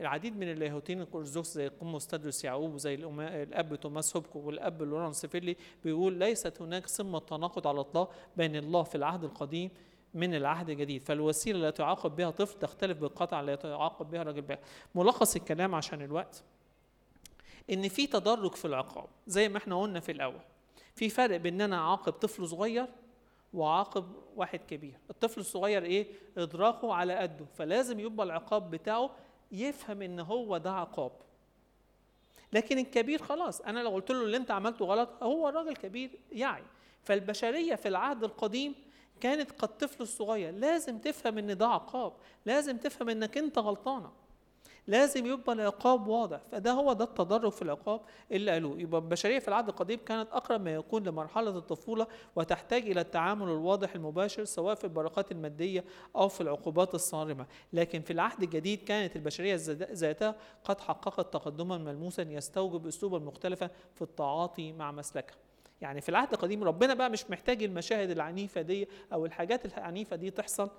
العديد 0.00 0.36
من 0.36 0.50
اللاهوتين 0.50 1.02
الأرثوذكس 1.02 1.54
زي 1.54 1.66
القمص 1.66 2.06
تدرس 2.06 2.44
يعقوب 2.44 2.74
وزي 2.74 2.94
الأب 2.94 3.74
توماس 3.74 4.16
هوبكو 4.16 4.38
والأب 4.38 4.82
لورانس 4.82 5.26
فيرلي 5.26 5.56
بيقول 5.84 6.12
ليست 6.12 6.62
هناك 6.62 6.86
سمة 6.86 7.18
تناقض 7.18 7.66
على 7.66 7.74
الإطلاق 7.74 8.12
بين 8.36 8.56
الله 8.56 8.82
في 8.82 8.94
العهد 8.94 9.24
القديم 9.24 9.70
من 10.14 10.34
العهد 10.34 10.70
الجديد 10.70 11.02
فالوسيلة 11.02 11.68
التي 11.68 11.82
يعاقب 11.82 12.16
بها 12.16 12.30
طفل 12.30 12.58
تختلف 12.58 12.98
بالقطع 12.98 13.40
التي 13.40 13.68
يعاقب 13.68 14.10
بها 14.10 14.22
راجل 14.22 14.42
بها 14.42 14.58
ملخص 14.94 15.36
الكلام 15.36 15.74
عشان 15.74 16.02
الوقت. 16.02 16.42
إن 17.70 17.88
في 17.88 18.06
تدرج 18.06 18.54
في 18.54 18.64
العقاب 18.64 19.06
زي 19.26 19.48
ما 19.48 19.58
إحنا 19.58 19.80
قلنا 19.82 20.00
في 20.00 20.12
الأول. 20.12 20.40
في 20.94 21.08
فرق 21.08 21.36
بين 21.36 21.54
إن 21.54 21.60
أنا 21.60 21.76
أعاقب 21.76 22.12
طفل 22.12 22.48
صغير 22.48 22.86
وعاقب 23.54 24.04
واحد 24.36 24.58
كبير. 24.58 24.98
الطفل 25.10 25.40
الصغير 25.40 25.82
إيه؟ 25.84 26.06
إدراكه 26.38 26.94
على 26.94 27.14
قده 27.16 27.44
فلازم 27.54 28.00
يبقى 28.00 28.26
العقاب 28.26 28.70
بتاعه 28.70 29.10
يفهم 29.52 30.02
إن 30.02 30.20
هو 30.20 30.56
ده 30.58 30.72
عقاب. 30.72 31.12
لكن 32.52 32.78
الكبير 32.78 33.22
خلاص 33.22 33.60
أنا 33.60 33.80
لو 33.80 33.90
قلت 33.90 34.10
له 34.10 34.22
اللي 34.22 34.36
أنت 34.36 34.50
عملته 34.50 34.84
غلط 34.84 35.08
هو 35.22 35.48
راجل 35.48 35.76
كبير 35.76 36.10
يعي 36.32 36.62
فالبشرية 37.02 37.74
في 37.74 37.88
العهد 37.88 38.24
القديم 38.24 38.74
كانت 39.20 39.50
كالطفل 39.50 40.02
الصغير 40.02 40.54
لازم 40.54 40.98
تفهم 40.98 41.38
إن 41.38 41.56
ده 41.56 41.66
عقاب 41.66 42.12
لازم 42.46 42.76
تفهم 42.76 43.08
إنك 43.08 43.38
أنت 43.38 43.58
غلطانة. 43.58 44.12
لازم 44.86 45.26
يبقى 45.26 45.52
العقاب 45.52 46.06
واضح. 46.06 46.40
فده 46.52 46.72
هو 46.72 46.92
ده 46.92 47.04
التدرج 47.04 47.52
في 47.52 47.62
العقاب 47.62 48.00
اللي 48.32 48.50
قالوه. 48.50 48.80
يبقى 48.80 49.00
البشرية 49.00 49.38
في 49.38 49.48
العهد 49.48 49.68
القديم 49.68 49.98
كانت 50.06 50.28
أقرب 50.32 50.60
ما 50.60 50.74
يكون 50.74 51.02
لمرحلة 51.02 51.50
الطفولة 51.58 52.06
وتحتاج 52.36 52.82
إلى 52.90 53.00
التعامل 53.00 53.46
الواضح 53.48 53.94
المباشر 53.94 54.44
سواء 54.44 54.74
في 54.74 54.84
البركات 54.84 55.32
المادية 55.32 55.84
أو 56.16 56.28
في 56.28 56.40
العقوبات 56.40 56.94
الصارمة. 56.94 57.46
لكن 57.72 58.00
في 58.00 58.12
العهد 58.12 58.42
الجديد 58.42 58.82
كانت 58.84 59.16
البشرية 59.16 59.56
ذاتها 59.92 60.34
قد 60.64 60.80
حققت 60.80 61.32
تقدما 61.32 61.78
ملموسا 61.78 62.22
يستوجب 62.22 62.86
أسلوبا 62.86 63.18
مختلفا 63.18 63.70
في 63.94 64.02
التعاطي 64.02 64.72
مع 64.72 64.92
مسلكها. 64.92 65.36
يعني 65.80 66.00
في 66.00 66.08
العهد 66.08 66.32
القديم 66.32 66.64
ربنا 66.64 66.94
بقى 66.94 67.10
مش 67.10 67.30
محتاج 67.30 67.62
المشاهد 67.62 68.10
العنيفة 68.10 68.60
دي 68.60 68.88
أو 69.12 69.26
الحاجات 69.26 69.66
العنيفة 69.66 70.16
دي 70.16 70.30
تحصل. 70.30 70.70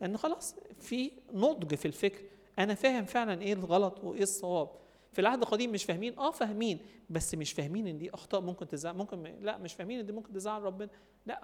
لأن 0.00 0.16
خلاص 0.16 0.56
في 0.80 1.10
نضج 1.32 1.74
في 1.74 1.86
الفكر. 1.86 2.22
أنا 2.62 2.74
فاهم 2.74 3.04
فعلا 3.04 3.42
إيه 3.42 3.52
الغلط 3.52 4.04
وإيه 4.04 4.22
الصواب. 4.22 4.68
في 5.12 5.20
العهد 5.20 5.42
القديم 5.42 5.72
مش 5.72 5.84
فاهمين؟ 5.84 6.18
آه 6.18 6.30
فاهمين 6.30 6.78
بس 7.10 7.34
مش 7.34 7.52
فاهمين 7.52 7.86
إن 7.86 7.98
دي 7.98 8.14
أخطاء 8.14 8.40
ممكن 8.40 8.68
تزعل 8.68 8.94
ممكن 8.94 9.22
لا 9.40 9.58
مش 9.58 9.74
فاهمين 9.74 10.00
إن 10.00 10.06
دي 10.06 10.12
ممكن 10.12 10.32
تزعل 10.32 10.62
ربنا. 10.62 10.88
لا 11.26 11.42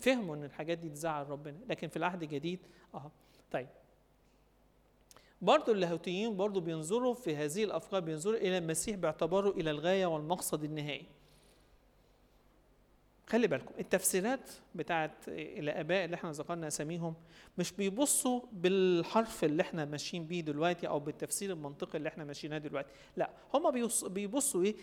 فهموا 0.00 0.36
إن 0.36 0.44
الحاجات 0.44 0.78
دي 0.78 0.88
تزعل 0.88 1.30
ربنا 1.30 1.56
لكن 1.68 1.88
في 1.88 1.96
العهد 1.96 2.22
الجديد 2.22 2.58
آه. 2.94 3.10
طيب. 3.50 3.68
برضو 5.42 5.72
اللاهوتيين 5.72 6.36
برضو 6.36 6.60
بينظروا 6.60 7.14
في 7.14 7.36
هذه 7.36 7.64
الأفكار 7.64 8.00
بينظروا 8.00 8.36
إلى 8.36 8.58
المسيح 8.58 8.96
باعتباره 8.96 9.50
إلى 9.50 9.70
الغاية 9.70 10.06
والمقصد 10.06 10.64
النهائي. 10.64 11.06
خلي 13.30 13.46
بالكم 13.46 13.74
التفسيرات 13.78 14.50
بتاعت 14.74 15.28
الاباء 15.28 16.04
اللي 16.04 16.14
إحنا 16.14 16.30
ذكرنا 16.32 16.66
أساميهم 16.68 17.14
مش 17.58 17.72
بيبصوا 17.72 18.40
بالحرف 18.52 19.44
اللي 19.44 19.62
إحنا 19.62 19.84
ماشيين 19.84 20.26
بيه 20.26 20.40
دلوقتي 20.40 20.88
أو 20.88 21.00
بالتفسير 21.00 21.52
المنطقي 21.52 21.98
اللي 21.98 22.08
إحنا 22.08 22.24
ماشيينها 22.24 22.58
دلوقتي 22.58 22.88
لا 23.16 23.30
هم 23.54 23.70
بيبصوا 24.08 24.62
إيه؟ 24.62 24.74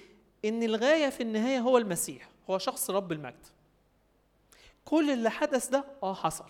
إن 0.45 0.63
الغاية 0.63 1.09
في 1.09 1.23
النهاية 1.23 1.59
هو 1.59 1.77
المسيح 1.77 2.29
هو 2.49 2.57
شخص 2.57 2.89
رب 2.89 3.11
المجد. 3.11 3.45
كل 4.85 5.11
اللي 5.11 5.29
حدث 5.29 5.67
ده 5.69 5.85
آه 6.03 6.13
حصل 6.13 6.45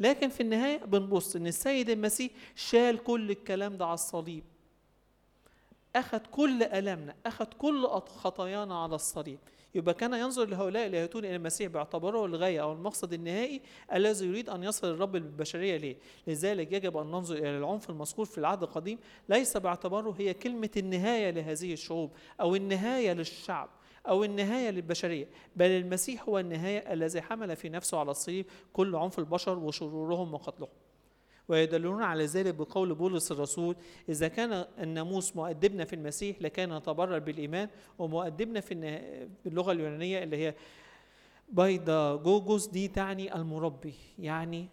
لكن 0.00 0.28
في 0.28 0.40
النهاية 0.42 0.84
بنبص 0.84 1.36
إن 1.36 1.46
السيد 1.46 1.90
المسيح 1.90 2.32
شال 2.56 3.04
كل 3.04 3.30
الكلام 3.30 3.76
ده 3.76 3.84
على 3.84 3.94
الصليب. 3.94 4.44
اخذ 5.96 6.18
كل 6.18 6.62
ألمنا 6.62 7.14
اخذ 7.26 7.46
كل 7.46 7.86
خطايانا 7.88 8.82
على 8.82 8.94
الصليب. 8.94 9.38
يبقى 9.74 9.94
كان 9.94 10.14
ينظر 10.14 10.44
لهؤلاء 10.44 10.86
اللاهوتون 10.86 11.24
إلى 11.24 11.36
المسيح 11.36 11.68
باعتباره 11.68 12.24
الغاية 12.26 12.62
أو 12.62 12.72
المقصد 12.72 13.12
النهائي 13.12 13.60
الذي 13.92 14.26
يريد 14.26 14.48
أن 14.48 14.64
يصل 14.64 14.86
الرب 14.90 15.12
بالبشريه 15.12 15.76
ليه؟ 15.76 15.96
لذلك 16.26 16.72
يجب 16.72 16.96
أن 16.96 17.06
ننظر 17.06 17.34
إلى 17.36 17.58
العنف 17.58 17.90
المذكور 17.90 18.24
في 18.24 18.38
العهد 18.38 18.62
القديم 18.62 18.98
ليس 19.28 19.56
باعتباره 19.56 20.14
هي 20.18 20.34
كلمة 20.34 20.70
النهاية 20.76 21.30
لهذه 21.30 21.72
الشعوب 21.72 22.10
أو 22.40 22.54
النهاية 22.54 23.12
للشعب 23.12 23.68
أو 24.08 24.24
النهاية 24.24 24.70
للبشرية 24.70 25.28
بل 25.56 25.66
المسيح 25.66 26.28
هو 26.28 26.38
النهاية 26.38 26.92
الذي 26.92 27.22
حمل 27.22 27.56
في 27.56 27.68
نفسه 27.68 27.98
على 27.98 28.10
الصليب 28.10 28.46
كل 28.72 28.96
عنف 28.96 29.18
البشر 29.18 29.58
وشرورهم 29.58 30.34
وقتلهم. 30.34 30.68
ويدلون 31.50 32.02
على 32.02 32.24
ذلك 32.24 32.54
بقول 32.54 32.94
بولس 32.94 33.32
الرسول 33.32 33.76
إذا 34.08 34.28
كان 34.28 34.64
الناموس 34.78 35.36
مؤدبنا 35.36 35.84
في 35.84 35.92
المسيح 35.96 36.42
لكان 36.42 36.76
نتبرر 36.76 37.18
بالإيمان 37.18 37.68
ومؤدبنا 37.98 38.60
في 38.60 38.74
باللغة 39.44 39.72
اليونانية 39.72 40.22
اللي 40.22 40.36
هي 40.36 40.54
بيضا 41.48 42.16
جوجوس 42.16 42.66
دي 42.66 42.88
تعني 42.88 43.34
المربي. 43.34 43.94
يعني 44.18 44.68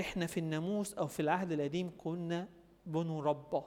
إحنا 0.00 0.26
في 0.26 0.40
الناموس 0.40 0.94
أو 0.94 1.06
في 1.06 1.20
العهد 1.20 1.52
القديم 1.52 1.90
كنا 1.98 2.48
بنربى 2.86 3.62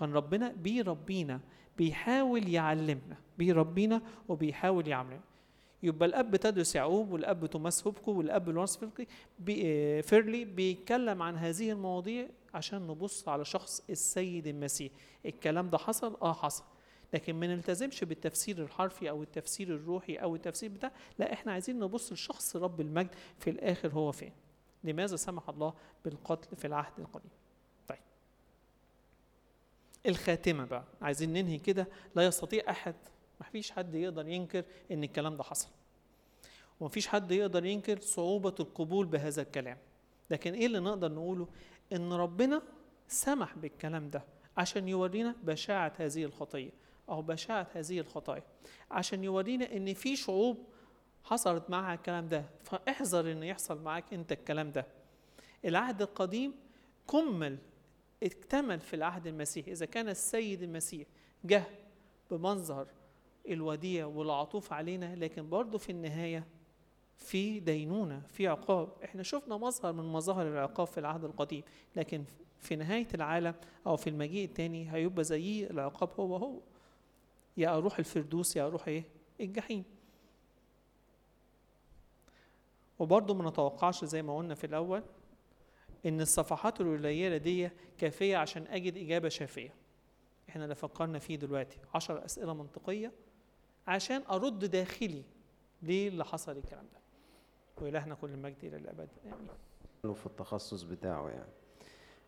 كان 0.00 0.12
ربنا 0.12 0.52
بيربينا 0.52 1.40
بيحاول 1.78 2.48
يعلمنا 2.48 3.16
بيربينا 3.38 4.02
وبيحاول 4.28 4.88
يعلمنا 4.88 5.20
يبقى 5.82 6.08
الأب 6.08 6.36
تدرس 6.36 6.74
يعقوب 6.74 7.12
والأب 7.12 7.46
توماس 7.46 7.86
هوبكو 7.86 8.12
والأب 8.12 8.48
لورنس 8.48 8.78
بي 9.38 10.02
فيرلي 10.02 10.44
بيتكلم 10.44 11.22
عن 11.22 11.36
هذه 11.36 11.72
المواضيع 11.72 12.28
عشان 12.54 12.86
نبص 12.86 13.28
على 13.28 13.44
شخص 13.44 13.82
السيد 13.90 14.46
المسيح. 14.46 14.92
الكلام 15.26 15.70
ده 15.70 15.78
حصل؟ 15.78 16.16
آه 16.22 16.32
حصل. 16.32 16.64
لكن 17.14 17.34
ما 17.34 17.46
نلتزمش 17.46 18.04
بالتفسير 18.04 18.62
الحرفي 18.62 19.10
أو 19.10 19.22
التفسير 19.22 19.68
الروحي 19.68 20.14
أو 20.16 20.34
التفسير 20.34 20.70
بتاع 20.70 20.92
لا 21.18 21.32
إحنا 21.32 21.52
عايزين 21.52 21.78
نبص 21.78 22.12
لشخص 22.12 22.56
رب 22.56 22.80
المجد 22.80 23.14
في 23.38 23.50
الآخر 23.50 23.88
هو 23.88 24.12
فين. 24.12 24.32
لماذا 24.84 25.16
سمح 25.16 25.48
الله 25.48 25.74
بالقتل 26.04 26.56
في 26.56 26.66
العهد 26.66 26.92
القديم؟ 26.98 27.30
طيب. 27.88 27.98
الخاتمة 30.06 30.64
بقى. 30.64 30.84
عايزين 31.02 31.32
ننهي 31.32 31.58
كده. 31.58 31.86
لا 32.14 32.26
يستطيع 32.26 32.70
أحد 32.70 32.94
ما 33.40 33.46
فيش 33.46 33.70
حد 33.70 33.94
يقدر 33.94 34.28
ينكر 34.28 34.64
إن 34.90 35.04
الكلام 35.04 35.36
ده 35.36 35.42
حصل. 35.42 35.68
وما 36.80 36.88
فيش 36.88 37.08
حد 37.08 37.32
يقدر 37.32 37.64
ينكر 37.64 38.00
صعوبة 38.00 38.54
القبول 38.60 39.06
بهذا 39.06 39.42
الكلام. 39.42 39.78
لكن 40.30 40.54
إيه 40.54 40.66
اللي 40.66 40.80
نقدر 40.80 41.12
نقوله؟ 41.12 41.48
إن 41.92 42.12
ربنا 42.12 42.62
سمح 43.08 43.58
بالكلام 43.58 44.10
ده 44.10 44.24
عشان 44.56 44.88
يورينا 44.88 45.36
بشاعة 45.42 45.92
هذه 45.96 46.24
الخطية 46.24 46.70
أو 47.08 47.22
بشاعة 47.22 47.68
هذه 47.74 48.00
الخطايا. 48.00 48.42
عشان 48.90 49.24
يورينا 49.24 49.76
إن 49.76 49.94
في 49.94 50.16
شعوب 50.16 50.66
حصلت 51.24 51.70
معها 51.70 51.94
الكلام 51.94 52.28
ده 52.28 52.44
فاحذر 52.64 53.32
إن 53.32 53.42
يحصل 53.42 53.82
معاك 53.82 54.14
أنت 54.14 54.32
الكلام 54.32 54.72
ده. 54.72 54.86
العهد 55.64 56.02
القديم 56.02 56.54
كمل 57.10 57.58
اكتمل 58.22 58.80
في 58.80 58.96
العهد 58.96 59.26
المسيحي. 59.26 59.72
إذا 59.72 59.86
كان 59.86 60.08
السيد 60.08 60.62
المسيح 60.62 61.06
جه 61.44 61.64
بمنظر 62.30 62.86
الوديع 63.48 64.06
والعطوف 64.06 64.72
علينا 64.72 65.16
لكن 65.16 65.48
برضه 65.48 65.78
في 65.78 65.92
النهاية 65.92 66.46
في 67.16 67.60
دينونة 67.60 68.22
في 68.28 68.48
عقاب. 68.48 68.88
إحنا 69.04 69.22
شفنا 69.22 69.56
مظهر 69.56 69.92
من 69.92 70.04
مظاهر 70.12 70.46
العقاب 70.48 70.86
في 70.86 71.00
العهد 71.00 71.24
القديم 71.24 71.62
لكن 71.96 72.24
في 72.58 72.76
نهاية 72.76 73.08
العالم 73.14 73.54
أو 73.86 73.96
في 73.96 74.10
المجيء 74.10 74.44
التاني 74.44 74.92
هيبقى 74.92 75.24
زي 75.24 75.66
العقاب 75.66 76.08
هو 76.20 76.36
هو. 76.36 76.60
يا 77.56 77.76
أروح 77.76 77.98
الفردوس 77.98 78.56
يا 78.56 78.66
أروح 78.66 78.88
إيه؟ 78.88 79.04
الجحيم. 79.40 79.84
وبرضه 82.98 83.34
ما 83.34 83.50
نتوقعش 83.50 84.04
زي 84.04 84.22
ما 84.22 84.36
قلنا 84.36 84.54
في 84.54 84.64
الأول 84.66 85.02
إن 86.06 86.20
الصفحات 86.20 86.80
القليلة 86.80 87.36
دي 87.36 87.70
كافية 87.98 88.36
عشان 88.36 88.66
أجد 88.66 88.96
إجابة 88.96 89.28
شافية. 89.28 89.74
إحنا 90.48 90.64
اللي 90.64 90.74
فكرنا 90.74 91.18
فيه 91.18 91.36
دلوقتي. 91.36 91.78
عشر 91.94 92.24
أسئلة 92.24 92.52
منطقية 92.54 93.12
عشان 93.90 94.22
أرد 94.30 94.64
داخلي 94.64 95.22
ليه 95.82 96.08
اللي 96.08 96.24
حصل 96.24 96.56
الكلام 96.56 96.84
ده. 96.94 97.00
وإلهنا 97.84 98.14
كل 98.14 98.30
المجد 98.30 98.56
إلى 98.64 98.76
الأبد. 98.76 99.08
آمين. 99.24 100.14
في 100.14 100.26
التخصص 100.26 100.82
بتاعه 100.82 101.28
يعني. 101.28 101.50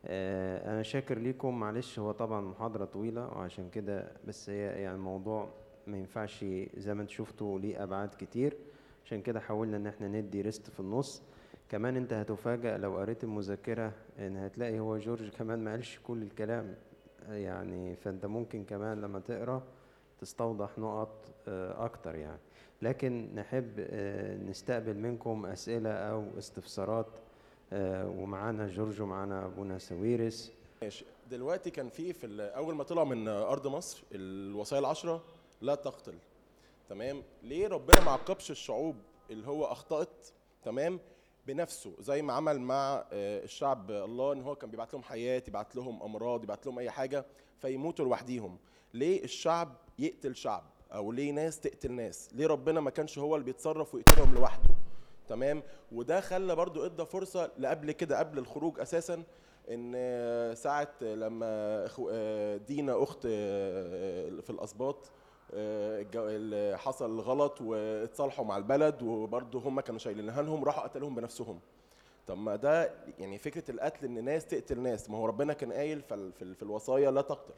آه، 0.05 0.73
أنا 0.73 0.83
شاكر 0.83 1.19
ليكم. 1.19 1.61
معلش 1.61 1.99
هو 1.99 2.13
طبعا 2.13 2.41
محاضرة 2.41 2.85
طويلة 2.85 3.27
وعشان 3.27 3.71
كده 3.71 4.13
بس 4.29 4.51
هي 4.51 4.83
يعني 4.83 4.95
الموضوع 4.97 5.49
ما 5.87 5.99
ينفعش 5.99 6.45
زي 6.77 6.95
ما 6.95 7.03
انت 7.03 7.11
شفتوا 7.11 7.59
ليه 7.59 7.83
أبعاد 7.83 8.15
كتير. 8.19 8.57
عشان 9.05 9.23
كده 9.23 9.41
حاولنا 9.41 9.77
إن 9.77 9.87
إحنا 9.87 10.09
ندي 10.09 10.41
ريست 10.41 10.71
في 10.71 10.81
النص. 10.81 11.23
كمان 11.69 11.97
انت 11.97 12.13
هتفاجأ 12.13 12.77
لو 12.79 12.97
قريت 12.99 13.25
المذكرة 13.25 13.93
إن 14.19 14.37
هتلاقي 14.37 14.79
هو 14.81 14.99
جورج 14.99 15.29
كمان 15.29 15.65
ما 15.65 15.71
قالش 15.71 15.99
كل 15.99 16.23
الكلام. 16.23 16.75
يعني 17.29 17.97
فأنت 17.97 18.27
ممكن 18.27 18.65
كمان 18.65 19.01
لما 19.01 19.21
تقرأ 19.21 19.63
تستوضح 20.23 20.79
نقط 20.79 21.09
آه، 21.49 21.85
أكتر 21.85 22.15
يعني. 22.15 22.39
لكن 22.83 23.35
نحب 23.35 23.75
آه، 23.79 24.37
نستقبل 24.37 24.97
منكم 24.97 25.47
أسئلة 25.47 25.91
أو 25.91 26.25
استفسارات 26.39 27.07
آه، 27.73 28.09
ومعانا 28.09 28.69
جورج 28.69 29.01
ومعانا 29.01 29.47
أبونا 29.47 29.79
سويرس. 29.79 30.53
ماشي. 30.83 31.05
دلوقتي 31.31 31.71
كان 31.71 31.89
في 31.89 32.13
في 32.13 32.27
أول 32.57 32.75
ما 32.75 32.85
طلعوا 32.85 33.07
من 33.07 33.29
أرض 33.29 33.67
مصر 33.67 34.03
الوصايا 34.13 34.81
العشره 34.81 35.23
لا 35.61 35.75
تقتل. 35.75 36.15
تمام؟ 36.89 37.23
ليه 37.43 37.69
ربنا 37.69 38.05
ما 38.05 38.11
عاقبش 38.11 38.51
الشعوب 38.51 38.97
اللي 39.31 39.47
هو 39.47 39.65
أخطأت؟ 39.65 40.29
تمام؟ 40.65 41.01
بنفسه. 41.47 41.93
زي 42.01 42.23
ما 42.23 42.33
عمل 42.33 42.61
مع 42.61 43.05
الشعب 43.13 43.91
الله 43.91 44.33
إن 44.33 44.43
هو 44.43 44.55
كان 44.55 44.71
بيبعت 44.71 44.95
لهم 44.95 45.03
حياة 45.03 45.43
يبعت 45.49 45.77
لهم 45.77 46.03
أمراض 46.03 46.45
يبعت 46.45 46.67
لهم 46.67 46.79
أي 46.79 46.91
حاجة 46.91 47.25
فيموتوا 47.59 48.05
لوحديهم. 48.05 48.59
ليه 48.95 49.25
الشعب 49.25 49.77
يقتل 50.03 50.37
شعب 50.37 50.63
أو 50.95 51.13
ليه 51.13 51.33
ناس 51.33 51.61
تقتل 51.61 51.93
ناس 51.93 52.31
ليه 52.35 52.47
ربنا 52.47 52.81
ما 52.81 52.91
كانش 52.91 53.19
هو 53.19 53.35
اللي 53.35 53.45
بيتصرف 53.45 53.95
ويقتلهم 53.95 54.35
لوحده؟ 54.35 54.75
تمام؟ 55.29 55.63
وده 55.93 56.21
خلى 56.21 56.55
برضو 56.57 56.87
إدى 56.87 57.05
فرصة 57.05 57.51
لقبل 57.59 57.93
كده 57.93 58.19
قبل 58.19 58.39
الخروج 58.39 58.81
أساسا 58.81 59.23
إن 59.71 59.93
ساعة 60.55 60.89
لما 61.01 61.47
آه، 62.11 62.57
دينا 62.57 63.03
أخت 63.03 63.19
آه، 63.27 64.41
في 64.41 64.51
الأسباط 64.51 65.11
آه، 65.55 66.77
حصل 66.77 67.21
غلط 67.21 67.61
واتصالحوا 67.61 68.45
مع 68.45 68.57
البلد 68.57 69.03
وبرضه 69.03 69.59
هم 69.61 69.81
كانوا 69.81 69.99
شايلينها 69.99 70.43
لهم 70.43 70.65
راحوا 70.65 70.83
قتلوهم 70.83 71.15
بنفسهم. 71.15 71.61
طب 72.27 72.39
ما 72.39 72.57
ده 72.57 72.95
يعني 73.19 73.39
فكرة 73.39 73.71
القتل 73.71 74.05
إن 74.05 74.25
ناس 74.25 74.47
تقتل 74.47 74.81
ناس 74.81 75.11
ما 75.11 75.19
هو 75.19 75.27
ربنا 75.27 75.53
كان 75.53 75.73
قايل 75.73 76.03
في 76.03 76.15
ال- 76.15 76.33
في 76.33 76.43
ال- 76.43 76.55
في 76.55 76.63
الوصايا 76.63 77.11
لا 77.11 77.21
تقتل. 77.21 77.55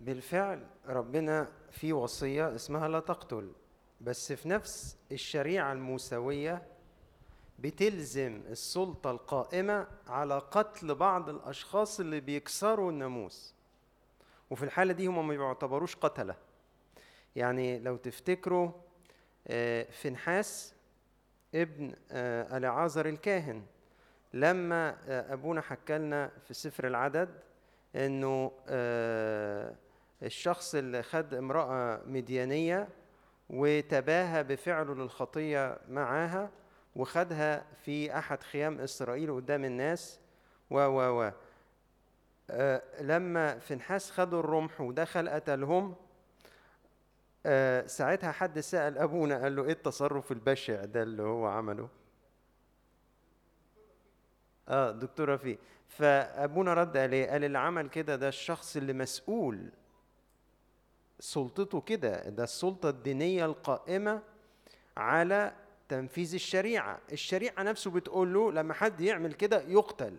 بالفعل 0.00 0.66
ربنا 0.86 1.48
في 1.70 1.92
وصية 1.92 2.54
اسمها 2.54 2.88
لا 2.88 3.00
تقتل 3.00 3.52
بس 4.00 4.32
في 4.32 4.48
نفس 4.48 4.96
الشريعة 5.12 5.72
الموسوية 5.72 6.62
بتلزم 7.58 8.42
السلطة 8.48 9.10
القائمة 9.10 9.86
على 10.06 10.38
قتل 10.38 10.94
بعض 10.94 11.28
الأشخاص 11.28 12.00
اللي 12.00 12.20
بيكسروا 12.20 12.90
الناموس. 12.90 13.54
وفي 14.50 14.62
الحالة 14.62 14.92
دي 14.92 15.06
هم 15.06 15.28
ما 15.28 15.36
بيعتبروش 15.36 15.96
قتلة. 15.96 16.34
يعني 17.36 17.78
لو 17.78 17.96
تفتكروا 17.96 18.70
آه، 19.46 19.82
فنحاس 19.82 20.74
ابن 21.54 21.94
آه، 22.10 22.56
ألعازر 22.56 23.08
الكاهن 23.08 23.62
لما 24.34 24.96
آه، 25.08 25.32
أبونا 25.32 25.60
حكى 25.60 25.98
لنا 25.98 26.30
في 26.48 26.54
سفر 26.54 26.86
العدد 26.86 27.28
إنه 28.06 28.52
آه، 28.68 29.74
الشخص 30.22 30.74
اللي 30.74 31.02
خد 31.02 31.34
امرأة 31.34 32.00
مديانية 32.06 32.88
وتباهى 33.50 34.44
بفعله 34.44 34.94
للخطية 34.94 35.78
معاها 35.88 36.50
وخدها 36.96 37.64
في 37.84 38.18
أحد 38.18 38.42
خيام 38.42 38.80
إسرائيل 38.80 39.34
قدام 39.34 39.64
الناس 39.64 40.20
و 40.70 40.78
و 40.78 41.22
و. 41.22 41.32
آه، 42.50 42.82
لما 43.00 43.58
فنحاس 43.58 44.10
خدوا 44.10 44.40
الرمح 44.40 44.80
ودخل 44.80 45.28
قتلهم 45.28 45.94
آه، 47.46 47.86
ساعتها 47.86 48.32
حد 48.32 48.60
سأل 48.60 48.98
أبونا 48.98 49.42
قال 49.42 49.56
له 49.56 49.64
إيه 49.64 49.72
التصرف 49.72 50.32
البشع 50.32 50.84
ده 50.84 51.02
اللي 51.02 51.22
هو 51.22 51.46
عمله؟ 51.46 51.88
آه 54.68 54.90
دكتور 54.90 55.28
رفيق. 55.28 55.58
فأبونا 55.88 56.74
رد 56.74 56.96
قال 56.96 57.12
إيه 57.12 57.30
قال 57.30 57.44
اللي 57.44 57.58
عمل 57.58 57.88
كده 57.88 58.16
ده 58.16 58.28
الشخص 58.28 58.76
اللي 58.76 58.92
مسؤول. 58.92 59.68
سلطته 61.20 61.80
كده 61.80 62.28
ده 62.28 62.44
السلطة 62.44 62.88
الدينية 62.88 63.44
القائمة 63.44 64.22
على 64.96 65.52
تنفيذ 65.88 66.34
الشريعة. 66.34 66.98
الشريعة 67.12 67.62
نفسه 67.62 67.90
بتقول 67.90 68.34
له 68.34 68.52
لما 68.52 68.74
حد 68.74 69.00
يعمل 69.00 69.32
كده 69.32 69.60
يقتل. 69.60 70.18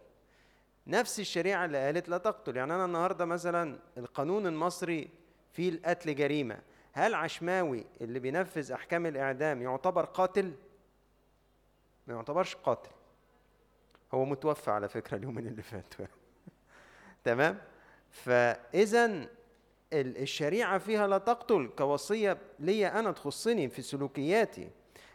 نفس 0.87 1.19
الشريعة 1.19 1.65
اللي 1.65 1.85
قالت 1.85 2.09
لا 2.09 2.17
تقتل. 2.17 2.57
يعني 2.57 2.75
أنا 2.75 2.85
النهارده 2.85 3.25
مثلا 3.25 3.79
القانون 3.97 4.47
المصري 4.47 5.09
فيه 5.51 5.69
القتل 5.69 6.15
جريمة. 6.15 6.59
هل 6.93 7.13
عشماوي 7.13 7.85
اللي 8.01 8.19
بينفذ 8.19 8.71
أحكام 8.71 9.05
الإعدام 9.05 9.61
يعتبر 9.61 10.05
قاتل؟ 10.05 10.53
ما 12.07 12.13
يعتبرش 12.13 12.55
قاتل. 12.55 12.89
هو 14.13 14.25
متوفى 14.25 14.71
على 14.71 14.89
فكرة 14.89 15.17
اليومين 15.17 15.47
اللي 15.47 15.61
فاتوا. 15.61 16.05
تمام؟ 17.23 17.57
فاذا 18.11 19.05
ال- 19.05 19.27
الشريعة 19.93 20.77
فيها 20.77 21.07
لا 21.07 21.17
تقتل 21.17 21.69
كوصية 21.77 22.37
ليا 22.59 22.99
أنا 22.99 23.11
تخصني 23.11 23.69
في 23.69 23.81
سلوكياتي 23.81 24.69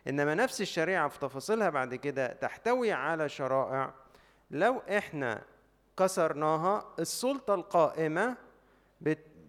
إنما 0.08 0.34
نفس 0.34 0.60
الشريعة 0.60 1.08
في 1.08 1.18
تفاصيلها 1.18 1.70
بعد 1.70 1.94
كده 1.94 2.26
تحتوي 2.32 2.92
على 2.92 3.28
شرائع 3.28 3.94
لو 4.50 4.78
إحنا 4.78 5.42
كسرناها 5.98 6.94
السلطة 6.98 7.54
القائمة 7.54 8.36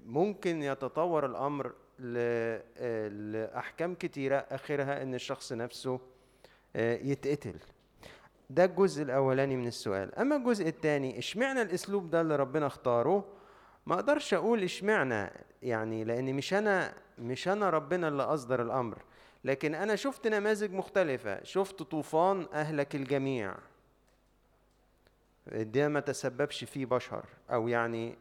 ممكن 0.05 0.63
يتطور 0.63 1.25
الأمر 1.25 1.73
لأحكام 3.09 3.95
كتيرة 3.95 4.35
آخرها 4.35 5.01
إن 5.01 5.15
الشخص 5.15 5.53
نفسه 5.53 5.99
آه، 6.75 6.95
يتقتل. 6.95 7.55
ده 8.49 8.65
الجزء 8.65 9.03
الأولاني 9.03 9.55
من 9.55 9.67
السؤال. 9.67 10.15
أما 10.15 10.35
الجزء 10.35 10.67
الثاني 10.67 11.19
إشمعنى 11.19 11.61
الأسلوب 11.61 12.09
ده 12.09 12.21
اللي 12.21 12.35
ربنا 12.35 12.67
اختاره؟ 12.67 13.25
ما 13.85 13.95
أقدرش 13.95 14.33
أقول 14.33 14.63
إشمعنى 14.63 15.31
يعني 15.61 16.03
لأن 16.03 16.33
مش 16.33 16.53
أنا 16.53 16.93
مش 17.19 17.47
أنا 17.47 17.69
ربنا 17.69 18.07
اللي 18.07 18.23
أصدر 18.23 18.61
الأمر. 18.61 18.97
لكن 19.43 19.75
أنا 19.75 19.95
شفت 19.95 20.27
نماذج 20.27 20.73
مختلفة. 20.73 21.43
شفت 21.43 21.83
طوفان 21.83 22.47
أهلك 22.53 22.95
الجميع. 22.95 23.55
ده 25.51 25.87
ما 25.87 25.99
تسببش 25.99 26.63
فيه 26.63 26.85
بشر 26.85 27.25
أو 27.51 27.67
يعني 27.67 28.17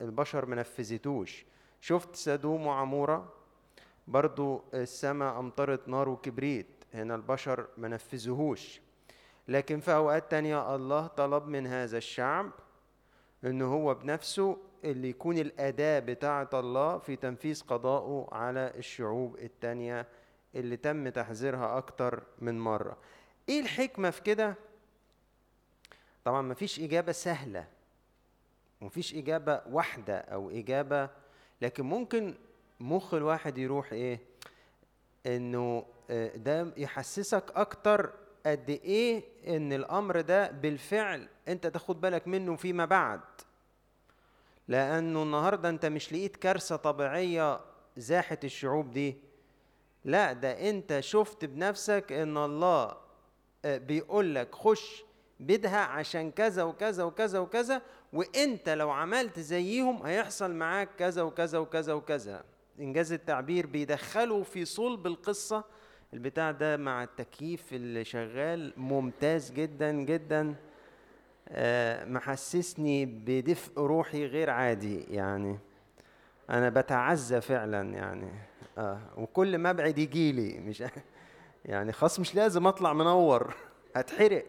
البشر 0.00 0.46
ما 0.46 0.56
نفذتوش. 0.56 1.44
شفت 1.80 2.16
سدوم 2.16 2.66
وعمورة؟ 2.66 3.32
برضو 4.08 4.64
السماء 4.74 5.38
أمطرت 5.38 5.88
نار 5.88 6.08
وكبريت. 6.08 6.66
هنا 6.94 7.14
البشر 7.14 7.66
ما 7.76 7.88
نفذوهوش. 7.88 8.80
لكن 9.48 9.80
في 9.80 9.94
أوقات 9.94 10.30
تانية 10.30 10.74
الله 10.74 11.06
طلب 11.06 11.46
من 11.46 11.66
هذا 11.66 11.98
الشعب 11.98 12.50
إن 13.44 13.62
هو 13.62 13.94
بنفسه 13.94 14.56
اللي 14.84 15.08
يكون 15.08 15.38
الأداة 15.38 15.98
بتاعة 15.98 16.50
الله 16.54 16.98
في 16.98 17.16
تنفيذ 17.16 17.62
قضائه 17.68 18.28
على 18.32 18.72
الشعوب 18.76 19.36
التانية 19.38 20.06
اللي 20.54 20.76
تم 20.76 21.08
تحذيرها 21.08 21.78
أكتر 21.78 22.22
من 22.38 22.60
مرة. 22.60 22.96
إيه 23.48 23.60
الحكمة 23.60 24.10
في 24.10 24.22
كده؟ 24.22 24.54
طبعا 26.24 26.42
مفيش 26.42 26.80
إجابة 26.80 27.12
سهلة. 27.12 27.66
مفيش 28.80 29.14
إجابة 29.14 29.62
واحدة 29.70 30.18
أو 30.18 30.50
إجابة 30.50 31.10
لكن 31.62 31.84
ممكن 31.84 32.34
مخ 32.80 33.14
الواحد 33.14 33.58
يروح 33.58 33.92
إيه؟ 33.92 34.20
إنه 35.26 35.86
آه، 36.10 36.36
ده 36.36 36.72
يحسسك 36.76 37.44
أكتر 37.54 38.12
قد 38.46 38.70
إيه 38.70 39.22
إن 39.56 39.72
الأمر 39.72 40.20
ده 40.20 40.50
بالفعل 40.50 41.28
أنت 41.48 41.66
تاخد 41.66 42.00
بالك 42.00 42.28
منه 42.28 42.56
فيما 42.56 42.84
بعد. 42.84 43.20
لأنه 44.68 45.22
النهارده 45.22 45.68
أنت 45.68 45.86
مش 45.86 46.12
لقيت 46.12 46.36
كارثة 46.36 46.76
طبيعية 46.76 47.60
زاحت 47.96 48.44
الشعوب 48.44 48.90
دي. 48.90 49.16
لا 50.04 50.32
ده 50.32 50.70
أنت 50.70 51.00
شفت 51.00 51.44
بنفسك 51.44 52.12
إن 52.12 52.36
الله 52.36 52.96
آه، 53.64 53.78
بيقول 53.78 54.34
لك 54.34 54.54
خش 54.54 55.04
بدها 55.40 55.78
عشان 55.80 56.30
كذا 56.30 56.62
وكذا 56.62 57.04
وكذا 57.04 57.38
وكذا 57.38 57.82
وأنت 58.12 58.68
لو 58.68 58.90
عملت 58.90 59.40
زيهم 59.40 60.02
هيحصل 60.06 60.54
معاك 60.54 60.88
كذا 60.98 61.22
وكذا 61.22 61.58
وكذا 61.58 61.92
وكذا. 61.92 62.44
إنجاز 62.80 63.12
التعبير 63.12 63.66
بيدخلوا 63.66 64.44
في 64.44 64.64
صلب 64.64 65.06
القصة 65.06 65.64
البتاع 66.14 66.50
ده 66.50 66.76
مع 66.76 67.02
التكييف 67.02 67.72
اللي 67.72 68.04
شغال 68.04 68.72
ممتاز 68.76 69.50
جدا 69.52 69.92
جدا. 69.92 70.54
آه، 71.48 72.04
محسسني 72.04 73.06
بدفء 73.06 73.80
روحي 73.80 74.26
غير 74.26 74.50
عادي 74.50 75.00
يعني. 75.00 75.58
أنا 76.50 76.68
بتعزى 76.68 77.40
فعلا 77.40 77.94
يعني. 77.94 78.28
آه 78.78 79.00
وكل 79.16 79.58
ما 79.58 79.70
أبعد 79.70 79.98
يجي 79.98 80.32
لي. 80.32 80.58
مش 80.58 80.82
يعني 81.64 81.92
خلاص 81.92 82.20
مش 82.20 82.34
لازم 82.34 82.66
أطلع 82.66 82.92
منور. 82.92 83.54
هتحرق. 83.96 84.46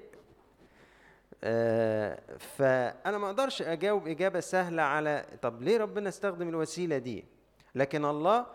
آه 1.43 2.19
فأنا 2.39 3.17
ما 3.17 3.27
أقدرش 3.27 3.61
أجاوب 3.61 4.07
إجابة 4.07 4.39
سهلة 4.39 4.81
على 4.83 5.25
طب 5.41 5.61
ليه 5.61 5.77
ربنا 5.77 6.09
استخدم 6.09 6.49
الوسيلة 6.49 6.97
دي؟ 6.97 7.25
لكن 7.75 8.05
الله 8.05 8.45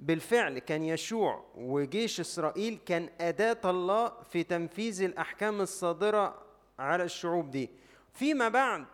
بالفعل 0.00 0.58
كان 0.58 0.82
يشوع 0.82 1.44
وجيش 1.54 2.20
إسرائيل 2.20 2.78
كان 2.86 3.08
أداة 3.20 3.70
الله 3.70 4.12
في 4.22 4.42
تنفيذ 4.42 5.02
الأحكام 5.02 5.60
الصادرة 5.60 6.42
على 6.78 7.04
الشعوب 7.04 7.50
دي. 7.50 7.70
فيما 8.12 8.48
بعد 8.48 8.84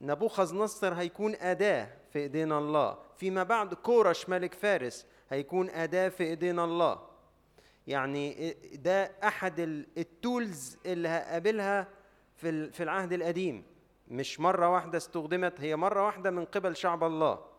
نبوخذ 0.00 0.56
نصر 0.56 0.94
هيكون 0.94 1.34
أداة 1.34 1.88
في 2.12 2.18
ايدينا 2.18 2.58
الله. 2.58 2.98
فيما 3.16 3.42
بعد 3.42 3.74
كورش 3.74 4.28
ملك 4.28 4.54
فارس 4.54 5.06
هيكون 5.30 5.70
أداة 5.70 6.08
في 6.08 6.24
ايدينا 6.24 6.64
الله. 6.64 7.00
يعني 7.86 8.56
ده 8.74 9.04
أحد 9.24 9.60
ال- 9.60 9.86
التولز 9.98 10.78
اللي 10.86 11.08
هقابلها 11.08 11.88
في 12.36 12.82
العهد 12.82 13.12
القديم. 13.12 13.64
مش 14.08 14.40
مرة 14.40 14.68
واحدة 14.68 14.98
استخدمت 14.98 15.60
هي 15.60 15.76
مرة 15.76 16.06
واحدة 16.06 16.30
من 16.30 16.44
قبل 16.44 16.76
شعب 16.76 17.04
الله. 17.04 17.49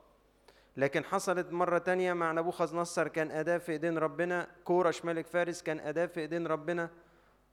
لكن 0.77 1.03
حصلت 1.03 1.51
مرة 1.51 1.77
تانية 1.77 2.13
مع 2.13 2.31
نبوخذ 2.31 2.75
نصر 2.75 3.07
كان 3.07 3.31
أداة 3.31 3.57
في 3.57 3.71
إيدين 3.71 3.97
ربنا. 3.97 4.47
كورش 4.63 5.05
ملك 5.05 5.27
فارس 5.27 5.63
كان 5.63 5.79
أداة 5.79 6.05
في 6.05 6.19
إيدين 6.19 6.47
ربنا 6.47 6.89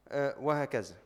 آه، 0.09 0.39
وهكذا. 0.40 0.97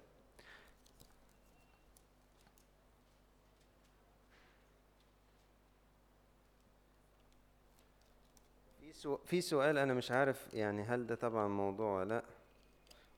في 9.25 9.41
سؤال 9.41 9.79
أنا 9.79 9.95
مش 9.95 10.11
عارف 10.11 10.55
يعني 10.55 10.83
هل 10.83 11.07
ده 11.07 11.15
طبعا 11.15 11.49
موضوع 11.49 12.01
ولا 12.01 12.09
لأ 12.15 12.23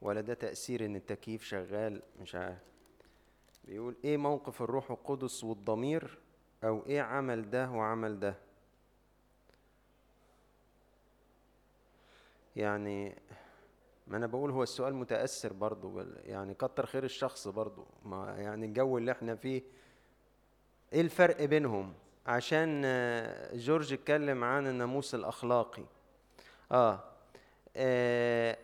ولا 0.02 0.20
ده 0.20 0.34
تأثير 0.34 0.84
إن 0.84 0.96
التكييف 0.96 1.44
شغال؟ 1.44 2.02
مش 2.20 2.34
عارف. 2.34 2.58
بيقول 3.64 3.94
إيه 4.04 4.16
موقف 4.16 4.62
الروح 4.62 4.90
القدس 4.90 5.44
والضمير 5.44 6.18
أو 6.64 6.86
إيه 6.86 7.02
عمل 7.02 7.50
ده 7.50 7.70
وعمل 7.70 8.20
ده؟ 8.20 8.34
يعني 12.56 13.16
ما 14.06 14.16
أنا 14.16 14.26
بقول 14.26 14.51
هو 14.51 14.62
السؤال 14.62 14.94
متأثر 14.94 15.52
برضه 15.52 16.06
يعني 16.24 16.55
كتر 16.55 16.86
خير 16.86 17.05
الشخص 17.05 17.48
برضه 17.48 17.86
ما 18.05 18.35
يعني 18.39 18.66
الجو 18.66 18.98
اللي 18.98 19.12
إحنا 19.12 19.35
فيه. 19.35 19.62
إيه 20.93 21.01
الفرق 21.01 21.44
بينهم؟ 21.44 21.94
عشان 22.26 22.82
جورج 23.55 23.93
اتكلم 23.93 24.44
عن 24.44 24.66
الناموس 24.66 25.14
الأخلاقي. 25.14 25.85
آه 26.72 27.05
آه، 27.76 28.59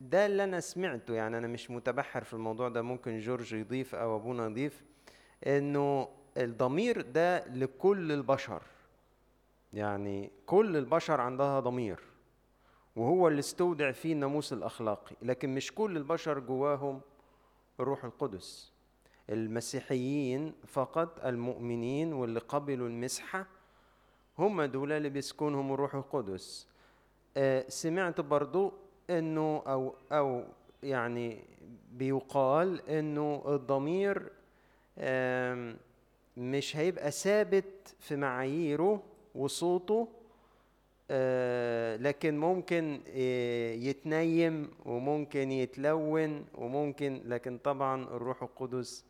ده 0.00 0.26
اللي 0.26 0.44
أنا 0.44 0.60
سمعته 0.60 1.14
يعني 1.14 1.38
أنا 1.38 1.46
مش 1.46 1.70
متبحر 1.70 2.24
في 2.24 2.34
الموضوع 2.34 2.68
ده 2.68 2.82
ممكن 2.82 3.18
جورج 3.18 3.52
يضيف 3.52 3.94
أو 3.94 4.16
أبونا 4.16 4.46
يضيف 4.46 4.82
إنه 5.46 6.08
الضمير 6.36 7.00
ده 7.00 7.46
لكل 7.46 8.12
البشر. 8.12 8.62
يعني 9.72 10.30
كل 10.46 10.76
البشر 10.76 11.20
عندها 11.20 11.60
ضمير. 11.60 12.13
وهو 12.96 13.28
اللي 13.28 13.38
استودع 13.38 13.92
فيه 13.92 14.12
الناموس 14.12 14.52
الأخلاقي. 14.52 15.16
لكن 15.22 15.54
مش 15.54 15.72
كل 15.74 15.96
البشر 15.96 16.38
جواهم 16.38 17.00
الروح 17.80 18.04
القدس. 18.04 18.72
المسيحيين 19.30 20.52
فقط 20.66 21.24
المؤمنين 21.24 22.12
واللي 22.12 22.40
قبلوا 22.40 22.88
المسحة 22.88 23.46
هم 24.38 24.62
دول 24.62 24.92
اللي 24.92 25.08
بيسكنهم 25.08 25.72
الروح 25.72 25.94
القدس. 25.94 26.68
آه، 27.36 27.64
سمعت 27.68 28.20
برضو 28.20 28.72
إنه 29.10 29.62
أو 29.66 29.94
أو 30.12 30.44
يعني 30.82 31.44
بيقال 31.92 32.88
إنه 32.88 33.42
الضمير 33.46 34.32
مش 36.36 36.76
هيبقى 36.76 37.10
ثابت 37.10 37.94
في 38.00 38.16
معاييره 38.16 39.02
وصوته 39.34 40.08
لكن 41.96 42.38
ممكن 42.38 43.00
آه، 43.08 43.72
يتنيم 43.72 44.70
وممكن 44.84 45.52
يتلون 45.52 46.44
وممكن 46.54 47.22
لكن 47.24 47.58
طبعا 47.58 48.04
الروح 48.04 48.42
القدس 48.42 49.04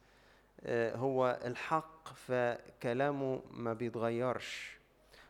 آه، 0.61 0.97
هو 0.97 1.41
الحق 1.45 2.09
فكلامه 2.15 3.41
ما 3.51 3.73
بيتغيرش. 3.73 4.79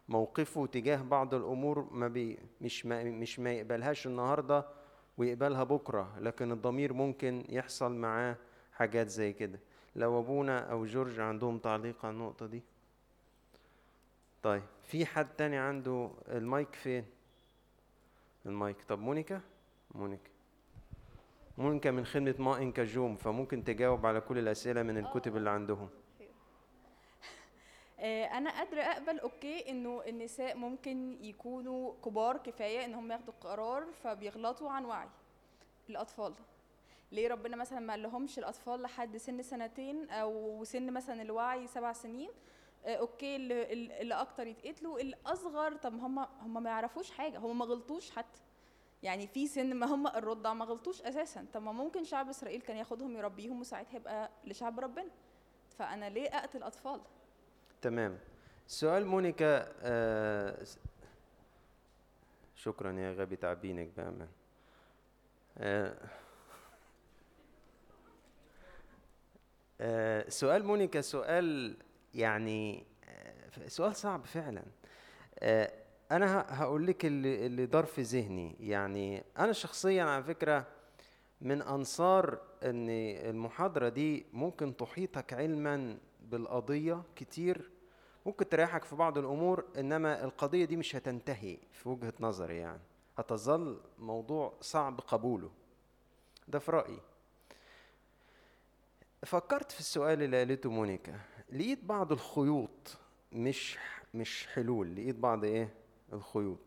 موقفه 0.08 0.66
تجاه 0.66 1.02
بعض 1.02 1.34
الأمور 1.34 1.88
ما 1.92 2.08
بي 2.08 2.38
مش 2.60 2.86
ما 2.86 3.04
مش 3.04 3.38
ما 3.38 3.52
يقبلهاش 3.52 4.06
النهارده 4.06 4.66
ويقبلها 5.18 5.64
بكرة 5.64 6.18
لكن 6.20 6.52
الضمير 6.52 6.92
ممكن 6.92 7.44
يحصل 7.48 7.92
معاه 7.94 8.36
حاجات 8.72 9.08
زي 9.08 9.32
كده. 9.32 9.60
لو 9.96 10.20
أبونا 10.20 10.58
أو 10.58 10.84
جورج 10.84 11.20
عندهم 11.20 11.58
تعليق 11.58 12.04
على 12.06 12.12
النقطة 12.14 12.46
دي؟ 12.46 12.62
طيب 14.44 14.62
في 14.82 15.06
حد 15.06 15.28
تاني 15.36 15.58
عنده 15.58 16.10
المايك 16.28 16.74
فين؟ 16.74 17.04
المايك. 18.46 18.76
طب 18.88 18.98
مونيكا؟ 18.98 19.40
مونيكا. 19.94 20.30
مونيكا 21.58 21.90
من 21.90 22.06
خدمة 22.06 22.34
ما 22.38 22.58
إنكا 22.58 22.84
جوم 22.84 23.16
فممكن 23.16 23.64
تجاوب 23.64 24.06
على 24.06 24.20
كل 24.20 24.38
الأسئلة 24.38 24.82
من 24.82 24.98
الكتب 24.98 25.36
اللي 25.36 25.50
عندهم. 25.50 25.88
آه، 28.00 28.24
أنا 28.24 28.50
قادرة 28.50 28.80
أقبل 28.80 29.18
okay 29.18 29.70
إنه 29.70 30.02
النساء 30.06 30.56
ممكن 30.56 31.24
يكونوا 31.24 31.94
كبار 32.04 32.36
كفاية 32.36 32.84
إن 32.84 32.94
هم 32.94 33.12
ياخدوا 33.12 33.34
قرار 33.40 33.84
فبيغلطوا 33.92 34.70
عن 34.70 34.84
وعي 34.84 35.08
الأطفال. 35.90 36.34
ليه 37.12 37.28
ربنا 37.28 37.56
مثلا 37.56 37.80
ما 37.80 37.92
قالهمش 37.92 38.38
الأطفال 38.38 38.82
لحد 38.82 39.16
سن 39.16 39.42
سنتين 39.42 40.10
أو 40.10 40.64
سن 40.64 40.92
مثلا 40.92 41.22
الوعي 41.22 41.66
سبع 41.66 41.92
سنين؟ 41.92 42.30
آه، 42.30 42.53
okay 42.86 43.36
اللي, 43.36 44.14
أكتر 44.14 44.46
يتقتلوا. 44.46 45.00
الأصغر 45.00 45.76
طب 45.76 45.94
هم 45.94 46.18
هم 46.18 46.62
ما 46.62 46.70
يعرفوش 46.70 47.10
حاجة. 47.10 47.38
هم 47.38 47.58
ما 47.58 47.64
غلطوش 47.64 48.10
حتى. 48.10 48.40
يعني 49.02 49.26
في 49.26 49.46
سن 49.46 49.74
ما 49.74 49.86
هم 49.86 50.06
الرضع 50.06 50.54
ما 50.54 50.64
غلطوش 50.64 51.02
أساسا. 51.02 51.46
طب 51.52 51.62
ما 51.62 51.72
ممكن 51.72 52.04
شعب 52.04 52.28
إسرائيل 52.28 52.60
كان 52.60 52.76
ياخدهم 52.76 53.16
يربيهم 53.16 53.60
وساعتها 53.60 53.96
يبقى 53.96 54.30
لشعب 54.44 54.80
ربنا. 54.80 55.10
فأنا 55.78 56.08
ليه 56.10 56.28
أقتل 56.28 56.62
أطفال؟ 56.62 57.00
تمام. 57.82 58.18
سؤال 58.66 59.06
مونيكا 59.06 59.72
آه 59.82 60.64
شكرا 62.54 62.92
يا 62.92 63.12
غبي 63.12 63.36
تعبينك 63.36 63.88
بأمان 63.96 64.28
آه 65.58 65.96
آه 69.80 70.28
سؤال 70.28 70.64
مونيكا 70.64 71.00
سؤال 71.00 71.76
يعني 72.14 72.84
آه 73.08 73.68
سؤال 73.68 73.96
صعب 73.96 74.24
فعلا. 74.24 74.62
آه 75.38 75.72
أنا 76.12 76.46
هقول 76.48 76.86
لك 76.86 77.04
اللي, 77.06 77.46
اللي 77.46 77.66
دار 77.66 77.84
في 77.84 78.02
ذهني. 78.02 78.56
يعني 78.60 79.24
أنا 79.38 79.52
شخصيا 79.52 80.04
على 80.04 80.22
فكرة 80.22 80.66
من 81.40 81.62
أنصار 81.62 82.38
إن 82.62 82.86
المحاضرة 83.30 83.88
دي 83.88 84.26
ممكن 84.32 84.76
تحيطك 84.76 85.32
علما 85.32 85.98
بالقضية 86.22 87.02
كتير 87.16 87.70
ممكن 88.26 88.48
تريحك 88.48 88.84
في 88.84 88.96
بعض 88.96 89.18
الأمور 89.18 89.64
إنما 89.78 90.24
القضية 90.24 90.64
دي 90.64 90.76
مش 90.76 90.96
هتنتهي 90.96 91.58
في 91.72 91.88
وجهة 91.88 92.12
نظري 92.20 92.56
يعني. 92.56 92.80
هتظل 93.18 93.80
موضوع 93.98 94.52
صعب 94.60 95.00
قبوله. 95.00 95.50
ده 96.48 96.58
في 96.58 96.70
رأيي. 96.70 96.98
فكرت 99.24 99.72
في 99.72 99.80
السؤال 99.80 100.22
اللي 100.22 100.38
قالته 100.38 100.70
مونيكا. 100.70 101.20
لقيت 101.52 101.84
بعض 101.84 102.12
الخيوط 102.12 102.96
مش 103.32 103.78
مش 104.14 104.46
حلول 104.46 104.94
لقيت 104.96 105.16
بعض 105.16 105.44
إيه؟ 105.44 105.74
الخيوط. 106.12 106.58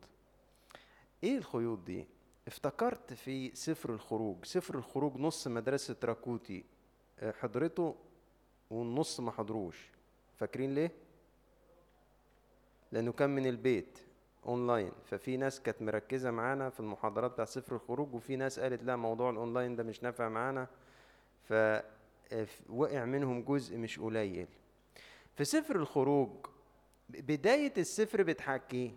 إيه 1.23 1.37
الخيوط 1.37 1.79
دي؟ 1.79 2.05
افتكرت 2.47 3.13
في 3.13 3.55
سفر 3.55 3.89
الخروج 3.93 4.45
سفر 4.45 4.75
الخروج 4.75 5.17
نص 5.17 5.47
مدرسة 5.47 5.95
راكوتي 6.03 6.63
آه، 7.19 7.31
حضرته 7.31 7.95
والنص 8.69 9.19
ما 9.19 9.31
حضروش. 9.31 9.89
فاكرين 10.37 10.75
ليه؟ 10.75 10.91
لأنه 12.91 13.11
كان 13.11 13.29
من 13.29 13.45
البيت 13.47 13.99
أونلاين. 14.45 14.91
ففي 15.05 15.37
ناس 15.37 15.61
كانت 15.61 15.81
مركزة 15.81 16.31
معانا 16.31 16.69
في 16.69 16.79
المحاضرات 16.79 17.31
بتاع 17.31 17.45
سفر 17.45 17.75
الخروج 17.75 18.13
وفي 18.13 18.35
ناس 18.35 18.59
قالت 18.59 18.83
لا 18.83 18.95
موضوع 18.95 19.29
الأونلاين 19.29 19.75
ده 19.75 19.83
مش 19.83 20.03
نافع 20.03 20.29
معانا. 20.29 20.67
فوقع 21.43 23.05
منهم 23.05 23.41
جزء 23.43 23.77
مش 23.77 23.99
قليل. 23.99 24.47
في 25.37 25.45
سفر 25.45 25.75
الخروج 25.75 26.29
بداية 27.09 27.73
السفر 27.77 28.23
بتحكي 28.23 28.95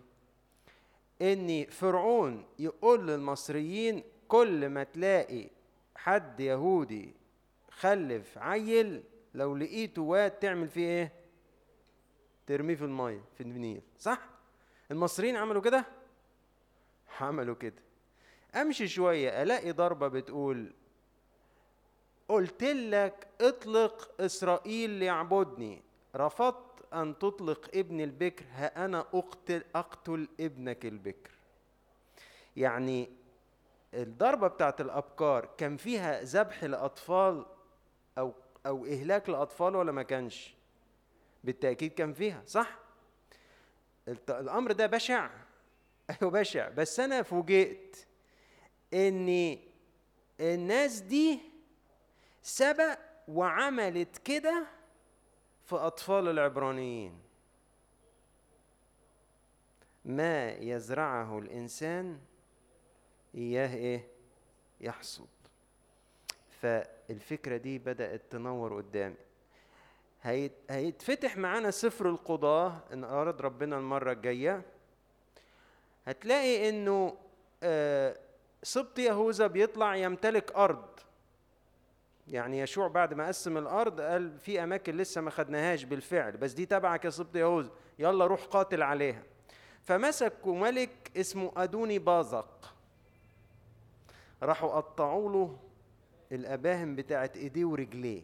إن 1.21 1.65
فرعون 1.65 2.45
يقول 2.59 3.07
للمصريين 3.07 4.03
كل 4.27 4.69
ما 4.69 4.83
تلاقي 4.83 5.49
حد 5.95 6.39
يهودي 6.39 7.13
خلف 7.71 8.37
عيل 8.37 9.03
لو 9.33 9.55
لقيته 9.55 10.01
واد 10.01 10.31
تعمل 10.31 10.69
فيه 10.69 10.85
إيه؟ 10.85 11.11
ترميه 12.47 12.75
في 12.75 12.85
المية 12.85 13.21
في 13.37 13.41
النيل 13.41 13.81
صح؟ 13.99 14.29
المصريين 14.91 15.35
عملوا 15.35 15.61
كده؟ 15.61 15.85
عملوا 17.19 17.55
كده. 17.55 17.81
أمشي 18.55 18.87
شوية 18.87 19.43
ألاقي 19.43 19.71
ضربة 19.71 20.07
بتقول 20.07 20.73
قلت 22.27 22.63
لك 22.63 23.27
اطلق 23.41 24.21
إسرائيل 24.21 24.89
ليعبدني. 24.89 25.81
رفضت 26.15 26.93
أن 26.93 27.17
تطلق 27.19 27.69
ابن 27.73 28.01
البكر 28.01 28.45
ها 28.51 28.85
أنا 28.85 28.99
اقتل 28.99 29.63
أقتل 29.75 30.27
ابنك 30.39 30.85
البكر. 30.85 31.31
يعني 32.55 33.09
الضربة 33.93 34.47
بتاعت 34.47 34.81
الابكار 34.81 35.49
كان 35.57 35.77
فيها 35.77 36.23
ذبح 36.23 36.63
لاطفال 36.63 37.45
أو 38.17 38.33
أو 38.65 38.85
إهلاك 38.85 39.29
لاطفال 39.29 39.75
ولا 39.75 39.91
ما 39.91 40.03
كانش؟ 40.03 40.53
بالتأكيد 41.43 41.93
كان 41.93 42.13
فيها 42.13 42.43
صح؟ 42.45 42.79
الأمر 44.29 44.71
ده 44.71 44.85
بشع. 44.87 45.29
أيوه 46.09 46.31
بشع. 46.31 46.69
بس 46.69 46.99
أنا 46.99 47.21
فوجئت 47.21 48.07
ان 48.93 49.57
الناس 50.39 50.99
دي 50.99 51.39
سبق 52.41 52.99
وعملت 53.27 54.17
كده 54.17 54.67
في 55.71 55.77
أطفال 55.77 56.27
العبرانيين. 56.27 57.19
ما 60.05 60.51
يزرعه 60.51 61.39
الإنسان؟ 61.39 62.19
إياه 63.35 63.75
إيه؟ 63.75 64.07
يحصد. 64.81 65.27
فالفكرة 66.61 67.57
دي 67.57 67.79
بدأت 67.79 68.21
تنور 68.29 68.77
قدامي. 68.77 69.15
هيت- 70.21 70.51
هيتفتح 70.69 71.37
معانا 71.37 71.71
سفر 71.71 72.09
القضاة 72.09 72.79
إن 72.93 73.03
أراد 73.03 73.41
ربنا 73.41 73.77
المرة 73.77 74.11
الجاية. 74.11 74.61
هتلاقي 76.05 76.69
إنه 76.69 77.17
آه، 77.63 78.17
سبط 78.63 78.99
يهوذا 78.99 79.47
بيطلع 79.47 79.95
يمتلك 79.95 80.51
أرض. 80.51 80.99
يعني 82.31 82.59
يشوع 82.59 82.87
بعد 82.87 83.13
ما 83.13 83.27
قسم 83.27 83.57
الأرض 83.57 84.01
قال 84.01 84.39
في 84.39 84.63
أماكن 84.63 84.97
لسه 84.97 85.21
ما 85.21 85.31
خدناهاش 85.31 85.83
بالفعل 85.83 86.37
بس 86.37 86.51
دي 86.53 86.65
تبعك 86.65 87.05
يا 87.05 87.09
سبط 87.09 87.35
يهوذا 87.35 87.69
يلا 87.99 88.25
روح 88.25 88.45
قاتل 88.45 88.83
عليها. 88.83 89.23
فمسكوا 89.81 90.55
ملك 90.55 91.11
اسمه 91.17 91.51
أدوني 91.57 91.99
بازق. 91.99 92.73
راحوا 94.43 94.69
قطعوا 94.69 95.31
له 95.31 95.57
الأباهم 96.31 96.95
بتاعت 96.95 97.37
إيديه 97.37 97.65
ورجليه. 97.65 98.23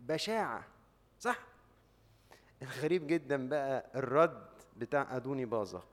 بشاعة 0.00 0.64
صح؟ 1.20 1.38
الغريب 2.62 3.06
جدا 3.06 3.48
بقى 3.48 3.86
الرد 3.94 4.46
بتاع 4.76 5.16
أدوني 5.16 5.44
بازق. 5.44 5.86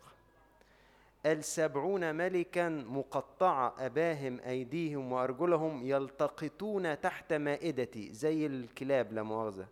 السبعون 1.25 2.15
ملكا 2.15 2.69
مقطعة 2.69 3.75
أباهم 3.79 4.39
أيديهم 4.39 5.11
وأرجلهم 5.11 5.85
يلتقطون 5.85 7.01
تحت 7.01 7.33
مائدتي 7.33 8.13
زي 8.13 8.45
الكلاب 8.45 9.13
لا 9.13 9.23
مؤاخذة. 9.23 9.67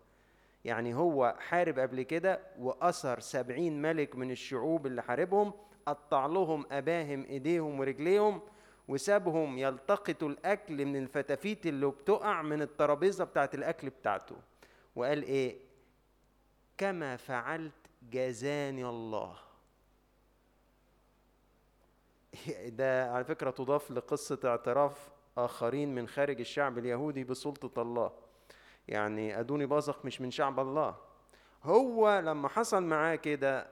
يعني 0.65 0.93
هو 0.95 1.35
حارب 1.39 1.79
قبل 1.79 2.01
كده 2.01 2.39
وأسر 2.59 3.19
سبعين 3.19 3.81
ملك 3.81 4.15
من 4.15 4.31
الشعوب 4.31 4.85
اللي 4.87 5.01
حاربهم 5.03 5.53
قطع 5.85 6.25
لهم 6.25 6.65
أباهم 6.71 7.25
إيديهم 7.25 7.79
ورجليهم 7.79 8.41
وسابهم 8.87 9.57
يلتقطوا 9.57 10.29
الأكل 10.29 10.85
من 10.85 10.95
الفتافيت 10.95 11.65
اللي 11.65 11.87
بتقع 11.87 12.41
من 12.41 12.61
الترابيزة 12.61 13.23
بتاعت 13.23 13.55
الأكل 13.55 13.89
بتاعته. 13.89 14.35
وقال 14.95 15.23
إيه؟ 15.23 15.57
كما 16.77 17.15
فعلت 17.15 17.73
جزاني 18.11 18.85
الله. 18.85 19.35
ده 22.79 23.11
على 23.11 23.23
فكرة 23.23 23.49
تضاف 23.49 23.91
لقصة 23.91 24.39
اعتراف 24.45 25.09
آخرين 25.37 25.95
من 25.95 26.07
خارج 26.07 26.39
الشعب 26.39 26.77
اليهودي 26.77 27.23
بسلطة 27.23 27.81
الله. 27.81 28.11
يعني 28.87 29.39
أدوني 29.39 29.65
بازق 29.65 30.05
مش 30.05 30.21
من 30.21 30.31
شعب 30.31 30.59
الله. 30.59 30.95
هو 31.63 32.19
لما 32.25 32.47
حصل 32.47 32.83
معاه 32.83 33.15
كده 33.15 33.67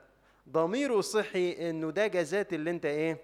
ضميره 0.50 1.02
صحي 1.02 1.70
إنه 1.70 1.92
ده 1.92 2.08
جزات 2.08 2.54
اللي 2.54 2.70
أنت 2.70 2.86
إيه؟ 2.86 3.18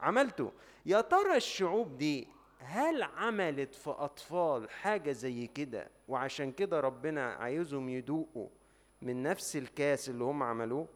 عملته. 0.00 0.52
يا 0.86 1.00
ترى 1.00 1.36
الشعوب 1.36 1.98
دي 1.98 2.28
هل 2.58 3.02
عملت 3.02 3.74
في 3.74 3.90
أطفال 3.90 4.70
حاجة 4.70 5.12
زي 5.12 5.46
كده؟ 5.46 5.88
وعشان 6.08 6.52
كده 6.52 6.80
ربنا 6.80 7.32
عايزهم 7.32 7.88
يدوقوا 7.88 8.48
من 9.02 9.22
نفس 9.22 9.56
الكاس 9.56 10.08
اللي 10.08 10.24
هم 10.24 10.42
عملوه؟ 10.42 10.88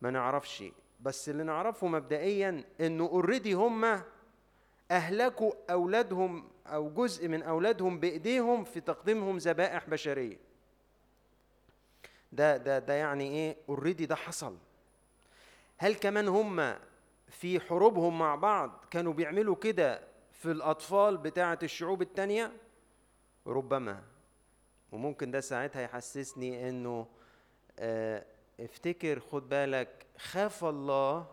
ما 0.00 0.10
نعرفش. 0.10 0.64
بس 1.00 1.28
اللي 1.28 1.42
نعرفه 1.42 1.86
مبدئيا 1.86 2.64
إنه 2.80 3.04
اوريدي 3.04 3.52
هم 3.52 4.02
أهلكوا 4.90 5.52
أولادهم 5.70 6.48
أو 6.66 6.90
جزء 6.90 7.28
من 7.28 7.42
أولادهم 7.42 8.00
بإيديهم 8.00 8.64
في 8.64 8.80
تقديمهم 8.80 9.36
ذبائح 9.38 9.88
بشرية. 9.88 10.36
ده 12.32 12.56
ده 12.56 12.78
ده 12.78 12.94
يعني 12.94 13.30
إيه؟ 13.30 13.56
اوريدي 13.68 14.06
ده 14.06 14.14
حصل. 14.14 14.56
هل 15.78 15.94
كمان 15.94 16.28
هم 16.28 16.76
في 17.28 17.60
حروبهم 17.60 18.18
مع 18.18 18.34
بعض 18.34 18.84
كانوا 18.90 19.12
بيعملوا 19.12 19.54
كده 19.56 20.00
في 20.32 20.50
الأطفال 20.50 21.16
بتاعة 21.16 21.58
الشعوب 21.62 22.02
التانية؟ 22.02 22.52
ربما. 23.46 24.02
وممكن 24.92 25.30
ده 25.30 25.40
ساعتها 25.40 25.82
يحسسني 25.82 26.68
إنه 26.68 27.06
آه 27.78 28.24
افتكر 28.60 29.20
خد 29.20 29.48
بالك 29.48 30.06
خاف 30.18 30.64
الله 30.64 31.26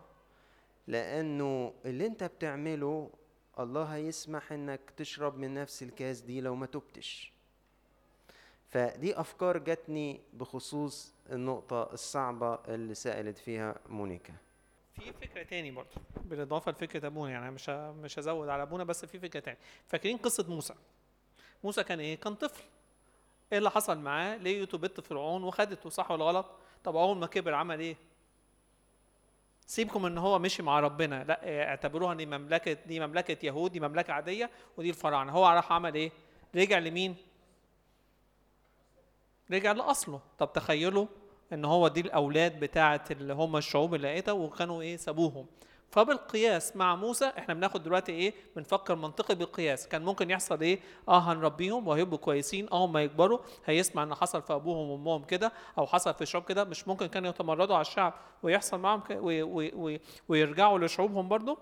لأنه 0.86 1.72
اللي 1.84 2.06
أنت 2.06 2.24
بتعمله 2.24 3.10
الله 3.58 3.82
هيسمح 3.84 4.52
إنك 4.52 4.80
تشرب 4.96 5.38
من 5.38 5.54
نفس 5.54 5.82
الكاس 5.82 6.20
دي 6.20 6.40
لو 6.40 6.54
ما 6.54 6.66
تبتش. 6.66 7.32
فدي 8.68 9.20
أفكار 9.20 9.58
جاتني 9.58 10.20
بخصوص 10.32 11.14
النقطة 11.32 11.92
الصعبة 11.92 12.54
اللي 12.54 12.94
سألت 12.94 13.38
فيها 13.38 13.74
مونيكا. 13.88 14.34
في 15.00 15.12
فكرة 15.12 15.42
تاني 15.42 15.70
برضه 15.70 15.90
بالإضافة 16.24 16.72
لفكرة 16.72 17.06
أبونا 17.06 17.32
يعني 17.32 17.50
مش 17.50 17.68
مش 17.68 18.18
هزود 18.18 18.48
على 18.48 18.62
أبونا 18.62 18.84
بس 18.84 19.04
في 19.04 19.18
فكرة 19.18 19.40
تاني. 19.40 19.58
فاكرين 19.86 20.16
قصة 20.16 20.44
موسى؟ 20.48 20.74
موسى 21.64 21.84
كان 21.84 22.00
إيه؟ 22.00 22.20
كان 22.20 22.34
طفل. 22.34 22.62
إيه 23.52 23.58
اللي 23.58 23.70
حصل 23.70 23.98
معاه؟ 23.98 24.36
لقيته 24.36 24.78
بنت 24.78 25.00
فرعون 25.00 25.44
وخدته 25.44 25.90
صح 25.90 26.10
ولا 26.10 26.24
غلط؟ 26.24 26.46
طب 26.86 26.96
أول 26.96 27.16
ما 27.16 27.26
كبر 27.26 27.54
عمل 27.54 27.80
إيه؟ 27.80 27.96
سيبكم 29.66 30.06
إن 30.06 30.18
هو 30.18 30.38
مشي 30.38 30.62
مع 30.62 30.80
ربنا. 30.80 31.24
لا 31.24 31.68
اعتبروها 31.68 32.14
دي 32.14 32.26
مملكة 32.26 32.72
دي 32.72 33.00
مملكة 33.00 33.46
يهود 33.46 33.72
دي 33.72 33.80
مملكة 33.80 34.12
عادية 34.12 34.50
ودي 34.76 34.90
الفراعنة. 34.90 35.32
هو 35.32 35.46
راح 35.48 35.72
عمل 35.72 35.94
إيه؟ 35.94 36.12
رجع 36.54 36.78
لمين؟ 36.78 37.16
رجع 39.50 39.72
لأصله. 39.72 40.20
طب 40.38 40.52
تخيلوا 40.52 41.06
إن 41.52 41.64
هو 41.64 41.88
دي 41.88 42.00
الأولاد 42.00 42.60
بتاعة 42.60 43.04
اللي 43.10 43.32
هم 43.32 43.56
الشعوب 43.56 43.94
اللي 43.94 44.08
لقيتها 44.08 44.32
وكانوا 44.32 44.82
إيه؟ 44.82 44.96
سابوهم. 44.96 45.46
فبالقياس 45.96 46.76
مع 46.76 46.96
موسى 46.96 47.32
إحنا 47.38 47.54
بناخد 47.54 47.82
دلوقتي 47.82 48.12
إيه؟ 48.12 48.34
بنفكر 48.56 48.94
منطقي 48.94 49.34
بالقياس. 49.34 49.88
كان 49.88 50.02
ممكن 50.04 50.30
يحصل 50.30 50.60
إيه؟ 50.60 50.80
آه 51.08 51.18
هنربيهم 51.18 51.88
وهيبقوا 51.88 52.18
كويسين. 52.18 52.68
آه 52.72 52.86
ما 52.86 53.02
يكبروا. 53.02 53.38
هيسمع 53.64 54.02
إن 54.02 54.14
حصل 54.14 54.42
في 54.42 54.52
أبوهم 54.52 54.90
وأمهم 54.90 55.24
كده 55.24 55.52
أو 55.78 55.86
حصل 55.86 56.14
في 56.14 56.22
الشعوب 56.22 56.44
كده. 56.44 56.64
مش 56.64 56.88
ممكن 56.88 57.06
كانوا 57.06 57.30
يتمردوا 57.30 57.74
على 57.74 57.80
الشعب 57.82 58.14
ويحصل 58.42 58.78
معاهم 58.80 59.02
ويرجعوا 60.28 60.78
لشعوبهم 60.78 61.28
برضو. 61.28 61.58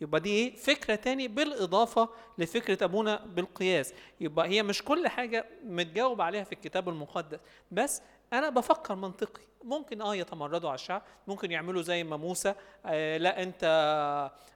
يبقى 0.00 0.20
دي 0.20 0.30
إيه؟ 0.30 0.56
فكرة 0.56 0.94
تاني 0.94 1.28
بالإضافة 1.28 2.08
لفكرة 2.38 2.84
أبونا 2.84 3.24
بالقياس. 3.24 3.94
يبقى 4.20 4.48
هي 4.48 4.62
مش 4.62 4.82
كل 4.82 5.08
حاجة 5.08 5.46
متجاوب 5.64 6.20
عليها 6.20 6.44
في 6.44 6.52
الكتاب 6.52 6.88
المقدس. 6.88 7.38
بس 7.70 8.02
أنا 8.32 8.48
بفكر 8.48 8.94
منطقي. 8.94 9.42
ممكن 9.64 10.02
آه 10.02 10.14
يتمردوا 10.16 10.68
على 10.70 10.74
الشعب 10.74 11.02
ممكن 11.26 11.50
يعملوا 11.50 11.82
زي 11.82 12.04
ما 12.04 12.16
موسى 12.16 12.54
آه 12.86 13.16
لا 13.16 13.42
أنت 13.42 13.64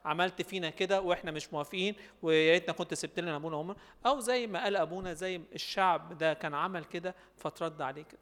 عملت 0.05 0.41
فينا 0.41 0.69
كده 0.69 1.01
وإحنا 1.01 1.31
مش 1.31 1.53
موافقين 1.53 1.95
ويا 2.21 2.51
ريتنا 2.51 2.73
كنت 2.73 2.93
سبت 2.93 3.19
لنا 3.19 3.35
أبونا 3.35 3.57
وأمنا 3.57 3.75
أو 4.05 4.19
زي 4.19 4.47
ما 4.47 4.63
قال 4.63 4.75
أبونا 4.75 5.13
زي 5.13 5.41
الشعب 5.55 6.17
ده 6.17 6.33
كان 6.33 6.53
عمل 6.53 6.83
كده 6.85 7.15
فترد 7.37 7.81
عليه 7.81 8.03
كده 8.03 8.19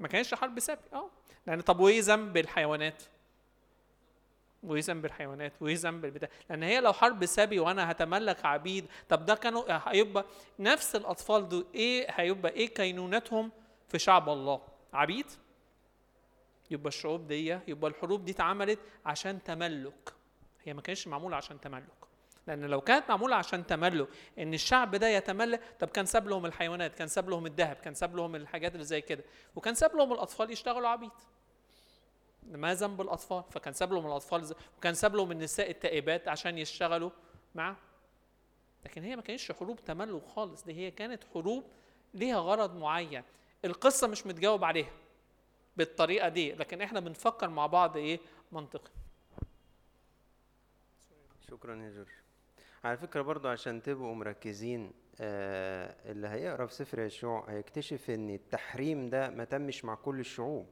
ما 0.00 0.08
كانش 0.08 0.34
حرب 0.34 0.60
سبي 0.60 0.78
آه. 0.92 1.10
لأن 1.46 1.60
طب 1.60 1.80
وإيه 1.80 2.00
ذنب 2.02 2.36
الحيوانات؟ 2.36 3.02
وايه 4.62 4.82
ذنب 4.82 5.04
الحيوانات 5.04 5.52
وايه 5.60 5.76
ذنب 5.76 6.04
البتاع 6.04 6.28
لأن 6.50 6.62
هي 6.62 6.80
لو 6.80 6.92
حرب 6.92 7.26
سبي 7.26 7.58
وأنا 7.58 7.90
هتملك 7.90 8.44
عبيد 8.46 8.86
طب 9.08 9.26
ده 9.26 9.34
كانوا 9.34 9.64
هيبقى 9.68 10.24
نفس 10.58 10.96
الأطفال 10.96 11.48
دول 11.48 11.66
إيه 11.74 12.06
هيبقى 12.10 12.52
إيه 12.52 12.66
كينونتهم 12.74 13.52
في 13.88 13.98
شعب 13.98 14.28
الله؟ 14.28 14.60
عبيد؟ 14.92 15.26
يبقى 16.70 16.88
الشعوب 16.88 17.26
دي 17.26 17.58
يبقى 17.68 17.90
الحروب 17.90 18.24
دي 18.24 18.32
اتعملت 18.32 18.78
عشان 19.06 19.42
تملك. 19.42 20.12
هي 20.64 20.74
ما 20.74 20.80
كانتش 20.82 21.08
معمولة 21.08 21.36
عشان 21.36 21.60
تملك. 21.60 21.84
لأن 22.46 22.64
لو 22.64 22.80
كانت 22.80 23.04
معمولة 23.08 23.36
عشان 23.36 23.66
تملك 23.66 24.08
إن 24.38 24.54
الشعب 24.54 24.94
ده 24.96 25.08
يتملك 25.08 25.60
طب 25.80 25.88
كان 25.88 26.06
ساب 26.06 26.28
لهم 26.28 26.46
الحيوانات 26.46 26.94
كان 26.94 27.08
ساب 27.08 27.30
لهم 27.30 27.46
الذهب 27.46 27.76
كان 27.76 27.94
ساب 27.94 28.16
لهم 28.16 28.36
الحاجات 28.36 28.72
اللي 28.72 28.84
زي 28.84 29.00
كده 29.00 29.24
وكان 29.56 29.74
ساب 29.74 29.96
لهم 29.96 30.12
الأطفال 30.12 30.50
يشتغلوا 30.50 30.88
عبيد. 30.88 31.10
ما 32.50 32.74
ذنب 32.74 33.00
الأطفال 33.00 33.44
فكان 33.50 33.72
ساب 33.74 33.92
لهم 33.92 34.06
الأطفال 34.06 34.54
وكان 34.78 34.94
ساب 34.94 35.16
لهم 35.16 35.32
النساء 35.32 35.70
التائبات 35.70 36.28
عشان 36.28 36.58
يشتغلوا 36.58 37.10
معاه 37.54 37.76
لكن 38.84 39.02
هي 39.02 39.16
ما 39.16 39.22
كانتش 39.22 39.52
حروب 39.52 39.80
تملك 39.84 40.26
خالص 40.26 40.64
دي 40.64 40.72
هي 40.72 40.90
كانت 40.90 41.24
حروب 41.34 41.64
ليها 42.14 42.38
غرض 42.38 42.76
معين. 42.76 43.22
القصة 43.64 44.06
مش 44.06 44.26
متجاوب 44.26 44.64
عليها 44.64 44.90
بالطريقة 45.76 46.28
دي 46.28 46.52
لكن 46.52 46.80
إحنا 46.80 47.00
بنفكر 47.00 47.48
مع 47.48 47.66
بعض 47.66 47.96
إيه؟ 47.96 48.20
منطقي. 48.52 48.90
شكرا 51.50 51.76
يا 51.76 51.90
جورج. 51.90 52.08
على 52.84 52.96
فكرة 52.96 53.22
برضو 53.22 53.48
عشان 53.48 53.82
تبقوا 53.82 54.14
مركزين 54.14 54.92
آه 55.20 56.10
اللي 56.12 56.28
هيقرأ 56.28 56.66
في 56.66 56.74
سفر 56.74 56.98
يشوع 57.00 57.44
هيكتشف 57.50 58.10
إن 58.10 58.30
التحريم 58.30 59.10
ده 59.10 59.30
ما 59.30 59.44
تمش 59.44 59.84
مع 59.84 59.94
كل 59.94 60.20
الشعوب. 60.20 60.66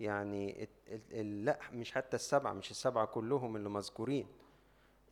يعني 0.00 0.68
لا 1.12 1.58
مش 1.72 1.92
حتى 1.92 2.16
السبعة 2.16 2.52
مش 2.52 2.70
السبعة 2.70 3.04
كلهم 3.06 3.56
اللي 3.56 3.68
مذكورين. 3.68 4.26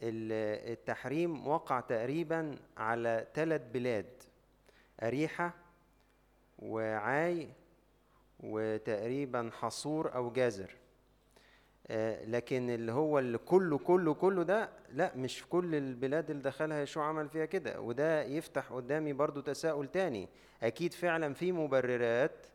ال- 0.02 0.72
التحريم 0.72 1.46
وقع 1.48 1.80
تقريبا 1.80 2.56
على 2.76 3.26
ثلاث 3.34 3.62
بلاد 3.72 4.06
أريحة 5.02 5.54
وعاي 6.58 7.48
وتقريبا 8.40 9.50
حصور 9.60 10.14
أو 10.14 10.30
جازر 10.30 10.70
آه، 11.86 12.24
لكن 12.24 12.70
اللي 12.70 12.92
هو 12.92 13.18
اللي 13.18 13.38
كله 13.38 13.78
كله 13.78 14.14
كله 14.14 14.42
ده 14.42 14.68
لا 14.92 15.12
مش 15.16 15.38
في 15.38 15.46
كل 15.48 15.74
البلاد 15.74 16.30
اللي 16.30 16.42
دخلها 16.42 16.82
يشوع 16.82 17.04
عمل 17.06 17.28
فيها 17.28 17.44
كده. 17.44 17.80
وده 17.80 18.22
يفتح 18.22 18.72
قدامي 18.72 19.12
برضو 19.12 19.40
تساؤل 19.40 19.88
تاني. 19.88 20.28
أكيد 20.62 20.92
فعلا 20.92 21.34
في 21.34 21.52
مبررات 21.52 22.46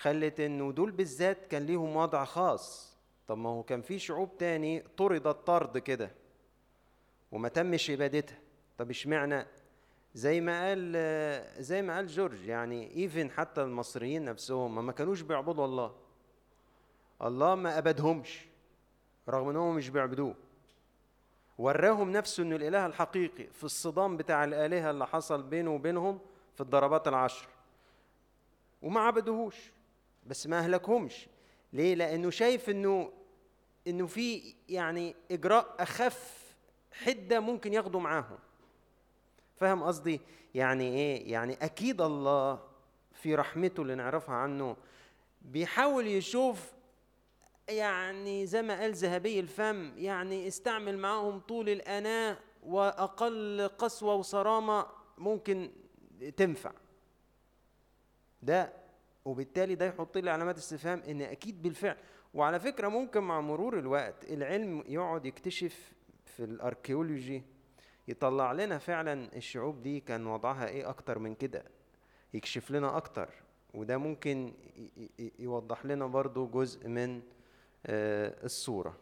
خلت 0.00 0.40
إنه 0.40 0.72
دول 0.72 0.90
بالذات 0.90 1.46
كان 1.46 1.66
ليهم 1.66 1.96
وضع 1.96 2.24
خاص. 2.24 2.96
طب 3.28 3.38
ما 3.38 3.48
هو 3.50 3.62
كان 3.62 3.82
في 3.82 3.98
شعوب 3.98 4.38
تاني 4.38 4.80
طردت 4.96 5.26
طرد 5.46 5.78
كده 5.78 6.10
وما 7.32 7.48
تمش 7.48 7.90
ابادتها 7.90 8.38
طب 8.78 8.90
اشمعنى؟ 8.90 9.46
زي 10.14 10.40
ما 10.40 10.68
قال 10.68 10.92
زي 11.62 11.82
ما 11.82 11.96
قال 11.96 12.06
جورج 12.06 12.44
يعني 12.44 12.96
ايفن 12.96 13.30
حتى 13.30 13.62
المصريين 13.62 14.24
نفسهم 14.24 14.86
ما 14.86 14.92
كانوش 14.92 15.20
بيعبدوا 15.20 15.64
الله. 15.64 15.94
الله 17.22 17.54
ما 17.54 17.78
ابدهمش 17.78 18.46
رغم 19.28 19.48
إنهم 19.48 19.76
مش 19.76 19.88
بيعبدوه. 19.88 20.34
وراهم 21.58 22.12
نفسه 22.12 22.42
إنه 22.42 22.56
الإله 22.56 22.86
الحقيقي 22.86 23.46
في 23.46 23.64
الصدام 23.64 24.16
بتاع 24.16 24.44
الآلهة 24.44 24.90
اللي 24.90 25.06
حصل 25.06 25.42
بينه 25.42 25.74
وبينهم 25.74 26.18
في 26.54 26.60
الضربات 26.60 27.08
العشر. 27.08 27.48
وما 28.82 29.00
عبدوهوش. 29.00 29.77
بس 30.28 30.46
ما 30.46 30.58
أهلكهمش. 30.58 31.28
ليه؟ 31.72 31.94
لأنه 31.94 32.30
شايف 32.30 32.70
إنه 32.70 33.12
إنه 33.86 34.06
في 34.06 34.54
يعني 34.68 35.14
إجراء 35.30 35.74
أخف 35.78 36.54
حدة 36.92 37.40
ممكن 37.40 37.72
ياخدوا 37.72 38.00
معاهم. 38.00 38.38
فاهم 39.56 39.82
قصدي؟ 39.82 40.20
يعني 40.54 40.84
إيه؟ 40.84 41.32
يعني 41.32 41.54
أكيد 41.62 42.00
الله 42.00 42.60
في 43.12 43.34
رحمته 43.34 43.82
اللي 43.82 43.94
نعرفها 43.94 44.34
عنه 44.34 44.76
بيحاول 45.42 46.06
يشوف 46.06 46.72
يعني 47.68 48.46
زي 48.46 48.62
ما 48.62 48.80
قال 48.80 48.94
ذهبي 48.94 49.40
الفم 49.40 49.98
يعني 49.98 50.48
استعمل 50.48 50.98
معاهم 50.98 51.40
طول 51.40 51.68
الأناة 51.68 52.38
وأقل 52.66 53.70
قسوة 53.78 54.14
وصرامة 54.14 54.86
ممكن 55.18 55.70
تنفع. 56.36 56.72
ده 58.42 58.72
وبالتالي 59.24 59.74
ده 59.74 59.86
يحط 59.86 60.18
لي 60.18 60.30
علامات 60.30 60.56
استفهام 60.58 61.02
إن 61.08 61.22
أكيد 61.22 61.62
بالفعل. 61.62 61.96
وعلى 62.34 62.60
فكرة 62.60 62.88
ممكن 62.88 63.20
مع 63.20 63.40
مرور 63.40 63.78
الوقت 63.78 64.24
العلم 64.24 64.84
يقعد 64.86 65.26
يكتشف 65.26 65.92
في 66.24 66.44
الأركيولوجي 66.44 67.42
يطلع 68.08 68.52
لنا 68.52 68.78
فعلا 68.78 69.36
الشعوب 69.36 69.82
دي 69.82 70.00
كان 70.00 70.26
وضعها 70.26 70.68
إيه 70.68 70.88
أكتر 70.88 71.18
من 71.18 71.34
كده 71.34 71.64
يكشف 72.34 72.70
لنا 72.70 72.96
أكتر. 72.96 73.28
وده 73.74 73.98
ممكن 73.98 74.52
يوضح 75.38 75.86
لنا 75.86 76.06
برضو 76.06 76.46
جزء 76.46 76.88
من 76.88 77.22
آه، 77.86 78.44
الصورة. 78.44 78.96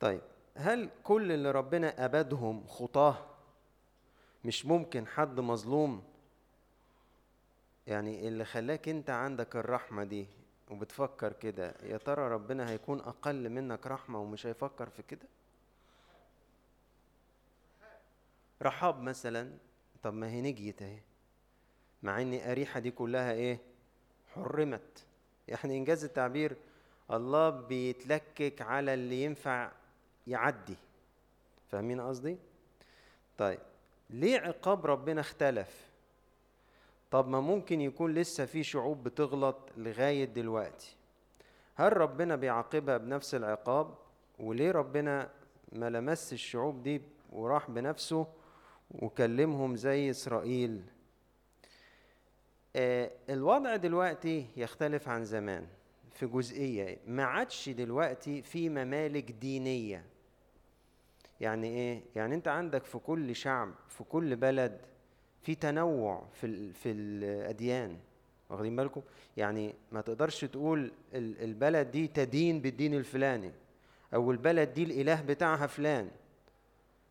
طيب 0.00 0.20
هل 0.56 0.90
كل 1.04 1.32
اللي 1.32 1.50
ربنا 1.50 2.04
أبدهم 2.04 2.66
خطاه؟ 2.66 3.26
مش 4.44 4.66
ممكن 4.66 5.06
حد 5.06 5.40
مظلوم 5.40 6.02
يعني 7.86 8.28
اللي 8.28 8.44
خلاك 8.44 8.88
انت 8.88 9.10
عندك 9.10 9.56
الرحمة 9.56 10.04
دي 10.04 10.26
وبتفكر 10.70 11.32
كده 11.32 11.74
يا 11.82 11.96
ترى 11.96 12.28
ربنا 12.28 12.70
هيكون 12.70 13.00
أقل 13.00 13.48
منك 13.48 13.86
رحمة 13.86 14.18
ومش 14.20 14.46
هيفكر 14.46 14.88
في 14.88 15.02
كده؟ 15.02 15.26
رحاب 18.62 19.00
مثلا 19.02 19.52
طب 20.02 20.14
ما 20.14 20.30
هي 20.30 20.40
نجيت 20.40 20.82
أهي 20.82 20.98
مع 22.02 22.22
إن 22.22 22.40
أريحة 22.40 22.80
دي 22.80 22.90
كلها 22.90 23.32
إيه؟ 23.32 23.58
حرمت. 24.34 25.04
يعني 25.48 25.78
إنجاز 25.78 26.04
التعبير 26.04 26.56
الله 27.10 27.50
بيتلكك 27.50 28.62
على 28.62 28.94
اللي 28.94 29.24
ينفع 29.24 29.72
يعدي. 30.26 30.76
فاهمين 31.70 32.00
قصدي؟ 32.00 32.36
طيب 33.38 33.58
ليه 34.10 34.38
عقاب 34.38 34.86
ربنا 34.86 35.20
اختلف؟ 35.20 35.91
طب 37.12 37.28
ما 37.28 37.40
ممكن 37.40 37.80
يكون 37.80 38.14
لسه 38.14 38.44
في 38.44 38.62
شعوب 38.62 39.02
بتغلط 39.04 39.56
لغاية 39.76 40.24
دلوقتي؟ 40.24 40.96
هل 41.74 41.96
ربنا 41.96 42.36
بيعاقبها 42.36 42.96
بنفس 42.96 43.34
العقاب؟ 43.34 43.94
وليه 44.38 44.70
ربنا 44.70 45.30
ما 45.72 45.90
لمس 45.90 46.32
الشعوب 46.32 46.82
دي 46.82 47.02
وراح 47.32 47.70
بنفسه 47.70 48.26
وكلمهم 48.90 49.76
زي 49.76 50.10
إسرائيل؟ 50.10 50.82
آه، 52.76 53.10
الوضع 53.30 53.76
دلوقتي 53.76 54.46
يختلف 54.56 55.08
عن 55.08 55.24
زمان 55.24 55.66
في 56.12 56.26
جزئية. 56.26 56.98
ما 57.06 57.24
عادش 57.24 57.68
دلوقتي 57.68 58.42
في 58.42 58.68
ممالك 58.68 59.30
دينية. 59.32 60.04
يعني 61.40 61.66
إيه؟ 61.66 62.02
يعني 62.16 62.34
أنت 62.34 62.48
عندك 62.48 62.84
في 62.84 62.98
كل 62.98 63.36
شعب 63.36 63.74
في 63.88 64.04
كل 64.04 64.36
بلد 64.36 64.91
في 65.42 65.54
تنوع 65.54 66.22
في 66.32 66.72
في 66.72 66.90
الأديان 66.90 67.96
واخدين 68.50 68.76
بالكم؟ 68.76 69.02
يعني 69.36 69.74
ما 69.92 70.00
تقدرش 70.00 70.44
تقول 70.44 70.92
ال- 71.14 71.42
البلد 71.44 71.90
دي 71.90 72.06
تدين 72.08 72.60
بالدين 72.60 72.94
الفلاني 72.94 73.50
أو 74.14 74.30
البلد 74.30 74.72
دي 74.74 74.82
الإله 74.82 75.22
بتاعها 75.22 75.66
فلان. 75.66 76.10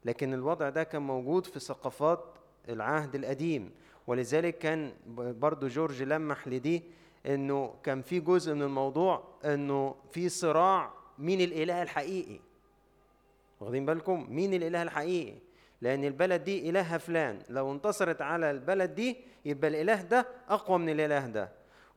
لكن 0.06 0.34
الوضع 0.34 0.70
ده 0.70 0.84
كان 0.84 1.02
موجود 1.02 1.46
في 1.46 1.60
ثقافات 1.60 2.24
العهد 2.70 3.16
القديم. 3.16 3.72
ولذلك 4.08 4.58
كان 4.58 4.94
برضو 5.18 5.68
جورج 5.68 6.04
لمح 6.04 6.48
لدي 6.48 6.84
إنه 7.26 7.74
كان 7.84 8.02
في 8.02 8.20
جزء 8.20 8.54
من 8.54 8.62
الموضوع 8.62 9.24
إنه 9.46 9.96
في 10.12 10.30
صراع 10.30 10.94
مين 11.20 11.42
الإله 11.42 11.82
الحقيقي. 11.82 12.40
واخدين 13.60 13.86
بالكم؟ 13.86 14.28
مين 14.30 14.54
الإله 14.54 14.82
الحقيقي؟ 14.84 15.34
لأن 15.82 16.04
البلد 16.06 16.44
دي 16.44 16.70
الهها 16.70 16.98
فلان. 16.98 17.40
لو 17.50 17.72
انتصرت 17.72 18.22
على 18.22 18.52
البلد 18.52 18.96
دي 18.96 19.18
يبقى 19.46 19.68
الإله 19.68 20.02
ده 20.02 20.28
أقوى 20.50 20.78
من 20.80 20.90
الإله 20.90 21.28
ده. 21.28 21.50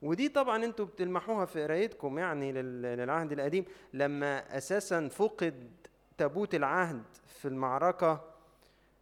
ودي 0.02 0.28
طبعا 0.28 0.64
أنتوا 0.64 0.84
بتلمحوها 0.84 1.44
في 1.44 1.62
قرايتكم 1.62 2.18
يعني 2.18 2.52
لل- 2.52 2.82
للعهد 2.82 3.32
القديم. 3.32 3.64
لما 3.92 4.56
أساسا 4.56 5.08
فقد 5.08 5.70
تابوت 6.18 6.54
العهد 6.54 7.02
في 7.26 7.48
المعركة 7.48 8.34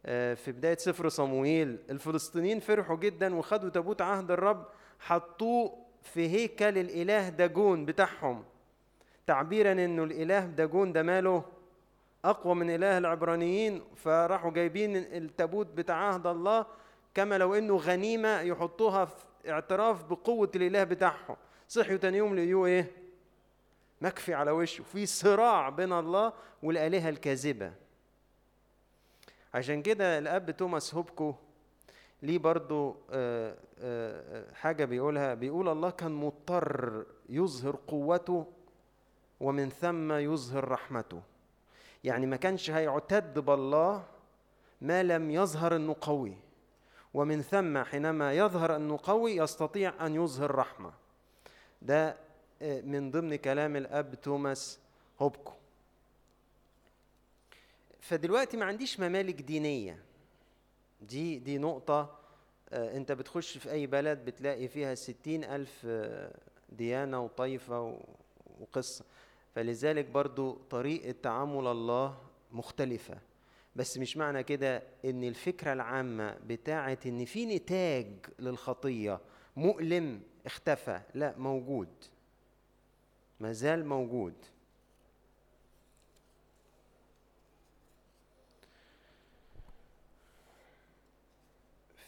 آه، 0.05 0.33
في 0.33 0.51
بداية 0.51 0.77
سفر 0.77 1.09
صموئيل 1.09 1.77
الفلسطينيين 1.89 2.59
فرحوا 2.59 2.95
جدا 2.95 3.35
وخدوا 3.35 3.69
تابوت 3.69 4.01
عهد 4.01 4.31
الرب 4.31 4.65
حطوه 4.99 5.77
في 6.03 6.29
هيكل 6.29 6.77
الإله 6.77 7.29
داجون 7.29 7.85
بتاعهم. 7.85 8.43
تعبيرا 9.27 9.71
إنه 9.71 10.03
الإله 10.03 10.39
داجون 10.45 10.93
ده 10.93 11.03
ماله؟ 11.03 11.43
أقوى 12.25 12.55
من 12.55 12.69
إله 12.69 12.97
العبرانيين 12.97 13.81
فراحوا 13.95 14.51
جايبين 14.51 14.95
التابوت 14.95 15.67
بتاع 15.67 15.95
عهد 15.95 16.27
الله 16.27 16.65
كما 17.13 17.37
لو 17.37 17.55
إنه 17.55 17.75
غنيمة 17.75 18.41
يحطوها 18.41 19.05
في 19.05 19.23
اعتراف 19.49 20.03
بقوة 20.03 20.51
الإله 20.55 20.83
بتاعهم. 20.83 21.35
صحيوا 21.69 21.97
تاني 21.97 22.17
يوم 22.17 22.35
لقيوه 22.35 22.67
إيه؟ 22.67 22.91
مكفي 24.01 24.33
على 24.33 24.51
وشه 24.51 24.83
في 24.83 25.05
صراع 25.05 25.69
بين 25.69 25.93
الله 25.93 26.33
والآلهة 26.63 27.09
الكاذبة. 27.09 27.73
عشان 29.53 29.81
كده 29.81 30.17
الأب 30.19 30.51
توماس 30.51 30.95
هوبكو 30.95 31.35
ليه 32.21 32.37
برضو 32.37 32.95
آه، 33.11 33.55
آه، 33.79 34.53
حاجة 34.53 34.85
بيقولها 34.85 35.33
بيقول 35.33 35.69
الله 35.69 35.89
كان 35.89 36.11
مضطر 36.11 37.05
يظهر 37.29 37.75
قوته 37.87 38.45
ومن 39.39 39.69
ثم 39.69 40.11
يظهر 40.11 40.67
رحمته. 40.71 41.21
يعني 42.03 42.25
ما 42.25 42.35
كانش 42.35 42.69
هيعتد 42.71 43.39
بالله 43.39 44.05
ما 44.81 45.03
لم 45.03 45.31
يظهر 45.31 45.75
إنه 45.75 45.95
قوي. 46.01 46.37
ومن 47.13 47.41
ثم 47.41 47.83
حينما 47.83 48.33
يظهر 48.33 48.75
إنه 48.75 48.99
قوي 49.03 49.35
يستطيع 49.35 50.05
أن 50.05 50.15
يظهر 50.15 50.55
رحمة. 50.55 50.93
ده 51.81 52.17
آه، 52.61 52.81
من 52.81 53.11
ضمن 53.11 53.35
كلام 53.35 53.75
الأب 53.75 54.15
توماس 54.21 54.79
هوبكو. 55.21 55.53
فدلوقتي 58.01 58.57
ما 58.57 58.65
عنديش 58.65 58.99
ممالك 58.99 59.41
دينية. 59.41 59.99
دي 61.01 61.39
دي 61.39 61.57
نقطة 61.57 62.19
آه، 62.69 62.97
أنت 62.97 63.11
بتخش 63.11 63.57
في 63.57 63.71
أي 63.71 63.87
بلد 63.87 64.25
بتلاقي 64.25 64.67
فيها 64.67 64.95
ستين 64.95 65.43
ألف 65.43 65.81
آه، 65.85 66.31
ديانة 66.69 67.19
وطائفة 67.21 67.81
و- 67.81 67.99
وقصة. 68.59 69.05
فلذلك 69.55 70.05
برضو 70.05 70.51
طريقة 70.69 71.15
تعامل 71.23 71.67
الله 71.67 72.17
مختلفة. 72.51 73.17
بس 73.75 73.97
مش 73.97 74.17
معنى 74.17 74.43
كده 74.43 74.83
إن 75.05 75.23
الفكرة 75.23 75.73
العامة 75.73 76.37
بتاعت 76.47 77.07
إن 77.07 77.25
في 77.25 77.45
نتاج 77.45 78.07
للخطية 78.39 79.19
مؤلم 79.55 80.21
اختفى. 80.45 81.01
لا 81.13 81.37
موجود. 81.37 81.89
ما 83.39 83.51
زال 83.51 83.85
موجود. 83.85 84.33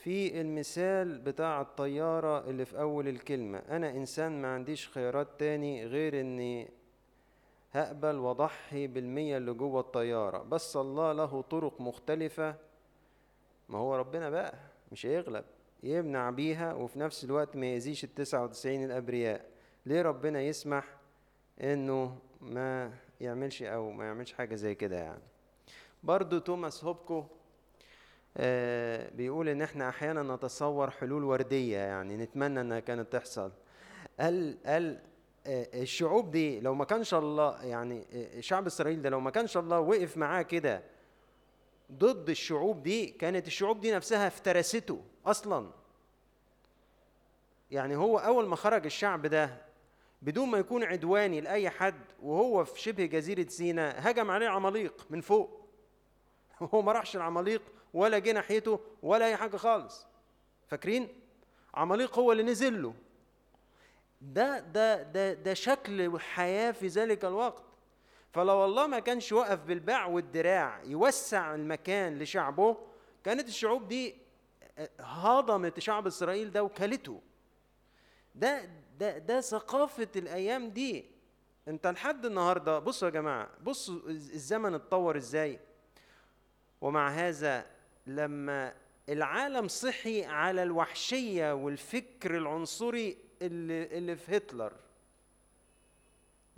في 0.04 0.42
المثال 0.42 1.18
بتاع 1.18 1.62
الطيارة 1.62 2.50
اللي 2.50 2.66
في 2.66 2.80
أول 2.80 3.08
الكلمة. 3.08 3.58
أنا 3.58 3.90
إنسان 3.90 4.42
ما 4.42 4.54
عنديش 4.54 4.90
خيارات 4.90 5.28
تاني 5.40 5.86
غير 5.86 6.20
إني 6.22 6.70
هقبل 7.76 8.16
وأضحي 8.16 8.88
بالمية 8.88 9.38
اللي 9.38 9.54
جوه 9.54 9.80
الطيارة. 9.80 10.38
بس 10.44 10.78
الله 10.78 11.12
له 11.14 11.42
طرق 11.42 11.82
مختلفة. 11.82 12.56
ما 13.70 13.78
هو 13.78 13.96
ربنا 13.96 14.30
بقى 14.30 14.54
مش 14.92 15.06
هيغلب 15.06 15.46
يمنع 15.84 16.30
بيها 16.30 16.74
وفي 16.74 17.00
نفس 17.00 17.24
الوقت 17.24 17.56
ما 17.56 17.66
يأذيش 17.66 18.04
التسعة 18.04 18.44
وتسعين 18.44 18.84
الأبرياء. 18.84 19.46
ليه 19.86 20.02
ربنا 20.02 20.42
يسمح 20.42 20.86
إنه 21.62 22.18
ما 22.42 22.94
يعملش 23.22 23.64
أو 23.64 23.92
ما 23.92 24.06
يعملش 24.06 24.34
حاجة 24.34 24.56
زي 24.56 24.76
كده 24.76 24.96
يعني؟ 24.96 25.22
برضو 26.04 26.40
توماس 26.40 26.84
هوبكو 26.84 27.24
آه، 28.38 29.10
بيقول 29.10 29.50
إن 29.50 29.62
إحنا 29.62 29.90
أحيانا 29.90 30.36
نتصور 30.36 30.90
حلول 30.90 31.24
وردية 31.24 31.78
يعني 31.78 32.18
نتمنى 32.18 32.62
إنها 32.62 32.80
كانت 32.80 33.14
تحصل. 33.14 33.52
قال 34.20 34.58
قال 34.66 35.00
الشعوب 35.48 36.32
دي 36.32 36.60
لو 36.60 36.74
ما 36.74 36.86
كانش 36.86 37.14
الله 37.14 37.64
يعني 37.64 38.06
آه، 38.14 38.40
شعب 38.40 38.66
إسرائيل 38.66 39.02
ده 39.02 39.10
لو 39.10 39.20
ما 39.20 39.32
كانش 39.32 39.58
الله 39.58 39.80
وقف 39.80 40.18
معاه 40.18 40.42
كده 40.42 40.84
ضد 41.92 42.30
الشعوب 42.30 42.84
دي 42.84 43.06
كانت 43.08 43.48
الشعوب 43.48 43.80
دي 43.80 43.92
نفسها 43.92 44.28
افترسته 44.28 45.02
أصلا. 45.26 45.72
يعني 47.72 47.96
هو 47.96 48.18
أول 48.18 48.48
ما 48.48 48.56
خرج 48.56 48.86
الشعب 48.86 49.26
ده 49.26 49.62
بدون 50.22 50.50
ما 50.50 50.58
يكون 50.58 50.84
عدواني 50.84 51.42
لأي 51.42 51.70
حد 51.70 52.02
وهو 52.24 52.66
في 52.66 52.82
شبه 52.82 53.06
جزيرة 53.06 53.48
سيناء 53.48 53.96
هجم 54.00 54.32
عليه 54.32 54.48
عماليق 54.48 55.06
من 55.10 55.22
فوق. 55.22 55.66
هو 56.74 56.82
ما 56.82 56.92
راحش 56.92 57.16
العماليق 57.16 57.62
ولا 57.94 58.20
جه 58.20 58.32
ناحيته 58.32 58.80
ولا 59.04 59.26
أي 59.26 59.36
حاجة 59.36 59.58
خالص. 59.58 60.08
فاكرين؟ 60.68 61.08
عماليق 61.74 62.20
هو 62.20 62.32
اللي 62.32 62.44
نزل 62.44 62.82
له. 62.84 62.94
ده 64.22 64.60
ده 64.60 65.04
ده 65.04 65.34
ده 65.34 65.54
شكل 65.54 66.02
الحياة 66.02 66.72
في 66.72 66.88
ذلك 66.88 67.26
الوقت. 67.26 67.64
فلو 68.34 68.66
الله 68.66 68.88
ما 68.88 69.00
كانش 69.00 69.32
وقف 69.32 69.60
بالباع 69.60 70.06
والدراع 70.06 70.84
يوسع 70.84 71.56
المكان 71.56 72.20
لشعبه 72.20 72.78
كانت 73.24 73.48
الشعوب 73.48 73.88
دي 73.88 74.16
هضمت 75.00 75.80
شعب 75.80 76.08
إسرائيل 76.08 76.52
ده 76.52 76.64
وكلته. 76.64 77.22
ده 78.36 78.70
ده 79.00 79.18
ده 79.18 79.42
ثقافة 79.42 80.08
الأيام 80.16 80.70
دي. 80.70 81.06
انت 81.68 81.88
لحد 81.88 82.26
النهارده 82.26 82.80
بصوا 82.80 83.08
يا 83.08 83.14
جماعة 83.14 83.50
بصوا 83.64 84.10
الزمن 84.10 84.74
اتطور 84.74 85.18
إزاي. 85.18 85.60
ومع 86.82 87.10
هذا 87.10 87.66
لما 88.08 88.74
العالم 89.10 89.68
صحي 89.68 90.26
على 90.26 90.64
الوحشية 90.64 91.54
والفكر 91.54 92.38
العنصري 92.38 93.18
اللي 93.42 93.98
اللي 93.98 94.16
في 94.16 94.38
هتلر. 94.38 94.74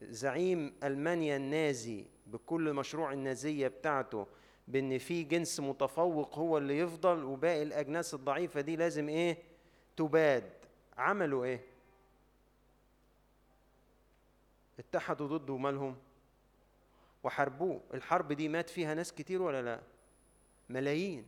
زعيم 0.02 0.74
ألمانيا 0.84 1.38
النازي 1.38 2.06
بكل 2.28 2.74
مشروع 2.74 3.14
النازية 3.14 3.68
بتاعته 3.68 4.28
بإن 4.68 4.98
في 4.98 5.24
جنس 5.24 5.60
متفوق 5.60 6.36
هو 6.40 6.58
اللي 6.58 6.80
يفضل 6.80 7.24
وباقي 7.24 7.64
الأجناس 7.64 8.14
الضعيفة 8.14 8.62
دي 8.62 8.76
لازم 8.76 9.10
إيه؟ 9.10 9.38
تباد. 9.98 10.52
عملوا 10.98 11.46
إيه؟ 11.46 11.62
اتحدوا 14.80 15.28
ضده 15.38 15.58
مالهم 15.58 15.96
وحاربوه. 17.24 17.82
الحرب 17.94 18.34
دي 18.34 18.50
مات 18.50 18.70
فيها 18.70 18.94
ناس 18.94 19.14
كتير 19.14 19.42
ولا 19.42 19.62
لا؟ 19.62 19.82
ملايين. 20.70 21.26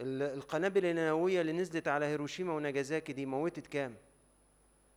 القنابل 0.00 0.86
النووية 0.86 1.40
اللي 1.40 1.52
نزلت 1.52 1.88
على 1.88 2.04
هيروشيما 2.06 2.52
وناجازاكي 2.52 3.12
دي 3.12 3.26
موتت 3.26 3.66
كام؟ 3.66 3.96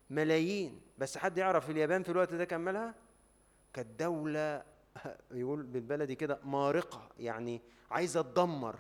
ملايين. 0.10 0.82
بس 0.98 1.18
حد 1.18 1.38
يعرف 1.38 1.70
اليابان 1.70 2.04
في 2.04 2.10
الوقت 2.10 2.34
ده 2.34 2.46
كملها؟ 2.46 2.96
كانت 3.74 4.00
دولة 4.00 4.64
يقول 5.32 5.64
بالبلدي 5.64 6.16
كده 6.16 6.40
مارقة 6.44 7.10
يعني 7.20 7.62
عايزة 7.92 8.22
تدمر. 8.22 8.76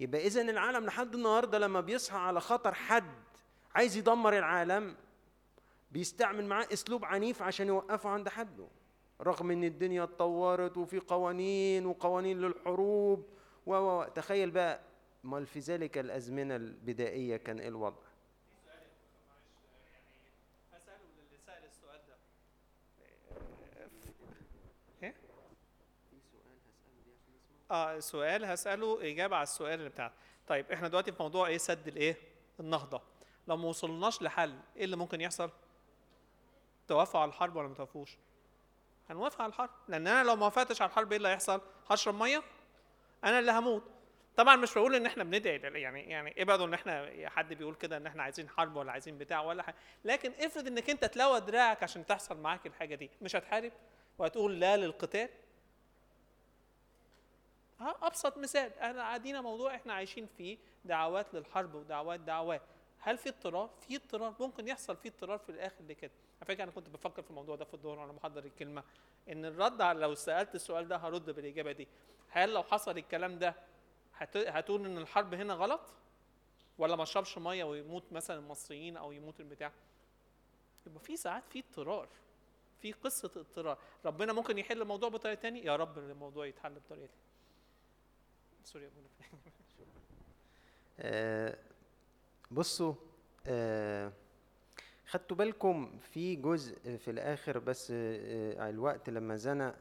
يبقى 0.00 0.26
إذا 0.26 0.42
العالم 0.42 0.86
لحد 0.86 1.14
النهاردة 1.14 1.58
لما 1.58 1.80
بيصحى 1.80 2.18
على 2.18 2.40
خطر 2.40 2.74
حد 2.74 3.14
عايز 3.74 3.96
يدمر 3.96 4.38
العالم 4.38 4.94
بيستعمل 5.90 6.46
معاه 6.46 6.66
أسلوب 6.72 7.04
عنيف 7.04 7.42
عشان 7.42 7.68
يوقفه 7.68 8.10
عند 8.10 8.28
حده. 8.28 8.66
رغم 9.20 9.50
إن 9.50 9.64
الدنيا 9.64 10.02
اتطورت 10.04 10.76
وفي 10.76 10.98
قوانين 10.98 11.86
وقوانين 11.86 12.40
للحروب 12.40 13.26
و 13.66 13.74
و 13.74 14.00
و. 14.00 14.04
تخيل 14.04 14.50
بقى 14.50 14.80
امال 15.24 15.46
في 15.46 15.58
ذلك 15.58 15.98
الأزمنة 15.98 16.56
البدائية 16.56 17.36
كان 17.36 17.58
إيه 17.60 17.68
الوضع 17.68 17.96
ده 17.96 18.78
إيه؟ 25.02 25.14
آه 27.70 27.98
سؤال 27.98 28.44
هسأله 28.44 29.10
إجابة 29.12 29.36
على 29.36 29.42
السؤال 29.42 29.78
اللي 29.78 29.88
بتاعنا 29.90 30.12
طيب 30.48 30.72
إحنا 30.72 30.88
دلوقتي 30.88 31.12
في 31.12 31.22
موضوع 31.22 31.46
إيه 31.46 31.58
سد 31.58 31.88
الإيه؟ 31.88 32.16
النهضة 32.60 33.02
لو 33.48 33.56
ما 33.56 33.68
وصلناش 33.68 34.22
لحل 34.22 34.58
إيه 34.76 34.84
اللي 34.84 34.96
ممكن 34.96 35.20
يحصل؟ 35.20 35.50
توافقوا 36.88 37.20
على 37.20 37.28
الحرب 37.28 37.56
ولا 37.56 37.68
ما 37.68 37.74
توافقوش؟ 37.74 38.16
هنوافق 39.10 39.40
على 39.40 39.48
الحرب 39.50 39.70
لأن 39.88 40.06
أنا 40.06 40.24
لو 40.28 40.36
ما 40.36 40.44
وافقتش 40.44 40.82
على 40.82 40.88
الحرب 40.88 41.10
إيه 41.12 41.16
اللي 41.16 41.28
هيحصل؟ 41.28 41.60
هشرب 41.90 42.14
مية 42.14 42.42
أنا 43.24 43.38
اللي 43.38 43.52
هموت. 43.52 43.82
طبعا 44.36 44.56
مش 44.56 44.74
بقول 44.74 44.94
إن 44.94 45.06
إحنا 45.06 45.24
بندعي 45.24 45.56
يعني 45.58 46.02
يعني 46.02 46.42
ابعدوا 46.42 46.66
إن 46.66 46.74
إحنا 46.74 47.10
حد 47.28 47.54
بيقول 47.54 47.74
كده 47.74 47.96
إن 47.96 48.06
إحنا 48.06 48.22
عايزين 48.22 48.48
حرب 48.48 48.76
ولا 48.76 48.92
عايزين 48.92 49.18
بتاع 49.18 49.40
ولا 49.40 49.62
حاجة. 49.62 49.74
لكن 50.04 50.32
افرض 50.40 50.66
إنك 50.66 50.90
أنت 50.90 51.04
تلوى 51.04 51.40
دراعك 51.40 51.82
عشان 51.82 52.06
تحصل 52.06 52.36
معاك 52.36 52.66
الحاجة 52.66 52.94
دي 52.94 53.10
مش 53.22 53.36
هتحارب؟ 53.36 53.72
وهتقول 54.18 54.60
لا 54.60 54.76
للقتال؟ 54.76 55.28
ها 57.80 57.96
أبسط 58.02 58.38
مثال. 58.38 58.78
إحنا 58.78 59.00
قاعدين 59.02 59.40
موضوع 59.40 59.74
إحنا 59.74 59.92
عايشين 59.92 60.26
فيه 60.26 60.58
دعوات 60.84 61.34
للحرب 61.34 61.74
ودعوات 61.74 62.20
دعوات. 62.20 62.62
هل 62.98 63.18
في 63.18 63.28
اضطرار 63.28 63.70
في 63.88 63.96
اضطرار 63.96 64.34
ممكن 64.40 64.68
يحصل 64.68 64.96
في 64.96 65.08
اضطرار 65.08 65.38
في 65.38 65.48
الآخر 65.48 65.84
لكده. 65.88 66.10
على 66.40 66.46
فكرة 66.54 66.64
أنا 66.64 66.72
كنت 66.72 66.88
بفكر 66.88 67.22
في 67.22 67.30
الموضوع 67.30 67.56
ده 67.56 67.64
في 67.64 67.74
الدور 67.74 67.98
وأنا 67.98 68.12
محضر 68.12 68.44
الكلمة. 68.44 68.82
إن 69.28 69.44
الرد 69.44 69.80
على 69.80 70.00
لو 70.00 70.14
سألت 70.14 70.54
السؤال 70.54 70.88
ده 70.88 70.96
هرد 70.96 71.30
بالإجابة 71.30 71.72
دي. 71.72 71.88
هل 72.34 72.54
لو 72.54 72.62
حصل 72.62 72.98
الكلام 72.98 73.38
ده 73.38 73.54
هت- 74.16 74.36
هتقول 74.36 74.86
إن 74.86 74.98
الحرب 74.98 75.34
هنا 75.34 75.54
غلط؟ 75.54 75.80
ولا 76.78 76.96
ما 76.96 77.02
اشربش 77.02 77.38
مية 77.38 77.64
ويموت 77.64 78.12
مثلا 78.12 78.38
المصريين 78.38 78.96
أو 78.96 79.12
يموت 79.12 79.40
البتاع؟ 79.40 79.72
يبقى 80.86 81.00
في 81.00 81.16
ساعات 81.16 81.42
في 81.50 81.58
اضطرار 81.68 82.08
في 82.82 82.92
قصة 82.92 83.30
اضطرار. 83.36 83.78
ربنا 84.04 84.32
ممكن 84.32 84.58
يحل 84.58 84.82
الموضوع 84.82 85.08
بطريقة 85.08 85.40
تانية؟ 85.40 85.62
يا 85.64 85.76
رب 85.76 85.98
الموضوع 85.98 86.46
يتحل 86.46 86.74
بطريقة 86.74 86.90
تانية. 86.90 87.24
سوري 88.64 88.90
آه، 90.98 91.58
بصوا 92.50 92.94
آه، 93.46 94.12
خدتوا 95.06 95.36
بالكم 95.36 95.98
في 95.98 96.36
جزء 96.36 96.96
في 96.96 97.10
الآخر 97.10 97.58
بس 97.58 97.90
آه، 97.96 98.70
الوقت 98.70 99.10
لما 99.10 99.36
زنق 99.36 99.74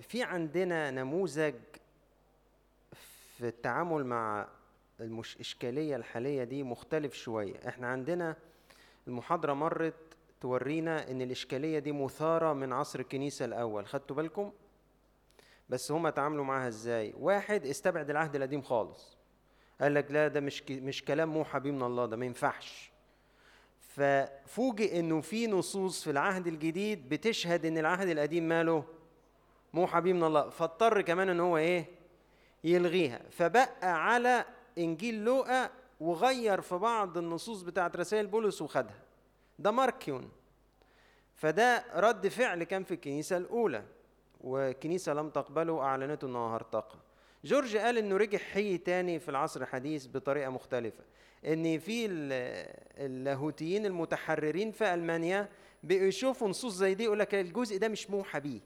في 0.00 0.22
عندنا 0.22 0.90
نموذج 0.90 1.54
في 3.36 3.48
التعامل 3.48 4.06
مع 4.06 4.48
المش 5.00 5.36
إشكالية 5.40 5.96
الحالية 5.96 6.44
دي 6.44 6.62
مختلف 6.62 7.14
شوية. 7.14 7.68
إحنا 7.68 7.86
عندنا 7.86 8.36
المحاضرة 9.08 9.52
مرت 9.52 9.94
تورينا 10.40 11.10
إن 11.10 11.22
الإشكالية 11.22 11.78
دي 11.78 11.92
مثارة 11.92 12.52
من 12.52 12.72
عصر 12.72 13.00
الكنيسة 13.00 13.44
الأول. 13.44 13.86
خدتوا 13.86 14.16
بالكم؟ 14.16 14.52
بس 15.68 15.92
هما 15.92 16.10
تعاملوا 16.10 16.44
معاها 16.44 16.68
إزاي؟ 16.68 17.14
واحد 17.18 17.66
استبعد 17.66 18.10
العهد 18.10 18.36
القديم 18.36 18.62
خالص. 18.62 19.16
قال 19.80 19.94
لك 19.94 20.10
لا 20.10 20.28
ده 20.28 20.40
مش 20.40 20.62
مش 20.70 21.04
كلام 21.04 21.28
موحى 21.28 21.60
بيه 21.60 21.70
من 21.70 21.82
الله 21.82 22.06
ده 22.06 22.16
ما 22.16 22.26
ينفعش. 22.26 22.90
ففوجئ 23.80 25.00
إنه 25.00 25.20
في 25.20 25.46
نصوص 25.46 26.04
في 26.04 26.10
العهد 26.10 26.46
الجديد 26.46 27.08
بتشهد 27.08 27.66
إن 27.66 27.78
العهد 27.78 28.08
القديم 28.08 28.48
ماله 28.48 28.84
موحى 29.74 30.00
بيه 30.00 30.12
من 30.12 30.24
الله 30.24 30.48
فاضطر 30.48 31.00
كمان 31.00 31.28
إن 31.28 31.40
هو 31.40 31.56
إيه؟ 31.56 31.84
يلغيها. 32.64 33.20
فبقى 33.30 34.04
على 34.06 34.44
إنجيل 34.78 35.24
لوقا 35.24 35.70
وغير 36.00 36.60
في 36.60 36.74
بعض 36.76 37.18
النصوص 37.18 37.62
بتاعت 37.62 37.96
رسائل 37.96 38.26
بولس 38.26 38.62
وخدها. 38.62 38.98
ده 39.58 39.70
ماركيون. 39.70 40.30
فده 41.34 41.84
رد 41.94 42.28
فعل 42.28 42.64
كان 42.64 42.84
في 42.84 42.94
الكنيسة 42.94 43.36
الأولى 43.36 43.84
والكنيسه 44.40 45.12
لم 45.14 45.30
تقبله 45.30 45.80
أعلنته 45.80 46.26
انه 46.26 46.54
هرطقة. 46.54 46.98
جورج 47.44 47.76
قال 47.76 47.98
إنه 47.98 48.16
رجع 48.16 48.38
حي 48.38 48.78
تاني 48.78 49.18
في 49.18 49.28
العصر 49.28 49.60
الحديث 49.62 50.06
بطريقة 50.06 50.50
مختلفة 50.50 51.04
إن 51.46 51.78
في 51.78 52.06
ال- 52.06 52.32
اللاهوتيين 53.06 53.86
المتحررين 53.86 54.72
في 54.72 54.94
ألمانيا 54.94 55.48
بقوا 55.82 56.02
يشوفوا 56.02 56.48
نصوص 56.48 56.72
زي 56.74 56.94
دي 56.94 57.04
يقول 57.04 57.18
لك 57.18 57.34
الجزء 57.34 57.78
ده 57.78 57.88
مش 57.88 58.10
موحى 58.10 58.40
بيه 58.40 58.60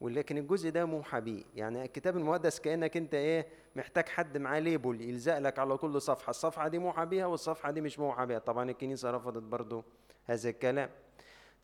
ولكن 0.00 0.38
الجزء 0.38 0.70
ده 0.70 0.84
موحى 0.84 1.20
بيه. 1.20 1.42
يعني 1.54 1.84
الكتاب 1.84 2.16
المقدس 2.16 2.60
كأنك 2.60 2.96
أنت 2.96 3.14
إيه 3.14 3.46
محتاج 3.76 4.08
حد 4.08 4.38
معاه 4.38 4.58
ليبل 4.58 5.00
يلزق 5.00 5.38
لك 5.38 5.58
على 5.58 5.76
كل 5.76 6.02
صفحة. 6.02 6.30
الصفحة 6.30 6.68
دي 6.68 6.78
موحى 6.78 7.06
بيها 7.06 7.26
والصفحة 7.26 7.70
دي 7.70 7.80
مش 7.80 7.98
موحى 7.98 8.26
بيها. 8.26 8.38
طبعا 8.38 8.70
الكنيسة 8.70 9.10
رفضت 9.10 9.42
برضو 9.42 9.84
هذا 10.24 10.48
الكلام. 10.50 10.90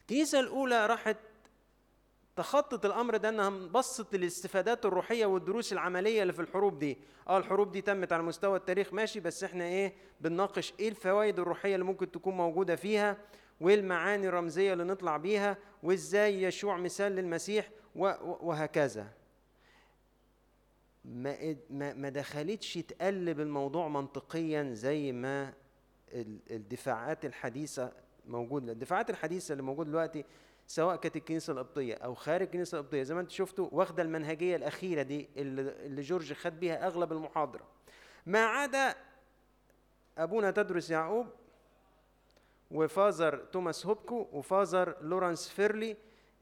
الكنيسة 0.01 0.41
الأولى 0.41 0.87
راحت 0.87 1.17
تخطط 2.37 2.85
الأمر 2.87 3.17
ده 3.17 3.29
إنها 3.29 3.51
بصت 3.51 4.15
للاستفادات 4.15 4.87
الروحية 4.87 5.27
والدروس 5.27 5.73
العملية 5.73 6.23
اللي 6.23 6.33
في 6.33 6.41
الحروب 6.43 6.79
دي. 6.79 6.99
آه 7.29 7.39
الحروب 7.39 7.73
دي 7.73 7.81
تمت 7.81 8.13
على 8.13 8.23
مستوى 8.23 8.57
التاريخ 8.57 8.93
ماشي 8.95 9.21
بس 9.21 9.45
إحنا 9.45 9.65
إيه 9.65 9.93
بنناقش 10.21 10.75
إيه 10.81 10.89
الفوائد 10.89 11.39
الروحية 11.39 11.75
اللي 11.75 11.85
ممكن 11.85 12.11
تكون 12.11 12.35
موجودة 12.37 12.77
فيها 12.77 13.17
وإيه 13.61 13.75
المعاني 13.75 14.29
الرمزية 14.29 14.73
اللي 14.73 14.85
نطلع 14.85 15.17
بيها 15.17 15.57
وإزاي 15.83 16.43
يشوع 16.43 16.77
مثال 16.77 17.13
للمسيح 17.13 17.71
وهكذا. 17.95 19.09
ما 21.05 21.55
ما 21.71 22.09
دخلتش 22.09 22.75
تقلب 22.75 23.41
الموضوع 23.41 23.89
منطقيا 23.89 24.75
زي 24.75 25.13
ما 25.13 25.53
ال- 26.13 26.41
الدفاعات 26.51 27.25
الحديثة 27.25 27.93
موجودة. 28.27 28.73
الدفاعات 28.73 29.11
الحديثة 29.11 29.53
اللي 29.53 29.63
موجودة 29.63 29.91
دلوقتي 29.91 30.25
سواء 30.67 30.97
كانت 30.97 31.17
الكنيسة 31.17 31.53
القبطية 31.53 31.95
أو 31.95 32.15
خارج 32.15 32.43
الكنيسة 32.43 32.79
القبطية 32.79 33.03
زي 33.03 33.15
ما 33.15 33.21
أنتم 33.21 33.33
شفتوا 33.35 33.69
واخدة 33.73 34.03
المنهجية 34.03 34.57
الأخيرة 34.57 35.03
دي 35.03 35.29
اللي, 35.37 36.03
جورج 36.03 36.33
خد 36.33 36.61
بيها 36.61 36.87
أغلب 36.87 37.13
المحاضرة. 37.13 37.67
ما 38.27 38.45
عدا 38.45 38.95
أبونا 40.19 40.51
تدرس 40.51 40.91
يعقوب 40.91 41.27
و 42.71 42.80
Father 42.80 43.37
توماس 43.39 43.87
هوبكو 43.87 44.27
و 44.33 44.42
Father 44.42 44.97
لورانس 45.01 45.49
فيرلي 45.49 45.97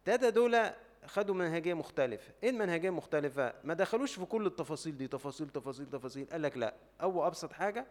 تلاتة 0.04 0.28
دول 0.28 0.70
خدوا 1.06 1.34
منهجية 1.34 1.74
مختلفة. 1.74 2.32
إيه 2.42 2.50
المنهجية 2.50 2.88
المختلفه 2.88 3.52
ما 3.64 3.74
دخلوش 3.74 4.14
في 4.14 4.24
كل 4.24 4.46
التفاصيل 4.46 4.96
دي 4.96 5.08
تفاصيل 5.08 5.48
تفاصيل 5.48 5.86
تفاصيل. 5.86 6.26
قال 6.32 6.42
لك 6.42 6.56
لا. 6.56 6.74
أو 7.02 7.26
أبسط 7.26 7.52
حاجة 7.52 7.86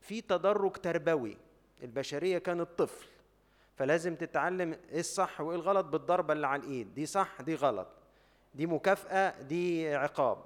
في 0.00 0.20
تدرج 0.20 0.72
تربوي. 0.72 1.36
البشرية 1.82 2.38
كانت 2.38 2.68
طفل. 2.78 3.06
فلازم 3.76 4.14
تتعلم 4.14 4.76
إيه 4.92 5.00
الصح 5.00 5.40
وإيه 5.40 5.56
الغلط 5.56 5.86
بالضربة 5.86 6.32
اللي 6.32 6.46
على 6.46 6.62
الإيد. 6.62 6.94
دي 6.94 7.06
صح 7.06 7.42
دي 7.42 7.54
غلط. 7.54 7.88
دي 8.54 8.66
مكافأة 8.66 9.42
دي 9.42 9.94
عقاب. 9.94 10.38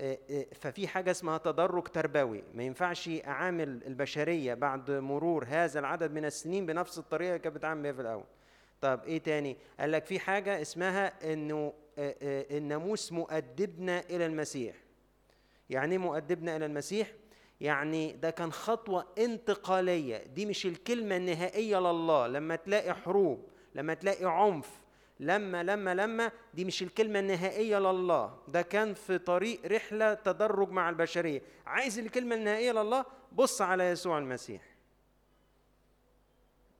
آه، 0.00 0.18
آه، 0.30 0.46
ففي 0.60 0.88
حاجة 0.88 1.10
اسمها 1.10 1.38
تدرج 1.38 1.82
تربوي. 1.82 2.44
ما 2.54 2.62
ينفعش 2.62 3.08
أعامل 3.08 3.82
البشرية 3.86 4.54
بعد 4.54 4.90
مرور 4.90 5.44
هذا 5.48 5.80
العدد 5.80 6.12
من 6.12 6.24
السنين 6.24 6.66
بنفس 6.66 6.98
الطريقة 6.98 7.28
اللي 7.28 7.38
كانت 7.38 7.56
بتعامل 7.56 7.82
بيها 7.82 7.92
في 7.92 8.00
الأول. 8.00 8.24
طب 8.80 9.00
إيه 9.04 9.18
تاني؟ 9.18 9.56
قال 9.80 9.92
لك 9.92 10.06
في 10.06 10.18
حاجة 10.18 10.62
اسمها 10.62 11.32
إنه 11.32 11.72
الناموس 11.98 13.12
مؤدبنا 13.12 14.00
إلى 14.10 14.26
المسيح. 14.26 14.76
يعني 15.70 15.92
إيه 15.92 15.98
مؤدبنا 15.98 16.56
إلى 16.56 16.66
المسيح؟ 16.66 17.12
يعني 17.60 18.12
ده 18.12 18.30
كان 18.30 18.52
خطوة 18.52 19.06
انتقالية. 19.18 20.16
دي 20.16 20.46
مش 20.46 20.66
الكلمة 20.66 21.16
النهائية 21.16 21.78
لله. 21.78 22.26
لما 22.26 22.56
تلاقي 22.56 22.94
حروب 22.94 23.48
لما 23.74 23.94
تلاقي 23.94 24.24
عنف 24.24 24.70
لما 25.20 25.62
لما 25.62 25.94
لما 25.94 26.32
دي 26.54 26.64
مش 26.64 26.82
الكلمة 26.82 27.18
النهائية 27.18 27.78
لله. 27.78 28.38
ده 28.48 28.62
كان 28.62 28.94
في 28.94 29.18
طريق 29.18 29.60
رحلة 29.66 30.14
تدرج 30.14 30.70
مع 30.70 30.90
البشرية. 30.90 31.42
عايز 31.66 31.98
الكلمة 31.98 32.34
النهائية 32.34 32.72
لله؟ 32.72 33.04
بص 33.32 33.62
على 33.62 33.84
يسوع 33.84 34.18
المسيح. 34.18 34.62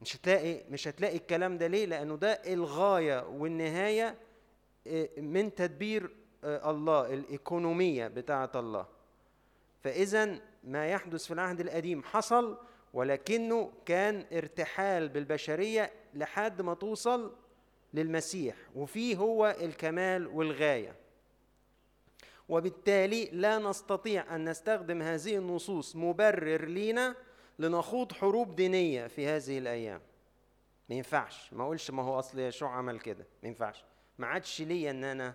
مش 0.03 0.17
هتلاقي 0.17 0.65
مش 0.71 0.89
هتلاقي 0.89 1.17
الكلام 1.17 1.59
ده 1.59 1.67
ليه؟ 1.67 1.87
لأنه 1.87 2.17
ده 2.17 2.33
الغاية 2.33 3.27
والنهاية 3.29 4.17
آه، 4.87 5.09
من 5.19 5.55
تدبير 5.55 6.11
آه، 6.45 6.71
الله 6.71 7.15
الإيكونومية 7.15 8.09
بتاعة 8.09 8.51
الله. 8.55 8.87
فإذا 9.85 10.41
ما 10.65 10.87
يحدث 10.87 11.27
في 11.27 11.35
العهد 11.35 11.61
القديم 11.61 12.03
حصل 12.03 12.59
ولكنه 12.95 13.73
كان 13.87 14.25
ارتحال 14.33 15.09
بالبشرية 15.09 15.93
لحد 16.15 16.63
ما 16.63 16.75
توصل 16.75 17.37
للمسيح 17.95 18.57
وفيه 18.75 19.17
هو 19.17 19.57
الكمال 19.61 20.27
والغاية. 20.27 20.95
وبالتالي 22.49 23.29
لا 23.33 23.59
نستطيع 23.59 24.35
أن 24.35 24.49
نستخدم 24.49 25.03
هذه 25.03 25.37
النصوص 25.37 25.97
مبرر 25.97 26.65
لينا 26.65 27.15
لنخوض 27.59 28.13
حروب 28.13 28.57
دينية 28.57 29.07
في 29.07 29.27
هذه 29.27 29.59
الأيام. 29.59 30.01
ما 30.89 30.95
ينفعش. 30.97 31.53
ما 31.53 31.63
أقولش 31.65 31.91
ما 31.91 32.03
هو 32.03 32.19
أصل 32.19 32.39
يشوع 32.39 32.71
عمل 32.71 33.01
كده. 33.01 33.27
ما 33.43 33.49
ينفعش. 33.49 33.85
ما 34.19 34.27
عادش 34.27 34.63
ليا 34.63 34.91
أن 34.91 35.05
أنا 35.05 35.35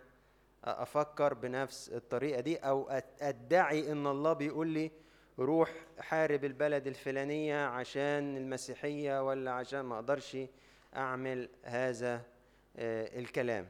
أفكر 0.63 1.33
بنفس 1.33 1.89
الطريقة 1.89 2.41
دي 2.41 2.57
أو 2.57 2.89
أدعي 3.21 3.91
إن 3.91 4.07
الله 4.07 4.33
بيقول 4.33 4.67
لي 4.67 4.91
روح 5.39 5.73
حارب 5.99 6.45
البلد 6.45 6.87
الفلانية 6.87 7.65
عشان 7.65 8.37
المسيحية 8.37 9.27
ولا 9.27 9.51
عشان 9.51 9.81
ما 9.81 9.95
أقدرش 9.95 10.37
أعمل 10.95 11.49
هذا 11.63 12.21
آه، 12.77 13.19
الكلام. 13.19 13.67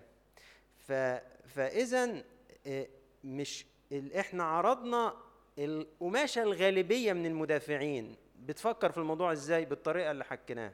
فإذا 1.47 2.23
آه، 2.67 2.88
مش 3.23 3.65
إحنا 3.91 4.43
عرضنا 4.43 5.13
القماشة 5.59 6.43
الغالبية 6.43 7.13
من 7.13 7.25
المدافعين. 7.25 8.15
بتفكر 8.48 8.91
في 8.91 8.98
الموضوع 8.98 9.32
إزاي؟ 9.32 9.65
بالطريقة 9.65 10.11
اللي 10.11 10.24
حكيناها. 10.24 10.74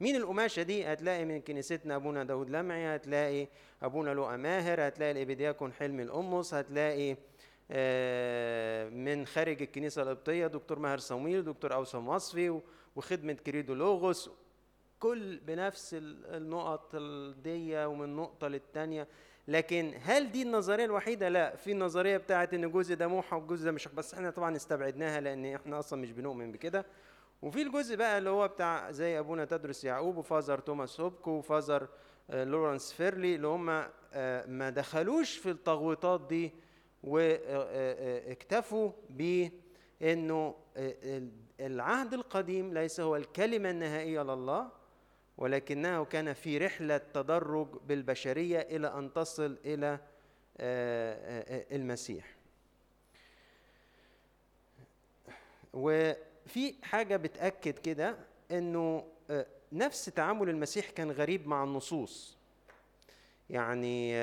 مين 0.00 0.16
القماشة 0.16 0.62
دي؟ 0.62 0.84
هتلاقي 0.86 1.24
من 1.24 1.40
كنيستنا 1.40 1.96
أبونا 1.96 2.24
داود 2.24 2.50
لمعي 2.50 2.96
هتلاقي 2.96 3.46
أبونا 3.82 4.10
لؤى 4.10 4.36
ماهر 4.36 4.88
هتلاقي 4.88 5.10
الابيدياكون 5.12 5.72
حلمي 5.72 6.02
القمص 6.02 6.54
هتلاقي 6.54 7.16
آه، 7.70 8.88
من 8.88 9.26
خارج 9.26 9.62
الكنيسة 9.62 10.02
القبطية 10.02 10.46
دكتور 10.46 10.78
ماهر 10.78 10.98
صمويل 10.98 11.44
دكتور 11.44 11.74
أوسم 11.74 12.08
وصفي 12.08 12.60
وخدمة 12.96 13.32
كريدو 13.32 13.74
لوغوس. 13.74 14.30
كل 15.00 15.36
بنفس 15.38 15.94
ال- 15.94 16.26
النقط 16.36 16.90
الدية 16.94 17.86
ومن 17.88 18.16
نقطة 18.16 18.48
للتانية. 18.48 19.08
لكن 19.48 19.94
هل 20.02 20.32
دي 20.32 20.42
النظرية 20.42 20.84
الوحيدة؟ 20.84 21.28
لا 21.28 21.56
في 21.56 21.72
النظرية 21.72 22.16
بتاعت 22.16 22.54
إن 22.54 22.64
الجزء 22.64 22.94
ده 22.94 23.08
موحى 23.08 23.36
والجزء 23.36 23.64
ده 23.64 23.72
مش 23.72 23.88
بس 23.88 24.14
إحنا 24.14 24.30
طبعا 24.30 24.56
استبعدناها 24.56 25.20
لأن 25.20 25.54
إحنا 25.54 25.78
أصلا 25.78 26.02
مش 26.02 26.12
بنؤمن 26.12 26.52
بكده 26.52 26.86
وفي 27.42 27.62
الجزء 27.62 27.96
بقى 27.96 28.18
اللي 28.18 28.30
هو 28.30 28.48
بتاع 28.48 28.90
زي 28.90 29.18
أبونا 29.18 29.44
تادرس 29.44 29.84
يعقوب 29.84 30.16
و 30.16 30.22
Father 30.22 30.58
توماس 30.58 31.00
هوبكو 31.00 31.30
و 31.30 31.38
Father 31.38 31.88
آه، 32.30 32.44
لورانس 32.44 32.92
فيرلي 32.92 33.34
اللي 33.34 33.46
هم 33.46 33.70
آه، 34.12 34.46
ما 34.46 34.70
دخلوش 34.70 35.36
في 35.36 35.50
التغويطات 35.50 36.20
دي 36.28 36.52
واكتفوا 37.02 38.92
بانه 39.10 40.54
آه، 40.76 40.94
ال- 41.02 41.30
العهد 41.60 42.14
القديم 42.14 42.74
ليس 42.74 43.00
هو 43.00 43.16
الكلمة 43.16 43.70
النهائية 43.70 44.22
لله 44.22 44.68
ولكنه 45.38 46.04
كان 46.04 46.32
في 46.32 46.58
رحلة 46.58 46.98
تدرج 46.98 47.68
بالبشرية 47.86 48.58
إلى 48.60 48.98
أن 48.98 49.12
تصل 49.12 49.58
إلى 49.64 49.98
آه، 50.58 51.42
آه، 51.42 51.76
المسيح. 51.76 52.34
وفي 55.72 56.74
حاجة 56.82 57.16
بتأكد 57.16 57.78
كده 57.78 58.16
إنه 58.50 59.04
آه، 59.30 59.46
نفس 59.72 60.04
تعامل 60.04 60.48
المسيح 60.48 60.90
كان 60.90 61.10
غريب 61.10 61.48
مع 61.48 61.64
النصوص. 61.64 62.36
يعني 63.50 64.14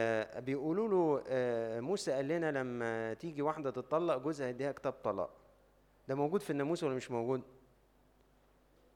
بيقولوا 0.42 0.88
له 0.88 1.24
موسى 1.82 2.12
قال 2.12 2.28
لنا 2.28 2.52
لما 2.52 3.14
تيجي 3.14 3.42
واحدة 3.42 3.72
تطلق 3.72 4.18
جوزها 4.18 4.50
يديها 4.50 4.72
كتاب 4.72 4.94
طلاق. 4.94 5.30
ده 6.08 6.16
موجود 6.16 6.42
في 6.42 6.50
الناموس 6.50 6.84
ولا 6.84 6.96
مش 6.96 7.12
موجود؟ 7.12 7.42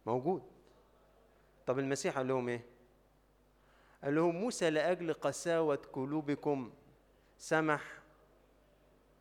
موجود. 0.05 0.54
طب 1.67 1.79
المسيح 1.79 2.17
قال 2.17 2.27
لهم 2.27 2.49
إيه؟ 2.49 2.61
قال 4.03 4.15
لهم 4.15 4.35
موسى 4.35 4.69
لأجل 4.69 5.13
قساوة 5.13 5.79
قلوبكم 5.93 6.71
سمح 7.39 7.81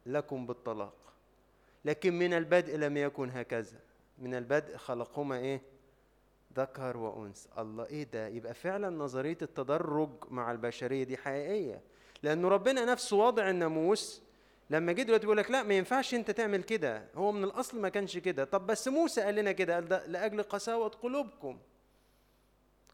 لكم 0.06 0.46
بالطلاق. 0.46 0.94
لكن 1.84 2.18
من 2.18 2.34
البدء 2.34 2.76
لم 2.76 2.96
يكن 2.96 3.30
هكذا. 3.30 3.78
من 4.18 4.34
البدء 4.34 4.76
خلقهما 4.76 5.36
إيه؟ 5.36 5.60
ذكر 6.56 6.96
وأنثى. 6.96 7.48
الله 7.58 7.86
إيه 7.86 8.04
ده؟ 8.04 8.28
يبقى 8.28 8.54
فعلا 8.54 8.90
نظرية 8.90 9.38
التدرج 9.42 10.10
مع 10.30 10.52
البشرية 10.52 11.04
دي 11.04 11.16
حقيقية. 11.16 11.80
لأنه 12.22 12.48
ربنا 12.48 12.84
نفسه 12.84 13.16
واضع 13.16 13.50
الناموس 13.50 14.22
لما 14.70 14.92
جه 14.92 15.02
دلوقتي 15.02 15.22
بيقول 15.22 15.36
لك 15.36 15.50
لا 15.50 15.62
ما 15.62 15.74
ينفعش 15.74 16.14
أنت 16.14 16.30
تعمل 16.30 16.62
كده. 16.62 17.04
هو 17.14 17.32
من 17.32 17.44
الأصل 17.44 17.80
ما 17.80 17.88
كانش 17.88 18.18
كده. 18.18 18.44
طب 18.44 18.66
بس 18.66 18.88
موسى 18.88 19.20
قال 19.20 19.34
لنا 19.34 19.52
كده 19.52 19.74
قال 19.74 19.88
ده 19.88 20.06
لأجل 20.06 20.42
قساوة 20.42 20.88
قلوبكم. 20.88 21.58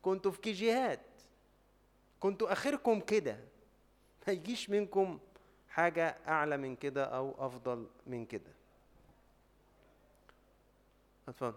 كنتوا 0.03 0.31
في 0.31 0.41
كيجيهات 0.41 1.01
كنتوا 2.21 2.53
آخركم 2.53 3.01
كده. 3.01 3.39
ما 4.27 4.33
يجيش 4.33 4.71
منكم 4.71 5.19
حاجة 5.69 6.17
أعلى 6.29 6.57
من 6.57 6.77
كده 6.77 7.05
أو 7.05 7.47
أفضل 7.47 7.87
من 8.07 8.27
كده. 8.27 8.53
اتفضل. 11.29 11.55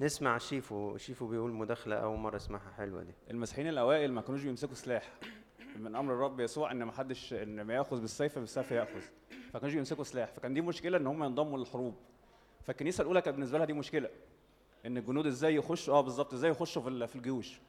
نسمع 0.00 0.38
شيفو. 0.38 0.96
شيفو 0.96 1.26
بيقول 1.26 1.50
مداخلة 1.50 1.96
أول 1.96 2.18
مرة 2.18 2.36
أسمعها. 2.36 2.72
حلوة 2.76 3.02
دي. 3.02 3.14
المسيحيين 3.30 3.68
الأوائل 3.68 4.12
ما 4.12 4.20
كانوش 4.20 4.42
بيمسكوا 4.42 4.74
سلاح. 4.74 5.12
من 5.76 5.96
أمر 5.96 6.14
الرب 6.14 6.40
يسوع 6.40 6.72
إن 6.72 6.82
ما 6.82 6.92
حدش 6.92 7.32
إن 7.32 7.62
ما 7.62 7.74
يأخذ 7.74 8.00
بالسيف 8.00 8.38
بالسيف 8.38 8.70
يأخذ. 8.70 9.02
فما 9.52 9.60
كانوش 9.60 9.74
بيمسكوا 9.74 10.04
سلاح. 10.04 10.32
فكان 10.32 10.54
دي 10.54 10.60
مشكلة 10.60 10.98
إن 10.98 11.06
هم 11.06 11.24
ينضموا 11.24 11.58
للحروب. 11.58 11.94
فالكنيسة 12.62 13.02
الأولى 13.02 13.22
كانت 13.22 13.36
بالنسبة 13.36 13.58
لها 13.58 13.66
دي 13.66 13.72
مشكلة. 13.72 14.10
إن 14.86 14.96
الجنود 14.96 15.26
إزاي 15.26 15.54
يخشوا 15.54 15.94
آه 15.94 16.00
بالظبط 16.00 16.34
إزاي 16.34 16.50
يخشوا 16.50 16.82
في 16.82 17.06
في 17.06 17.16
الجيوش. 17.16 17.60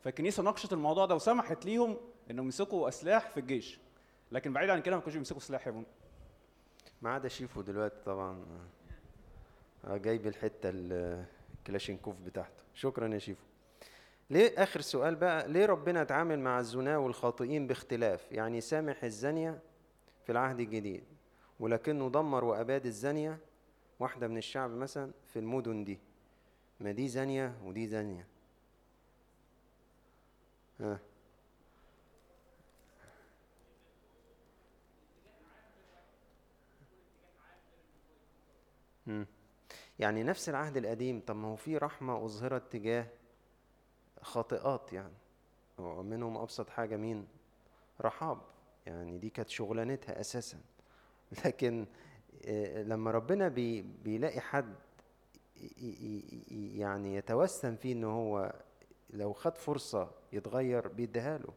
فالكنيسة 0.00 0.42
ناقشت 0.42 0.72
الموضوع 0.72 1.06
ده 1.06 1.14
وسمحت 1.14 1.64
ليهم 1.66 1.96
إنهم 2.30 2.44
يمسكوا 2.44 2.88
اسلحه 2.88 3.30
في 3.30 3.40
الجيش. 3.40 3.78
لكن 4.32 4.52
بعيد 4.52 4.70
عن 4.70 4.80
كده 4.82 4.94
ما 4.96 5.00
كانوش 5.00 5.14
بيمسكوا 5.14 5.40
سلاح 5.40 5.66
يا 5.66 5.72
بون 5.72 5.84
ما 7.02 7.10
عدا 7.10 7.28
شيفو 7.28 7.60
دلوقتي 7.60 7.96
طبعا 8.06 8.44
آه، 9.84 9.96
جايب 9.96 10.26
الحتة 10.26 10.68
ال- 10.68 11.24
الكلاشينكوف 11.58 12.16
بتاعته. 12.20 12.62
شكرا 12.74 13.14
يا 13.14 13.18
شيفو. 13.18 13.44
ليه 14.30 14.62
آخر 14.62 14.80
سؤال 14.80 15.14
بقى 15.14 15.48
ليه 15.48 15.66
ربنا 15.66 16.02
اتعامل 16.02 16.38
مع 16.40 16.58
الزنا 16.60 16.98
والخاطئين 16.98 17.66
باختلاف؟ 17.66 18.32
يعني 18.32 18.60
سامح 18.60 19.04
الزانية 19.04 19.58
في 20.24 20.32
العهد 20.32 20.60
الجديد. 20.60 21.04
ولكنه 21.60 22.10
دمر 22.10 22.44
وأباد 22.44 22.86
الزانية 22.86 23.38
واحدة 24.00 24.28
من 24.28 24.36
الشعب 24.38 24.70
مثلا 24.70 25.12
في 25.26 25.38
المدن 25.38 25.84
دي. 25.84 25.98
ما 26.80 26.92
دي 26.92 27.08
زانية 27.08 27.58
ودي 27.64 27.86
زانية. 27.86 28.26
ها. 30.80 30.98
يعني 39.98 40.22
نفس 40.22 40.48
العهد 40.48 40.76
القديم. 40.76 41.20
طب 41.26 41.36
ما 41.36 41.48
هو 41.48 41.56
في 41.56 41.76
رحمة 41.76 42.24
أظهرت 42.24 42.72
تجاه 42.72 43.06
خاطئات 44.22 44.92
يعني. 44.92 45.14
ومنهم 45.78 46.36
أبسط 46.36 46.70
حاجة 46.70 46.96
مين؟ 46.96 47.26
رحاب. 48.00 48.40
يعني 48.86 49.18
دي 49.18 49.30
كانت 49.30 49.48
شغلانتها 49.48 50.20
أساسا. 50.20 50.58
لكن 51.44 51.86
آه، 52.46 52.82
لما 52.82 53.10
ربنا 53.10 53.48
بي 53.48 53.82
بيلاقي 53.82 54.40
حد 54.40 54.74
يعني 56.50 57.14
يتوسم 57.16 57.76
فيه 57.76 57.92
ان 57.92 58.04
هو 58.04 58.54
لو 59.10 59.32
خد 59.32 59.58
فرصة 59.58 60.10
يتغير 60.32 60.88
بيديها 60.88 61.38
له. 61.38 61.52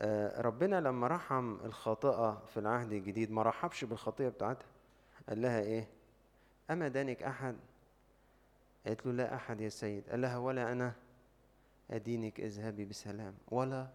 آه، 0.00 0.40
ربنا 0.40 0.80
لما 0.80 1.06
رحم 1.06 1.54
الخاطئة 1.64 2.42
في 2.46 2.60
العهد 2.60 2.92
الجديد 2.92 3.30
ما 3.30 3.42
رحبش 3.42 3.84
بالخطية 3.84 4.28
بتاعتها. 4.28 4.66
قال 5.28 5.42
لها 5.42 5.60
إيه؟ 5.60 5.88
أما 6.70 6.88
دانك 6.88 7.22
أحد؟ 7.22 7.56
قالت 8.86 9.06
له 9.06 9.12
لا 9.12 9.34
أحد 9.34 9.60
يا 9.60 9.68
سيد. 9.68 10.10
قال 10.10 10.20
لها 10.20 10.38
ولا 10.38 10.72
أنا 10.72 10.92
أدينك 11.90 12.40
اذهبي 12.40 12.84
بسلام 12.84 13.34
ولا 13.50 13.88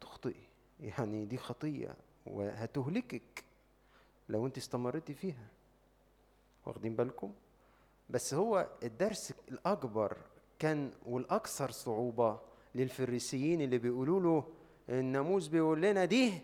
تخطئي. 0.00 0.48
يعني 0.80 1.24
دي 1.24 1.36
خطية. 1.38 1.94
وهتهلكك 2.30 3.44
لو 4.28 4.46
انت 4.46 4.56
استمرتي 4.58 5.14
فيها. 5.14 5.48
واخدين 6.66 6.96
بالكم؟ 6.96 7.32
بس 8.10 8.34
هو 8.34 8.68
الدرس 8.82 9.34
الأكبر 9.48 10.16
كان 10.58 10.92
والأكثر 11.06 11.70
صعوبة 11.70 12.40
للفريسيين 12.74 13.60
اللي 13.60 13.78
بيقولوا 13.78 14.20
له 14.20 14.52
الناموس 14.88 15.46
بيقول 15.48 15.82
لنا 15.82 16.04
دي 16.04 16.40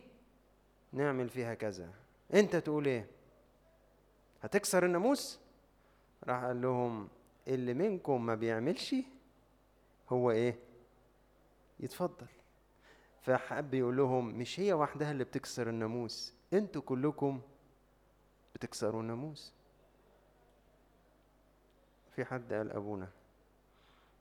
نعمل 0.92 1.28
فيها 1.28 1.54
كذا. 1.54 1.90
انت 2.34 2.56
تقول 2.56 2.86
إيه؟ 2.86 3.06
هتكسر 4.42 4.86
الناموس؟ 4.86 5.38
راح 6.24 6.44
قال 6.44 6.62
لهم 6.62 7.08
اللي 7.48 7.74
منكم 7.74 8.26
ما 8.26 8.34
بيعملش 8.34 8.94
هو 10.12 10.30
إيه؟ 10.30 10.58
يتفضل. 11.80 12.26
فحب 13.26 13.74
يقول 13.74 13.96
لهم 13.96 14.38
مش 14.38 14.60
هي 14.60 14.72
وحدها 14.72 15.10
اللي 15.10 15.24
بتكسر 15.24 15.68
الناموس؟ 15.68 16.34
أنتوا 16.52 16.82
كلكم 16.82 17.40
بتكسروا 18.54 19.00
الناموس. 19.02 19.52
في 22.10 22.24
حد 22.24 22.52
قال 22.52 22.72
أبونا 22.72 23.08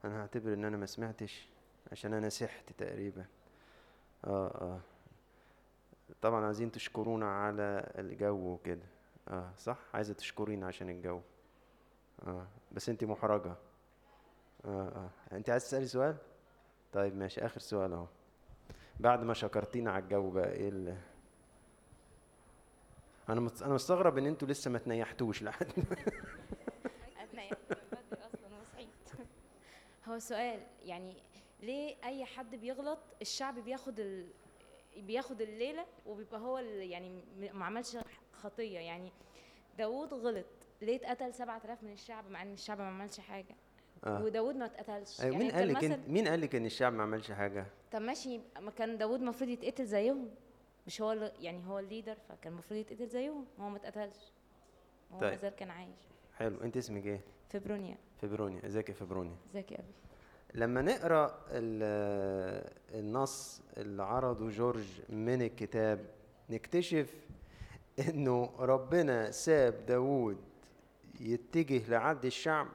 أنا 0.05 0.21
هعتبر 0.21 0.53
إن 0.53 0.65
أنا 0.65 0.77
ما 0.77 0.85
سمعتش 0.85 1.47
عشان 1.91 2.13
أنا 2.13 2.29
سحت 2.29 2.71
تقريبا. 2.77 3.25
آه 4.25 4.47
آه. 4.47 4.79
طبعا 6.21 6.45
عايزين 6.45 6.71
تشكرونا 6.71 7.25
على 7.25 7.91
الجو 7.97 8.53
وكده. 8.53 8.85
آه 9.27 9.51
صح؟ 9.57 9.77
عايزة 9.93 10.13
تشكرينا 10.13 10.67
عشان 10.67 10.89
الجو. 10.89 11.21
آه 12.27 12.47
بس 12.71 12.89
انت 12.89 13.03
محرجة. 13.03 13.55
آه 14.65 14.87
آه. 14.87 15.09
انت 15.35 15.49
عايز 15.49 15.63
تسألي 15.63 15.87
سؤال؟ 15.87 16.17
طيب 16.93 17.15
ماشي. 17.15 17.45
آخر 17.45 17.59
سؤال 17.59 17.93
أهو. 17.93 18.07
بعد 18.99 19.23
ما 19.23 19.33
شكرتينا 19.33 19.91
على 19.91 20.03
الجو 20.03 20.31
بقى 20.31 20.51
إيه 20.51 20.69
ال... 20.69 20.97
أنا. 23.29 23.49
أنا 23.61 23.73
مستغرب 23.73 24.17
إن 24.17 24.25
أنتوا 24.25 24.47
لسه 24.47 24.71
ما 24.71 24.79
تنيحتوش 24.79 25.43
لحد 25.43 25.67
هو 30.07 30.19
سؤال 30.19 30.59
يعني 30.85 31.15
ليه 31.61 31.95
أي 32.03 32.25
حد 32.25 32.55
بيغلط 32.55 32.99
الشعب 33.21 33.59
بياخد 33.59 33.99
ال... 33.99 34.27
بياخد 34.97 35.41
الليلة 35.41 35.85
وبيبقى 36.05 36.39
هو 36.39 36.57
ال... 36.57 36.91
يعني 36.91 37.23
ما 37.53 37.65
عملش 37.65 37.97
خطية؟ 38.33 38.79
يعني 38.79 39.11
داوود 39.77 40.13
غلط. 40.13 40.45
ليه 40.81 40.95
اتقتل 40.95 41.33
7000 41.33 41.83
من 41.83 41.91
الشعب 41.91 42.29
مع 42.29 42.41
إن 42.41 42.53
الشعب 42.53 42.77
ما 42.77 42.87
عملش 42.87 43.19
حاجة؟ 43.19 43.55
آه. 44.03 44.23
وداود 44.23 44.55
ما 44.55 44.65
اتقتلش. 44.65 45.21
أيوة 45.21 45.37
مين 45.37 45.51
أنت 45.51 45.55
قال 45.55 45.91
لك 45.91 46.09
مين 46.09 46.27
قال 46.27 46.41
لك 46.41 46.55
إن 46.55 46.65
الشعب 46.65 46.93
ما 46.93 47.03
عملش 47.03 47.31
حاجة؟ 47.31 47.65
طب 47.95 48.01
ماشي 48.01 48.39
ما 48.59 48.71
كان 48.71 48.97
داوود 48.97 49.19
المفروض 49.19 49.49
يتقتل 49.49 49.85
زيهم. 49.85 50.29
مش 50.87 51.01
هو 51.01 51.31
يعني 51.39 51.67
هو 51.67 51.79
الليدر 51.79 52.15
فكان 52.29 52.53
المفروض 52.53 52.79
يتقتل 52.79 53.07
زيهم 53.07 53.45
هو 53.59 53.69
ما 53.69 53.77
اتقتلش. 53.77 54.31
هو 55.13 55.19
طيب. 55.19 55.31
ما 55.31 55.37
زال 55.37 55.55
كان 55.55 55.69
عايش. 55.69 55.99
حلو. 56.37 56.61
انت 56.63 56.77
اسمك 56.77 57.05
إيه؟ 57.05 57.21
فبرونيا 57.49 57.97
فبرونيا 58.21 58.65
ازيك 58.65 58.89
يا 58.89 58.93
فبرونيا 58.93 59.35
ازيك 59.49 59.71
يا 59.71 59.77
أبي؟ 59.77 59.91
لما 60.53 60.81
نقرأ 60.81 61.39
ال- 61.49 62.69
النص 62.99 63.61
اللي 63.77 64.03
عرضه 64.03 64.49
جورج 64.49 64.87
من 65.09 65.41
الكتاب 65.41 66.05
نكتشف 66.49 67.13
إنه 68.09 68.49
ربنا 68.59 69.31
ساب 69.31 69.85
داوود 69.85 70.37
يتجه 71.19 71.89
لعد 71.89 72.25
الشعب 72.25 72.67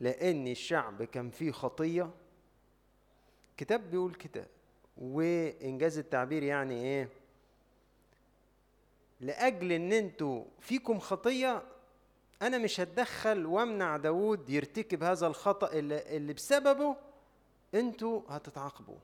لأن 0.00 0.48
الشعب 0.48 1.02
كان 1.02 1.30
فيه 1.30 1.50
خطية. 1.50 2.10
كتاب 3.56 3.90
بيقول 3.90 4.14
كده 4.14 4.46
وإنجاز 4.96 5.98
التعبير 5.98 6.42
يعني 6.42 6.74
إيه؟ 6.84 7.08
لأجل 9.20 9.72
إن 9.72 9.92
أنتوا 9.92 10.44
فيكم 10.60 10.98
خطية 10.98 11.62
أنا 12.42 12.58
مش 12.58 12.80
هتدخل 12.80 13.46
وأمنع 13.46 13.96
داوود 13.96 14.50
يرتكب 14.50 15.02
هذا 15.02 15.26
الخطأ 15.26 15.72
اللي, 15.72 16.16
اللي 16.16 16.32
بسببه 16.32 16.96
أنتوا 17.74 18.22
هتتعاقبوا. 18.28 18.96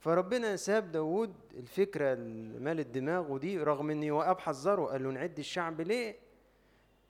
فربنا 0.00 0.56
ساب 0.56 0.92
داود 0.92 1.34
الفكرة 1.54 2.12
اللي 2.12 2.58
مالت 2.58 2.86
دماغه 2.86 3.38
دي 3.38 3.58
رغم 3.62 3.90
ان 3.90 4.02
يواب 4.02 4.38
حذره 4.38 4.84
قال 4.84 5.02
له 5.04 5.10
نعد 5.10 5.38
الشعب 5.38 5.80
ليه؟ 5.80 6.16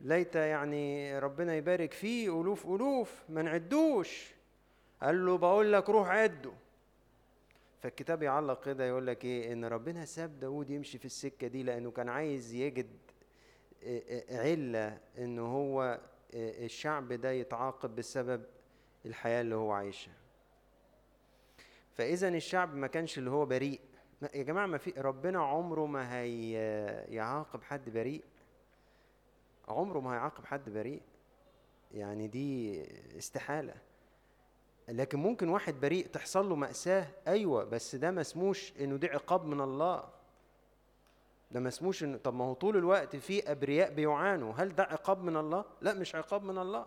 ليت 0.00 0.36
يعني 0.36 1.18
ربنا 1.18 1.54
يبارك 1.56 1.92
فيه 1.92 2.40
ألوف 2.40 2.66
ألوف 2.66 3.22
ما 3.28 3.42
نعدوش. 3.42 4.37
قال 5.02 5.26
له 5.26 5.38
بقول 5.38 5.72
لك 5.72 5.90
روح 5.90 6.08
عده. 6.08 6.52
فالكتاب 7.80 8.22
يعلق 8.22 8.64
كده 8.64 8.84
يقول 8.86 9.06
لك 9.06 9.24
إيه؟ 9.24 9.52
إن 9.52 9.64
ربنا 9.64 10.04
ساب 10.04 10.40
داود 10.40 10.70
يمشي 10.70 10.98
في 10.98 11.04
السكة 11.04 11.46
دي 11.46 11.62
لأنه 11.62 11.90
كان 11.90 12.08
عايز 12.08 12.54
يجد 12.54 12.98
علة 14.30 15.00
إن 15.18 15.38
هو 15.38 16.00
الشعب 16.34 17.12
ده 17.12 17.30
يتعاقب 17.30 17.96
بسبب 17.96 18.44
الحياة 19.06 19.40
اللي 19.40 19.54
هو 19.54 19.72
عايشها. 19.72 20.14
فإذا 21.92 22.28
الشعب 22.28 22.74
ما 22.74 22.86
كانش 22.86 23.18
اللي 23.18 23.30
هو 23.30 23.46
بريء. 23.46 23.80
يا 24.34 24.42
جماعة 24.42 24.66
ما 24.66 24.78
في 24.78 24.90
ربنا 24.90 25.42
عمره 25.42 25.86
ما 25.86 26.20
هي 26.20 26.52
يعاقب 27.08 27.62
حد 27.62 27.90
بريء. 27.90 28.24
عمره 29.68 30.00
ما 30.00 30.14
هيعاقب 30.14 30.44
حد 30.44 30.70
بريء. 30.70 31.02
يعني 31.94 32.26
دي 32.26 32.82
استحالة. 33.18 33.74
لكن 34.88 35.18
ممكن 35.18 35.48
واحد 35.48 35.80
بريء 35.80 36.06
تحصل 36.06 36.48
له 36.48 36.56
مأساة 36.56 37.06
أيوة 37.28 37.64
بس 37.64 37.94
ده 37.94 38.10
ما 38.10 38.20
اسموش 38.20 38.72
إنه 38.80 38.96
ده 38.96 39.08
عقاب 39.08 39.44
من 39.44 39.60
الله. 39.60 40.04
ده 41.50 41.60
ما 41.60 41.68
اسموش 41.68 42.04
إنه 42.04 42.16
طب 42.18 42.34
ما 42.34 42.44
هو 42.44 42.52
طول 42.54 42.76
الوقت 42.76 43.16
في 43.16 43.52
أبرياء 43.52 43.92
بيعانوا. 43.92 44.52
هل 44.56 44.74
ده 44.74 44.82
عقاب 44.82 45.22
من 45.24 45.36
الله؟ 45.36 45.64
لا 45.80 45.94
مش 45.94 46.14
عقاب 46.14 46.44
من 46.44 46.58
الله. 46.58 46.86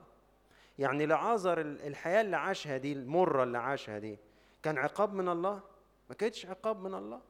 يعني 0.79 1.05
لعازر 1.05 1.61
ال- 1.61 1.81
الحياة 1.87 2.21
اللي 2.21 2.37
عاشها 2.37 2.77
دي 2.77 2.93
المرة 2.93 3.43
اللي 3.43 3.57
عاشها 3.57 3.99
دي 3.99 4.19
كان 4.63 4.77
عقاب 4.77 5.13
من 5.13 5.29
الله؟ 5.29 5.59
ما 6.09 6.15
كانتش 6.15 6.45
عقاب 6.45 6.79
من 6.81 6.93
الله. 6.93 7.21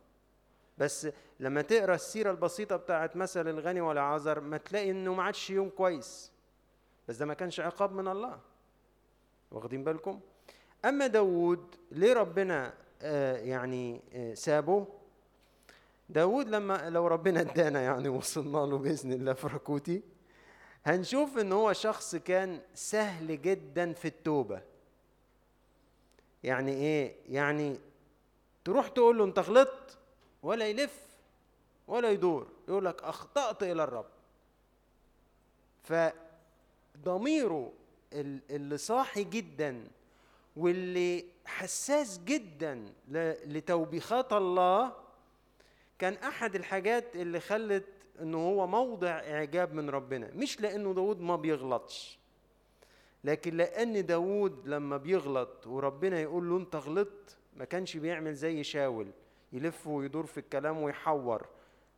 بس 0.77 1.07
لما 1.39 1.61
تقرأ 1.61 1.95
السيرة 1.95 2.31
البسيطة 2.31 2.75
بتاعت 2.75 3.15
مثل 3.17 3.47
الغني 3.47 3.81
والعازر 3.81 4.39
ما 4.39 4.57
تلاقي 4.57 4.91
إنه 4.91 5.13
ما 5.13 5.23
عادش 5.23 5.49
يوم 5.49 5.69
كويس. 5.69 6.31
بس 7.07 7.17
ده 7.17 7.25
ما 7.25 7.33
كانش 7.33 7.59
عقاب 7.59 7.91
من 7.93 8.07
الله. 8.07 8.39
واخدين 9.51 9.83
بالكم؟ 9.83 10.19
أما 10.85 11.07
داوود 11.07 11.75
ليه 11.91 12.13
ربنا 12.13 12.73
آه 13.01 13.37
يعني 13.37 14.01
آه 14.13 14.33
سابه؟ 14.33 14.87
داوود 16.09 16.49
لما 16.49 16.89
لو 16.89 17.07
ربنا 17.07 17.41
ادانا 17.41 17.81
يعني 17.81 18.09
وصلنا 18.09 18.57
له 18.57 18.77
بإذن 18.77 19.13
الله 19.13 19.33
في 19.33 19.47
ركوتي 19.47 20.01
هنشوف 20.85 21.37
إن 21.37 21.51
هو 21.51 21.73
شخص 21.73 22.15
كان 22.15 22.59
سهل 22.73 23.41
جدا 23.41 23.93
في 23.93 24.07
التوبة. 24.07 24.61
يعني 26.43 26.71
إيه؟ 26.73 27.15
يعني 27.29 27.79
تروح 28.65 28.87
تقول 28.87 29.17
له 29.17 29.23
أنت 29.25 29.39
غلطت 29.39 29.97
ولا 30.43 30.67
يلف 30.67 31.01
ولا 31.87 32.09
يدور 32.11 32.47
يقول 32.67 32.85
لك 32.85 33.03
أخطأت 33.03 33.63
إلى 33.63 33.83
الرب. 33.83 34.05
فضميره 35.83 37.73
ال- 38.13 38.41
اللي 38.49 38.77
صاحي 38.77 39.23
جدا 39.23 39.87
واللي 40.55 41.25
حساس 41.45 42.19
جدا 42.19 42.85
لتوبيخات 43.45 44.33
الله 44.33 44.93
كان 45.99 46.13
أحد 46.13 46.55
الحاجات 46.55 47.15
اللي 47.15 47.39
خلت 47.39 47.85
إنه 48.21 48.37
هو 48.37 48.67
موضع 48.67 49.09
إعجاب 49.09 49.73
من 49.73 49.89
ربنا. 49.89 50.31
مش 50.35 50.61
لأنه 50.61 50.93
داود 50.93 51.21
ما 51.21 51.35
بيغلطش 51.35 52.19
لكن 53.23 53.57
لأن 53.57 54.05
داود 54.05 54.67
لما 54.67 54.97
بيغلط 54.97 55.67
وربنا 55.67 56.19
يقول 56.19 56.49
له 56.49 56.57
أنت 56.57 56.75
غلطت 56.75 57.37
ما 57.55 57.65
كانش 57.65 57.97
بيعمل 57.97 58.33
زي 58.33 58.63
شاول 58.63 59.11
يلف 59.53 59.87
ويدور 59.87 60.25
في 60.25 60.37
الكلام 60.37 60.81
ويحور. 60.81 61.47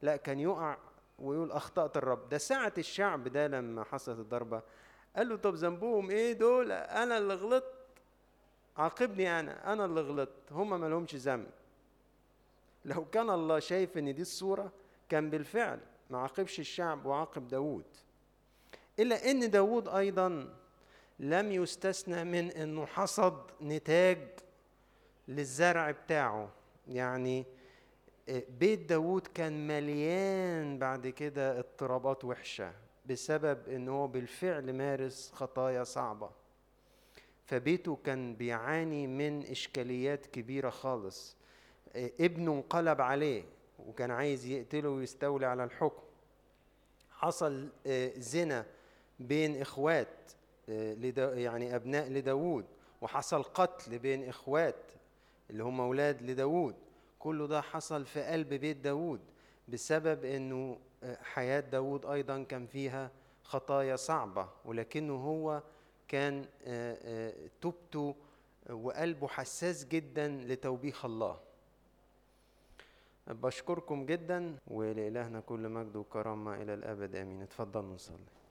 لا 0.01 0.15
كان 0.15 0.39
يقع 0.39 0.77
ويقول 1.19 1.51
أخطأت 1.51 1.97
الرب. 1.97 2.30
ده 2.30 2.38
ساعة 2.38 2.73
الشعب 2.77 3.27
ده 3.27 3.47
لما 3.47 3.84
حصلت 3.84 4.19
الضربة. 4.19 4.61
قال 5.15 5.30
له 5.30 5.35
طب 5.35 5.55
ذنبهم 5.55 6.09
إيه 6.11 6.34
دول؟ 6.34 6.71
أنا 6.71 7.17
اللي 7.17 7.34
غلطت. 7.34 7.72
عاقبني 8.77 9.39
أنا. 9.39 9.73
أنا 9.73 9.85
اللي 9.85 10.01
غلطت. 10.01 10.51
هم 10.51 10.79
ما 10.79 10.85
لهمش 10.85 11.15
ذنب. 11.15 11.47
لو 12.85 13.05
كان 13.05 13.29
الله 13.29 13.59
شايف 13.59 13.97
إن 13.97 14.15
دي 14.15 14.21
الصورة 14.21 14.71
كان 15.09 15.29
بالفعل 15.29 15.79
ما 16.09 16.17
عاقبش 16.17 16.59
الشعب 16.59 17.05
وعاقب 17.05 17.47
داود 17.47 17.85
إلا 18.99 19.31
إن 19.31 19.51
داود 19.51 19.87
أيضا 19.87 20.53
لم 21.19 21.51
يستثنى 21.51 22.23
من 22.23 22.51
إنه 22.51 22.85
حصد 22.85 23.51
نتاج 23.61 24.17
للزرع 25.27 25.91
بتاعه. 25.91 26.49
يعني 26.87 27.45
آه، 28.29 28.43
بيت 28.59 28.79
داوود 28.79 29.27
كان 29.27 29.67
مليان 29.67 30.79
بعد 30.79 31.07
كده 31.07 31.59
اضطرابات 31.59 32.25
وحشة 32.25 32.71
بسبب 33.05 33.69
إن 33.69 33.87
هو 33.89 34.07
بالفعل 34.07 34.73
مارس 34.73 35.31
خطايا 35.33 35.83
صعبة. 35.83 36.29
فبيته 37.45 37.98
كان 38.06 38.36
بيعاني 38.36 39.07
من 39.07 39.45
إشكاليات 39.45 40.26
كبيرة 40.26 40.70
خالص. 40.70 41.36
آه، 41.95 42.11
ابنه 42.20 42.52
انقلب 42.53 43.02
عليه 43.02 43.44
وكان 43.80 44.11
عايز 44.11 44.45
يقتله 44.45 44.90
ويستولي 44.90 45.45
على 45.45 45.64
الحكم. 45.64 46.03
حصل 47.11 47.70
آه، 47.88 48.11
زنا 48.18 48.65
بين 49.20 49.61
آه، 50.70 50.94
لدا 50.94 51.34
يعني 51.34 51.76
أبناء 51.76 52.10
لداوود 52.10 52.65
وحصل 53.02 53.44
قتل 53.44 53.99
بين 53.99 54.30
إخوات 54.30 54.91
اللي 55.49 55.64
هم 55.64 55.82
أولاد 55.82 56.22
لداوود. 56.22 56.76
كل 57.20 57.48
ده 57.48 57.61
حصل 57.61 58.06
في 58.06 58.24
قلب 58.24 58.53
بيت 58.53 58.78
داوود 58.78 59.20
بسبب 59.68 60.26
آه، 61.03 61.18
حياة 61.24 61.60
داوود 61.60 62.06
أيضا 62.06 62.44
كان 62.44 62.65
فيها 62.68 63.11
خطايا 63.44 63.95
صعبة 63.95 64.49
ولكنه 64.65 65.14
هو 65.15 65.64
كان 66.14 66.45
آه، 66.65 66.98
آه، 67.02 67.34
توبته 67.61 68.15
وقلبه 68.69 69.27
حساس 69.27 69.85
جدا 69.85 70.27
لتوبيخ 70.27 71.06
الله. 71.06 71.40
بشكركم 73.27 74.06
جدا 74.06 74.57
ولإلهنا 74.68 75.40
كل 75.40 75.69
مجد 75.69 75.95
وكرامة 75.95 76.61
إلى 76.61 76.73
الأبد. 76.73 77.15
آمين. 77.15 77.41
اتفضلوا 77.41 77.94
نصلي. 77.94 78.43